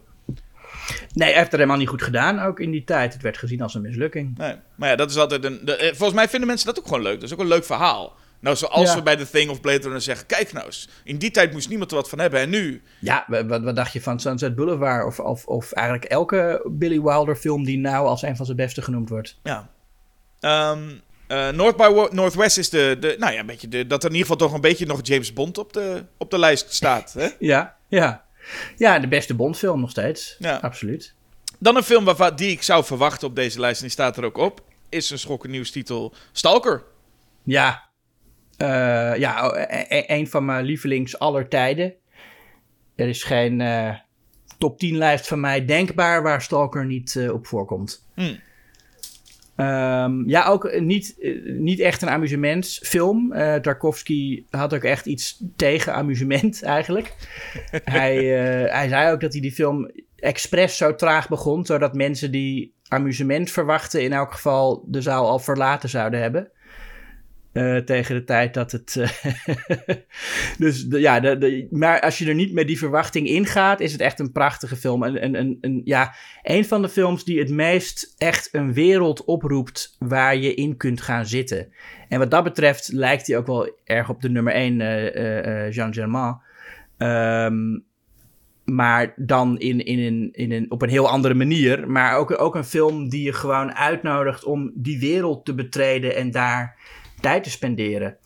Nee, 1.15 1.29
hij 1.29 1.33
heeft 1.33 1.51
het 1.51 1.51
helemaal 1.51 1.77
niet 1.77 1.89
goed 1.89 2.03
gedaan, 2.03 2.39
ook 2.39 2.61
in 2.61 2.71
die 2.71 2.85
tijd. 2.85 3.13
Het 3.13 3.23
werd 3.23 3.39
gezien 3.39 3.61
als 3.61 3.75
een 3.75 3.83
mislukking. 3.83 4.39
Nee, 4.39 4.55
maar 4.75 4.89
ja, 4.89 4.97
dat 4.97 5.11
is 5.11 5.17
altijd 5.17 5.45
een... 5.45 5.61
De, 5.65 5.77
eh, 5.77 5.89
volgens 5.89 6.13
mij 6.13 6.29
vinden 6.29 6.49
mensen 6.49 6.67
dat 6.67 6.79
ook 6.79 6.87
gewoon 6.87 7.03
leuk. 7.03 7.15
Dat 7.15 7.23
is 7.23 7.33
ook 7.33 7.41
een 7.41 7.47
leuk 7.47 7.65
verhaal. 7.65 8.17
Nou, 8.41 8.57
zoals 8.57 8.95
we 8.95 9.03
bij 9.03 9.17
The 9.17 9.31
Thing 9.31 9.51
of 9.51 9.61
Blade 9.61 9.83
Runner 9.83 10.01
zeggen... 10.01 10.27
Kijk 10.27 10.53
nou 10.53 10.67
eens, 10.67 10.89
in 11.05 11.19
die 11.19 11.31
tijd 11.31 11.53
moest 11.53 11.69
niemand 11.69 11.91
er 11.91 11.97
wat 11.97 12.09
van 12.09 12.19
hebben. 12.19 12.41
En 12.41 12.51
nu... 12.51 12.83
Ja, 12.99 13.25
wat, 13.29 13.63
wat 13.63 13.77
dacht 13.77 13.93
je 13.93 14.03
van 14.03 14.21
Sunset 14.21 14.55
Boulevard? 14.55 15.07
Of, 15.07 15.21
of, 15.21 15.47
of 15.47 15.73
eigenlijk 15.73 16.07
elke 16.07 16.63
Billy 16.71 17.01
Wilder 17.01 17.37
film... 17.37 17.65
die 17.65 17.79
nou 17.79 18.07
als 18.07 18.23
een 18.23 18.37
van 18.37 18.45
zijn 18.45 18.57
beste 18.57 18.83
genoemd 18.83 19.09
wordt. 19.09 19.39
Ja. 19.43 19.69
Um, 20.71 21.01
uh, 21.29 21.49
North 21.49 21.77
by 21.77 22.09
Northwest 22.11 22.59
is 22.59 22.71
de, 22.71 22.97
de... 23.01 23.17
Nou 23.19 23.33
ja, 23.33 23.41
een 23.41 23.47
beetje 23.47 23.69
de, 23.69 23.87
dat 23.87 24.03
er 24.03 24.11
in 24.11 24.17
ieder 24.17 24.31
geval 24.31 24.47
toch 24.49 24.57
een 24.57 24.61
beetje 24.61 24.87
nog 24.87 25.01
James 25.03 25.33
Bond 25.33 25.59
op 25.59 25.73
de, 25.73 26.05
op 26.17 26.31
de 26.31 26.39
lijst 26.39 26.75
staat. 26.75 27.13
Hè? 27.13 27.29
ja, 27.55 27.77
ja. 27.89 28.25
Ja, 28.77 28.99
de 28.99 29.09
beste 29.09 29.35
Bondfilm 29.35 29.81
nog 29.81 29.91
steeds. 29.91 30.37
Ja. 30.39 30.57
Absoluut. 30.57 31.15
Dan 31.59 31.77
een 31.77 31.83
film 31.83 32.05
waarvan, 32.05 32.37
die 32.37 32.51
ik 32.51 32.63
zou 32.63 32.85
verwachten 32.85 33.29
op 33.29 33.37
deze 33.37 33.61
lijst... 33.61 33.77
en 33.77 33.83
die 33.83 33.93
staat 33.93 34.17
er 34.17 34.25
ook 34.25 34.37
op... 34.37 34.61
is 34.89 35.11
een 35.11 35.19
schokkend 35.19 35.53
nieuwstitel 35.53 36.15
Stalker. 36.33 36.83
Ja, 37.43 37.88
ja, 39.19 39.55
e-, 39.55 39.85
e-, 39.89 40.05
een 40.07 40.29
van 40.29 40.45
mijn 40.45 40.65
lievelings 40.65 41.19
aller 41.19 41.49
tijden. 41.49 41.95
Er 42.95 43.09
is 43.09 43.23
geen 43.23 43.61
uh, 43.61 43.95
top 44.59 44.79
10 44.79 44.97
lijst 44.97 45.29
van 45.29 45.41
mij 45.41 45.65
denkbaar 45.65 46.23
waar 46.23 46.43
Stalker 46.43 46.87
niet 46.87 47.15
uh, 47.15 47.33
op 47.33 47.47
voorkomt. 47.47 48.07
Hmm. 48.15 48.37
Um, 49.57 50.29
ja, 50.29 50.47
ook 50.47 50.81
niet, 50.81 51.17
niet 51.45 51.81
echt 51.81 52.03
een 52.03 52.09
amusementsfilm. 52.09 53.33
Tarkovsky 53.63 54.45
had 54.51 54.75
ook 54.75 54.83
echt 54.83 55.07
iets 55.07 55.43
tegen 55.57 55.95
amusement 55.95 56.63
eigenlijk. 56.77 57.15
hij, 57.85 58.25
hij 58.71 58.89
zei 58.89 59.13
ook 59.13 59.21
dat 59.21 59.33
hij 59.33 59.41
die 59.41 59.53
film 59.53 59.91
expres 60.17 60.77
zo 60.77 60.95
traag 60.95 61.29
begon, 61.29 61.67
zodat 61.67 61.95
mensen 61.95 62.31
die 62.31 62.75
amusement 62.89 63.51
verwachten 63.51 64.03
in 64.03 64.13
elk 64.13 64.33
geval 64.33 64.85
de 64.87 65.03
zaal 65.03 65.29
al 65.29 65.39
verlaten 65.39 65.89
zouden 65.89 66.21
hebben. 66.21 66.51
Uh, 67.59 67.77
tegen 67.77 68.15
de 68.15 68.25
tijd 68.25 68.55
dat 68.55 68.73
het. 68.73 68.97
Uh, 68.99 69.09
dus 70.59 70.87
ja, 70.89 71.21
de, 71.21 71.67
maar 71.71 72.01
als 72.01 72.19
je 72.19 72.27
er 72.27 72.35
niet 72.35 72.53
met 72.53 72.67
die 72.67 72.79
verwachting 72.79 73.29
ingaat, 73.29 73.81
is 73.81 73.93
het 73.93 74.01
echt 74.01 74.19
een 74.19 74.33
prachtige 74.33 74.77
film. 74.77 75.03
En, 75.03 75.61
en, 75.61 75.81
ja, 75.85 76.15
een 76.43 76.65
van 76.65 76.83
de 76.83 76.89
films 76.89 77.25
die 77.25 77.39
het 77.39 77.51
meest 77.51 78.15
echt 78.19 78.49
een 78.53 78.73
wereld 78.73 79.25
oproept 79.25 79.97
waar 79.99 80.37
je 80.37 80.55
in 80.55 80.77
kunt 80.77 81.01
gaan 81.01 81.27
zitten. 81.27 81.73
En 82.09 82.19
wat 82.19 82.31
dat 82.31 82.45
betreft 82.45 82.93
lijkt 82.93 83.27
hij 83.27 83.37
ook 83.37 83.47
wel 83.47 83.79
erg 83.85 84.09
op 84.09 84.21
de 84.21 84.31
nummer 84.31 84.53
1, 84.53 84.81
uh, 84.81 85.73
Jean 85.73 85.95
Germain. 85.95 86.41
Um, 86.99 87.87
maar 88.65 89.13
dan 89.17 89.59
in, 89.59 89.85
in 89.85 89.99
een, 89.99 90.29
in 90.33 90.53
een, 90.53 90.71
op 90.71 90.83
een 90.83 90.89
heel 90.89 91.09
andere 91.09 91.35
manier. 91.35 91.91
Maar 91.91 92.17
ook, 92.17 92.41
ook 92.41 92.55
een 92.55 92.65
film 92.65 93.09
die 93.09 93.23
je 93.23 93.33
gewoon 93.33 93.75
uitnodigt 93.75 94.45
om 94.45 94.73
die 94.75 94.99
wereld 94.99 95.45
te 95.45 95.55
betreden 95.55 96.17
en 96.17 96.31
daar 96.31 96.77
tijd 97.21 97.45
te 97.45 97.51
spenderen. 97.51 98.17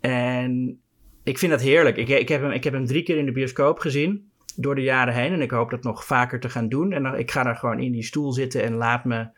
En 0.00 0.80
ik 1.24 1.38
vind 1.38 1.52
dat 1.52 1.60
heerlijk. 1.60 1.96
Ik, 1.96 2.08
ik, 2.08 2.28
heb 2.28 2.40
hem, 2.40 2.50
ik 2.50 2.64
heb 2.64 2.72
hem 2.72 2.86
drie 2.86 3.02
keer 3.02 3.18
in 3.18 3.26
de 3.26 3.32
bioscoop 3.32 3.78
gezien 3.78 4.30
door 4.56 4.74
de 4.74 4.82
jaren 4.82 5.14
heen. 5.14 5.32
En 5.32 5.42
ik 5.42 5.50
hoop 5.50 5.70
dat 5.70 5.82
nog 5.82 6.04
vaker 6.04 6.40
te 6.40 6.48
gaan 6.48 6.68
doen. 6.68 6.92
En 6.92 7.18
ik 7.18 7.30
ga 7.30 7.42
daar 7.42 7.56
gewoon 7.56 7.80
in 7.80 7.92
die 7.92 8.04
stoel 8.04 8.32
zitten 8.32 8.62
en 8.62 8.74
laat 8.74 9.04
me 9.04 9.28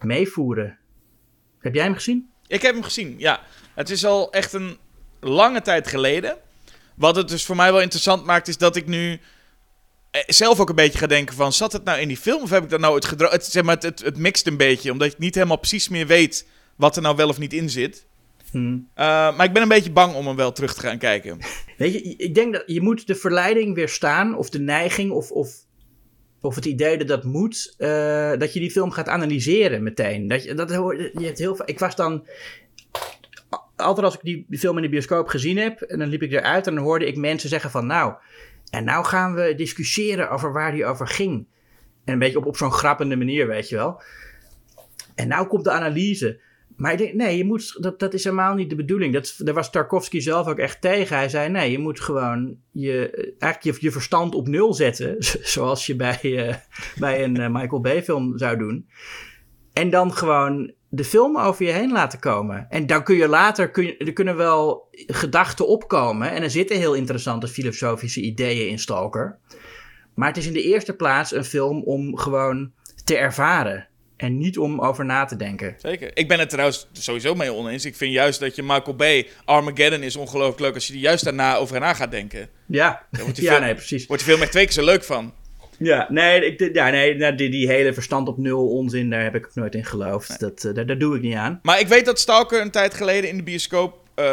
meevoeren. 0.00 0.78
Heb 1.58 1.74
jij 1.74 1.84
hem 1.84 1.94
gezien? 1.94 2.28
Ik 2.46 2.62
heb 2.62 2.74
hem 2.74 2.82
gezien, 2.82 3.14
ja. 3.18 3.40
Het 3.74 3.90
is 3.90 4.04
al 4.04 4.32
echt 4.32 4.52
een 4.52 4.76
lange 5.20 5.62
tijd 5.62 5.88
geleden. 5.88 6.36
Wat 6.94 7.16
het 7.16 7.28
dus 7.28 7.44
voor 7.44 7.56
mij 7.56 7.72
wel 7.72 7.80
interessant 7.80 8.24
maakt, 8.24 8.48
is 8.48 8.58
dat 8.58 8.76
ik 8.76 8.86
nu 8.86 9.20
eh, 10.10 10.22
zelf 10.26 10.60
ook 10.60 10.68
een 10.68 10.74
beetje 10.74 10.98
ga 10.98 11.06
denken 11.06 11.34
van... 11.34 11.52
zat 11.52 11.72
het 11.72 11.84
nou 11.84 12.00
in 12.00 12.08
die 12.08 12.16
film 12.16 12.42
of 12.42 12.50
heb 12.50 12.62
ik 12.62 12.70
dat 12.70 12.80
nou 12.80 12.94
het 12.94 13.04
gedroomd? 13.04 13.32
Het, 13.32 13.44
zeg 13.44 13.62
maar, 13.62 13.76
het, 13.78 14.00
het, 14.00 14.16
mixt 14.16 14.46
een 14.46 14.56
beetje, 14.56 14.92
omdat 14.92 15.10
je 15.10 15.16
niet 15.18 15.34
helemaal 15.34 15.58
precies 15.58 15.88
meer 15.88 16.06
weet... 16.06 16.48
wat 16.76 16.96
er 16.96 17.02
nou 17.02 17.16
wel 17.16 17.28
of 17.28 17.38
niet 17.38 17.52
in 17.52 17.70
zit. 17.70 18.06
Hmm. 18.54 18.88
Uh, 18.96 19.36
maar 19.36 19.44
ik 19.44 19.52
ben 19.52 19.62
een 19.62 19.68
beetje 19.68 19.92
bang 19.92 20.14
om 20.14 20.26
hem 20.26 20.36
wel 20.36 20.52
terug 20.52 20.74
te 20.74 20.80
gaan 20.80 20.98
kijken. 20.98 21.38
Weet 21.78 21.92
je, 21.92 22.02
ik 22.02 22.34
denk 22.34 22.52
dat 22.52 22.62
je 22.66 22.80
moet 22.80 23.06
de 23.06 23.14
verleiding 23.14 23.74
weerstaan, 23.74 24.36
of 24.36 24.50
de 24.50 24.60
neiging, 24.60 25.10
of, 25.10 25.30
of, 25.30 25.48
of 26.40 26.54
het 26.54 26.64
idee 26.64 26.98
dat 26.98 27.08
dat 27.08 27.24
moet, 27.24 27.74
uh, 27.78 28.32
dat 28.36 28.52
je 28.52 28.60
die 28.60 28.70
film 28.70 28.90
gaat 28.90 29.08
analyseren 29.08 29.82
meteen. 29.82 30.28
Dat, 30.28 30.44
je, 30.44 30.54
dat, 30.54 30.68
je 30.68 31.24
hebt 31.24 31.38
heel, 31.38 31.62
ik 31.64 31.78
was 31.78 31.96
dan, 31.96 32.26
altijd 33.76 34.06
als 34.06 34.14
ik 34.14 34.22
die, 34.22 34.44
die 34.48 34.58
film 34.58 34.76
in 34.76 34.82
de 34.82 34.88
bioscoop 34.88 35.28
gezien 35.28 35.56
heb, 35.56 35.80
en 35.80 35.98
dan 35.98 36.08
liep 36.08 36.22
ik 36.22 36.32
eruit 36.32 36.66
en 36.66 36.74
dan 36.74 36.84
hoorde 36.84 37.06
ik 37.06 37.16
mensen 37.16 37.48
zeggen 37.48 37.70
van, 37.70 37.86
nou, 37.86 38.14
en 38.70 38.84
nou 38.84 39.04
gaan 39.04 39.34
we 39.34 39.54
discussiëren 39.56 40.30
over 40.30 40.52
waar 40.52 40.72
die 40.72 40.86
over 40.86 41.08
ging. 41.08 41.46
En 42.04 42.12
een 42.12 42.18
beetje 42.18 42.38
op, 42.38 42.46
op 42.46 42.56
zo'n 42.56 42.72
grappende 42.72 43.16
manier, 43.16 43.46
weet 43.46 43.68
je 43.68 43.76
wel. 43.76 44.02
En 45.14 45.28
nou 45.28 45.46
komt 45.46 45.64
de 45.64 45.70
analyse. 45.70 46.40
Maar 46.76 47.10
nee, 47.12 47.36
je 47.36 47.44
moet, 47.44 47.82
dat, 47.82 47.98
dat 47.98 48.14
is 48.14 48.24
helemaal 48.24 48.54
niet 48.54 48.70
de 48.70 48.76
bedoeling. 48.76 49.12
Dat, 49.12 49.34
daar 49.38 49.54
was 49.54 49.70
Tarkovsky 49.70 50.20
zelf 50.20 50.46
ook 50.46 50.58
echt 50.58 50.80
tegen. 50.80 51.16
Hij 51.16 51.28
zei, 51.28 51.48
nee, 51.48 51.70
je 51.70 51.78
moet 51.78 52.00
gewoon 52.00 52.56
je, 52.70 53.10
eigenlijk 53.38 53.80
je, 53.80 53.90
verstand 53.90 54.34
op 54.34 54.48
nul 54.48 54.74
zetten. 54.74 55.16
Zoals 55.54 55.86
je 55.86 55.96
bij, 55.96 56.20
uh, 56.22 56.54
bij 56.98 57.24
een 57.24 57.40
uh, 57.40 57.48
Michael 57.48 57.80
Bay 57.80 58.02
film 58.02 58.38
zou 58.38 58.56
doen. 58.56 58.88
En 59.72 59.90
dan 59.90 60.12
gewoon 60.12 60.72
de 60.88 61.04
film 61.04 61.38
over 61.38 61.66
je 61.66 61.72
heen 61.72 61.92
laten 61.92 62.18
komen. 62.18 62.66
En 62.68 62.86
dan 62.86 63.02
kun 63.02 63.16
je 63.16 63.28
later, 63.28 63.70
kun 63.70 63.84
je, 63.84 63.96
er 63.96 64.12
kunnen 64.12 64.36
wel 64.36 64.88
gedachten 65.06 65.68
opkomen. 65.68 66.30
En 66.30 66.42
er 66.42 66.50
zitten 66.50 66.76
heel 66.76 66.94
interessante 66.94 67.48
filosofische 67.48 68.20
ideeën 68.20 68.68
in 68.68 68.78
Stalker. 68.78 69.38
Maar 70.14 70.28
het 70.28 70.36
is 70.36 70.46
in 70.46 70.52
de 70.52 70.62
eerste 70.62 70.96
plaats 70.96 71.32
een 71.32 71.44
film 71.44 71.82
om 71.82 72.16
gewoon 72.16 72.72
te 73.04 73.16
ervaren. 73.16 73.88
En 74.16 74.38
niet 74.38 74.58
om 74.58 74.80
over 74.80 75.04
na 75.04 75.24
te 75.24 75.36
denken. 75.36 75.74
Zeker. 75.78 76.10
Ik 76.14 76.28
ben 76.28 76.38
het 76.38 76.50
trouwens 76.50 76.88
sowieso 76.92 77.34
mee 77.34 77.52
oneens. 77.52 77.84
Ik 77.84 77.96
vind 77.96 78.12
juist 78.12 78.40
dat 78.40 78.56
je 78.56 78.62
Michael 78.62 78.96
Bay, 78.96 79.28
Armageddon 79.44 80.02
is 80.02 80.16
ongelooflijk 80.16 80.60
leuk 80.60 80.74
als 80.74 80.86
je 80.86 80.92
er 80.92 80.98
juist 80.98 81.24
daarna 81.24 81.56
over 81.56 81.80
na 81.80 81.94
gaat 81.94 82.10
denken. 82.10 82.48
Ja, 82.66 83.06
wordt 83.10 83.36
je 83.36 83.42
ja 83.42 83.52
veel, 83.52 83.60
nee, 83.60 83.74
precies. 83.74 84.06
wordt 84.06 84.22
je 84.22 84.28
veel 84.28 84.38
meer 84.38 84.50
twee 84.50 84.64
keer 84.64 84.72
zo 84.72 84.84
leuk 84.84 85.04
van. 85.04 85.32
Ja, 85.78 86.06
nee, 86.10 86.44
ik, 86.46 86.74
ja, 86.74 86.90
nee 86.90 87.14
nou, 87.16 87.34
die, 87.34 87.50
die 87.50 87.68
hele 87.68 87.92
verstand 87.92 88.28
op 88.28 88.38
nul 88.38 88.68
onzin, 88.68 89.10
daar 89.10 89.22
heb 89.22 89.34
ik 89.34 89.48
nooit 89.54 89.74
in 89.74 89.84
geloofd. 89.84 90.40
Dat, 90.40 90.64
eh, 90.64 90.74
daar, 90.74 90.86
daar 90.86 90.98
doe 90.98 91.16
ik 91.16 91.22
niet 91.22 91.34
aan. 91.34 91.60
Maar 91.62 91.80
ik 91.80 91.88
weet 91.88 92.04
dat 92.04 92.20
Stalker 92.20 92.60
een 92.60 92.70
tijd 92.70 92.94
geleden 92.94 93.30
in 93.30 93.36
de 93.36 93.42
bioscoop 93.42 93.98
eh, 94.14 94.24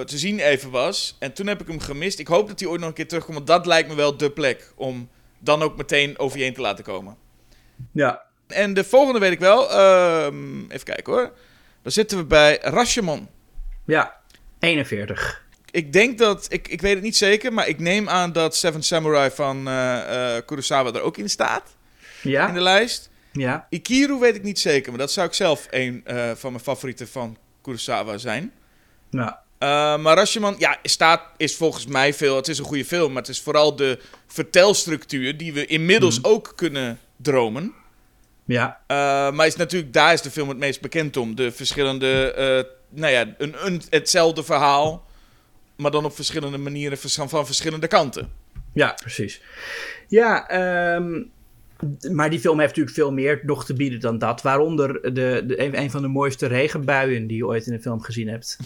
te 0.00 0.18
zien 0.18 0.38
even 0.38 0.70
was. 0.70 1.16
En 1.18 1.32
toen 1.32 1.46
heb 1.46 1.60
ik 1.60 1.66
hem 1.66 1.80
gemist. 1.80 2.18
Ik 2.18 2.26
hoop 2.26 2.48
dat 2.48 2.60
hij 2.60 2.68
ooit 2.68 2.80
nog 2.80 2.88
een 2.88 2.94
keer 2.94 3.08
terugkomt, 3.08 3.36
want 3.36 3.48
dat 3.48 3.66
lijkt 3.66 3.88
me 3.88 3.94
wel 3.94 4.16
de 4.16 4.30
plek 4.30 4.72
om 4.76 5.08
dan 5.38 5.62
ook 5.62 5.76
meteen 5.76 6.18
over 6.18 6.38
je 6.38 6.44
heen 6.44 6.54
te 6.54 6.60
laten 6.60 6.84
komen. 6.84 7.16
Ja, 7.92 8.22
En 8.52 8.74
de 8.74 8.84
volgende 8.84 9.18
weet 9.20 9.32
ik 9.32 9.38
wel. 9.38 9.70
Ehm, 9.70 10.60
even 10.70 10.84
kijken 10.84 11.12
hoor. 11.12 11.32
Dan 11.82 11.92
zitten 11.92 12.18
we 12.18 12.24
bij 12.24 12.58
Rashomon. 12.62 13.28
ja, 13.86 14.16
41. 14.58 15.40
Ik 15.70 15.92
denk 15.92 16.18
dat, 16.18 16.46
ik, 16.48 16.68
ik 16.68 16.80
weet 16.80 16.94
het 16.94 17.02
niet 17.02 17.16
zeker, 17.16 17.52
maar 17.52 17.68
ik 17.68 17.78
neem 17.78 18.08
aan 18.08 18.32
dat 18.32 18.56
Seven 18.56 18.82
Samurai 18.82 19.30
van 19.30 19.68
eh, 19.68 20.36
eh, 20.36 20.44
Kurosawa 20.46 20.92
er 20.92 21.00
ook 21.00 21.16
in 21.16 21.30
staat. 21.30 21.62
In 22.22 22.30
Ja, 22.30 22.52
de 22.52 22.60
lijst. 22.60 23.10
ja, 23.32 23.66
Ikiru 23.70 24.18
weet 24.18 24.34
ik 24.34 24.42
niet 24.42 24.58
zeker, 24.58 24.90
maar 24.90 25.00
dat 25.00 25.12
zou 25.12 25.26
ik 25.26 25.34
zelf 25.34 25.66
een 25.70 26.00
eh, 26.04 26.30
van 26.34 26.52
mijn 26.52 26.64
favorieten 26.64 27.08
van 27.08 27.36
Kurosawa 27.62 28.18
zijn. 28.18 28.52
Eh, 29.10 29.28
maar 29.98 30.16
Rashomon, 30.16 30.54
ja, 30.58 30.78
staat, 30.82 31.22
is 31.36 31.56
volgens 31.56 31.86
mij 31.86 32.14
veel. 32.14 32.36
Het 32.36 32.48
is 32.48 32.58
een 32.58 32.64
goede 32.64 32.84
film, 32.84 33.12
maar 33.12 33.22
het 33.22 33.30
is 33.30 33.40
vooral 33.40 33.76
de 33.76 33.98
vertelstructuur 34.26 35.36
die 35.36 35.52
we 35.52 35.66
inmiddels 35.66 36.18
Mhm. 36.20 36.28
ook 36.28 36.52
kunnen 36.56 36.98
dromen. 37.16 37.72
Ja, 38.52 38.80
Eh, 38.86 39.32
maar 39.32 39.46
is 39.46 39.56
natuurlijk, 39.56 39.92
daar 39.92 40.12
is 40.12 40.22
de 40.22 40.30
film 40.30 40.48
het 40.48 40.58
meest 40.58 40.80
bekend 40.80 41.16
om. 41.16 41.34
De 41.34 41.52
verschillende, 41.52 42.32
eh, 42.32 42.98
nou 43.00 43.12
ja, 43.12 43.34
een, 43.38 43.54
een, 43.66 43.82
hetzelfde 43.90 44.42
verhaal, 44.42 45.06
maar 45.76 45.90
dan 45.90 46.04
op 46.04 46.14
verschillende 46.14 46.58
manieren 46.58 46.98
van 46.98 47.46
verschillende 47.46 47.86
kanten. 47.86 48.28
ja, 48.72 48.92
precies. 49.00 49.42
Ja, 50.08 50.48
ehm, 50.48 51.22
maar 52.12 52.30
die 52.30 52.40
film 52.40 52.58
heeft 52.58 52.68
natuurlijk 52.68 52.96
veel 52.96 53.12
meer 53.12 53.40
nog 53.42 53.64
te 53.64 53.74
bieden 53.74 54.00
dan 54.00 54.18
dat. 54.18 54.42
Waaronder 54.42 55.02
de, 55.02 55.42
de, 55.46 55.60
een, 55.60 55.78
een 55.78 55.90
van 55.90 56.02
de 56.02 56.08
mooiste 56.08 56.46
regenbuien 56.46 57.26
die 57.26 57.36
je 57.36 57.46
ooit 57.46 57.66
in 57.66 57.72
een 57.72 57.82
film 57.82 58.00
gezien 58.00 58.28
hebt. 58.28 58.58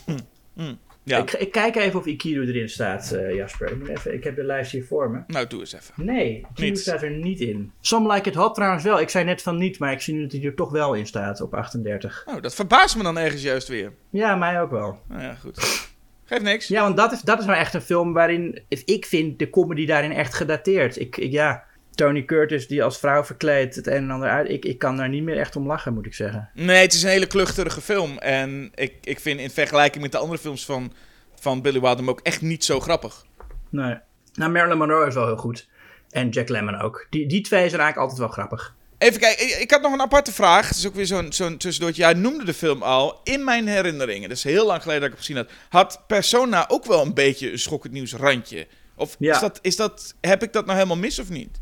Ja, 1.09 1.19
Ik, 1.19 1.33
ik 1.33 1.53
kijk 1.53 1.77
even 1.77 1.99
of 1.99 2.07
Ikiru 2.07 2.47
erin 2.47 2.69
staat, 2.69 3.13
eh, 3.13 3.35
Jasper. 3.35 3.71
Ik, 3.71 3.79
moet 3.79 3.89
even, 3.89 4.15
ik 4.15 4.25
heb 4.25 4.37
de 4.37 4.45
lijst 4.45 4.73
hier 4.73 4.85
voor 4.85 5.11
me. 5.11 5.21
nou 5.27 5.47
doe 5.47 5.61
eens 5.61 5.73
even. 5.73 6.05
Nee, 6.05 6.47
Ikiru 6.51 6.69
Niet. 6.69 6.79
staat 6.79 7.03
er 7.03 7.11
niet 7.11 7.41
in. 7.41 7.73
Some 7.81 8.13
Like 8.13 8.29
It 8.29 8.35
Hot 8.35 8.55
trouwens 8.55 8.85
wel. 8.85 9.01
Ik 9.01 9.09
zei 9.09 9.25
net 9.25 9.43
van 9.43 9.57
niet, 9.57 9.79
maar 9.79 9.93
ik 9.93 10.01
zie 10.01 10.15
nu 10.15 10.23
dat 10.23 10.33
hij 10.33 10.43
er 10.43 10.55
toch 10.55 10.71
wel 10.71 10.95
in 10.95 11.07
staat 11.07 11.41
op 11.41 11.55
38. 11.55 12.23
Nou, 12.27 12.41
dat 12.41 12.55
verbaast 12.55 12.97
me 12.97 13.03
dan 13.03 13.19
ergens 13.19 13.43
juist 13.43 13.69
weer. 13.69 13.93
Ja, 14.11 14.35
mij 14.37 14.61
ook 14.61 14.71
wel. 14.71 14.99
Nou 15.09 15.23
ja, 15.23 15.35
goed. 15.35 15.85
Geeft 16.25 16.43
niks. 16.43 16.69
Ja, 16.69 16.83
want 16.83 16.97
dat 16.97 17.13
is, 17.13 17.21
dat 17.21 17.39
is 17.39 17.45
nou 17.47 17.59
echt 17.59 17.75
een 17.75 17.81
film 17.83 18.13
waarin 18.13 18.63
ik 18.85 19.07
vind 19.07 19.39
de 19.39 19.51
comedy 19.51 19.87
daarin 19.87 20.13
echt 20.13 20.35
gedateerd. 20.35 21.01
Ik, 21.01 21.17
ik, 21.17 21.33
ja, 21.33 21.65
Tony 21.97 22.25
Curtis 22.25 22.67
die 22.67 22.83
als 22.85 22.99
vrouw 22.99 23.25
verkleed 23.25 23.75
het 23.75 23.87
een 23.87 23.93
en 23.93 24.11
ander 24.11 24.29
uit. 24.29 24.49
Ik, 24.49 24.65
ik 24.65 24.79
kan 24.79 24.97
daar 24.97 25.09
niet 25.09 25.23
meer 25.23 25.39
echt 25.39 25.57
om 25.57 25.67
lachen, 25.67 25.95
moet 25.95 26.07
ik 26.07 26.15
zeggen. 26.15 26.51
Nee, 26.55 26.83
het 26.83 26.93
is 26.93 27.03
een 27.03 27.09
hele 27.09 27.27
kluchtige 27.27 27.81
film. 27.81 28.19
En 28.19 28.71
ik, 28.75 28.95
ik 29.03 29.21
vind 29.21 29.41
in 29.41 29.51
vergelijking 29.51 30.03
met 30.03 30.13
de 30.13 30.19
andere 30.19 30.39
films 30.39 30.65
van, 30.65 30.93
van 31.41 31.63
Billy 31.63 31.81
Wilder 31.81 32.09
ook 32.09 32.21
echt 32.23 32.41
niet 32.41 32.65
zo 32.65 32.81
grappig. 32.81 33.25
Nee. 33.71 33.97
Nou, 34.35 34.53
Marilyn 34.53 34.79
Monroe 34.79 35.07
is 35.07 35.15
wel 35.15 35.27
heel 35.27 35.37
goed. 35.37 35.69
En 36.11 36.29
Jack 36.29 36.49
Lemmon 36.49 36.81
ook. 36.81 37.07
Die, 37.11 37.27
die 37.27 37.41
twee 37.41 37.69
zijn 37.69 37.81
eigenlijk 37.81 37.97
altijd 37.97 38.19
wel 38.19 38.29
grappig. 38.29 38.75
Even 38.99 39.21
kijken, 39.21 39.61
ik, 39.61 39.71
had 39.71 39.83
nog 39.83 39.93
een 39.93 40.01
aparte 40.01 40.33
vraag. 40.33 40.69
Het 40.69 40.77
is 40.77 40.87
ook 40.87 40.95
weer 40.95 41.07
zo'n 41.07 41.33
zo'n 41.33 41.57
tussendoortje. 41.57 42.03
Jij 42.03 42.13
noemde 42.13 42.45
de 42.45 42.55
film 42.55 42.83
al. 42.83 43.21
In 43.25 43.45
mijn 43.45 43.67
herinneringen, 43.67 44.29
dat 44.29 44.39
is 44.39 44.45
heel 44.45 44.67
lang 44.67 44.83
geleden 44.83 45.01
dat 45.01 45.11
ik 45.11 45.17
het 45.17 45.27
gezien 45.27 45.43
had, 45.43 45.51
had 45.69 46.07
Persona 46.07 46.69
ook 46.69 46.85
wel 46.85 47.03
een 47.03 47.15
beetje 47.15 47.53
een 47.53 47.59
schokkend 47.59 47.93
nieuws 47.93 48.13
randje. 48.15 48.67
Of 48.97 49.17
Ja. 49.19 49.35
is 49.35 49.41
dat, 49.41 49.59
is 49.63 49.77
dat, 49.77 50.15
heb 50.21 50.43
ik 50.43 50.53
dat 50.53 50.65
nou 50.65 50.77
helemaal 50.77 50.99
mis 50.99 51.19
of 51.19 51.29
niet? 51.29 51.59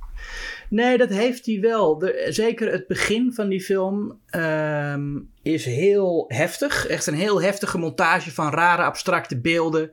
Nee, 0.68 0.98
dat 0.98 1.08
heeft 1.08 1.46
hij 1.46 1.60
wel. 1.60 2.10
Zeker 2.28 2.72
het 2.72 2.86
begin 2.86 3.32
van 3.32 3.48
die 3.48 3.60
film 3.60 4.20
ehm, 4.26 5.18
is 5.42 5.64
heel 5.64 6.24
heftig. 6.28 6.86
Echt 6.86 7.06
een 7.06 7.14
heel 7.14 7.42
heftige 7.42 7.78
montage 7.78 8.30
van 8.30 8.50
rare 8.50 8.82
abstracte 8.82 9.40
beelden. 9.40 9.90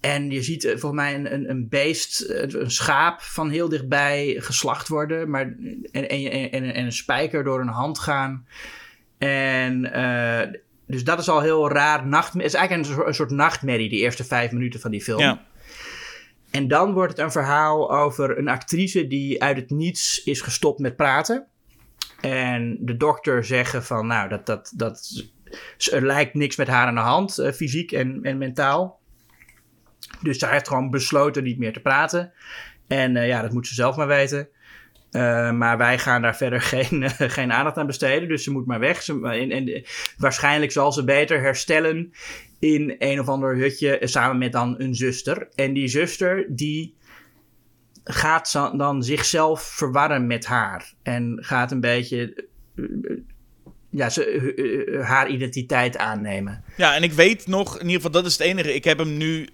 En 0.00 0.30
je 0.30 0.42
ziet 0.42 0.64
eh, 0.64 0.70
volgens 0.70 1.02
mij 1.02 1.14
een, 1.14 1.32
een, 1.32 1.50
een 1.50 1.68
beest, 1.68 2.20
eh, 2.20 2.60
een 2.60 2.70
schaap 2.70 3.20
van 3.20 3.50
heel 3.50 3.68
dichtbij 3.68 4.36
geslacht 4.38 4.88
worden. 4.88 5.30
Maar, 5.30 5.42
en, 5.92 6.08
en, 6.08 6.50
en, 6.50 6.74
en 6.74 6.84
een 6.84 6.92
spijker 6.92 7.44
door 7.44 7.60
een 7.60 7.68
hand 7.68 7.98
gaan. 7.98 8.46
En 9.18 9.92
eh, 9.92 10.60
dus 10.86 11.04
dat 11.04 11.18
is 11.18 11.28
al 11.28 11.40
heel 11.40 11.70
raar. 11.70 12.06
Nacht, 12.06 12.32
het 12.32 12.42
is 12.42 12.54
eigenlijk 12.54 12.88
een 12.88 12.94
soort, 12.94 13.06
een 13.06 13.14
soort 13.14 13.30
nachtmerrie, 13.30 13.88
die 13.88 14.00
eerste 14.00 14.24
vijf 14.24 14.52
minuten 14.52 14.80
van 14.80 14.90
die 14.90 15.02
film. 15.02 15.20
Ja. 15.20 15.46
En 16.50 16.68
dan 16.68 16.92
wordt 16.92 17.12
het 17.12 17.20
een 17.20 17.32
verhaal 17.32 17.96
over 17.96 18.38
een 18.38 18.48
actrice 18.48 19.06
die 19.06 19.42
uit 19.42 19.56
het 19.56 19.70
niets 19.70 20.24
is 20.24 20.40
gestopt 20.40 20.78
met 20.78 20.96
praten. 20.96 21.46
En 22.20 22.78
de 22.80 22.96
dokter 22.96 23.44
zeggen 23.44 23.84
van, 23.84 24.06
nou, 24.06 24.28
dat, 24.28 24.46
dat, 24.46 24.72
dat, 24.76 25.24
er 25.92 26.06
lijkt 26.06 26.34
niks 26.34 26.56
met 26.56 26.68
haar 26.68 26.86
aan 26.86 26.94
de 26.94 27.00
hand, 27.00 27.38
eh, 27.38 27.52
fysiek 27.52 27.92
en, 27.92 28.18
en 28.22 28.38
mentaal. 28.38 29.00
Dus 30.22 30.38
zij 30.38 30.50
heeft 30.50 30.68
gewoon 30.68 30.90
besloten 30.90 31.42
niet 31.42 31.58
meer 31.58 31.72
te 31.72 31.80
praten. 31.80 32.32
En 32.86 33.16
eh, 33.16 33.26
ja, 33.26 33.42
dat 33.42 33.52
moet 33.52 33.66
ze 33.66 33.74
zelf 33.74 33.96
maar 33.96 34.06
weten. 34.06 34.48
Eh, 35.10 35.50
maar 35.50 35.78
wij 35.78 35.98
gaan 35.98 36.22
daar 36.22 36.36
verder 36.36 36.60
geen, 36.72 37.10
geen 37.10 37.52
aandacht 37.52 37.76
aan 37.76 37.86
besteden. 37.86 38.28
Dus 38.28 38.44
ze 38.44 38.50
moet 38.50 38.66
maar 38.66 38.80
weg. 38.80 39.02
Ze, 39.02 39.20
en, 39.28 39.84
waarschijnlijk 40.16 40.72
zal 40.72 40.92
ze 40.92 41.04
beter 41.04 41.40
herstellen 41.40 42.12
in 42.60 42.94
een 42.98 43.20
of 43.20 43.28
ander 43.28 43.56
hutje 43.56 43.98
samen 44.00 44.38
met 44.38 44.52
dan 44.52 44.74
een 44.78 44.94
zuster. 44.94 45.48
En 45.54 45.72
die 45.72 45.88
zuster 45.88 46.46
die 46.48 46.94
gaat 48.04 48.52
dan 48.76 49.02
zichzelf 49.02 49.62
verwarren 49.62 50.26
met 50.26 50.46
haar. 50.46 50.92
En 51.02 51.38
gaat 51.40 51.70
een 51.70 51.80
beetje 51.80 52.48
eh, 52.76 52.84
ja, 53.90 54.08
ze, 54.08 54.24
eh, 54.24 54.98
eh, 54.98 55.06
haar 55.06 55.30
identiteit 55.30 55.96
aannemen. 55.96 56.64
Ja, 56.76 56.94
en 56.94 57.02
ik 57.02 57.12
weet 57.12 57.46
nog, 57.46 57.74
in 57.74 57.86
ieder 57.86 57.96
geval 57.96 58.10
dat 58.10 58.26
is 58.26 58.32
het 58.32 58.40
enige. 58.40 58.74
Ik 58.74 58.84
heb 58.84 58.98
hem 58.98 59.16
nu 59.16 59.48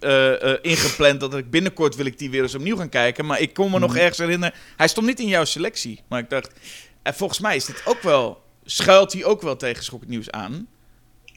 ingepland 0.61 1.19
dat 1.19 1.35
ik 1.35 1.49
binnenkort 1.49 1.95
wil 1.95 2.05
ik 2.05 2.19
die 2.19 2.29
weer 2.29 2.41
eens 2.41 2.55
opnieuw 2.55 2.77
gaan 2.77 2.89
kijken. 2.89 3.25
Maar 3.25 3.41
ik 3.41 3.53
kon 3.53 3.71
me 3.71 3.79
nog 3.79 3.95
ergens 3.95 4.17
herinneren, 4.17 4.55
hij 4.77 4.87
stond 4.87 5.07
niet 5.07 5.19
in 5.19 5.27
jouw 5.27 5.45
selectie. 5.45 6.01
Maar 6.09 6.19
ik 6.19 6.29
dacht, 6.29 6.59
en 7.01 7.13
volgens 7.13 7.39
mij 7.39 7.55
is 7.55 7.65
dit 7.65 7.81
ook 7.85 8.01
wel, 8.01 8.41
schuilt 8.63 9.13
hij 9.13 9.25
ook 9.25 9.41
wel 9.41 9.55
tegen 9.55 9.83
schokkend 9.83 10.11
nieuws 10.11 10.31
aan. 10.31 10.67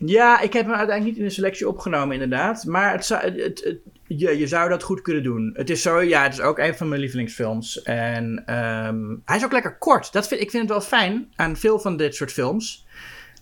Ja, 0.05 0.41
ik 0.41 0.53
heb 0.53 0.67
hem 0.67 0.75
uiteindelijk 0.75 1.17
niet 1.17 1.23
in 1.23 1.29
de 1.29 1.35
selectie 1.35 1.69
opgenomen, 1.69 2.13
inderdaad. 2.13 2.65
Maar 2.65 2.93
het 2.93 3.05
zou, 3.05 3.41
het, 3.41 3.79
je 4.07 4.47
zou 4.47 4.69
dat 4.69 4.83
goed 4.83 5.03
kunnen 5.03 5.23
doen. 5.23 5.51
Het 5.55 5.71
is 5.71 5.83
zo, 5.83 6.01
ja, 6.01 6.23
het 6.23 6.33
is 6.33 6.41
ook 6.41 6.59
een 6.59 6.77
van 6.77 6.89
mijn 6.89 7.01
lievelingsfilms. 7.01 7.83
En 7.83 8.43
ehm, 8.47 9.17
hij 9.25 9.37
is 9.37 9.45
ook 9.45 9.53
lekker 9.53 9.79
kort. 9.79 10.13
Dat 10.13 10.29
vind, 10.29 10.41
ik 10.41 10.51
vind 10.51 10.63
het 10.63 10.73
wel 10.73 10.81
fijn 10.81 11.33
aan 11.37 11.57
veel 11.57 11.79
van 11.79 11.97
dit 11.97 12.15
soort 12.15 12.33
films. 12.33 12.87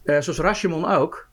Eh, 0.05 0.21
zoals 0.21 0.39
Rashomon 0.39 0.87
ook. 0.87 1.29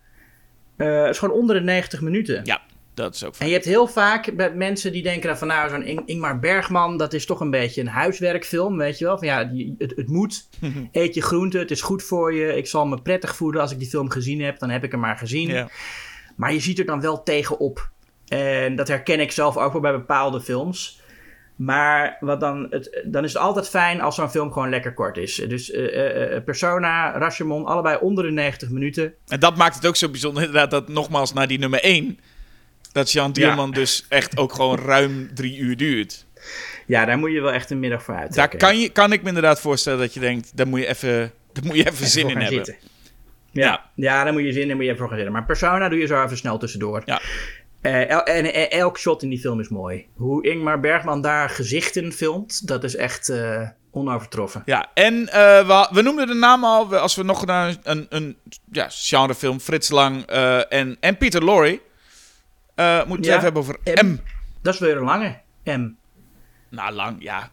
Eh, 0.78 1.02
het 1.02 1.10
is 1.10 1.20
gewoon 1.20 1.38
onder 1.38 1.56
de 1.56 1.62
90 1.62 2.02
minuten. 2.02 2.42
Ja, 2.44 2.62
dat 2.96 3.16
is 3.16 3.24
ook 3.24 3.36
En 3.38 3.48
je 3.48 3.54
hebt 3.54 3.66
heel 3.66 3.88
vaak 3.88 4.36
bij 4.36 4.54
mensen 4.54 4.92
die 4.92 5.04
denken 5.04 5.28
dan 5.28 5.38
van 5.38 5.48
nou, 5.48 5.70
zo'n 5.70 5.86
Ing- 5.86 6.04
Ingmar 6.06 6.40
Bergman, 6.40 6.98
dat 6.98 7.14
is 7.14 7.26
toch 7.26 7.40
een 7.40 7.50
beetje 7.50 7.82
een 7.82 7.88
huiswerkfilm, 7.88 8.78
weet 8.78 8.98
je 8.98 9.06
wel. 9.06 9.18
Van 9.18 9.28
ja, 9.28 9.52
het, 9.78 9.94
het 9.96 10.08
moet. 10.08 10.50
Eet 10.92 11.14
je 11.14 11.22
groente, 11.22 11.58
het 11.58 11.72
is 11.72 11.82
goed 11.82 12.04
voor 12.04 12.34
je. 12.34 12.56
Ik 12.56 12.68
zal 12.68 12.86
me 12.86 13.02
prettig 13.02 13.36
voelen 13.36 13.62
als 13.62 13.72
ik 13.72 13.80
die 13.80 13.90
film 13.90 14.10
gezien 14.10 14.42
heb, 14.42 14.60
dan 14.60 14.70
heb 14.70 14.84
ik 14.84 14.92
hem 14.92 15.00
maar 15.00 15.18
gezien. 15.18 15.48
Ja. 15.48 15.70
Maar 16.36 16.54
je 16.54 16.60
ziet 16.60 16.80
er 16.80 16.86
dan 16.86 17.02
wel 17.02 17.24
tegenop. 17.24 17.90
En 18.28 18.76
dat 18.76 18.88
herken 18.88 19.20
ik 19.20 19.32
zelf 19.32 19.58
ook 19.58 19.72
wel 19.72 19.82
bij 19.82 19.92
bepaalde 19.92 20.42
films. 20.42 21.04
Maar 21.56 22.18
wat 22.20 22.40
dan, 22.40 22.68
het, 22.70 23.04
dan 23.06 23.24
is 23.24 23.34
het 23.34 23.42
altijd 23.42 23.70
fijn 23.70 24.02
als 24.02 24.16
zo'n 24.16 24.30
film 24.30 24.52
gewoon 24.52 24.70
lekker 24.70 24.94
kort 24.94 25.18
is. 25.18 25.36
Dus 25.36 25.72
eh, 25.72 25.86
eh, 25.86 26.36
eh, 26.36 26.44
Persona, 26.44 27.18
Rashomon, 27.18 27.66
allebei 27.66 27.98
onder 28.02 28.24
de 28.24 28.32
90 28.32 28.70
minuten. 28.70 29.14
En 29.28 29.40
dat 29.40 29.58
maakt 29.58 29.76
het 29.76 29.88
ook 29.88 29.96
zo 29.96 30.10
bijzonder, 30.10 30.44
inderdaad, 30.44 30.72
dat 30.72 30.88
nogmaals 30.88 31.34
naar 31.34 31.48
die 31.48 31.60
nummer 31.60 31.84
1, 31.84 32.20
dat 32.96 33.12
Jean 33.12 33.32
Dierman 33.32 33.72
dus 33.72 34.06
echt 34.10 34.38
ook 34.38 34.54
gewoon 34.54 34.80
ruim 34.80 35.30
drie 35.34 35.58
uur 35.58 35.78
duurt. 35.78 36.26
Ja, 36.86 37.06
daar 37.06 37.18
moet 37.18 37.32
je 37.32 37.42
wel 37.42 37.52
echt 37.52 37.70
een 37.70 37.80
middag 37.80 38.04
voor 38.04 38.16
uit. 38.16 38.34
Daar 38.34 38.58
kan, 38.58 38.80
je, 38.80 38.90
kan 38.90 39.12
ik 39.14 39.22
me 39.22 39.28
inderdaad 39.28 39.60
voorstellen 39.60 40.00
dat 40.00 40.14
je 40.14 40.20
denkt, 40.20 40.58
daar 40.58 40.68
moet 40.68 40.80
je 40.80 40.88
even, 40.88 41.32
daar 41.54 41.66
moet 41.66 41.76
je 41.76 41.88
even, 41.88 42.08
zin 42.08 42.30
in 42.30 42.38
hebben. 42.38 42.66
Zitten. 42.66 42.76
Ja, 43.52 43.90
ja, 43.96 44.24
daar 44.24 44.34
moet 44.34 44.44
je 44.44 44.52
zin 44.52 44.70
in, 44.70 44.76
moet 44.76 44.86
je 44.86 44.92
even 44.92 44.98
voor 44.98 45.08
gaan 45.08 45.16
zitten. 45.18 45.34
Maar 45.34 45.46
Persona 45.46 45.90
doe 45.90 46.00
je 46.00 46.06
zo 46.08 46.24
even 46.24 46.38
snel 46.38 46.58
tussendoor. 46.58 47.02
Ja. 47.06 47.22
Eh, 47.82 48.10
el- 48.10 48.24
en, 48.24 48.70
elk 48.72 49.00
shot 49.00 49.24
in 49.24 49.30
die 49.30 49.40
film 49.40 49.60
is 49.60 49.70
mooi. 49.70 50.06
Hoe 50.14 50.48
Ingmar 50.48 50.80
Bergman 50.80 51.22
daar 51.22 51.50
gezichten 51.50 52.12
filmt, 52.12 52.68
dat 52.68 52.84
is 52.84 52.96
echt 52.96 53.30
eh, 53.30 53.70
onovertroffen. 53.92 54.62
Ja, 54.66 54.90
en 54.94 55.30
eh, 55.30 55.68
we, 55.68 55.88
we 55.92 56.02
noemden 56.02 56.28
de 56.28 56.34
naam 56.34 56.64
al, 56.64 56.96
als 56.96 57.16
we 57.16 57.24
nog 57.24 57.46
naar 57.46 57.76
een, 57.84 58.06
een 58.10 58.38
ja, 58.72 58.88
genrefilm, 58.90 59.60
Frits 59.60 59.90
Lang 59.90 60.26
en, 60.70 60.98
en 61.00 61.18
Peter 61.18 61.44
Lorre. 61.44 61.80
Eh 62.76 62.98
moeten 63.06 63.10
we 63.10 63.16
het 63.16 63.26
even 63.28 63.42
hebben 63.44 63.62
over 63.62 63.80
M. 63.84 64.08
M. 64.08 64.18
Dat 64.62 64.74
is 64.74 64.80
weer 64.80 64.98
een 64.98 65.04
lange 65.04 65.38
M. 65.64 65.90
Nou, 66.70 66.94
lang, 66.94 67.16
ja. 67.24 67.50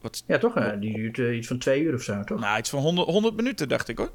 Wat, 0.00 0.22
Ja, 0.26 0.38
toch? 0.38 0.56
eh, 0.56 0.70
die 0.80 0.94
duurt 0.94 1.18
eh, 1.18 1.36
iets 1.36 1.46
van 1.46 1.58
twee 1.58 1.82
uur 1.82 1.94
of 1.94 2.02
zo, 2.02 2.22
toch? 2.24 2.40
nou, 2.40 2.58
iets 2.58 2.70
van 2.70 2.80
100, 2.80 3.08
100 3.08 3.36
minuten, 3.36 3.68
dacht 3.68 3.88
ik 3.88 3.98
hoor. 3.98 4.10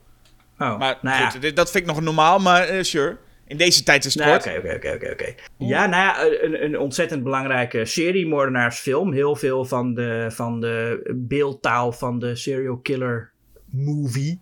Oh, 0.59 0.79
Maar 0.79 0.97
nou 1.01 1.21
ja. 1.21 1.29
goed, 1.29 1.41
dit- 1.41 1.55
dat 1.55 1.71
vind 1.71 1.83
ik 1.87 1.89
nog 1.93 2.01
normaal, 2.01 2.39
maar 2.39 2.85
sure. 2.85 3.17
In 3.47 3.57
deze 3.57 3.83
tijd 3.83 4.05
is 4.05 4.13
het 4.13 4.23
Nou, 4.23 4.39
kort. 4.41 4.57
Oké, 4.57 4.73
oké, 4.75 4.91
oké, 4.95 5.11
oké. 5.11 5.33
Ja, 5.57 5.85
nou 5.85 6.03
ja, 6.03 6.43
een, 6.43 6.63
een 6.63 6.79
ontzettend 6.79 7.23
belangrijke 7.23 7.85
serie-moordenaarsfilm. 7.85 9.13
Heel 9.13 9.35
veel 9.35 9.65
van 9.65 9.93
de, 9.93 10.25
van 10.29 10.59
de 10.61 11.01
beeldtaal 11.15 11.91
van 11.91 12.19
de 12.19 12.35
serial 12.35 12.77
killer 12.77 13.31
movie 13.71 14.39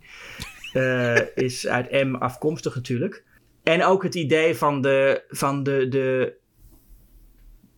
is 1.34 1.66
uit 1.66 1.90
M 1.90 2.14
afkomstig 2.14 2.74
natuurlijk. 2.74 3.24
En 3.66 3.84
ook 3.84 4.02
het 4.02 4.14
idee 4.14 4.54
van 4.56 4.80
de, 4.82 5.22
van 5.28 5.62
de, 5.62 5.88
de, 5.88 6.34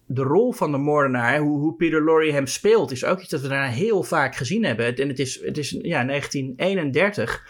de 0.07 0.23
rol 0.23 0.53
van 0.53 0.71
de 0.73 0.79
moordenaar, 0.79 1.39
hoe, 1.39 1.59
hoe 1.59 1.75
Peter 1.77 2.03
Lorre 2.03 2.33
hem 2.33 2.47
speelt, 2.47 2.91
is 2.91 3.05
ook 3.05 3.21
iets 3.21 3.29
dat 3.31 3.41
we 3.41 3.49
daarna 3.49 3.69
heel 3.69 4.03
vaak 4.03 4.37
gezien 4.37 4.65
hebben. 4.65 4.97
En 4.97 5.09
het 5.09 5.19
is, 5.19 5.41
het 5.45 5.59
is 5.59 5.71
ja, 5.71 6.05
1931, 6.05 7.47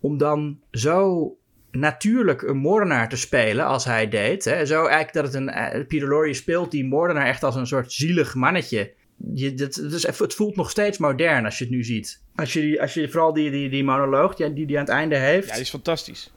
om 0.00 0.18
dan 0.18 0.60
zo 0.70 1.30
natuurlijk 1.70 2.42
een 2.42 2.56
moordenaar 2.56 3.08
te 3.08 3.16
spelen 3.16 3.64
als 3.66 3.84
hij 3.84 4.08
deed. 4.08 4.44
Hè. 4.44 4.66
Zo 4.66 4.76
eigenlijk 4.80 5.12
dat 5.12 5.24
het 5.24 5.34
een. 5.34 5.48
eh, 5.48 5.86
Peter 5.86 6.08
Lorre 6.08 6.34
speelt 6.34 6.70
die 6.70 6.84
moordenaar 6.84 7.26
echt 7.26 7.42
als 7.42 7.54
een 7.56 7.66
soort 7.66 7.92
zielig 7.92 8.34
mannetje. 8.34 8.92
Je, 9.34 9.54
dat, 9.54 9.74
dat 9.74 9.92
is, 9.92 10.04
even- 10.06 10.24
het 10.24 10.34
voelt 10.34 10.56
nog 10.56 10.70
steeds 10.70 10.98
modern 10.98 11.44
als 11.44 11.58
je 11.58 11.64
het 11.64 11.72
nu 11.72 11.84
ziet. 11.84 12.22
Als 12.34 12.52
je, 12.52 12.80
als 12.80 12.94
je 12.94 13.08
vooral 13.08 13.32
die, 13.32 13.50
die, 13.50 13.68
die 13.68 13.84
monoloog 13.84 14.34
die, 14.34 14.52
die 14.52 14.66
die 14.66 14.76
aan 14.78 14.84
het 14.84 14.92
einde 14.94 15.16
heeft. 15.16 15.46
Ja, 15.48 15.52
die 15.52 15.62
is 15.62 15.70
fantastisch. 15.70 16.32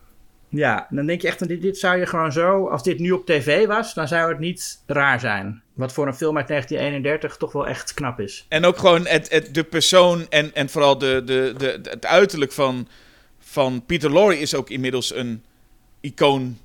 Ja, 0.50 0.88
dan 0.90 1.06
denk 1.06 1.22
je 1.22 1.28
echt, 1.28 1.48
dit, 1.48 1.62
dit 1.62 1.78
zou 1.78 1.98
je 1.98 2.06
gewoon 2.06 2.32
zo, 2.32 2.68
als 2.68 2.84
dit 2.84 3.00
nu 3.00 3.12
op 3.12 3.26
tv 3.26 3.66
was, 3.66 3.94
dan 3.94 4.08
zou 4.08 4.30
het 4.30 4.40
niet 4.40 4.82
raar 4.86 5.20
zijn. 5.20 5.62
Wat 5.74 5.94
voor 5.94 6.08
een 6.08 6.16
film 6.16 6.38
uit 6.38 6.48
1931 6.48 7.38
toch 7.38 7.52
wel 7.52 7.68
echt 7.68 7.94
knap 7.94 8.20
is. 8.20 8.46
En 8.50 8.66
ook 8.66 8.78
gewoon 8.78 9.08
het, 9.08 9.30
het, 9.30 9.54
de 9.54 9.64
persoon 9.64 10.26
en, 10.30 10.54
en 10.54 10.70
vooral 10.70 10.98
de, 10.98 11.22
de, 11.26 11.54
de, 11.58 11.80
het 11.90 12.06
uiterlijk 12.06 12.52
van, 12.52 12.88
van 13.40 13.86
Peter 13.86 14.12
Lorre 14.12 14.40
is 14.40 14.56
ook 14.56 14.70
inmiddels 14.70 15.16
een 15.16 15.44
icoon, 16.02 16.58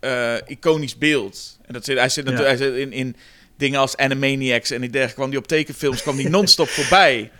eh, 0.00 0.34
iconisch 0.46 0.98
beeld. 0.98 1.58
En 1.66 1.72
dat 1.72 1.84
zit, 1.84 1.98
hij 1.98 2.08
zit 2.08 2.24
natuurlijk 2.24 2.58
hij 2.58 2.68
zit 2.68 2.76
in, 2.76 2.92
in 2.92 3.16
dingen 3.56 3.80
als 3.80 3.96
Animaniacs 3.96 4.70
en 4.70 4.80
dergelijke. 4.80 5.14
Kwam 5.14 5.30
die 5.30 5.38
op 5.38 5.46
tekenfilms, 5.46 6.02
kwam 6.02 6.16
die 6.16 6.28
non-stop 6.28 6.68
voorbij. 6.68 7.30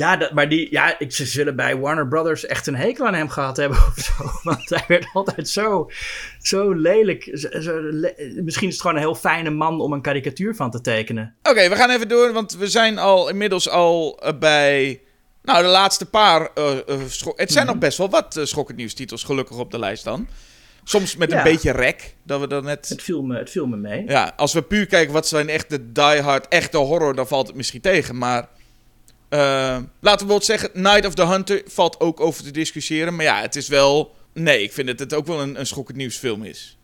Ja, 0.00 0.16
dat, 0.16 0.32
maar 0.32 0.48
die, 0.48 0.68
ja, 0.70 0.98
ik, 0.98 1.12
ze 1.12 1.26
zullen 1.26 1.56
bij 1.56 1.76
Warner 1.78 2.08
Brothers 2.08 2.46
echt 2.46 2.66
een 2.66 2.74
hekel 2.76 3.06
aan 3.06 3.14
hem 3.14 3.28
gehad 3.28 3.56
hebben 3.56 3.78
of 3.96 3.98
zo. 3.98 4.30
Want 4.42 4.68
hij 4.68 4.84
werd 4.88 5.06
altijd 5.12 5.48
zo, 5.48 5.90
zo 6.42 6.72
lelijk. 6.72 7.30
Zo, 7.34 7.60
zo 7.60 7.80
le- 7.82 8.14
misschien 8.42 8.66
is 8.68 8.72
het 8.72 8.80
gewoon 8.82 8.96
een 8.96 9.02
heel 9.02 9.14
fijne 9.14 9.50
man 9.50 9.80
om 9.80 9.92
een 9.92 10.00
karikatuur 10.02 10.54
van 10.54 10.70
te 10.70 10.80
tekenen. 10.80 11.34
Oké, 11.42 11.68
we 11.68 11.76
gaan 11.76 11.90
even 11.90 12.08
door, 12.08 12.32
want 12.32 12.56
we 12.56 12.68
zijn 12.68 12.98
al 12.98 13.28
inmiddels 13.28 13.68
al 13.68 14.18
eh, 14.22 14.38
bij... 14.38 15.00
Nou, 15.42 15.62
de 15.62 15.68
laatste 15.68 16.06
paar... 16.06 16.50
eh, 16.54 16.70
eh, 16.88 17.00
het 17.36 17.52
zijn 17.52 17.66
nog 17.66 17.78
best 17.78 17.98
wel 17.98 18.10
wat 18.10 18.36
uh, 18.36 18.44
schokkend 18.44 18.78
nieuwstitels 18.78 19.22
gelukkig 19.24 19.56
op 19.58 19.70
de 19.70 19.78
lijst 19.78 20.04
dan. 20.04 20.28
Soms 20.84 21.16
met 21.16 21.30
Ja. 21.30 21.36
een 21.38 21.42
beetje 21.44 21.70
rek, 21.70 22.14
dat 22.22 22.40
we 22.40 22.46
dan 22.46 22.64
net... 22.64 22.88
Het 22.88 23.02
viel 23.02 23.22
me, 23.22 23.38
het 23.38 23.50
viel 23.50 23.66
me 23.66 23.76
mee. 23.76 24.04
Ja, 24.06 24.32
als 24.36 24.52
we 24.52 24.62
puur 24.62 24.86
kijken 24.86 25.12
wat 25.12 25.28
zijn 25.28 25.48
echt 25.48 25.70
de 25.70 25.92
diehard, 25.92 26.48
echte 26.48 26.76
horror, 26.76 27.14
dan 27.14 27.26
valt 27.26 27.46
het 27.46 27.56
misschien 27.56 27.80
tegen. 27.80 28.18
Maar 28.18 28.48
laten 29.38 29.82
we 29.82 30.00
bijvoorbeeld 30.00 30.44
zeggen, 30.44 30.70
Night 30.74 31.06
of 31.06 31.14
the 31.14 31.26
Hunter 31.26 31.62
valt 31.66 32.00
ook 32.00 32.20
over 32.20 32.42
te 32.44 32.50
discussiëren. 32.50 33.16
Maar 33.16 33.24
ja, 33.24 33.40
het 33.40 33.56
is 33.56 33.68
wel... 33.68 34.14
Nee, 34.34 34.62
ik 34.62 34.72
vind 34.72 34.86
dat 34.86 34.98
het 34.98 35.14
ook 35.14 35.26
wel 35.26 35.40
een, 35.40 35.58
een 35.58 35.66
schokkend 35.66 35.96
nieuwsfilm 35.96 36.44
is. 36.44 36.78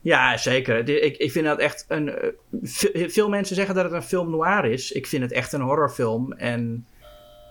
Ja, 0.00 0.36
zeker. 0.36 0.88
Ik, 0.88 1.16
ik 1.16 1.32
vind 1.32 1.44
dat 1.44 1.58
echt 1.58 1.84
een. 1.88 2.08
eh, 2.08 2.28
ve- 2.62 3.06
Veel 3.10 3.28
mensen 3.28 3.56
zeggen 3.56 3.74
dat 3.74 3.84
het 3.84 3.92
een 3.92 4.02
film 4.02 4.30
noir 4.30 4.64
is. 4.64 4.92
Ik 4.92 5.06
vind 5.06 5.22
het 5.22 5.32
echt 5.32 5.52
een 5.52 5.60
horrorfilm. 5.60 6.32
En 6.32 6.86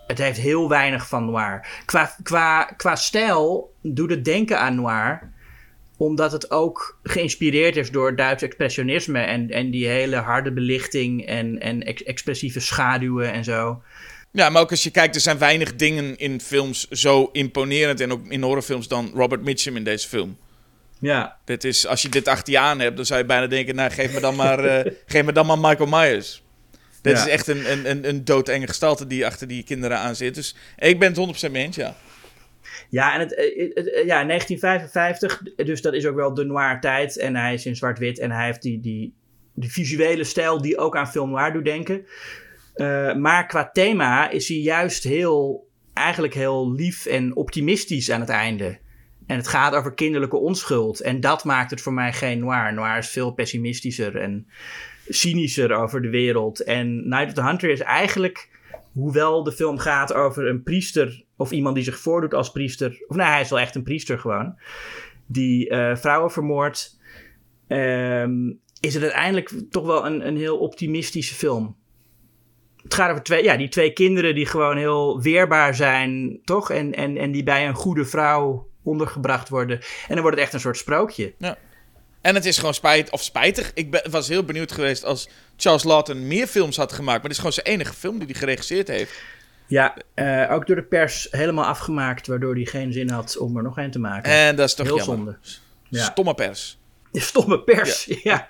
het 0.06 0.18
heeft 0.18 0.38
heel 0.38 0.68
weinig 0.68 1.08
van 1.08 1.24
noir. 1.24 1.66
Qua, 2.76 2.94
stijl 2.94 3.72
doet 3.82 4.10
het 4.10 4.24
denken 4.24 4.60
aan 4.60 4.74
noir. 4.74 5.30
Omdat 5.96 6.32
het 6.32 6.50
ook 6.50 6.98
geïnspireerd 7.02 7.76
is 7.76 7.90
door 7.90 8.16
Duits 8.16 8.42
expressionisme. 8.42 9.18
En, 9.20 9.50
en 9.50 9.70
die 9.70 9.86
hele 9.86 10.16
harde 10.16 10.52
belichting 10.52 11.26
en, 11.26 11.60
en 11.60 11.82
ex- 11.82 12.02
expressieve 12.02 12.60
schaduwen 12.60 13.32
en 13.32 13.44
zo. 13.44 13.82
Ja, 14.36 14.48
maar 14.50 14.62
ook 14.62 14.70
als 14.70 14.82
je 14.82 14.90
kijkt, 14.90 15.14
er 15.14 15.20
zijn 15.20 15.38
weinig 15.38 15.76
dingen 15.76 16.16
in 16.16 16.40
films 16.40 16.88
zo 16.88 17.28
imponerend. 17.32 18.00
En 18.00 18.12
ook 18.12 18.26
in 18.28 18.42
horrorfilms 18.42 18.88
dan 18.88 19.10
Robert 19.14 19.42
Mitchum 19.42 19.76
in 19.76 19.84
deze 19.84 20.08
film. 20.08 20.36
Ja, 21.00 21.36
Dit 21.44 21.64
is, 21.64 21.86
als 21.86 22.02
je 22.02 22.08
dit 22.08 22.28
achter 22.28 22.52
je 22.52 22.58
aan 22.58 22.80
hebt, 22.80 22.96
dan 22.96 23.06
zou 23.06 23.20
je 23.20 23.26
bijna 23.26 23.46
denken... 23.46 23.74
Nou, 23.74 23.90
geef 23.90 24.12
me 24.12 24.20
dan 24.20 24.34
maar, 24.36 24.64
eh, 24.64 24.92
geef 25.06 25.24
me 25.24 25.32
dan 25.32 25.46
maar 25.46 25.58
Michael 25.58 25.88
Myers. 25.88 26.42
Dit 27.02 27.16
Ja. 27.16 27.24
is 27.24 27.30
echt 27.30 27.46
een, 27.46 27.70
een, 27.72 27.90
een, 27.90 28.08
een 28.08 28.24
doodenge 28.24 28.66
gestalte 28.66 29.06
die 29.06 29.26
achter 29.26 29.48
die 29.48 29.62
kinderen 29.62 29.98
aan 29.98 30.16
zit. 30.16 30.34
Dus 30.34 30.56
ik 30.78 30.98
ben 30.98 31.14
het 31.14 31.46
100% 31.48 31.50
mee 31.50 31.64
eens, 31.64 31.76
ja. 31.76 31.96
Ja, 32.90 33.14
en 33.14 33.20
het, 33.20 33.34
eh, 33.34 33.70
het- 33.74 34.02
ja, 34.06 34.22
1955, 34.24 35.42
dus 35.56 35.82
dat 35.82 35.94
is 35.94 36.06
ook 36.06 36.16
wel 36.16 36.34
de 36.34 36.44
noir 36.44 36.80
tijd. 36.80 37.18
En 37.18 37.36
hij 37.36 37.54
is 37.54 37.66
in 37.66 37.76
zwart-wit 37.76 38.18
en 38.18 38.30
hij 38.30 38.44
heeft 38.46 38.62
die, 38.62 38.80
die, 38.80 39.14
die 39.54 39.72
visuele 39.72 40.24
stijl 40.24 40.62
die 40.62 40.78
ook 40.78 40.96
aan 40.96 41.08
film 41.10 41.30
noir 41.30 41.52
doet 41.52 41.64
denken. 41.64 42.06
Eh, 42.76 43.14
maar 43.14 43.46
qua 43.46 43.70
thema 43.72 44.30
is 44.30 44.48
hij 44.48 44.56
juist 44.56 45.04
heel, 45.04 45.68
eigenlijk 45.92 46.34
heel 46.34 46.72
lief 46.72 47.06
en 47.06 47.36
optimistisch 47.36 48.10
aan 48.10 48.20
het 48.20 48.28
einde. 48.28 48.78
En 49.26 49.36
het 49.36 49.48
gaat 49.48 49.74
over 49.74 49.94
kinderlijke 49.94 50.36
onschuld. 50.36 51.00
En 51.00 51.20
dat 51.20 51.44
maakt 51.44 51.70
het 51.70 51.80
voor 51.80 51.92
mij 51.92 52.12
geen 52.12 52.38
noir. 52.38 52.74
Noir 52.74 52.98
is 52.98 53.08
veel 53.08 53.32
pessimistischer 53.32 54.16
en 54.16 54.46
cynischer 55.08 55.72
over 55.72 56.02
de 56.02 56.10
wereld. 56.10 56.60
En 56.60 57.08
Night 57.08 57.26
of 57.26 57.32
the 57.32 57.42
Hunter 57.42 57.70
is 57.70 57.80
eigenlijk, 57.80 58.48
hoewel 58.92 59.42
de 59.42 59.52
film 59.52 59.78
gaat 59.78 60.12
over 60.12 60.46
een 60.46 60.62
priester 60.62 61.24
of 61.36 61.50
iemand 61.50 61.74
die 61.74 61.84
zich 61.84 61.98
voordoet 61.98 62.34
als 62.34 62.50
priester. 62.50 63.04
Of 63.08 63.16
nou, 63.16 63.30
hij 63.30 63.40
is 63.40 63.50
wel 63.50 63.60
echt 63.60 63.74
een 63.74 63.82
priester 63.82 64.18
gewoon. 64.18 64.58
Die 65.26 65.68
eh, 65.68 65.96
vrouwen 65.96 66.30
vermoordt. 66.30 67.00
ehm, 67.66 68.52
is 68.80 68.94
het 68.94 69.02
uiteindelijk 69.02 69.52
toch 69.70 69.86
wel 69.86 70.06
een, 70.06 70.26
een 70.26 70.36
heel 70.36 70.58
optimistische 70.58 71.34
film. 71.34 71.76
Het 72.86 72.94
gaat 72.94 73.10
over 73.10 73.22
twee, 73.22 73.44
ja, 73.44 73.56
die 73.56 73.68
twee 73.68 73.92
kinderen 73.92 74.34
die 74.34 74.46
gewoon 74.46 74.76
heel 74.76 75.20
weerbaar 75.20 75.74
zijn, 75.74 76.38
toch? 76.44 76.70
En, 76.70 76.94
en, 76.94 77.16
en 77.16 77.32
die 77.32 77.42
bij 77.42 77.66
een 77.68 77.74
goede 77.74 78.04
vrouw 78.04 78.68
ondergebracht 78.82 79.48
worden. 79.48 79.78
En 79.80 80.14
dan 80.14 80.20
wordt 80.20 80.36
het 80.36 80.44
echt 80.44 80.54
een 80.54 80.60
soort 80.60 80.76
sprookje. 80.76 81.34
En 82.20 82.34
het 82.34 82.44
is 82.44 82.58
gewoon 82.58 82.74
spijt, 82.74 83.10
of 83.10 83.22
spijtig. 83.22 83.70
Ik 83.74 83.90
ben, 83.90 84.10
was 84.10 84.28
heel 84.28 84.44
benieuwd 84.44 84.72
geweest 84.72 85.04
als 85.04 85.28
Charles 85.56 85.84
Lawton 85.84 86.26
meer 86.26 86.46
films 86.46 86.76
had 86.76 86.92
gemaakt. 86.92 87.18
Maar 87.18 87.22
dit 87.22 87.30
is 87.30 87.36
gewoon 87.36 87.52
zijn 87.52 87.66
enige 87.66 87.92
film 87.92 88.18
die 88.18 88.26
hij 88.26 88.36
geregisseerd 88.36 88.88
heeft. 88.88 89.12
Ja, 89.66 89.96
eh, 90.14 90.52
ook 90.52 90.66
door 90.66 90.76
de 90.76 90.82
pers 90.82 91.28
helemaal 91.30 91.64
afgemaakt, 91.64 92.26
waardoor 92.26 92.54
hij 92.54 92.64
geen 92.64 92.92
zin 92.92 93.10
had 93.10 93.36
om 93.38 93.56
er 93.56 93.62
nog 93.62 93.78
een 93.78 93.90
te 93.90 93.98
maken. 93.98 94.32
En 94.32 94.56
dat 94.56 94.68
is 94.68 94.74
toch 94.74 94.86
heel 94.86 94.96
jammer. 94.96 95.16
zonde. 95.16 95.38
Ja. 95.88 96.04
Stomme 96.04 96.34
pers. 96.34 96.78
Stomme 97.12 97.62
pers, 97.62 98.04
ja. 98.22 98.48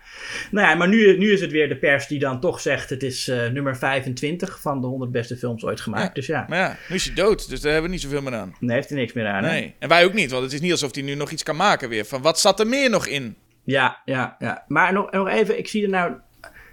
Nou 0.50 0.68
ja, 0.68 0.74
maar 0.74 0.88
nu, 0.88 1.18
nu 1.18 1.32
is 1.32 1.40
het 1.40 1.50
weer 1.50 1.68
de 1.68 1.76
pers 1.76 2.06
die 2.06 2.18
dan 2.18 2.40
toch 2.40 2.60
zegt... 2.60 2.90
het 2.90 3.02
is 3.02 3.28
eh, 3.28 3.48
nummer 3.48 3.76
25 3.76 4.60
van 4.60 4.80
de 4.80 4.86
100 4.86 5.10
beste 5.10 5.36
films 5.36 5.64
ooit 5.64 5.80
gemaakt. 5.80 6.06
Ja. 6.06 6.12
Dus 6.12 6.26
ja, 6.26 6.46
Maar 6.48 6.58
ja, 6.58 6.76
nu 6.88 6.94
is 6.94 7.04
hij 7.04 7.14
dood, 7.14 7.48
dus 7.48 7.60
daar 7.60 7.72
hebben 7.72 7.90
we 7.90 7.96
niet 7.96 8.04
zoveel 8.04 8.22
meer 8.22 8.34
aan. 8.34 8.54
daar 8.60 8.76
heeft 8.76 8.88
hij 8.88 8.98
niks 8.98 9.12
meer 9.12 9.26
aan. 9.26 9.44
hè? 9.44 9.50
Nee. 9.50 9.74
En 9.78 9.88
wij 9.88 10.04
ook 10.04 10.12
niet, 10.12 10.30
want 10.30 10.42
het 10.42 10.52
is 10.52 10.60
niet 10.60 10.70
alsof 10.70 10.94
hij 10.94 11.02
nu 11.04 11.14
nog 11.14 11.30
iets 11.30 11.42
kan 11.42 11.56
maken 11.56 11.88
weer. 11.88 12.04
Van 12.04 12.22
wat 12.22 12.40
zat 12.40 12.60
er 12.60 12.66
meer 12.66 12.90
nog 12.90 13.06
in? 13.06 13.36
Ja, 13.64 14.00
ja, 14.04 14.36
ja. 14.38 14.64
Maar 14.68 14.92
nog, 14.92 15.10
nog 15.10 15.28
even, 15.28 15.58
ik 15.58 15.68
zie 15.68 15.82
er 15.82 15.88
nou... 15.88 16.12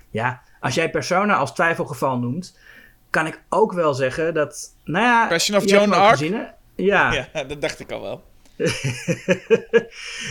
Ja, 0.10 0.42
als 0.60 0.76
jij 0.76 0.90
Persona 0.90 1.36
als 1.36 1.54
twijfelgeval 1.54 2.18
noemt... 2.18 2.58
kan 3.10 3.28
ik 3.28 3.42
ook 3.50 3.74
wel 3.74 3.94
zeggen 3.94 4.34
dat... 4.34 4.76
Nou 4.84 5.06
ja, 5.06 5.28
Passion 5.28 5.58
of 5.58 5.70
Joan 5.70 5.94
Arc? 5.94 6.20
Ja, 6.76 7.28
Ja, 7.34 7.44
dat 7.44 7.62
dacht 7.62 7.80
ik 7.80 7.92
al 7.92 8.02
wel. 8.02 8.24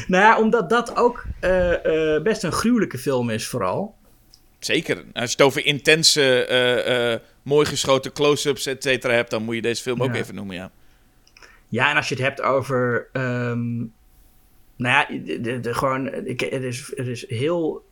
nou 0.06 0.22
ja, 0.24 0.38
omdat 0.38 0.70
dat 0.70 0.96
ook 0.96 1.24
eh, 1.40 2.14
eh, 2.16 2.22
best 2.22 2.42
een 2.42 2.52
gruwelijke 2.52 2.98
film 2.98 3.30
is 3.30 3.46
vooral. 3.48 3.94
Zeker. 4.58 4.96
Als 4.96 5.30
je 5.30 5.36
het 5.36 5.42
over 5.42 5.66
intense, 5.66 6.44
eh, 6.44 7.26
mooi 7.42 7.66
geschoten 7.66 8.12
close-ups, 8.12 8.66
et 8.66 8.82
cetera, 8.82 9.12
hebt, 9.14 9.30
dan 9.30 9.42
moet 9.42 9.54
je 9.54 9.62
deze 9.62 9.82
film 9.82 10.02
ook 10.02 10.14
even 10.14 10.34
noemen, 10.34 10.56
ja. 10.56 10.70
Ja, 11.68 11.90
en 11.90 11.96
als 11.96 12.08
je 12.08 12.14
het 12.14 12.24
hebt 12.24 12.40
over. 12.42 13.08
ehm, 13.12 13.76
nou 13.76 13.88
ja, 14.76 15.06
de, 15.24 15.40
de, 15.40 15.60
de- 15.60 15.74
gewoon. 15.74 16.26
Ik, 16.26 16.40
het, 16.40 16.62
is, 16.62 16.92
het 16.94 17.06
is 17.06 17.28
heel. 17.28 17.84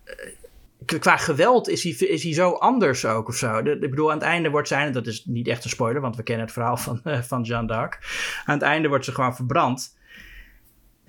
Qua 0.98 1.16
geweld 1.16 1.68
is 1.68 1.82
hij, 1.82 2.08
is 2.08 2.22
hij 2.22 2.32
zo 2.32 2.50
anders 2.50 3.04
ook 3.04 3.28
of 3.28 3.36
zo. 3.36 3.62
De- 3.62 3.70
ik 3.80 3.90
bedoel, 3.90 4.10
aan 4.10 4.18
het 4.18 4.26
einde 4.26 4.50
wordt 4.50 4.68
zij, 4.68 4.84
en 4.86 4.92
dat 4.92 5.06
is 5.06 5.24
niet 5.24 5.48
echt 5.48 5.64
een 5.64 5.70
spoiler, 5.70 6.00
want 6.00 6.16
we 6.16 6.22
kennen 6.22 6.44
het 6.44 6.54
verhaal 6.54 6.76
van, 6.76 7.00
van 7.30 7.42
Jeanne 7.42 7.68
d'Arc. 7.68 7.98
Aan 8.44 8.54
het 8.54 8.62
einde 8.64 8.88
wordt 8.88 9.04
ze 9.04 9.12
gewoon 9.12 9.36
verbrand. 9.36 9.98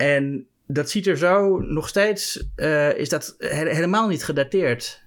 En 0.01 0.47
dat 0.67 0.89
ziet 0.89 1.07
er 1.07 1.17
zo 1.17 1.59
nog 1.59 1.87
steeds. 1.87 2.43
eh, 2.55 2.97
is 2.97 3.09
dat 3.09 3.35
he- 3.37 3.73
helemaal 3.73 4.07
niet 4.07 4.23
gedateerd. 4.23 5.03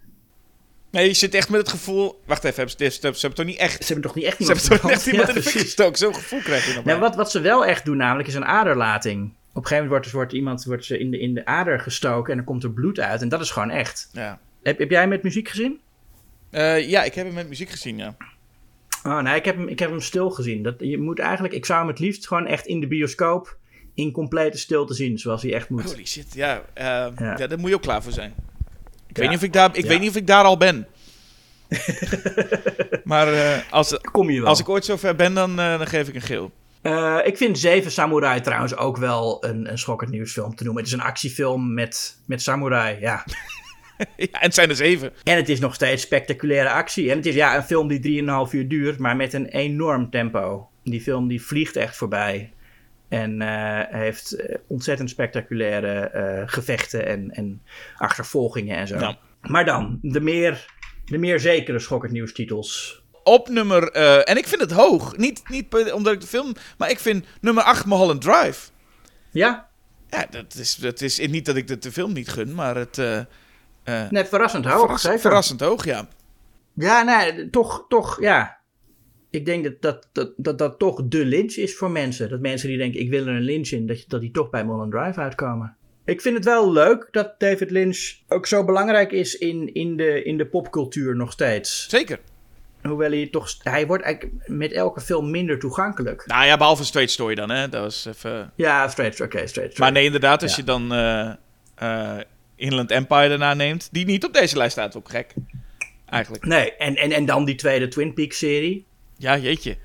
Nee, 0.90 1.06
je 1.06 1.14
zit 1.14 1.34
echt 1.34 1.48
met 1.50 1.60
het 1.60 1.68
gevoel... 1.68 2.22
Wacht 2.26 2.44
even, 2.44 2.56
hebben 2.56 2.74
ze, 2.78 2.90
ze, 2.90 3.00
ze 3.00 3.06
hebben 3.20 3.34
toch 3.34 3.46
niet 3.46 3.58
echt... 3.58 3.84
Ze 3.84 3.92
hebben 3.92 4.02
toch 4.04 4.14
niet 4.14 4.24
echt 4.24 4.36
Ze 4.36 4.42
iemand 4.42 4.60
hebben 4.60 4.80
toch 4.80 4.90
echt 4.90 5.06
iemand 5.06 5.28
Ja, 5.28 5.34
in 5.34 5.40
de 5.40 5.48
fik 5.48 5.60
gestoken? 5.60 5.98
Zo'n 5.98 6.14
gevoel 6.14 6.40
krijg 6.40 6.66
je 6.66 6.74
nog 6.74 6.84
Nou, 6.84 7.00
wat, 7.00 7.16
wat 7.16 7.30
ze 7.30 7.40
wel 7.40 7.66
echt 7.66 7.84
doen 7.84 7.96
namelijk 7.96 8.28
is 8.28 8.34
een 8.34 8.44
aderlating. 8.44 9.22
Op 9.24 9.30
een 9.30 9.66
gegeven 9.66 9.70
moment 9.70 9.88
wordt, 9.90 10.04
dus 10.04 10.12
wordt 10.12 10.32
iemand 10.32 10.64
wordt 10.64 10.84
ze 10.84 10.98
in, 10.98 11.10
de, 11.10 11.18
in 11.18 11.34
de 11.34 11.44
ader 11.44 11.80
gestoken 11.80 12.30
en 12.30 12.36
dan 12.36 12.46
komt 12.46 12.62
er 12.62 12.70
bloed 12.72 13.00
uit. 13.00 13.22
En 13.22 13.28
dat 13.28 13.40
is 13.40 13.50
gewoon 13.50 13.70
echt. 13.70 14.08
Ja. 14.12 14.38
Heb, 14.62 14.78
heb 14.78 14.90
jij 14.90 15.00
hem 15.00 15.08
met 15.08 15.22
muziek 15.22 15.48
gezien? 15.48 15.80
Eh, 16.50 16.88
ja, 16.88 17.02
ik 17.02 17.14
heb 17.14 17.26
hem 17.26 17.34
met 17.34 17.48
muziek 17.48 17.70
gezien, 17.70 17.96
ja. 17.98 18.16
Oh 19.02 19.18
nee, 19.20 19.36
ik 19.36 19.44
heb 19.44 19.56
hem, 19.56 19.68
ik 19.68 19.78
heb 19.78 19.90
hem 19.90 20.00
stil 20.00 20.30
gezien. 20.30 20.62
Dat, 20.62 20.74
je 20.78 20.98
moet 20.98 21.18
eigenlijk, 21.18 21.54
ik 21.54 21.64
zou 21.64 21.78
hem 21.78 21.88
het 21.88 21.98
liefst 21.98 22.26
gewoon 22.26 22.46
echt 22.46 22.66
in 22.66 22.80
de 22.80 22.86
bioscoop 22.86 23.58
in 23.94 24.12
complete 24.12 24.58
stilte 24.58 24.94
zien, 24.94 25.18
zoals 25.18 25.42
hij 25.42 25.54
echt 25.54 25.68
moet. 25.68 25.84
Holy 25.84 26.06
shit, 26.06 26.34
ja. 26.34 26.62
eh, 26.72 26.84
ja. 26.84 27.12
Ja. 27.38 27.46
daar 27.46 27.58
moet 27.58 27.68
je 27.68 27.74
ook 27.76 27.82
klaar 27.82 28.02
voor 28.02 28.12
zijn. 28.12 28.34
Ik, 29.08 29.16
Ja. 29.16 29.20
weet, 29.22 29.28
niet 29.28 29.38
of 29.38 29.44
ik, 29.44 29.52
daar, 29.52 29.76
ik 29.76 29.82
Ja. 29.82 29.88
weet 29.88 30.00
niet 30.00 30.08
of 30.10 30.16
ik 30.16 30.26
daar 30.26 30.44
al 30.44 30.56
ben. 30.56 30.86
maar 33.04 33.32
eh, 33.32 33.58
als, 33.70 33.98
Kom 34.00 34.30
je 34.30 34.40
wel. 34.40 34.48
als 34.48 34.60
ik 34.60 34.68
ooit 34.68 34.84
zover 34.84 35.16
ben, 35.16 35.34
dan, 35.34 35.50
eh, 35.60 35.78
dan 35.78 35.86
geef 35.86 36.08
ik 36.08 36.14
een 36.14 36.20
geel. 36.22 36.50
Eh, 36.82 37.18
ik 37.24 37.36
vind 37.36 37.58
Zeven 37.58 37.90
Samurai 37.90 38.40
trouwens 38.40 38.76
ook 38.76 38.96
wel 38.96 39.44
een, 39.44 39.70
een 39.70 39.78
schokkend 39.78 40.10
nieuwsfilm 40.10 40.54
te 40.54 40.64
noemen. 40.64 40.82
Het 40.82 40.92
is 40.92 40.98
een 40.98 41.04
actiefilm 41.06 41.74
met, 41.74 42.16
met 42.24 42.42
samurai, 42.42 43.00
ja. 43.00 43.24
ja, 44.16 44.26
en 44.30 44.38
het 44.40 44.54
zijn 44.54 44.68
er 44.68 44.76
zeven. 44.76 45.12
En 45.22 45.36
het 45.36 45.48
is 45.48 45.60
nog 45.60 45.74
steeds 45.74 46.02
spectaculaire 46.02 46.70
actie. 46.70 47.10
En 47.10 47.16
het 47.16 47.26
is 47.26 47.34
ja, 47.34 47.56
een 47.56 47.62
film 47.62 47.88
die 47.88 48.22
3,5 48.48 48.52
uur 48.52 48.68
duurt, 48.68 48.98
maar 48.98 49.16
met 49.16 49.32
een 49.32 49.46
enorm 49.46 50.10
tempo. 50.10 50.68
Die 50.84 51.00
film 51.00 51.28
die 51.28 51.42
vliegt 51.42 51.76
echt 51.76 51.96
voorbij. 51.96 52.52
En 53.08 53.42
eh, 53.42 53.98
heeft 54.00 54.32
eh, 54.32 54.56
ontzettend 54.66 55.10
spectaculaire 55.10 56.00
eh, 56.00 56.42
gevechten 56.46 57.06
en, 57.06 57.30
en 57.30 57.62
achtervolgingen 57.96 58.76
en 58.76 58.86
zo. 58.86 58.98
Ja. 58.98 59.18
Maar 59.40 59.64
dan, 59.64 59.98
de 60.02 60.20
meer, 60.20 60.66
de 61.04 61.18
meer 61.18 61.40
zekere 61.40 61.78
schokkend 61.78 62.12
nieuwstitels. 62.12 63.02
Op 63.22 63.48
nummer... 63.48 63.90
en 64.22 64.36
ik 64.36 64.46
vind 64.46 64.60
het 64.60 64.70
hoog. 64.70 65.16
Niet, 65.16 65.48
niet 65.48 65.92
omdat 65.92 66.12
ik 66.12 66.20
de 66.20 66.26
film... 66.26 66.52
Maar 66.78 66.90
ik 66.90 66.98
vind 66.98 67.24
nummer 67.40 67.62
8 67.62 67.86
Mulholland 67.86 68.20
Drive. 68.20 68.70
Ja, 69.30 69.68
Ja, 70.10 70.26
dat 70.30 70.54
is, 70.54 70.74
dat 70.74 71.00
is 71.00 71.18
niet 71.18 71.46
dat 71.46 71.56
ik 71.56 71.66
de, 71.66 71.78
de 71.78 71.92
film 71.92 72.12
niet 72.12 72.28
gun, 72.28 72.54
maar 72.54 72.76
het... 72.76 72.96
net 74.10 74.28
verrassend 74.28 74.64
hoog. 74.64 74.80
verras- 74.80 75.02
zeker. 75.02 75.20
verrassend 75.20 75.60
hoog, 75.60 75.84
ja. 75.84 76.08
Ja, 76.74 77.02
nee, 77.02 77.50
toch, 77.50 77.84
toch, 77.88 78.20
ja. 78.20 78.58
Ik 79.34 79.46
denk 79.46 79.64
dat 79.64 79.74
dat, 79.80 80.08
dat, 80.12 80.32
dat 80.36 80.58
dat 80.58 80.78
toch 80.78 81.00
de 81.04 81.24
lynch 81.24 81.54
is 81.54 81.76
voor 81.76 81.90
mensen. 81.90 82.28
Dat 82.28 82.40
mensen 82.40 82.68
die 82.68 82.78
denken, 82.78 83.00
ik 83.00 83.10
wil 83.10 83.26
er 83.26 83.34
een 83.34 83.42
lynch 83.42 83.68
in, 83.68 83.86
dat, 83.86 84.04
dat 84.08 84.20
die 84.20 84.30
toch 84.30 84.50
bij 84.50 84.64
Mulholland 84.64 84.92
Drive 84.92 85.20
uitkomen. 85.20 85.76
Ik 86.04 86.20
vind 86.20 86.36
het 86.36 86.44
wel 86.44 86.72
leuk 86.72 87.08
dat 87.10 87.34
David 87.38 87.70
Lynch 87.70 88.12
ook 88.28 88.46
zo 88.46 88.64
belangrijk 88.64 89.12
is 89.12 89.38
in, 89.38 89.74
in, 89.74 89.96
de, 89.96 90.22
in 90.22 90.36
de 90.36 90.46
popcultuur 90.46 91.16
nog 91.16 91.32
steeds. 91.32 91.88
Zeker. 91.88 92.18
Hoewel 92.82 93.10
hij 93.10 93.28
toch, 93.30 93.54
hij 93.62 93.86
wordt 93.86 94.04
eigenlijk 94.04 94.48
met 94.48 94.72
elke 94.72 95.00
film 95.00 95.30
minder 95.30 95.58
toegankelijk. 95.58 96.26
Nou 96.26 96.46
ja, 96.46 96.56
behalve 96.56 96.84
Straight 96.84 97.12
Story 97.12 97.34
dan, 97.34 97.50
hè. 97.50 97.68
Dat 97.68 97.82
was 97.82 98.06
even... 98.06 98.52
Ja, 98.56 98.88
straight, 98.88 99.20
oké, 99.20 99.26
straight, 99.28 99.50
straight. 99.50 99.78
Maar 99.78 99.92
nee, 99.92 100.04
inderdaad, 100.04 100.42
als 100.42 100.50
Ja. 100.50 100.56
je 100.56 100.64
dan 100.64 100.92
eh, 100.92 101.32
eh, 101.74 102.24
Inland 102.56 102.90
Empire 102.90 103.28
daarna 103.28 103.54
neemt, 103.54 103.88
die 103.92 104.04
niet 104.04 104.24
op 104.24 104.32
deze 104.32 104.56
lijst 104.56 104.72
staat, 104.72 104.96
ook 104.96 105.08
gek. 105.08 105.34
Eigenlijk. 106.06 106.44
Nee, 106.46 106.76
en, 106.76 106.96
en, 106.96 107.12
en 107.12 107.24
dan 107.26 107.44
die 107.44 107.54
tweede 107.54 107.88
Twin 107.88 108.14
Peaks 108.14 108.38
serie. 108.38 108.84
Ja, 109.16 109.38
jeetje. 109.38 109.76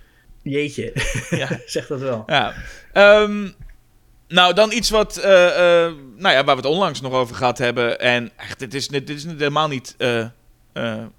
Jeetje, 0.41 0.93
Ja. 1.29 1.59
zeg 1.65 1.87
dat 1.87 1.99
wel. 1.99 2.23
Ja. 2.27 2.53
Ehm, 2.93 3.47
nou, 4.27 4.53
dan 4.53 4.71
iets 4.71 4.89
wat, 4.89 5.17
eh, 5.17 5.85
eh, 5.85 5.93
nou 6.17 6.35
ja, 6.35 6.43
waar 6.43 6.55
we 6.55 6.61
het 6.61 6.71
onlangs 6.71 7.01
nog 7.01 7.13
over 7.13 7.35
gehad 7.35 7.57
hebben. 7.57 7.99
En 7.99 8.31
echt, 8.35 8.59
dit 8.59 8.73
is, 8.73 8.87
dit 8.87 9.09
is 9.09 9.23
helemaal 9.23 9.67
niet 9.67 9.95
eh, 9.97 10.25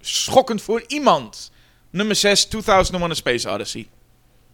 schokkend 0.00 0.62
voor 0.62 0.84
iemand. 0.86 1.52
Nummer 1.90 2.16
6, 2.16 2.44
2001 2.44 3.10
A 3.10 3.14
Space 3.14 3.50
Odyssey. 3.50 3.88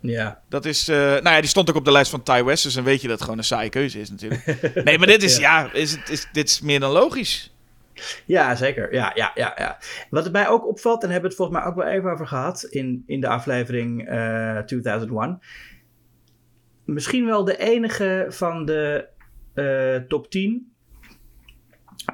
Ja. 0.00 0.40
Dat 0.48 0.64
is, 0.64 0.86
nou 0.86 1.28
ja, 1.28 1.40
die 1.40 1.48
stond 1.48 1.70
ook 1.70 1.76
op 1.76 1.84
de 1.84 1.92
lijst 1.92 2.10
van 2.10 2.22
Ty 2.22 2.42
West, 2.44 2.62
dus 2.62 2.74
dan 2.74 2.84
weet 2.84 3.00
je 3.00 3.06
dat 3.08 3.16
het 3.16 3.22
gewoon 3.24 3.38
een 3.38 3.44
saaie 3.44 3.68
keuze 3.68 4.00
is 4.00 4.10
natuurlijk. 4.10 4.44
Nee, 4.84 4.98
maar 4.98 5.06
dit 5.06 5.22
is, 5.22 5.36
ja, 5.36 5.72
is, 5.72 5.90
het, 5.92 6.08
is, 6.08 6.26
dit 6.32 6.48
is 6.48 6.60
meer 6.60 6.80
dan 6.80 6.90
logisch. 6.90 7.50
Ja, 8.26 8.54
zeker. 8.54 8.94
Ja, 8.94 9.12
ja, 9.14 9.30
ja, 9.34 9.52
ja. 9.56 9.78
Wat 10.10 10.24
het 10.24 10.32
mij 10.32 10.48
ook 10.48 10.66
opvalt, 10.66 11.02
en 11.02 11.10
hebben 11.10 11.30
we 11.30 11.36
het 11.36 11.36
volgens 11.36 11.58
mij 11.58 11.66
ook 11.68 11.76
wel 11.76 11.86
even 11.86 12.10
over 12.10 12.26
gehad 12.26 12.62
in, 12.62 13.02
in 13.06 13.20
de 13.20 13.28
aflevering 13.28 14.08
eh 14.08 14.58
2001. 14.58 15.40
Misschien 16.84 17.26
wel 17.26 17.44
de 17.44 17.56
enige 17.56 18.26
van 18.28 18.64
de 18.64 19.08
eh, 19.54 19.96
top 20.08 20.30
10 20.30 20.72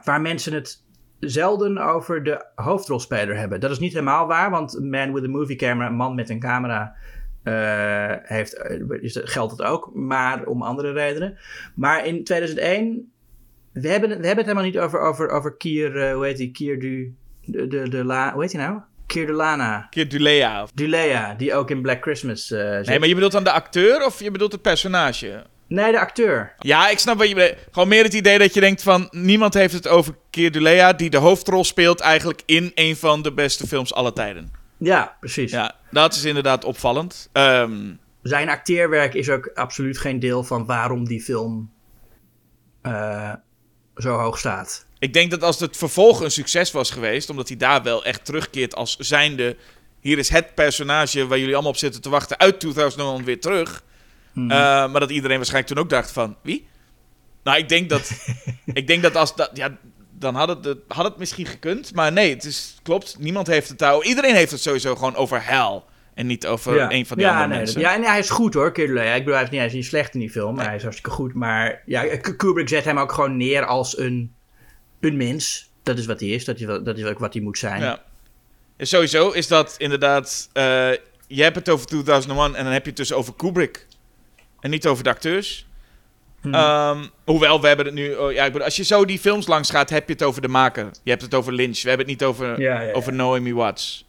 waar 0.05 0.21
mensen 0.21 0.53
het 0.53 0.85
zelden 1.19 1.79
over 1.79 2.23
de 2.23 2.47
hoofdrolspeler 2.55 3.37
hebben. 3.37 3.61
Dat 3.61 3.71
is 3.71 3.79
niet 3.79 3.93
helemaal 3.93 4.27
waar, 4.27 4.51
want 4.51 4.81
Man 4.81 5.13
with 5.13 5.25
a 5.25 5.29
Movie 5.29 5.57
Camera, 5.57 5.91
man 5.91 6.15
met 6.15 6.31
een 6.31 6.41
camera, 6.41 6.97
eh, 7.43 8.15
heeft, 8.23 8.61
geldt 9.13 9.53
het 9.53 9.63
ook, 9.63 9.95
maar 9.95 10.45
om 10.45 10.63
andere 10.63 10.93
redenen. 10.93 11.39
Maar 11.75 12.07
in 12.07 12.25
2001 12.25 13.13
we 13.73 13.89
hebben, 13.89 14.09
we 14.09 14.15
hebben 14.15 14.45
het 14.45 14.47
helemaal 14.47 14.65
niet 14.65 14.79
over, 14.79 15.01
over, 15.01 15.29
over 15.29 15.57
Kier, 15.57 15.97
eh, 15.97 16.15
hoe 16.15 16.25
heet 16.25 16.37
die? 16.37 16.51
Kier 16.51 16.81
du, 16.81 17.15
de, 17.45 17.67
de, 17.67 17.89
de 17.89 18.05
La, 18.05 18.33
hoe 18.33 18.43
heet 18.43 18.53
hij 18.53 18.67
nou? 18.67 18.81
Kier 19.07 19.27
de 19.27 19.33
Lana. 19.33 19.87
Keer 19.91 20.09
Dulea. 20.09 20.67
Dulea, 20.75 21.35
die 21.35 21.55
ook 21.55 21.71
in 21.71 21.83
Black 21.83 22.03
Christmas 22.03 22.51
eh 22.51 22.77
zit. 22.77 22.87
Nee, 22.87 22.99
maar 22.99 23.09
je 23.09 23.15
bedoelt 23.15 23.33
dan 23.33 23.45
de 23.45 23.53
acteur 23.53 24.05
of 24.05 24.21
je 24.21 24.31
bedoelt 24.31 24.53
het 24.53 24.63
personage? 24.63 25.45
Nee, 25.67 25.93
de 25.93 26.01
acteur. 26.01 26.55
Ja, 26.59 26.89
ik 26.89 26.99
snap 26.99 27.19
wat 27.19 27.29
je 27.29 27.35
bedoelt. 27.35 27.57
Gewoon 27.71 27.89
meer 27.89 28.05
het 28.05 28.15
idee 28.15 28.39
dat 28.39 28.55
je 28.55 28.61
denkt 28.61 28.83
van... 28.83 29.09
Niemand 29.11 29.55
heeft 29.55 29.73
het 29.73 29.89
over 29.89 30.15
Keer 30.31 30.51
Dulea... 30.51 30.93
die 30.93 31.11
de 31.11 31.17
hoofdrol 31.17 31.65
speelt 31.65 32.01
eigenlijk 32.01 32.43
in 32.47 32.73
een 32.75 32.97
van 32.97 33.23
de 33.23 33.33
beste 33.33 33.67
films 33.67 33.95
aller 33.95 34.13
tijden. 34.13 34.53
Ja, 34.79 35.17
precies. 35.21 35.51
Ja, 35.51 35.75
dat 35.91 36.15
is 36.15 36.25
inderdaad 36.25 36.65
opvallend. 36.65 37.29
Ehm, 37.33 37.95
Zijn 38.23 38.49
acteerwerk 38.49 39.15
is 39.15 39.31
ook 39.31 39.51
absoluut 39.55 39.99
geen 39.99 40.19
deel 40.19 40.45
van 40.45 40.67
waarom 40.67 41.05
die 41.05 41.23
film 41.23 41.71
eh, 42.83 43.33
zo 43.97 44.17
hoog 44.17 44.39
staat. 44.39 44.87
ik 44.99 45.13
denk 45.13 45.31
dat 45.31 45.43
als 45.43 45.61
het 45.61 45.77
vervolg 45.77 46.21
een 46.21 46.31
succes 46.31 46.71
was 46.71 46.91
geweest... 46.91 47.31
omdat 47.31 47.49
hij 47.49 47.57
daar 47.57 47.83
wel 47.83 48.05
echt 48.05 48.25
terugkeert 48.25 48.75
als 48.75 48.97
zijnde... 48.97 49.57
hier 50.01 50.19
is 50.19 50.29
het 50.29 50.55
personage 50.55 51.27
waar 51.27 51.39
jullie 51.39 51.55
allemaal 51.55 51.73
op 51.73 51.79
zitten 51.79 52.01
te 52.01 52.09
wachten... 52.09 52.39
uit 52.39 52.61
2001 52.61 53.25
weer 53.25 53.41
terug... 53.41 53.83
Hmm. 54.33 54.51
Eh, 54.51 54.57
maar 54.57 55.01
dat 55.01 55.11
iedereen 55.11 55.37
waarschijnlijk 55.37 55.75
toen 55.75 55.85
ook 55.85 55.91
dacht 55.91 56.11
van... 56.11 56.37
Wie? 56.43 56.67
Nou, 57.43 57.59
ik 57.59 57.69
denk 57.69 57.89
dat... 57.89 58.11
ik 58.81 58.87
denk 58.87 59.03
dat 59.03 59.17
als 59.17 59.37
dat... 59.37 59.51
Ja, 59.55 59.77
dan 60.19 60.35
had 60.35 60.65
het, 60.65 60.79
had 60.89 61.05
het 61.05 61.17
misschien 61.17 61.47
gekund. 61.47 61.95
Maar 61.95 62.13
nee, 62.13 62.31
het 62.31 62.45
is, 62.45 62.77
klopt. 62.83 63.17
Niemand 63.19 63.47
heeft 63.47 63.69
het 63.69 63.79
daar... 63.79 64.03
Iedereen 64.03 64.35
heeft 64.35 64.51
het 64.51 64.61
sowieso 64.61 64.95
gewoon 64.95 65.17
over 65.17 65.45
hell. 65.45 65.83
En 66.15 66.27
niet 66.27 66.47
over 66.47 66.75
ja. 66.75 66.91
een 66.93 67.07
van 67.07 67.17
die 67.17 67.27
ja, 67.27 67.33
andere 67.33 67.49
nee, 67.49 67.59
mensen. 67.59 67.81
dat- 67.81 67.91
ja, 67.91 67.97
en 67.97 68.03
hij 68.05 68.19
is 68.19 68.31
goed 68.31 68.55
hoor, 68.55 68.73
Dulea. 68.73 69.13
Ik 69.15 69.19
bedoel, 69.19 69.35
hij 69.35 69.43
is 69.43 69.51
niet, 69.51 69.59
hij 69.59 69.69
is 69.69 69.75
niet 69.75 69.85
slecht 69.85 70.15
in 70.15 70.21
die 70.21 70.31
film, 70.31 70.55
maar 70.55 70.67
hij 70.67 70.77
is 70.77 70.83
hartstikke 70.83 71.11
goed. 71.11 71.35
Maar 71.35 71.83
ja, 71.87 72.17
Kubrick 72.17 72.69
zet 72.69 72.85
hem 72.85 72.99
ook 72.99 73.13
gewoon 73.13 73.37
neer 73.37 73.65
als 73.65 73.99
een, 73.99 74.33
een 75.01 75.17
mens. 75.17 75.71
Dat 75.83 75.99
is 75.99 76.07
wat 76.07 76.21
hij 76.21 76.29
is, 76.29 76.45
dat 76.45 76.61
is, 76.61 76.67
dat 76.67 76.99
is 76.99 77.05
ook 77.05 77.19
wat 77.19 77.33
hij 77.33 77.43
moet 77.43 77.59
zijn. 77.59 77.81
Ja. 77.81 78.03
Sowieso 78.79 79.31
is 79.31 79.49
dat 79.49 79.75
inderdaad... 79.79 80.49
eh, 80.53 80.91
je 81.27 81.43
hebt 81.43 81.57
het 81.57 81.69
over 81.69 81.87
2001 81.87 82.55
en 82.55 82.65
dan 82.65 82.73
heb 82.73 82.83
je 82.83 82.89
het 82.89 82.99
dus 82.99 83.13
over 83.13 83.35
Kubrick. 83.35 83.87
En 84.61 84.71
niet 84.71 84.87
over 84.87 85.05
de 85.05 85.11
acteurs. 85.11 85.67
Hmm. 86.41 86.55
Ehm, 86.55 87.05
hoewel, 87.25 87.61
we 87.61 87.67
hebben 87.67 87.87
het 87.87 87.95
nu... 87.95 88.15
oh, 88.15 88.33
ja, 88.33 88.45
ik 88.45 88.53
bedoel, 88.53 88.67
als 88.67 88.77
je 88.77 88.85
zo 88.85 89.05
die 89.05 89.19
films 89.19 89.47
langs 89.47 89.71
gaat, 89.71 89.91
heb 89.91 90.07
je 90.07 90.13
het 90.13 90.23
over 90.23 90.43
de 90.43 90.49
maker. 90.49 90.91
Je 91.03 91.11
hebt 91.11 91.23
het 91.23 91.35
over 91.35 91.53
Lynch. 91.53 91.83
We 91.83 91.89
hebben 91.89 92.07
het 92.07 92.21
niet 92.21 92.29
over, 92.29 92.61
ja. 92.61 92.93
over 92.93 93.13
Naomi 93.13 93.55
Watts. 93.55 94.07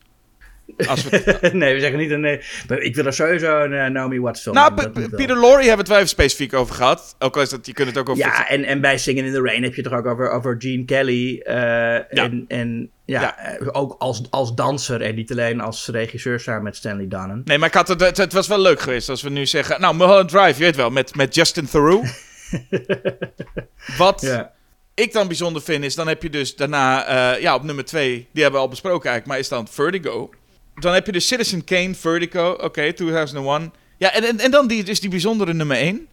Als 0.87 1.03
we 1.09 1.21
het- 1.41 1.53
nee, 1.63 1.73
we 1.73 1.79
zeggen 1.79 1.99
niet 1.99 2.11
een 2.11 2.21
nee. 2.21 2.41
Maar 2.67 2.77
ik 2.77 2.95
wil 2.95 3.05
er 3.05 3.13
sowieso 3.13 3.61
een 3.63 3.73
eh, 3.73 3.85
Naomi 3.89 4.19
Watts 4.19 4.41
film. 4.41 4.55
nou. 4.55 4.89
Peter 5.09 5.37
Lorre 5.37 5.63
hebben 5.67 5.85
we 5.85 5.91
het 5.91 5.91
even 5.91 6.07
specifiek 6.07 6.53
over 6.53 6.75
gehad. 6.75 7.15
Ook 7.19 7.35
al 7.35 7.41
is 7.41 7.49
dat, 7.49 7.65
je 7.65 7.73
kunt 7.73 7.87
het 7.87 7.97
ook 7.97 8.09
over... 8.09 8.23
Ja, 8.23 8.49
en, 8.49 8.63
en 8.63 8.81
bij 8.81 8.97
Singing 8.97 9.25
in 9.27 9.33
the 9.33 9.41
Rain 9.41 9.63
heb 9.63 9.73
je 9.75 9.81
het 9.81 9.89
toch 9.91 9.99
ook 9.99 10.05
over, 10.05 10.29
over 10.31 10.55
Gene 10.59 10.85
Kelly. 10.85 11.39
eh, 11.39 12.19
En, 12.23 12.45
en 12.47 12.89
ja, 13.05 13.21
Ja. 13.21 13.37
eh, 13.37 13.67
ook 13.71 13.95
als, 13.99 14.21
als 14.29 14.55
danser 14.55 15.01
en 15.01 15.15
niet 15.15 15.31
alleen 15.31 15.61
als 15.61 15.87
regisseur 15.87 16.39
samen 16.39 16.63
met 16.63 16.75
Stanley 16.75 17.07
Donen. 17.07 17.41
Nee, 17.45 17.57
maar 17.57 17.67
ik 17.67 17.73
had 17.73 17.87
het, 17.87 17.99
het, 17.99 18.17
het 18.17 18.33
was 18.33 18.47
wel 18.47 18.59
leuk 18.59 18.79
geweest 18.79 19.09
als 19.09 19.21
we 19.21 19.29
nu 19.29 19.45
zeggen... 19.45 19.81
Nou, 19.81 19.95
Mulholland 19.95 20.29
Drive, 20.29 20.53
je 20.57 20.63
weet 20.65 20.75
wel, 20.75 20.89
met, 20.89 21.15
met 21.15 21.35
Justin 21.35 21.65
Theroux. 21.69 22.09
Wat 23.97 24.21
Ja. 24.21 24.51
ik 24.93 25.13
dan 25.13 25.27
bijzonder 25.27 25.61
vind 25.61 25.83
is, 25.83 25.95
dan 25.95 26.07
heb 26.07 26.23
je 26.23 26.29
dus 26.29 26.55
daarna, 26.55 27.05
eh, 27.35 27.41
ja, 27.41 27.55
op 27.55 27.63
nummer 27.63 27.85
2, 27.85 28.27
die 28.31 28.41
hebben 28.43 28.59
we 28.59 28.65
al 28.65 28.71
besproken 28.71 29.09
eigenlijk, 29.09 29.27
maar 29.27 29.39
is 29.39 29.49
dan 29.49 29.67
Vertigo. 29.67 30.29
Dan 30.75 30.93
heb 30.93 31.05
je 31.05 31.11
dus 31.11 31.27
Citizen 31.27 31.63
Kane, 31.63 31.95
Vertigo, 31.95 32.51
oké, 32.51 32.93
2001. 32.93 33.73
Ja, 33.97 34.13
en, 34.13 34.23
en, 34.23 34.39
en 34.39 34.51
dan 34.51 34.67
die, 34.67 34.83
dus 34.83 34.99
die 34.99 35.09
bijzondere 35.09 35.53
nummer 35.53 35.77
1. 35.77 36.07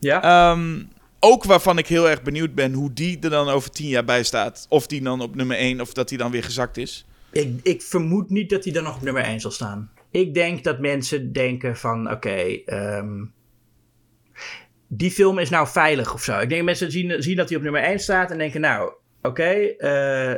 Ja. 0.00 0.56
ook 1.20 1.44
waarvan 1.44 1.78
ik 1.78 1.86
heel 1.86 2.08
erg 2.08 2.22
benieuwd 2.22 2.54
ben 2.54 2.72
hoe 2.72 2.92
die 2.92 3.18
er 3.20 3.30
dan 3.30 3.48
over 3.48 3.70
10 3.70 3.88
jaar 3.88 4.04
bij 4.04 4.22
staat. 4.22 4.66
Of 4.68 4.86
die 4.86 5.02
dan 5.02 5.20
op 5.20 5.34
nummer 5.34 5.56
1, 5.56 5.80
of 5.80 5.92
dat 5.92 6.08
die 6.08 6.18
dan 6.18 6.30
weer 6.30 6.44
gezakt 6.44 6.76
is. 6.76 7.06
ik, 7.32 7.60
ik 7.62 7.82
vermoed 7.82 8.30
niet 8.30 8.50
dat 8.50 8.64
hij 8.64 8.72
dan 8.72 8.82
nog 8.82 8.96
op 8.96 9.02
nummer 9.02 9.22
1 9.22 9.40
zal 9.40 9.50
staan. 9.50 9.90
Ik 10.10 10.34
denk 10.34 10.64
dat 10.64 10.78
mensen 10.80 11.32
denken 11.32 11.76
van, 11.76 12.10
oké, 12.10 12.60
ehm, 12.64 13.24
die 14.88 15.10
film 15.10 15.38
is 15.38 15.50
nou 15.50 15.68
veilig 15.68 16.14
of 16.14 16.22
zo. 16.22 16.32
Ik 16.32 16.48
denk 16.48 16.50
dat 16.50 16.64
mensen 16.64 16.90
zien, 16.90 17.22
zien 17.22 17.36
dat 17.36 17.48
hij 17.48 17.58
op 17.58 17.64
nummer 17.64 17.82
1 17.82 17.98
staat 17.98 18.30
en 18.30 18.38
denken, 18.38 18.60
nou, 18.60 18.92
oké, 19.22 19.50
eh, 19.78 20.34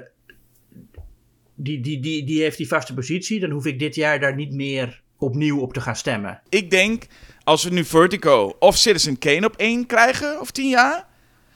die, 1.63 1.81
die, 1.81 2.01
die, 2.01 2.25
die 2.25 2.43
heeft 2.43 2.57
die 2.57 2.69
vaste 2.69 2.95
positie. 2.95 3.41
Dan 3.41 3.51
hoef 3.51 3.67
ik 3.67 3.79
dit 3.79 3.95
jaar 3.95 4.21
daar 4.21 4.35
niet 4.35 4.53
meer 4.53 5.03
opnieuw 5.19 5.59
op 5.59 5.73
te 5.73 5.81
gaan 5.81 5.97
stemmen. 5.97 6.41
Ik 6.49 6.71
denk, 6.71 7.07
als 7.45 7.65
we 7.65 7.71
nu 7.71 7.85
Vertigo 7.85 8.57
of 8.59 8.77
Citizen 8.77 9.19
Kane 9.19 9.47
op 9.47 9.57
1 9.57 9.87
krijgen, 9.87 10.41
over 10.41 10.53
10 10.53 10.69
jaar... 10.69 11.09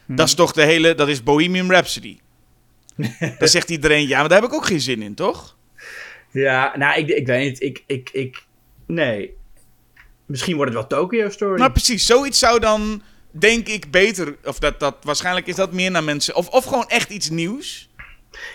Dat 0.07 0.27
is 0.27 0.35
toch 0.35 0.53
de 0.53 0.63
hele, 0.63 0.95
dat 0.95 1.09
is 1.09 1.23
Bohemian 1.23 1.71
Rhapsody. 1.71 2.19
dan 3.39 3.49
zegt 3.49 3.71
iedereen, 3.71 4.09
ja, 4.09 4.19
maar 4.21 4.29
daar 4.29 4.41
heb 4.41 4.51
ik 4.51 4.57
ook 4.57 4.67
geen 4.67 4.81
zin 4.81 5.03
in, 5.03 5.15
toch? 5.15 5.57
Ja, 6.31 6.77
nou, 6.77 6.99
ik, 6.99 7.09
ik 7.09 7.27
weet 7.27 7.49
niet. 7.49 7.63
Ik, 7.63 7.83
ik, 7.87 8.11
ik, 8.13 8.45
nee. 8.87 9.35
Misschien 10.27 10.57
wordt 10.57 10.75
het 10.75 10.89
wel 10.89 11.01
Tokyo 11.01 11.31
Story. 11.31 11.59
Maar 11.59 11.73
precies, 11.73 12.07
zoiets 12.07 12.39
zou 12.39 12.61
dan 12.61 13.03
denk 13.31 13.69
ik, 13.69 13.91
beter. 13.91 14.37
Of 14.45 14.59
dat, 14.59 14.81
dat 14.81 14.97
waarschijnlijk 15.03 15.47
is 15.47 15.55
dat 15.55 15.73
meer 15.73 15.91
naar 15.91 16.05
mensen. 16.05 16.37
Of, 16.37 16.49
of 16.49 16.65
gewoon 16.65 16.89
echt 16.89 17.11
iets 17.11 17.31
nieuws. 17.31 17.89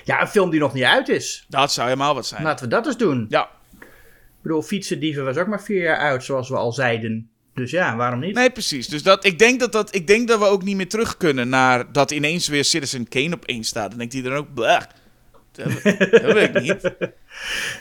Ja, 0.04 0.22
een 0.22 0.28
film 0.28 0.50
die 0.50 0.60
nog 0.60 0.74
niet 0.74 0.84
uit 0.84 1.10
is. 1.10 1.46
Dat 1.48 1.72
zou 1.72 1.88
helemaal 1.88 2.16
wat 2.16 2.28
zijn. 2.28 2.44
Laten 2.44 2.66
we 2.66 2.72
dat 2.72 2.86
eens 2.86 2.98
doen. 2.98 3.26
Ja. 3.30 3.50
Ik 3.80 4.46
bedoel, 4.46 4.62
Fietsendieven 4.62 5.26
was 5.26 5.38
ook 5.38 5.48
maar 5.48 5.62
vier 5.62 5.82
jaar 5.82 6.00
oud, 6.00 6.24
zoals 6.24 6.50
we 6.50 6.56
al 6.56 6.72
zeiden. 6.72 7.30
Dus 7.54 7.72
ja, 7.72 7.96
waarom 7.96 8.20
niet? 8.20 8.36
Nee, 8.36 8.50
precies. 8.50 8.88
Dus 8.88 9.04
dat, 9.04 9.26
ik, 9.26 9.40
denk 9.40 9.60
dat 9.60 9.72
dat, 9.72 9.96
ik 9.96 10.08
denk 10.08 10.28
dat 10.28 10.40
we 10.40 10.46
ook 10.46 10.64
niet 10.64 10.76
meer 10.76 10.90
terug 10.90 11.18
kunnen 11.18 11.50
naar 11.50 11.92
dat 11.92 12.12
ineens 12.12 12.48
weer 12.48 12.66
Citizen 12.66 13.08
Kane 13.08 13.34
op 13.36 13.46
één 13.46 13.64
staat. 13.64 13.90
Dan 13.90 14.00
denkt 14.00 14.14
iedereen 14.14 14.38
ook. 14.38 14.48
Dat, 15.64 15.98
dat 16.12 16.22
wil 16.22 16.38
ik 16.38 16.62
niet. 16.62 16.92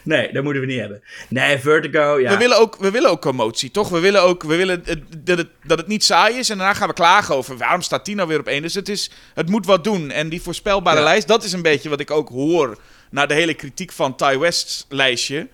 Nee, 0.03 0.33
dat 0.33 0.43
moeten 0.45 0.61
we 0.63 0.67
niet 0.69 0.79
hebben. 0.81 1.03
Nee, 1.29 1.59
Vertigo, 1.59 2.19
ja. 2.21 2.31
We, 2.31 2.37
willen 2.37 2.59
ook, 2.59 2.77
we 2.77 2.91
willen 2.91 3.11
ook 3.11 3.21
commotie, 3.21 3.71
toch? 3.71 3.89
We 3.89 3.99
willen 3.99 4.23
ook 4.23 4.43
we 4.43 4.57
willen 4.57 4.85
dat, 5.25 5.39
het, 5.39 5.49
dat 5.65 5.79
het 5.79 5.87
niet 5.87 6.05
saai 6.05 6.37
is. 6.39 6.51
En 6.51 6.59
daarna 6.59 6.75
gaan 6.75 6.89
we 6.89 6.95
klagen 6.95 7.35
over 7.35 7.57
waarom 7.57 7.83
staat 7.83 8.05
Tino 8.05 8.27
weer 8.27 8.39
op 8.39 8.47
één. 8.47 8.63
Dus 8.63 8.75
het, 8.75 8.89
is, 8.89 9.11
het 9.35 9.49
moet 9.49 9.67
wat 9.67 9.85
doen. 9.85 10.11
En 10.11 10.29
die 10.29 10.43
voorspelbare 10.43 10.99
Ja. 10.99 11.05
lijst, 11.05 11.29
dat 11.29 11.45
is 11.45 11.53
een 11.53 11.63
beetje 11.63 11.89
wat 11.89 12.01
ik 12.01 12.11
ook 12.11 12.29
hoor... 12.29 12.79
naar 13.11 13.29
de 13.29 13.35
hele 13.35 13.55
kritiek 13.55 13.93
van 13.93 14.17
Ty 14.17 14.39
West's 14.39 14.87
lijstje. 14.89 15.49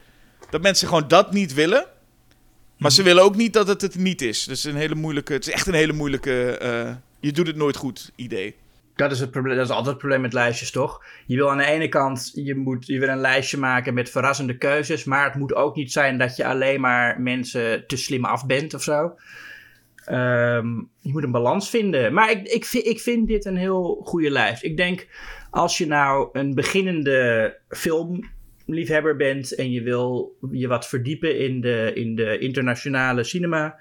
Dat 0.51 0.63
mensen 0.63 0.89
gewoon 0.89 1.09
dat 1.09 1.33
niet 1.33 1.55
willen. 1.55 1.87
Maar 2.79 2.93
ze 2.93 3.03
willen 3.03 3.23
ook 3.23 3.37
niet 3.37 3.53
dat 3.53 3.69
het 3.69 3.81
het 3.81 3.95
niet 3.97 4.23
is. 4.23 4.45
Dus 4.45 4.65
een 4.65 4.77
hele 4.77 4.95
moeilijke, 4.95 5.33
het 5.33 5.47
is 5.47 5.53
echt 5.53 5.67
een 5.67 5.75
hele 5.75 5.93
moeilijke... 5.93 6.59
eh, 6.59 6.91
je 7.21 7.33
doet 7.33 7.47
het 7.47 7.57
nooit 7.57 7.77
goed 7.77 8.11
idee. 8.17 8.55
Dat 8.97 9.13
is, 9.13 9.21
het 9.21 9.31
probleem, 9.31 9.57
dat 9.57 9.65
is 9.65 9.71
altijd 9.71 9.89
het 9.89 9.99
probleem 9.99 10.21
met 10.21 10.33
lijstjes, 10.33 10.71
toch? 10.71 11.05
Je 11.27 11.37
wil 11.37 11.51
aan 11.51 11.59
de 11.59 11.65
ene 11.65 11.89
kant 11.89 12.31
je 12.35 12.55
moet, 12.55 12.87
je 12.87 12.99
wil 12.99 13.09
een 13.09 13.19
lijstje 13.19 13.59
maken 13.59 13.95
met 13.95 14.11
verrassende 14.11 14.57
keuzes, 14.57 15.05
maar 15.05 15.25
het 15.25 15.35
moet 15.35 15.55
ook 15.55 15.77
niet 15.77 15.93
zijn 15.93 16.19
dat 16.19 16.37
je 16.37 16.47
alleen 16.47 16.81
maar 16.81 17.21
mensen 17.21 17.87
te 17.87 17.97
slim 17.97 18.25
af 18.25 18.47
bent 18.47 18.75
of 18.75 18.83
zo. 18.83 19.15
Ehm, 20.05 20.77
je 20.99 21.13
moet 21.13 21.23
een 21.23 21.31
balans 21.31 21.71
vinden. 21.71 22.13
Maar 22.13 22.31
ik, 22.31 22.49
ik, 22.49 22.65
vind, 22.65 22.87
ik 22.87 23.01
vind 23.01 23.27
dit 23.27 23.45
een 23.45 23.57
heel 23.57 24.01
goede 24.05 24.31
lijst. 24.31 24.63
Ik 24.63 24.77
denk, 24.77 25.07
als 25.51 25.79
je 25.79 25.87
nou 25.87 26.29
een 26.33 26.55
beginnende 26.55 27.57
filmliefhebber 27.69 29.17
bent 29.17 29.55
en 29.55 29.71
je 29.71 29.83
wil 29.83 30.37
je 30.51 30.69
wat 30.69 30.89
verdiepen 30.89 31.39
in 31.39 31.61
de, 31.61 31.93
in 31.95 32.15
de 32.15 32.39
internationale 32.39 33.25
cinema, 33.25 33.79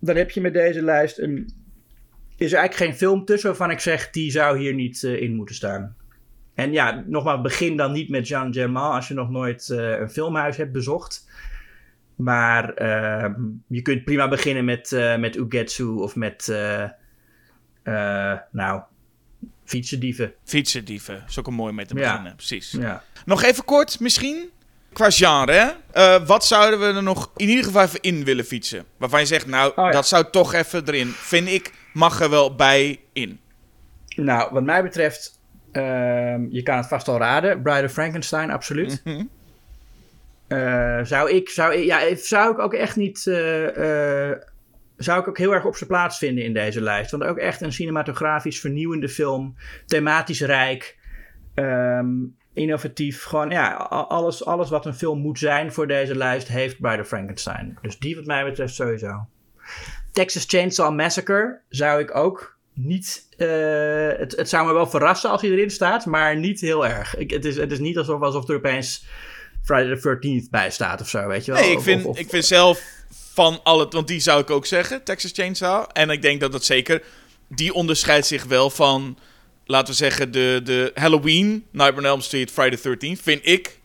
dan 0.00 0.16
heb 0.16 0.30
je 0.30 0.40
met 0.40 0.52
deze 0.52 0.82
lijst 0.82 1.18
een 1.18 1.61
is 2.42 2.52
er 2.52 2.58
eigenlijk 2.58 2.90
geen 2.90 2.98
film 2.98 3.24
tussen 3.24 3.48
waarvan 3.48 3.70
ik 3.70 3.80
zeg, 3.80 4.10
die 4.10 4.30
zou 4.30 4.58
hier 4.58 4.74
niet 4.74 5.02
eh, 5.04 5.22
in 5.22 5.34
moeten 5.34 5.54
staan. 5.54 5.96
En 6.54 6.72
ja, 6.72 7.04
nogmaals, 7.06 7.40
begin 7.40 7.76
dan 7.76 7.92
niet 7.92 8.08
met 8.08 8.28
Jean 8.28 8.52
Germain 8.52 8.92
als 8.92 9.08
je 9.08 9.14
nog 9.14 9.30
nooit 9.30 9.70
eh, 9.70 9.98
een 9.98 10.10
filmhuis 10.10 10.56
hebt 10.56 10.72
bezocht. 10.72 11.30
Maar 12.16 12.74
ehm, 12.74 13.32
je 13.66 13.82
kunt 13.82 14.04
prima 14.04 14.28
beginnen 14.28 14.64
met, 14.64 14.92
eh 14.92 15.16
met 15.16 15.36
Ugetsu 15.36 15.84
of 15.86 16.16
met, 16.16 16.46
nou, 18.52 18.80
fietsendieven. 19.64 20.32
Fietsendieven, 20.44 21.24
is 21.28 21.38
ook 21.38 21.46
een 21.46 21.54
mooi 21.54 21.72
mee 21.72 21.86
te 21.86 21.94
Ja. 21.94 22.10
beginnen. 22.10 22.36
Precies. 22.36 22.70
Ja. 22.70 23.02
Nog 23.24 23.42
even 23.42 23.64
kort 23.64 24.00
misschien. 24.00 24.50
Qua 24.92 25.10
genre, 25.10 25.76
hè? 25.92 26.24
Wat 26.26 26.44
zouden 26.44 26.80
we 26.80 26.86
er 26.86 27.02
nog 27.02 27.30
in 27.36 27.48
ieder 27.48 27.64
geval 27.64 27.82
even 27.82 28.00
in 28.00 28.24
willen 28.24 28.44
fietsen? 28.44 28.84
Waarvan 28.96 29.20
je 29.20 29.26
zegt, 29.26 29.46
nou, 29.46 29.72
Oh 29.76 29.84
ja. 29.84 29.90
dat 29.90 30.06
zou 30.08 30.24
toch 30.30 30.54
even 30.54 30.82
erin. 30.88 31.06
Vind 31.08 31.48
ik, 31.48 31.72
mag 31.92 32.20
er 32.20 32.30
wel 32.30 32.54
bij 32.54 33.00
in. 33.12 33.40
Nou, 34.16 34.52
wat 34.52 34.62
mij 34.62 34.82
betreft, 34.82 35.40
ehm, 35.72 36.46
je 36.48 36.62
kan 36.62 36.76
het 36.76 36.86
vast 36.86 37.08
al 37.08 37.18
raden. 37.18 37.62
Bride 37.62 37.84
of 37.84 37.92
Frankenstein, 37.92 38.50
absoluut. 38.50 39.00
Mhm. 39.04 39.24
Eh, 40.52 41.00
zou 41.02 41.30
ik, 41.30 41.48
zou 41.48 41.74
ik, 41.74 41.84
ja, 41.84 42.16
zou 42.16 42.52
ik 42.52 42.58
ook 42.58 42.74
echt 42.74 42.96
niet, 42.96 43.26
eh, 43.26 44.30
eh, 44.30 44.38
zou 44.96 45.20
ik 45.20 45.28
ook 45.28 45.38
heel 45.38 45.52
erg 45.52 45.64
op 45.64 45.76
zijn 45.76 45.90
plaats 45.90 46.18
vinden 46.18 46.44
in 46.44 46.52
deze 46.52 46.80
lijst. 46.80 47.10
Want 47.10 47.24
ook 47.24 47.38
echt 47.38 47.60
een 47.60 47.72
cinematografisch 47.72 48.60
vernieuwende 48.60 49.08
film, 49.08 49.56
thematisch 49.86 50.40
rijk, 50.40 50.98
ehm, 51.54 52.08
innovatief. 52.52 53.22
Gewoon, 53.22 53.50
ja, 53.50 53.72
alles, 54.08 54.44
alles 54.44 54.70
wat 54.70 54.86
een 54.86 54.94
film 54.94 55.18
moet 55.18 55.38
zijn 55.38 55.72
voor 55.72 55.86
deze 55.86 56.16
lijst 56.16 56.48
heeft 56.48 56.80
Bride 56.80 57.00
of 57.00 57.08
Frankenstein. 57.08 57.78
Dus 57.82 57.98
die 57.98 58.16
wat 58.16 58.24
mij 58.24 58.44
betreft 58.44 58.74
sowieso. 58.74 59.26
Texas 60.12 60.44
Chainsaw 60.46 60.94
Massacre 60.94 61.58
zou 61.68 62.00
ik 62.00 62.14
ook 62.16 62.56
niet. 62.74 63.26
eh, 63.36 63.48
het, 64.18 64.36
het 64.36 64.48
zou 64.48 64.66
me 64.66 64.72
wel 64.72 64.86
verrassen 64.86 65.30
als 65.30 65.40
hij 65.42 65.50
erin 65.50 65.70
staat, 65.70 66.06
maar 66.06 66.36
niet 66.36 66.60
heel 66.60 66.86
erg. 66.86 67.16
Ik, 67.16 67.30
het, 67.30 67.44
is, 67.44 67.56
het 67.56 67.72
is 67.72 67.78
niet 67.78 67.98
alsof, 67.98 68.20
alsof 68.20 68.48
er 68.48 68.54
opeens 68.56 69.04
Friday 69.64 69.96
the 69.96 70.18
13th 70.44 70.50
bij 70.50 70.70
staat 70.70 71.00
of 71.00 71.08
zo, 71.08 71.26
weet 71.26 71.44
je 71.44 71.52
wel. 71.52 71.60
Nee, 71.60 71.70
ik 71.70 71.76
Of- 71.78 71.82
vind, 71.84 72.00
of- 72.04 72.10
of- 72.10 72.18
ik 72.18 72.28
vind 72.28 72.44
zelf 72.44 72.82
van 73.32 73.60
al 73.62 73.80
het... 73.80 73.92
Want 73.92 74.06
die 74.08 74.20
zou 74.20 74.40
ik 74.40 74.50
ook 74.50 74.66
zeggen, 74.66 75.02
Texas 75.04 75.32
Chainsaw. 75.34 75.84
En 75.92 76.10
ik 76.10 76.22
denk 76.22 76.40
dat 76.40 76.52
dat 76.52 76.64
zeker... 76.64 77.02
Die 77.48 77.74
onderscheidt 77.74 78.26
zich 78.26 78.44
wel 78.44 78.70
van... 78.70 79.18
Laten 79.64 79.90
we 79.92 79.98
zeggen, 79.98 80.30
de, 80.32 80.60
de 80.64 80.90
Halloween, 80.94 81.48
Nightmare 81.70 81.96
on 81.96 82.04
Elm 82.04 82.20
Street, 82.20 82.50
Friday 82.50 82.76
the 82.78 82.96
13th... 83.16 83.22
Vind 83.22 83.40
ik 83.46 83.78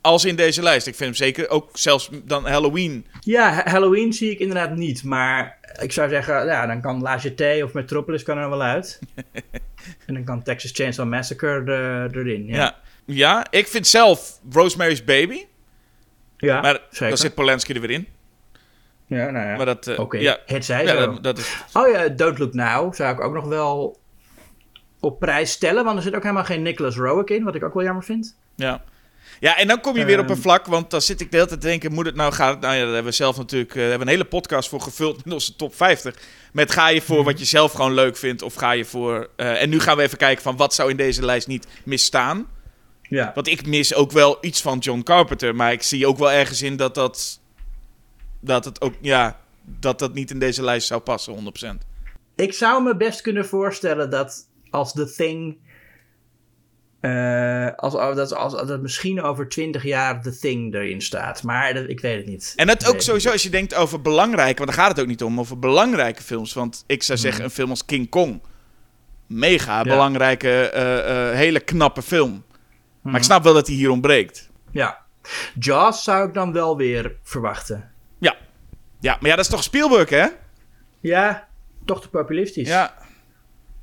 als 0.00 0.24
in 0.24 0.36
deze 0.36 0.62
lijst. 0.62 0.86
Ik 0.86 0.94
vind 0.94 1.08
hem 1.16 1.26
zeker 1.26 1.48
ook 1.48 1.68
zelfs 1.72 2.08
dan 2.24 2.46
Halloween. 2.46 3.06
Ja, 3.20 3.52
Ha- 3.52 3.70
Halloween 3.70 4.12
zie 4.12 4.30
ik 4.30 4.38
inderdaad 4.38 4.76
niet, 4.76 5.04
maar 5.04 5.55
ik 5.82 5.92
zou 5.92 6.08
zeggen, 6.08 6.44
ja, 6.46 6.66
dan 6.66 6.80
kan 6.80 7.02
La 7.02 7.16
Jetée 7.16 7.64
of 7.64 7.72
Metropolis 7.72 8.22
kan 8.22 8.38
er 8.38 8.48
wel 8.50 8.62
uit. 8.62 8.98
en 10.06 10.14
dan 10.14 10.24
kan 10.24 10.42
Texas 10.42 10.70
Chainsaw 10.72 11.08
Massacre 11.08 11.72
er- 11.72 12.18
erin. 12.18 12.46
Ja, 12.46 12.56
Ja. 12.56 12.76
ja. 13.04 13.46
ik 13.50 13.66
vind 13.66 13.86
zelf 13.86 14.40
Rosemary's 14.50 15.04
Baby. 15.04 15.44
ja 16.36 16.60
Maar 16.60 16.80
zeker. 16.90 17.08
dan 17.08 17.16
zit 17.18 17.34
Polanski 17.34 17.72
er 17.74 17.80
weer 17.80 17.90
in. 17.90 18.06
ja, 19.06 19.30
nou 19.30 19.46
ja. 19.48 19.56
Maar 19.56 19.66
dat... 19.66 19.86
eh, 19.86 19.98
Oké, 19.98 20.18
ja, 20.18 20.38
het 20.46 20.64
zij 20.64 20.84
ja, 20.84 21.06
dat 21.06 21.38
is... 21.38 21.56
Oh 21.72 21.88
ja, 21.90 22.08
Don't 22.08 22.38
Look 22.38 22.54
Now 22.54 22.94
zou 22.94 23.14
ik 23.14 23.20
ook 23.20 23.34
nog 23.34 23.44
wel 23.46 24.00
op 25.00 25.18
prijs 25.18 25.50
stellen, 25.50 25.84
want 25.84 25.96
er 25.96 26.02
zit 26.02 26.14
ook 26.14 26.22
helemaal 26.22 26.44
geen 26.44 26.62
Nicholas 26.62 26.96
Rowick 26.96 27.30
in, 27.30 27.44
wat 27.44 27.54
ik 27.54 27.64
ook 27.64 27.74
wel 27.74 27.82
jammer 27.84 28.04
vind. 28.04 28.36
Ja. 28.56 28.82
Ja, 29.40 29.56
en 29.56 29.68
dan 29.68 29.80
kom 29.80 29.96
je 29.96 30.04
weer 30.04 30.18
op 30.18 30.24
een 30.24 30.30
Ehm. 30.30 30.40
vlak, 30.40 30.66
want 30.66 30.90
dan 30.90 31.02
zit 31.02 31.20
ik 31.20 31.30
de 31.30 31.36
hele 31.36 31.48
tijd 31.48 31.60
te 31.60 31.66
denken, 31.66 31.92
moet 31.92 32.06
het 32.06 32.14
nou, 32.14 32.32
gaat 32.32 32.50
het, 32.52 32.60
nou 32.60 32.74
ja, 32.74 32.80
daar 32.80 32.94
hebben 32.94 33.10
we 33.10 33.16
zelf 33.16 33.36
natuurlijk, 33.36 33.74
eh, 33.74 33.80
hebben 33.80 33.98
we 33.98 34.04
een 34.04 34.10
hele 34.10 34.24
podcast 34.24 34.68
voor 34.68 34.80
gevuld 34.80 35.24
met 35.24 35.34
onze 35.34 35.56
top 35.56 35.74
50. 35.74 36.14
Met 36.52 36.70
ga 36.70 36.88
je 36.88 37.00
voor 37.00 37.24
wat 37.24 37.38
je 37.38 37.44
zelf 37.44 37.72
gewoon 37.72 37.94
leuk 37.94 38.16
vindt, 38.16 38.42
of 38.42 38.54
ga 38.54 38.70
je 38.72 38.84
voor, 38.84 39.28
eh, 39.36 39.62
en 39.62 39.68
nu 39.68 39.80
gaan 39.80 39.96
we 39.96 40.02
even 40.02 40.18
kijken 40.18 40.42
van 40.42 40.56
wat 40.56 40.74
zou 40.74 40.90
in 40.90 40.96
deze 40.96 41.24
lijst 41.24 41.46
niet 41.46 41.66
misstaan. 41.84 42.46
Ja. 43.02 43.32
Want 43.34 43.48
ik 43.48 43.66
mis 43.66 43.94
ook 43.94 44.12
wel 44.12 44.38
iets 44.40 44.62
van 44.62 44.78
John 44.78 45.02
Carpenter, 45.02 45.54
maar 45.54 45.72
ik 45.72 45.82
zie 45.82 46.06
ook 46.06 46.18
wel 46.18 46.30
ergens 46.32 46.62
in 46.62 46.76
dat 46.76 46.94
dat, 46.94 47.40
dat 48.40 48.64
het 48.64 48.80
ook, 48.80 48.94
ja, 49.00 49.40
dat 49.80 49.98
dat 49.98 50.14
niet 50.14 50.30
in 50.30 50.38
deze 50.38 50.62
lijst 50.62 50.86
zou 50.86 51.00
passen, 51.00 51.32
100%. 51.32 51.86
Ik 52.36 52.52
zou 52.52 52.82
me 52.82 52.96
best 52.96 53.20
kunnen 53.20 53.46
voorstellen 53.46 54.10
dat 54.10 54.48
als 54.70 54.92
The 54.92 55.12
Thing. 55.16 55.58
Eh, 57.06 57.74
als, 57.76 57.94
als, 57.94 58.32
als, 58.32 58.54
als, 58.54 58.68
dat 58.68 58.80
misschien 58.80 59.22
over 59.22 59.48
20 59.48 59.82
jaar 59.82 60.22
The 60.22 60.38
Thing 60.38 60.74
erin 60.74 61.02
staat. 61.02 61.42
Maar 61.42 61.74
dat, 61.74 61.88
ik 61.88 62.00
weet 62.00 62.16
het 62.16 62.26
niet. 62.26 62.52
En 62.56 62.66
dat 62.66 62.88
ook 62.88 63.00
sowieso 63.00 63.30
als 63.30 63.42
je 63.42 63.50
denkt 63.50 63.74
over 63.74 64.02
belangrijke, 64.02 64.64
want 64.64 64.68
daar 64.68 64.78
gaat 64.78 64.90
het 64.90 65.00
ook 65.00 65.06
niet 65.06 65.22
om, 65.22 65.40
over 65.40 65.58
belangrijke 65.58 66.22
films. 66.22 66.52
Want 66.52 66.84
ik 66.86 67.02
zou 67.02 67.18
zeggen, 67.18 67.44
een 67.44 67.50
film 67.50 67.70
als 67.70 67.84
King 67.84 68.08
Kong, 68.08 68.42
mega 69.26 69.82
belangrijke, 69.82 70.48
eh, 70.48 71.28
eh, 71.30 71.36
hele 71.36 71.60
knappe 71.60 72.02
film. 72.02 72.44
Maar 73.02 73.16
ik 73.16 73.22
snap 73.22 73.42
wel 73.42 73.54
dat 73.54 73.66
hij 73.66 73.76
hier 73.76 73.90
ontbreekt. 73.90 74.50
Ja. 74.70 74.98
Jaws 75.58 76.04
zou 76.04 76.28
ik 76.28 76.34
dan 76.34 76.52
wel 76.52 76.76
weer 76.76 77.16
verwachten. 77.22 77.90
Ja. 78.18 78.36
ja, 79.00 79.16
maar 79.20 79.30
ja, 79.30 79.36
dat 79.36 79.44
is 79.44 79.50
toch 79.50 79.62
Spielberg, 79.62 80.10
hè? 80.10 80.26
Ja, 81.00 81.48
toch 81.84 82.00
te 82.00 82.08
populistisch. 82.08 82.68
Ja. 82.68 82.94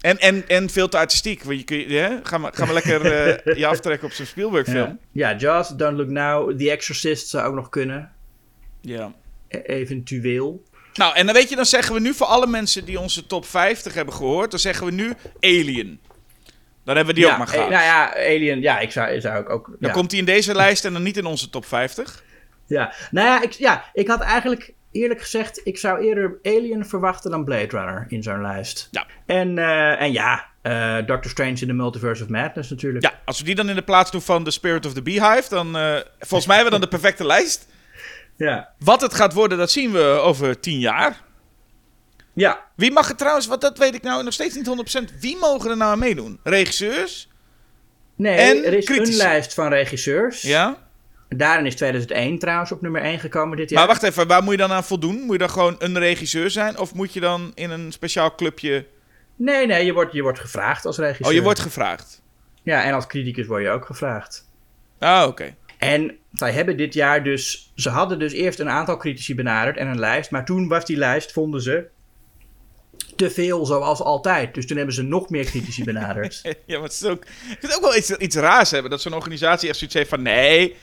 En, 0.04 0.18
en, 0.20 0.48
en 0.48 0.70
veel 0.70 0.90
te 0.90 0.98
artistiek. 0.98 1.44
Want 1.44 1.58
je 1.58 1.64
kun 1.64 1.78
je, 1.78 1.98
hè? 1.98 2.18
Ga, 2.24 2.38
maar, 2.38 2.54
ga 2.54 2.66
maar 2.66 2.74
lekker 2.74 3.06
eh, 3.06 3.56
je 3.60 3.68
aftrekken 3.68 4.08
op 4.08 4.14
zo'n 4.14 4.26
Spielberg-film. 4.26 5.00
Ja. 5.12 5.30
ja, 5.30 5.38
Jaws, 5.38 5.70
Don't 5.70 5.98
Look 5.98 6.10
Now, 6.10 6.60
The 6.60 6.72
Exorcist 6.72 7.28
zou 7.28 7.48
ook 7.48 7.54
nog 7.54 7.70
kunnen. 7.70 8.12
Ja. 8.82 9.14
E- 9.48 9.58
eventueel. 9.58 10.64
Nou, 10.94 11.16
en 11.16 11.26
dan 11.26 11.36
weet 11.36 11.50
je, 11.50 11.56
dan 11.56 11.66
zeggen 11.66 11.94
we 11.94 12.00
nu 12.00 12.14
voor 12.14 12.28
alle 12.28 12.48
mensen 12.48 12.86
die 12.86 13.00
onze 13.00 13.26
top 13.26 13.46
50 13.46 13.94
hebben 13.94 14.14
gehoord, 14.14 14.52
dan 14.52 14.60
zeggen 14.60 14.86
we 14.86 14.92
nu 14.92 15.14
Alien. 15.40 16.00
Dan 16.84 16.96
hebben 16.96 17.14
we 17.16 17.20
die 17.20 17.30
ja, 17.30 17.32
ook 17.32 17.38
maar 17.38 17.48
eh, 17.48 17.54
gehad. 17.54 17.70
Nou 17.70 17.84
ja, 17.84 18.16
Alien, 18.16 18.62
ja, 18.62 18.80
ik 18.80 18.92
zou, 18.92 19.22
zou 19.22 19.42
ik 19.42 19.50
ook. 19.50 19.66
Dan 19.66 19.90
ja. 19.90 19.96
komt 19.96 20.12
hij 20.12 20.20
in 20.20 20.26
deze 20.26 20.56
lijst 20.56 20.86
en 20.86 20.94
dan 20.94 21.04
niet 21.04 21.18
in 21.18 21.26
onze 21.26 21.50
top 21.50 21.66
50. 21.66 22.24
Ja, 22.68 22.94
nou 23.12 23.28
ja 23.28 23.42
ik, 23.42 23.52
ja, 23.52 23.86
ik 23.94 24.08
had 24.08 24.22
eigenlijk 24.22 24.74
eerlijk 24.94 25.22
gezegd, 25.22 25.62
ik 25.64 25.78
zou 25.78 26.02
eerder 26.02 26.40
Alien 26.44 26.86
verwachten 26.86 27.32
dan 27.32 27.44
Blade 27.44 27.68
Runner 27.68 28.06
in 28.10 28.24
zo'n 28.24 28.42
lijst. 28.42 28.88
Ja. 28.92 29.06
En, 29.26 29.58
eh, 29.58 30.02
en 30.02 30.12
ja, 30.12 30.46
eh, 30.62 30.98
Doctor 31.06 31.32
Strange 31.32 31.60
in 31.60 31.68
the 31.68 31.74
Multiverse 31.74 32.24
of 32.24 32.30
Madness 32.30 32.70
natuurlijk. 32.70 33.04
Ja, 33.04 33.20
als 33.26 33.40
we 33.40 33.46
die 33.46 33.56
dan 33.56 33.70
in 33.70 33.76
de 33.76 33.84
plaats 33.84 34.12
doen 34.12 34.22
van 34.22 34.44
The 34.44 34.52
Spirit 34.52 34.86
of 34.86 34.94
the 34.94 35.02
Beehive, 35.02 35.50
dan 35.50 35.78
eh, 35.78 36.00
volgens 36.20 36.46
mij 36.46 36.56
hebben 36.56 36.74
we 36.74 36.80
dan 36.80 36.90
de 36.90 36.98
perfecte 36.98 37.26
lijst. 37.26 37.68
Ja. 38.38 38.70
Wat 38.80 39.02
het 39.02 39.14
gaat 39.14 39.34
worden, 39.34 39.58
dat 39.58 39.72
zien 39.72 39.92
we 39.92 40.04
over 40.04 40.60
tien 40.60 40.80
jaar. 40.80 41.22
Ja. 42.34 42.66
Wie 42.76 42.92
mag 42.92 43.10
er 43.10 43.16
trouwens, 43.16 43.48
wat 43.48 43.62
dat 43.62 43.78
weet 43.78 43.96
ik 43.96 44.02
nou 44.02 44.24
nog 44.24 44.34
steeds 44.34 44.56
niet 44.56 44.68
100%, 44.68 45.20
wie 45.20 45.38
mogen 45.38 45.70
er 45.70 45.78
nou 45.78 45.92
aan 45.92 46.00
meedoen? 46.00 46.40
Regisseurs? 46.44 47.30
Nee, 48.16 48.38
En 48.38 48.66
er 48.66 48.74
is 48.74 48.88
een 48.88 49.16
lijst 49.16 49.54
van 49.54 49.70
regisseurs. 49.70 50.42
Ja? 50.42 50.78
Daarin 51.38 51.66
is 51.66 51.76
2001 51.76 52.40
trouwens 52.40 52.72
op 52.72 52.82
nummer 52.82 53.02
1 53.02 53.20
gekomen 53.20 53.58
dit 53.58 53.70
jaar. 53.70 53.80
Maar 53.80 53.88
wacht 53.88 54.04
even, 54.04 54.28
waar 54.28 54.44
moet 54.44 54.52
je 54.52 54.58
dan 54.58 54.72
aan 54.72 54.84
voldoen? 54.84 55.22
Moet 55.22 55.32
je 55.32 55.38
dan 55.38 55.50
gewoon 55.50 55.76
een 55.80 56.00
regisseur 56.00 56.50
zijn? 56.50 56.80
Of 56.80 56.94
moet 56.94 57.14
je 57.14 57.20
dan 57.20 57.52
in 57.56 57.70
een 57.70 57.92
speciaal 57.92 58.36
clubje... 58.36 58.86
Nee, 59.36 59.66
nee, 59.66 59.86
je 59.86 59.94
wordt, 59.94 60.14
je 60.14 60.22
wordt 60.22 60.40
gevraagd 60.40 60.86
als 60.86 60.98
regisseur. 60.98 61.28
Oh, 61.28 61.34
je 61.34 61.42
wordt 61.42 61.60
gevraagd? 61.60 62.22
Ja, 62.64 62.84
en 62.84 62.94
als 62.94 63.08
criticus 63.08 63.48
word 63.48 63.64
je 63.64 63.70
ook 63.70 63.86
gevraagd. 63.86 64.50
Ah, 65.00 65.28
oké. 65.28 65.56
En 65.78 66.18
zij 66.34 66.52
hebben 66.52 66.78
dit 66.78 66.94
jaar 66.94 67.24
dus... 67.24 67.72
Ze 67.76 67.90
hadden 67.90 68.20
dus 68.20 68.34
eerst 68.34 68.60
een 68.60 68.70
aantal 68.70 68.98
critici 68.98 69.36
benaderd 69.36 69.78
en 69.78 69.88
een 69.88 70.00
lijst. 70.00 70.32
Maar 70.32 70.46
toen 70.46 70.68
was 70.68 70.86
die 70.86 70.98
lijst, 70.98 71.32
vonden 71.32 71.62
ze, 71.62 71.88
te 73.16 73.32
veel 73.32 73.66
zoals 73.66 74.02
altijd. 74.02 74.54
Dus 74.54 74.68
toen 74.68 74.78
hebben 74.78 74.96
ze 74.96 75.02
nog 75.02 75.30
meer 75.30 75.46
critici 75.46 75.84
benaderd. 75.84 76.42
ja, 76.66 76.80
maar 76.80 76.88
het 76.88 76.94
is 76.94 77.06
ook, 77.06 77.26
het 77.48 77.64
is 77.64 77.76
ook 77.76 77.82
wel 77.82 77.96
iets, 77.96 78.12
iets 78.12 78.36
raars 78.36 78.72
hebben. 78.72 78.92
Dat 78.92 79.02
zo'n 79.02 79.14
organisatie 79.14 79.70
echt 79.70 79.78
zoiets 79.78 79.96
heeft 79.96 80.10
van... 80.10 80.22
Nee, 80.22 80.76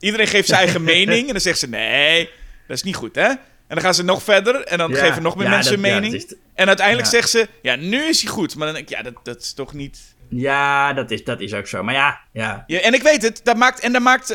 iedereen 0.00 0.26
geeft 0.26 0.48
zijn 0.48 0.60
eigen 0.60 0.84
mening. 0.94 1.26
En 1.26 1.32
dan 1.32 1.40
zegt 1.40 1.58
ze, 1.58 1.68
nee, 1.68 2.30
dat 2.66 2.76
is 2.76 2.82
niet 2.82 2.96
goed, 2.96 3.14
hè? 3.14 3.26
En 3.66 3.74
dan 3.74 3.80
gaan 3.80 3.94
ze 3.94 4.04
nog 4.04 4.22
verder 4.22 4.62
en 4.64 4.78
dan 4.78 4.90
Ja, 4.90 4.96
geven 5.06 5.22
nog 5.22 5.36
meer 5.36 5.44
ja, 5.44 5.50
mensen 5.50 5.82
dat- 5.82 5.84
een 5.84 6.00
mening. 6.00 6.32
En 6.54 6.66
uiteindelijk 6.66 7.08
zegt 7.08 7.30
ze, 7.30 7.48
ja, 7.62 7.76
nu 7.76 8.04
is 8.04 8.22
hij 8.22 8.30
goed. 8.30 8.56
Maar 8.56 8.66
dan 8.66 8.74
denk 8.76 8.88
ik, 8.88 8.96
ja, 8.96 9.02
dat, 9.02 9.14
dat 9.22 9.40
is 9.40 9.52
toch 9.52 9.72
niet... 9.72 9.98
ja, 10.28 10.92
dat 10.92 11.10
is, 11.10 11.24
dat 11.24 11.40
is 11.40 11.54
ook 11.54 11.66
zo. 11.66 11.82
Maar 11.82 11.94
ja, 11.94 12.20
ja. 12.32 12.64
Ja, 12.66 12.80
en 12.80 12.94
ik 12.94 13.02
weet 13.02 13.22
het, 13.22 13.40
dat 13.44 13.56
maakt, 13.56 13.80
en 13.80 13.92
daar 13.92 14.02
maakt 14.02 14.26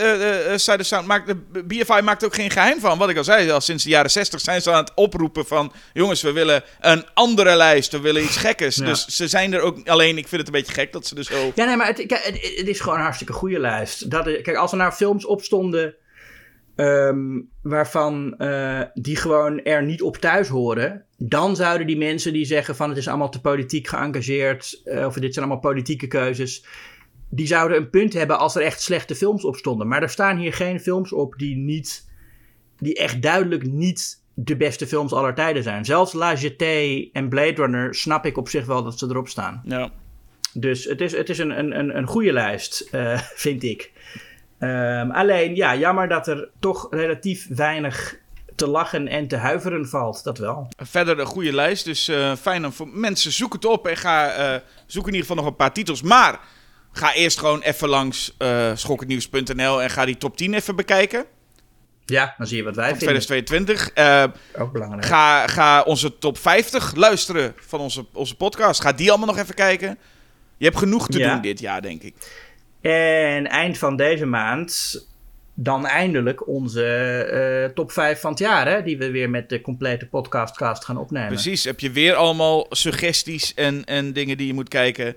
Side 0.56 0.78
of 0.80 0.86
Sound, 0.86 1.08
maakt, 1.08 1.28
de 1.28 1.64
BFI 1.64 2.02
maakt 2.02 2.26
ook 2.26 2.36
geen 2.36 2.50
geheim 2.50 2.80
van. 2.80 2.98
Wat 2.98 3.10
ik 3.10 3.18
al 3.18 3.24
zei, 3.24 3.52
al 3.52 3.62
sinds 3.62 3.84
de 3.84 3.90
jaren 3.90 4.12
60 4.12 4.40
zijn 4.40 4.62
ze 4.62 4.72
aan 4.72 4.84
het 4.84 4.92
oproepen 4.96 5.46
van... 5.46 5.74
jongens, 5.94 6.22
we 6.22 6.32
willen 6.32 6.64
een 6.80 7.06
andere 7.14 7.56
lijst, 7.56 7.92
we 7.92 8.00
willen 8.00 8.24
iets 8.24 8.38
gekkers. 8.38 8.76
Ja. 8.76 8.86
Dus 8.86 9.06
ze 9.06 9.28
zijn 9.28 9.54
er 9.54 9.62
ook, 9.62 9.88
alleen 9.88 10.18
ik 10.18 10.28
vind 10.28 10.42
het 10.42 10.46
een 10.46 10.62
beetje 10.62 10.74
gek 10.74 10.92
dat 10.92 11.08
ze 11.08 11.16
er 11.16 11.24
zo... 11.24 11.52
Ja, 11.56 11.66
nee, 11.66 11.76
maar 11.76 11.88
het, 11.88 11.98
het, 11.98 12.56
het 12.56 12.68
is 12.68 12.80
gewoon 12.80 12.98
een 12.98 13.04
hartstikke 13.04 13.34
goede 13.34 13.60
lijst. 13.60 14.12
Dat 14.12 14.24
kijk, 14.24 14.56
als 14.56 14.72
er 14.72 14.78
nou 14.78 14.92
films 14.92 15.26
opstonden 15.26 15.96
ehm, 16.76 17.42
waarvan 17.62 18.38
eh, 18.38 18.82
die 18.94 19.16
gewoon 19.16 19.64
er 19.64 19.84
niet 19.84 20.02
op 20.02 20.18
thuis 20.18 20.48
horen, 20.48 21.06
dan 21.18 21.56
zouden 21.56 21.88
die 21.88 21.98
mensen 21.98 22.34
die 22.34 22.46
zeggen 22.46 22.76
van 22.76 22.90
het 22.90 22.98
is 22.98 23.08
allemaal 23.08 23.30
te 23.30 23.42
politiek 23.42 23.88
geëngageerd, 23.88 24.82
eh, 24.84 25.06
of 25.06 25.14
dit 25.14 25.34
zijn 25.34 25.46
allemaal 25.46 25.72
politieke 25.72 26.08
keuzes, 26.08 26.66
die 27.30 27.48
zouden 27.48 27.78
een 27.78 27.90
punt 27.90 28.14
hebben 28.14 28.40
als 28.40 28.56
er 28.56 28.62
echt 28.62 28.82
slechte 28.82 29.16
films 29.16 29.46
op 29.46 29.56
stonden. 29.56 29.88
Maar 29.88 30.02
er 30.02 30.10
staan 30.10 30.38
hier 30.38 30.54
geen 30.54 30.80
films 30.80 31.14
op 31.14 31.34
die 31.38 31.56
niet, 31.56 32.10
die 32.78 32.96
echt 32.96 33.22
duidelijk 33.22 33.64
niet 33.64 34.22
de 34.34 34.58
beste 34.58 34.88
films 34.88 35.14
aller 35.14 35.34
tijden 35.34 35.64
zijn. 35.64 35.86
Zelfs 35.86 36.14
La 36.14 36.34
Jetée 36.34 37.10
en 37.14 37.30
Blade 37.30 37.54
Runner 37.54 37.96
snap 37.96 38.26
ik 38.26 38.38
op 38.38 38.50
zich 38.50 38.66
wel 38.66 38.84
dat 38.84 39.00
ze 39.00 39.06
erop 39.06 39.28
staan. 39.28 39.62
Ja. 39.66 39.92
Dus 40.54 40.84
het 40.84 41.02
is, 41.02 41.18
het 41.18 41.30
is 41.30 41.38
een, 41.38 41.60
een, 41.60 41.80
een, 41.80 41.98
een 41.98 42.08
goede 42.08 42.34
lijst, 42.34 42.88
eh, 42.92 43.20
vind 43.46 43.64
ik. 43.64 43.92
Ehm, 44.64 45.12
alleen, 45.12 45.56
ja, 45.56 45.76
jammer 45.76 46.08
dat 46.08 46.28
er 46.28 46.50
toch 46.60 46.88
relatief 46.90 47.48
weinig 47.50 48.16
te 48.56 48.68
lachen 48.68 49.08
en 49.08 49.28
te 49.28 49.36
huiveren 49.36 49.90
valt. 49.90 50.24
Dat 50.24 50.38
wel. 50.38 50.68
Verder 50.78 51.20
een 51.20 51.26
goede 51.26 51.54
lijst, 51.54 51.86
dus 51.86 52.08
eh, 52.08 52.36
fijn 52.36 52.66
om 52.66 52.72
voor 52.72 52.88
mensen. 52.88 53.32
Zoek 53.32 53.54
het 53.54 53.66
op 53.66 53.88
en 53.88 53.98
ga 53.98 54.30
eh, 54.32 54.60
zoek 54.86 55.08
in 55.08 55.14
ieder 55.14 55.28
geval 55.28 55.36
nog 55.44 55.46
een 55.52 55.56
paar 55.56 55.74
titels. 55.74 56.02
Maar 56.02 56.40
ga 56.92 57.14
eerst 57.14 57.40
gewoon 57.40 57.62
even 57.62 57.90
langs 57.90 58.36
eh 58.38 58.72
schokkendnieuws.nl 58.76 59.82
en 59.82 59.90
ga 59.90 60.06
die 60.06 60.18
top 60.18 60.38
10 60.38 60.54
even 60.54 60.76
bekijken. 60.76 61.26
Ja, 62.06 62.34
dan 62.38 62.48
zie 62.48 62.58
je 62.58 62.64
wat 62.64 62.76
wij 62.76 62.96
vinden. 62.96 63.08
2022. 63.08 63.90
Eh, 63.90 64.24
Ook 64.62 64.72
belangrijk. 64.72 65.06
ga, 65.06 65.48
ga 65.48 65.82
onze 65.82 66.18
top 66.18 66.38
50 66.38 66.96
luisteren 66.96 67.54
van 67.68 67.80
onze, 67.80 68.06
onze 68.14 68.36
podcast. 68.36 68.82
Ga 68.82 68.92
die 68.94 69.10
allemaal 69.10 69.28
nog 69.28 69.38
even 69.38 69.56
kijken. 69.56 69.98
Je 70.58 70.66
hebt 70.66 70.78
genoeg 70.78 71.08
te 71.08 71.18
Ja. 71.20 71.34
doen 71.34 71.42
dit 71.42 71.60
jaar, 71.60 71.82
denk 71.82 72.02
ik. 72.02 72.14
En 72.92 73.48
eind 73.48 73.78
van 73.78 73.96
deze 73.96 74.26
maand 74.26 75.02
dan 75.54 75.86
eindelijk 75.86 76.48
onze 76.48 76.86
eh, 77.66 77.74
top 77.74 77.92
5 77.92 78.20
van 78.20 78.30
het 78.30 78.40
jaar, 78.40 78.68
hè, 78.68 78.84
die 78.84 78.98
we 78.98 79.12
weer 79.12 79.30
met 79.30 79.50
de 79.50 79.62
complete 79.62 80.08
podcastcast 80.08 80.86
gaan 80.86 80.98
opnemen. 80.98 81.28
Precies. 81.28 81.64
Heb 81.64 81.80
je 81.80 81.92
weer 81.92 82.14
allemaal 82.16 82.66
suggesties 82.70 83.54
en, 83.54 83.84
en 83.86 84.14
dingen 84.14 84.38
die 84.38 84.48
je 84.48 84.54
moet 84.54 84.70
kijken. 84.70 85.16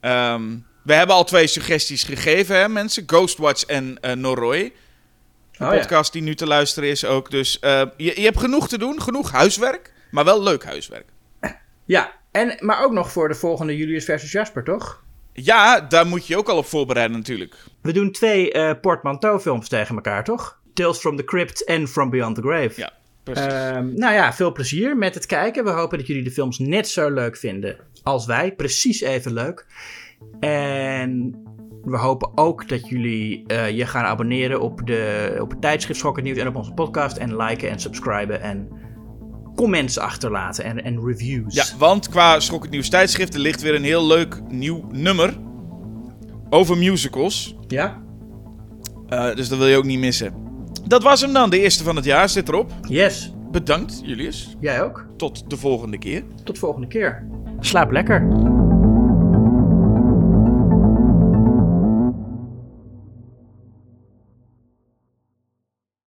Ehm, 0.00 0.42
we 0.82 0.94
hebben 0.94 1.16
al 1.16 1.24
twee 1.24 1.46
suggesties 1.46 2.02
gegeven, 2.02 2.56
hè, 2.56 2.68
mensen. 2.68 3.02
Ghostwatch 3.06 3.64
en 3.64 3.98
eh 4.00 4.12
Noroi. 4.12 4.62
De 4.62 5.64
Oh, 5.64 5.72
ja. 5.72 5.78
podcast 5.78 6.12
die 6.12 6.22
nu 6.22 6.34
te 6.34 6.46
luisteren 6.46 6.88
is 6.88 7.04
ook. 7.04 7.30
Dus 7.30 7.58
eh, 7.58 7.82
je, 7.96 8.12
je 8.20 8.24
hebt 8.24 8.38
genoeg 8.38 8.68
te 8.68 8.78
doen. 8.78 9.02
Genoeg 9.02 9.30
huiswerk. 9.30 9.92
Maar 10.10 10.24
wel 10.24 10.42
leuk 10.42 10.64
huiswerk. 10.64 11.06
Ja, 11.84 12.12
en, 12.30 12.56
maar 12.60 12.84
ook 12.84 12.92
nog 12.92 13.12
voor 13.12 13.28
de 13.28 13.34
volgende 13.34 13.76
Julius 13.76 14.04
versus 14.04 14.32
Jasper, 14.32 14.64
toch? 14.64 15.04
Ja, 15.32 15.80
daar 15.80 16.06
moet 16.06 16.26
je 16.26 16.32
je 16.32 16.38
ook 16.38 16.48
al 16.48 16.56
op 16.56 16.66
voorbereiden 16.66 17.16
natuurlijk. 17.16 17.56
We 17.82 17.92
doen 17.92 18.10
twee 18.10 18.52
eh 18.52 18.70
portmanteau-films 18.80 19.68
tegen 19.68 19.94
elkaar, 19.94 20.24
toch? 20.24 20.60
Tales 20.74 20.98
from 20.98 21.16
the 21.16 21.24
Crypt 21.24 21.64
en 21.64 21.88
From 21.88 22.10
Beyond 22.10 22.34
the 22.34 22.42
Grave. 22.42 22.80
Ja, 22.80 22.92
precies. 23.22 23.44
Ehm, 23.44 23.94
nou 23.94 24.14
ja, 24.14 24.32
veel 24.32 24.52
plezier 24.52 24.96
met 24.96 25.14
het 25.14 25.26
kijken. 25.26 25.64
We 25.64 25.70
hopen 25.70 25.98
dat 25.98 26.06
jullie 26.06 26.24
de 26.24 26.30
films 26.30 26.58
net 26.58 26.88
zo 26.88 27.10
leuk 27.10 27.36
vinden 27.36 27.76
als 28.02 28.26
wij. 28.26 28.52
Precies 28.52 29.00
even 29.00 29.32
leuk. 29.32 29.66
En 30.40 31.42
we 31.84 31.96
hopen 31.96 32.32
ook 32.34 32.68
dat 32.68 32.88
jullie 32.88 33.46
eh, 33.46 33.70
je 33.70 33.86
gaan 33.86 34.04
abonneren 34.04 34.60
op, 34.60 34.86
de, 34.86 35.36
op 35.40 35.50
het 35.50 35.60
tijdschrift 35.60 35.98
Schokken 35.98 36.24
Nieuws 36.24 36.38
en 36.38 36.48
op 36.48 36.56
onze 36.56 36.72
podcast. 36.72 37.16
En 37.16 37.36
liken 37.36 37.70
en 37.70 37.80
subscriben 37.80 38.40
en 38.40 38.68
comments 39.56 39.98
achterlaten 39.98 40.64
en, 40.64 40.84
en 40.84 41.04
reviews. 41.06 41.54
Ja, 41.54 41.64
want 41.78 42.08
qua 42.08 42.40
Schok 42.40 42.62
het 42.62 42.70
Nieuws 42.70 42.88
tijdschrift 42.88 43.34
er 43.34 43.40
ligt 43.40 43.62
weer 43.62 43.74
een 43.74 43.84
heel 43.84 44.06
leuk 44.06 44.40
nieuw 44.48 44.84
nummer 44.90 45.38
over 46.50 46.78
musicals. 46.78 47.56
Ja? 47.66 48.02
Eh, 49.08 49.34
dus 49.34 49.48
dat 49.48 49.58
wil 49.58 49.66
je 49.66 49.76
ook 49.76 49.84
niet 49.84 49.98
missen. 49.98 50.34
Dat 50.86 51.02
was 51.02 51.20
hem 51.20 51.32
dan, 51.32 51.50
de 51.50 51.60
eerste 51.60 51.84
van 51.84 51.96
het 51.96 52.04
jaar 52.04 52.28
zit 52.28 52.48
erop. 52.48 52.72
Yes. 52.88 53.32
Bedankt, 53.50 54.00
Julius. 54.04 54.56
Jij 54.60 54.82
ook. 54.82 55.06
Tot 55.16 55.50
de 55.50 55.56
volgende 55.56 55.98
keer. 55.98 56.24
Tot 56.44 56.58
volgende 56.58 56.86
keer. 56.86 57.26
Slaap 57.60 57.90
lekker. 57.90 58.51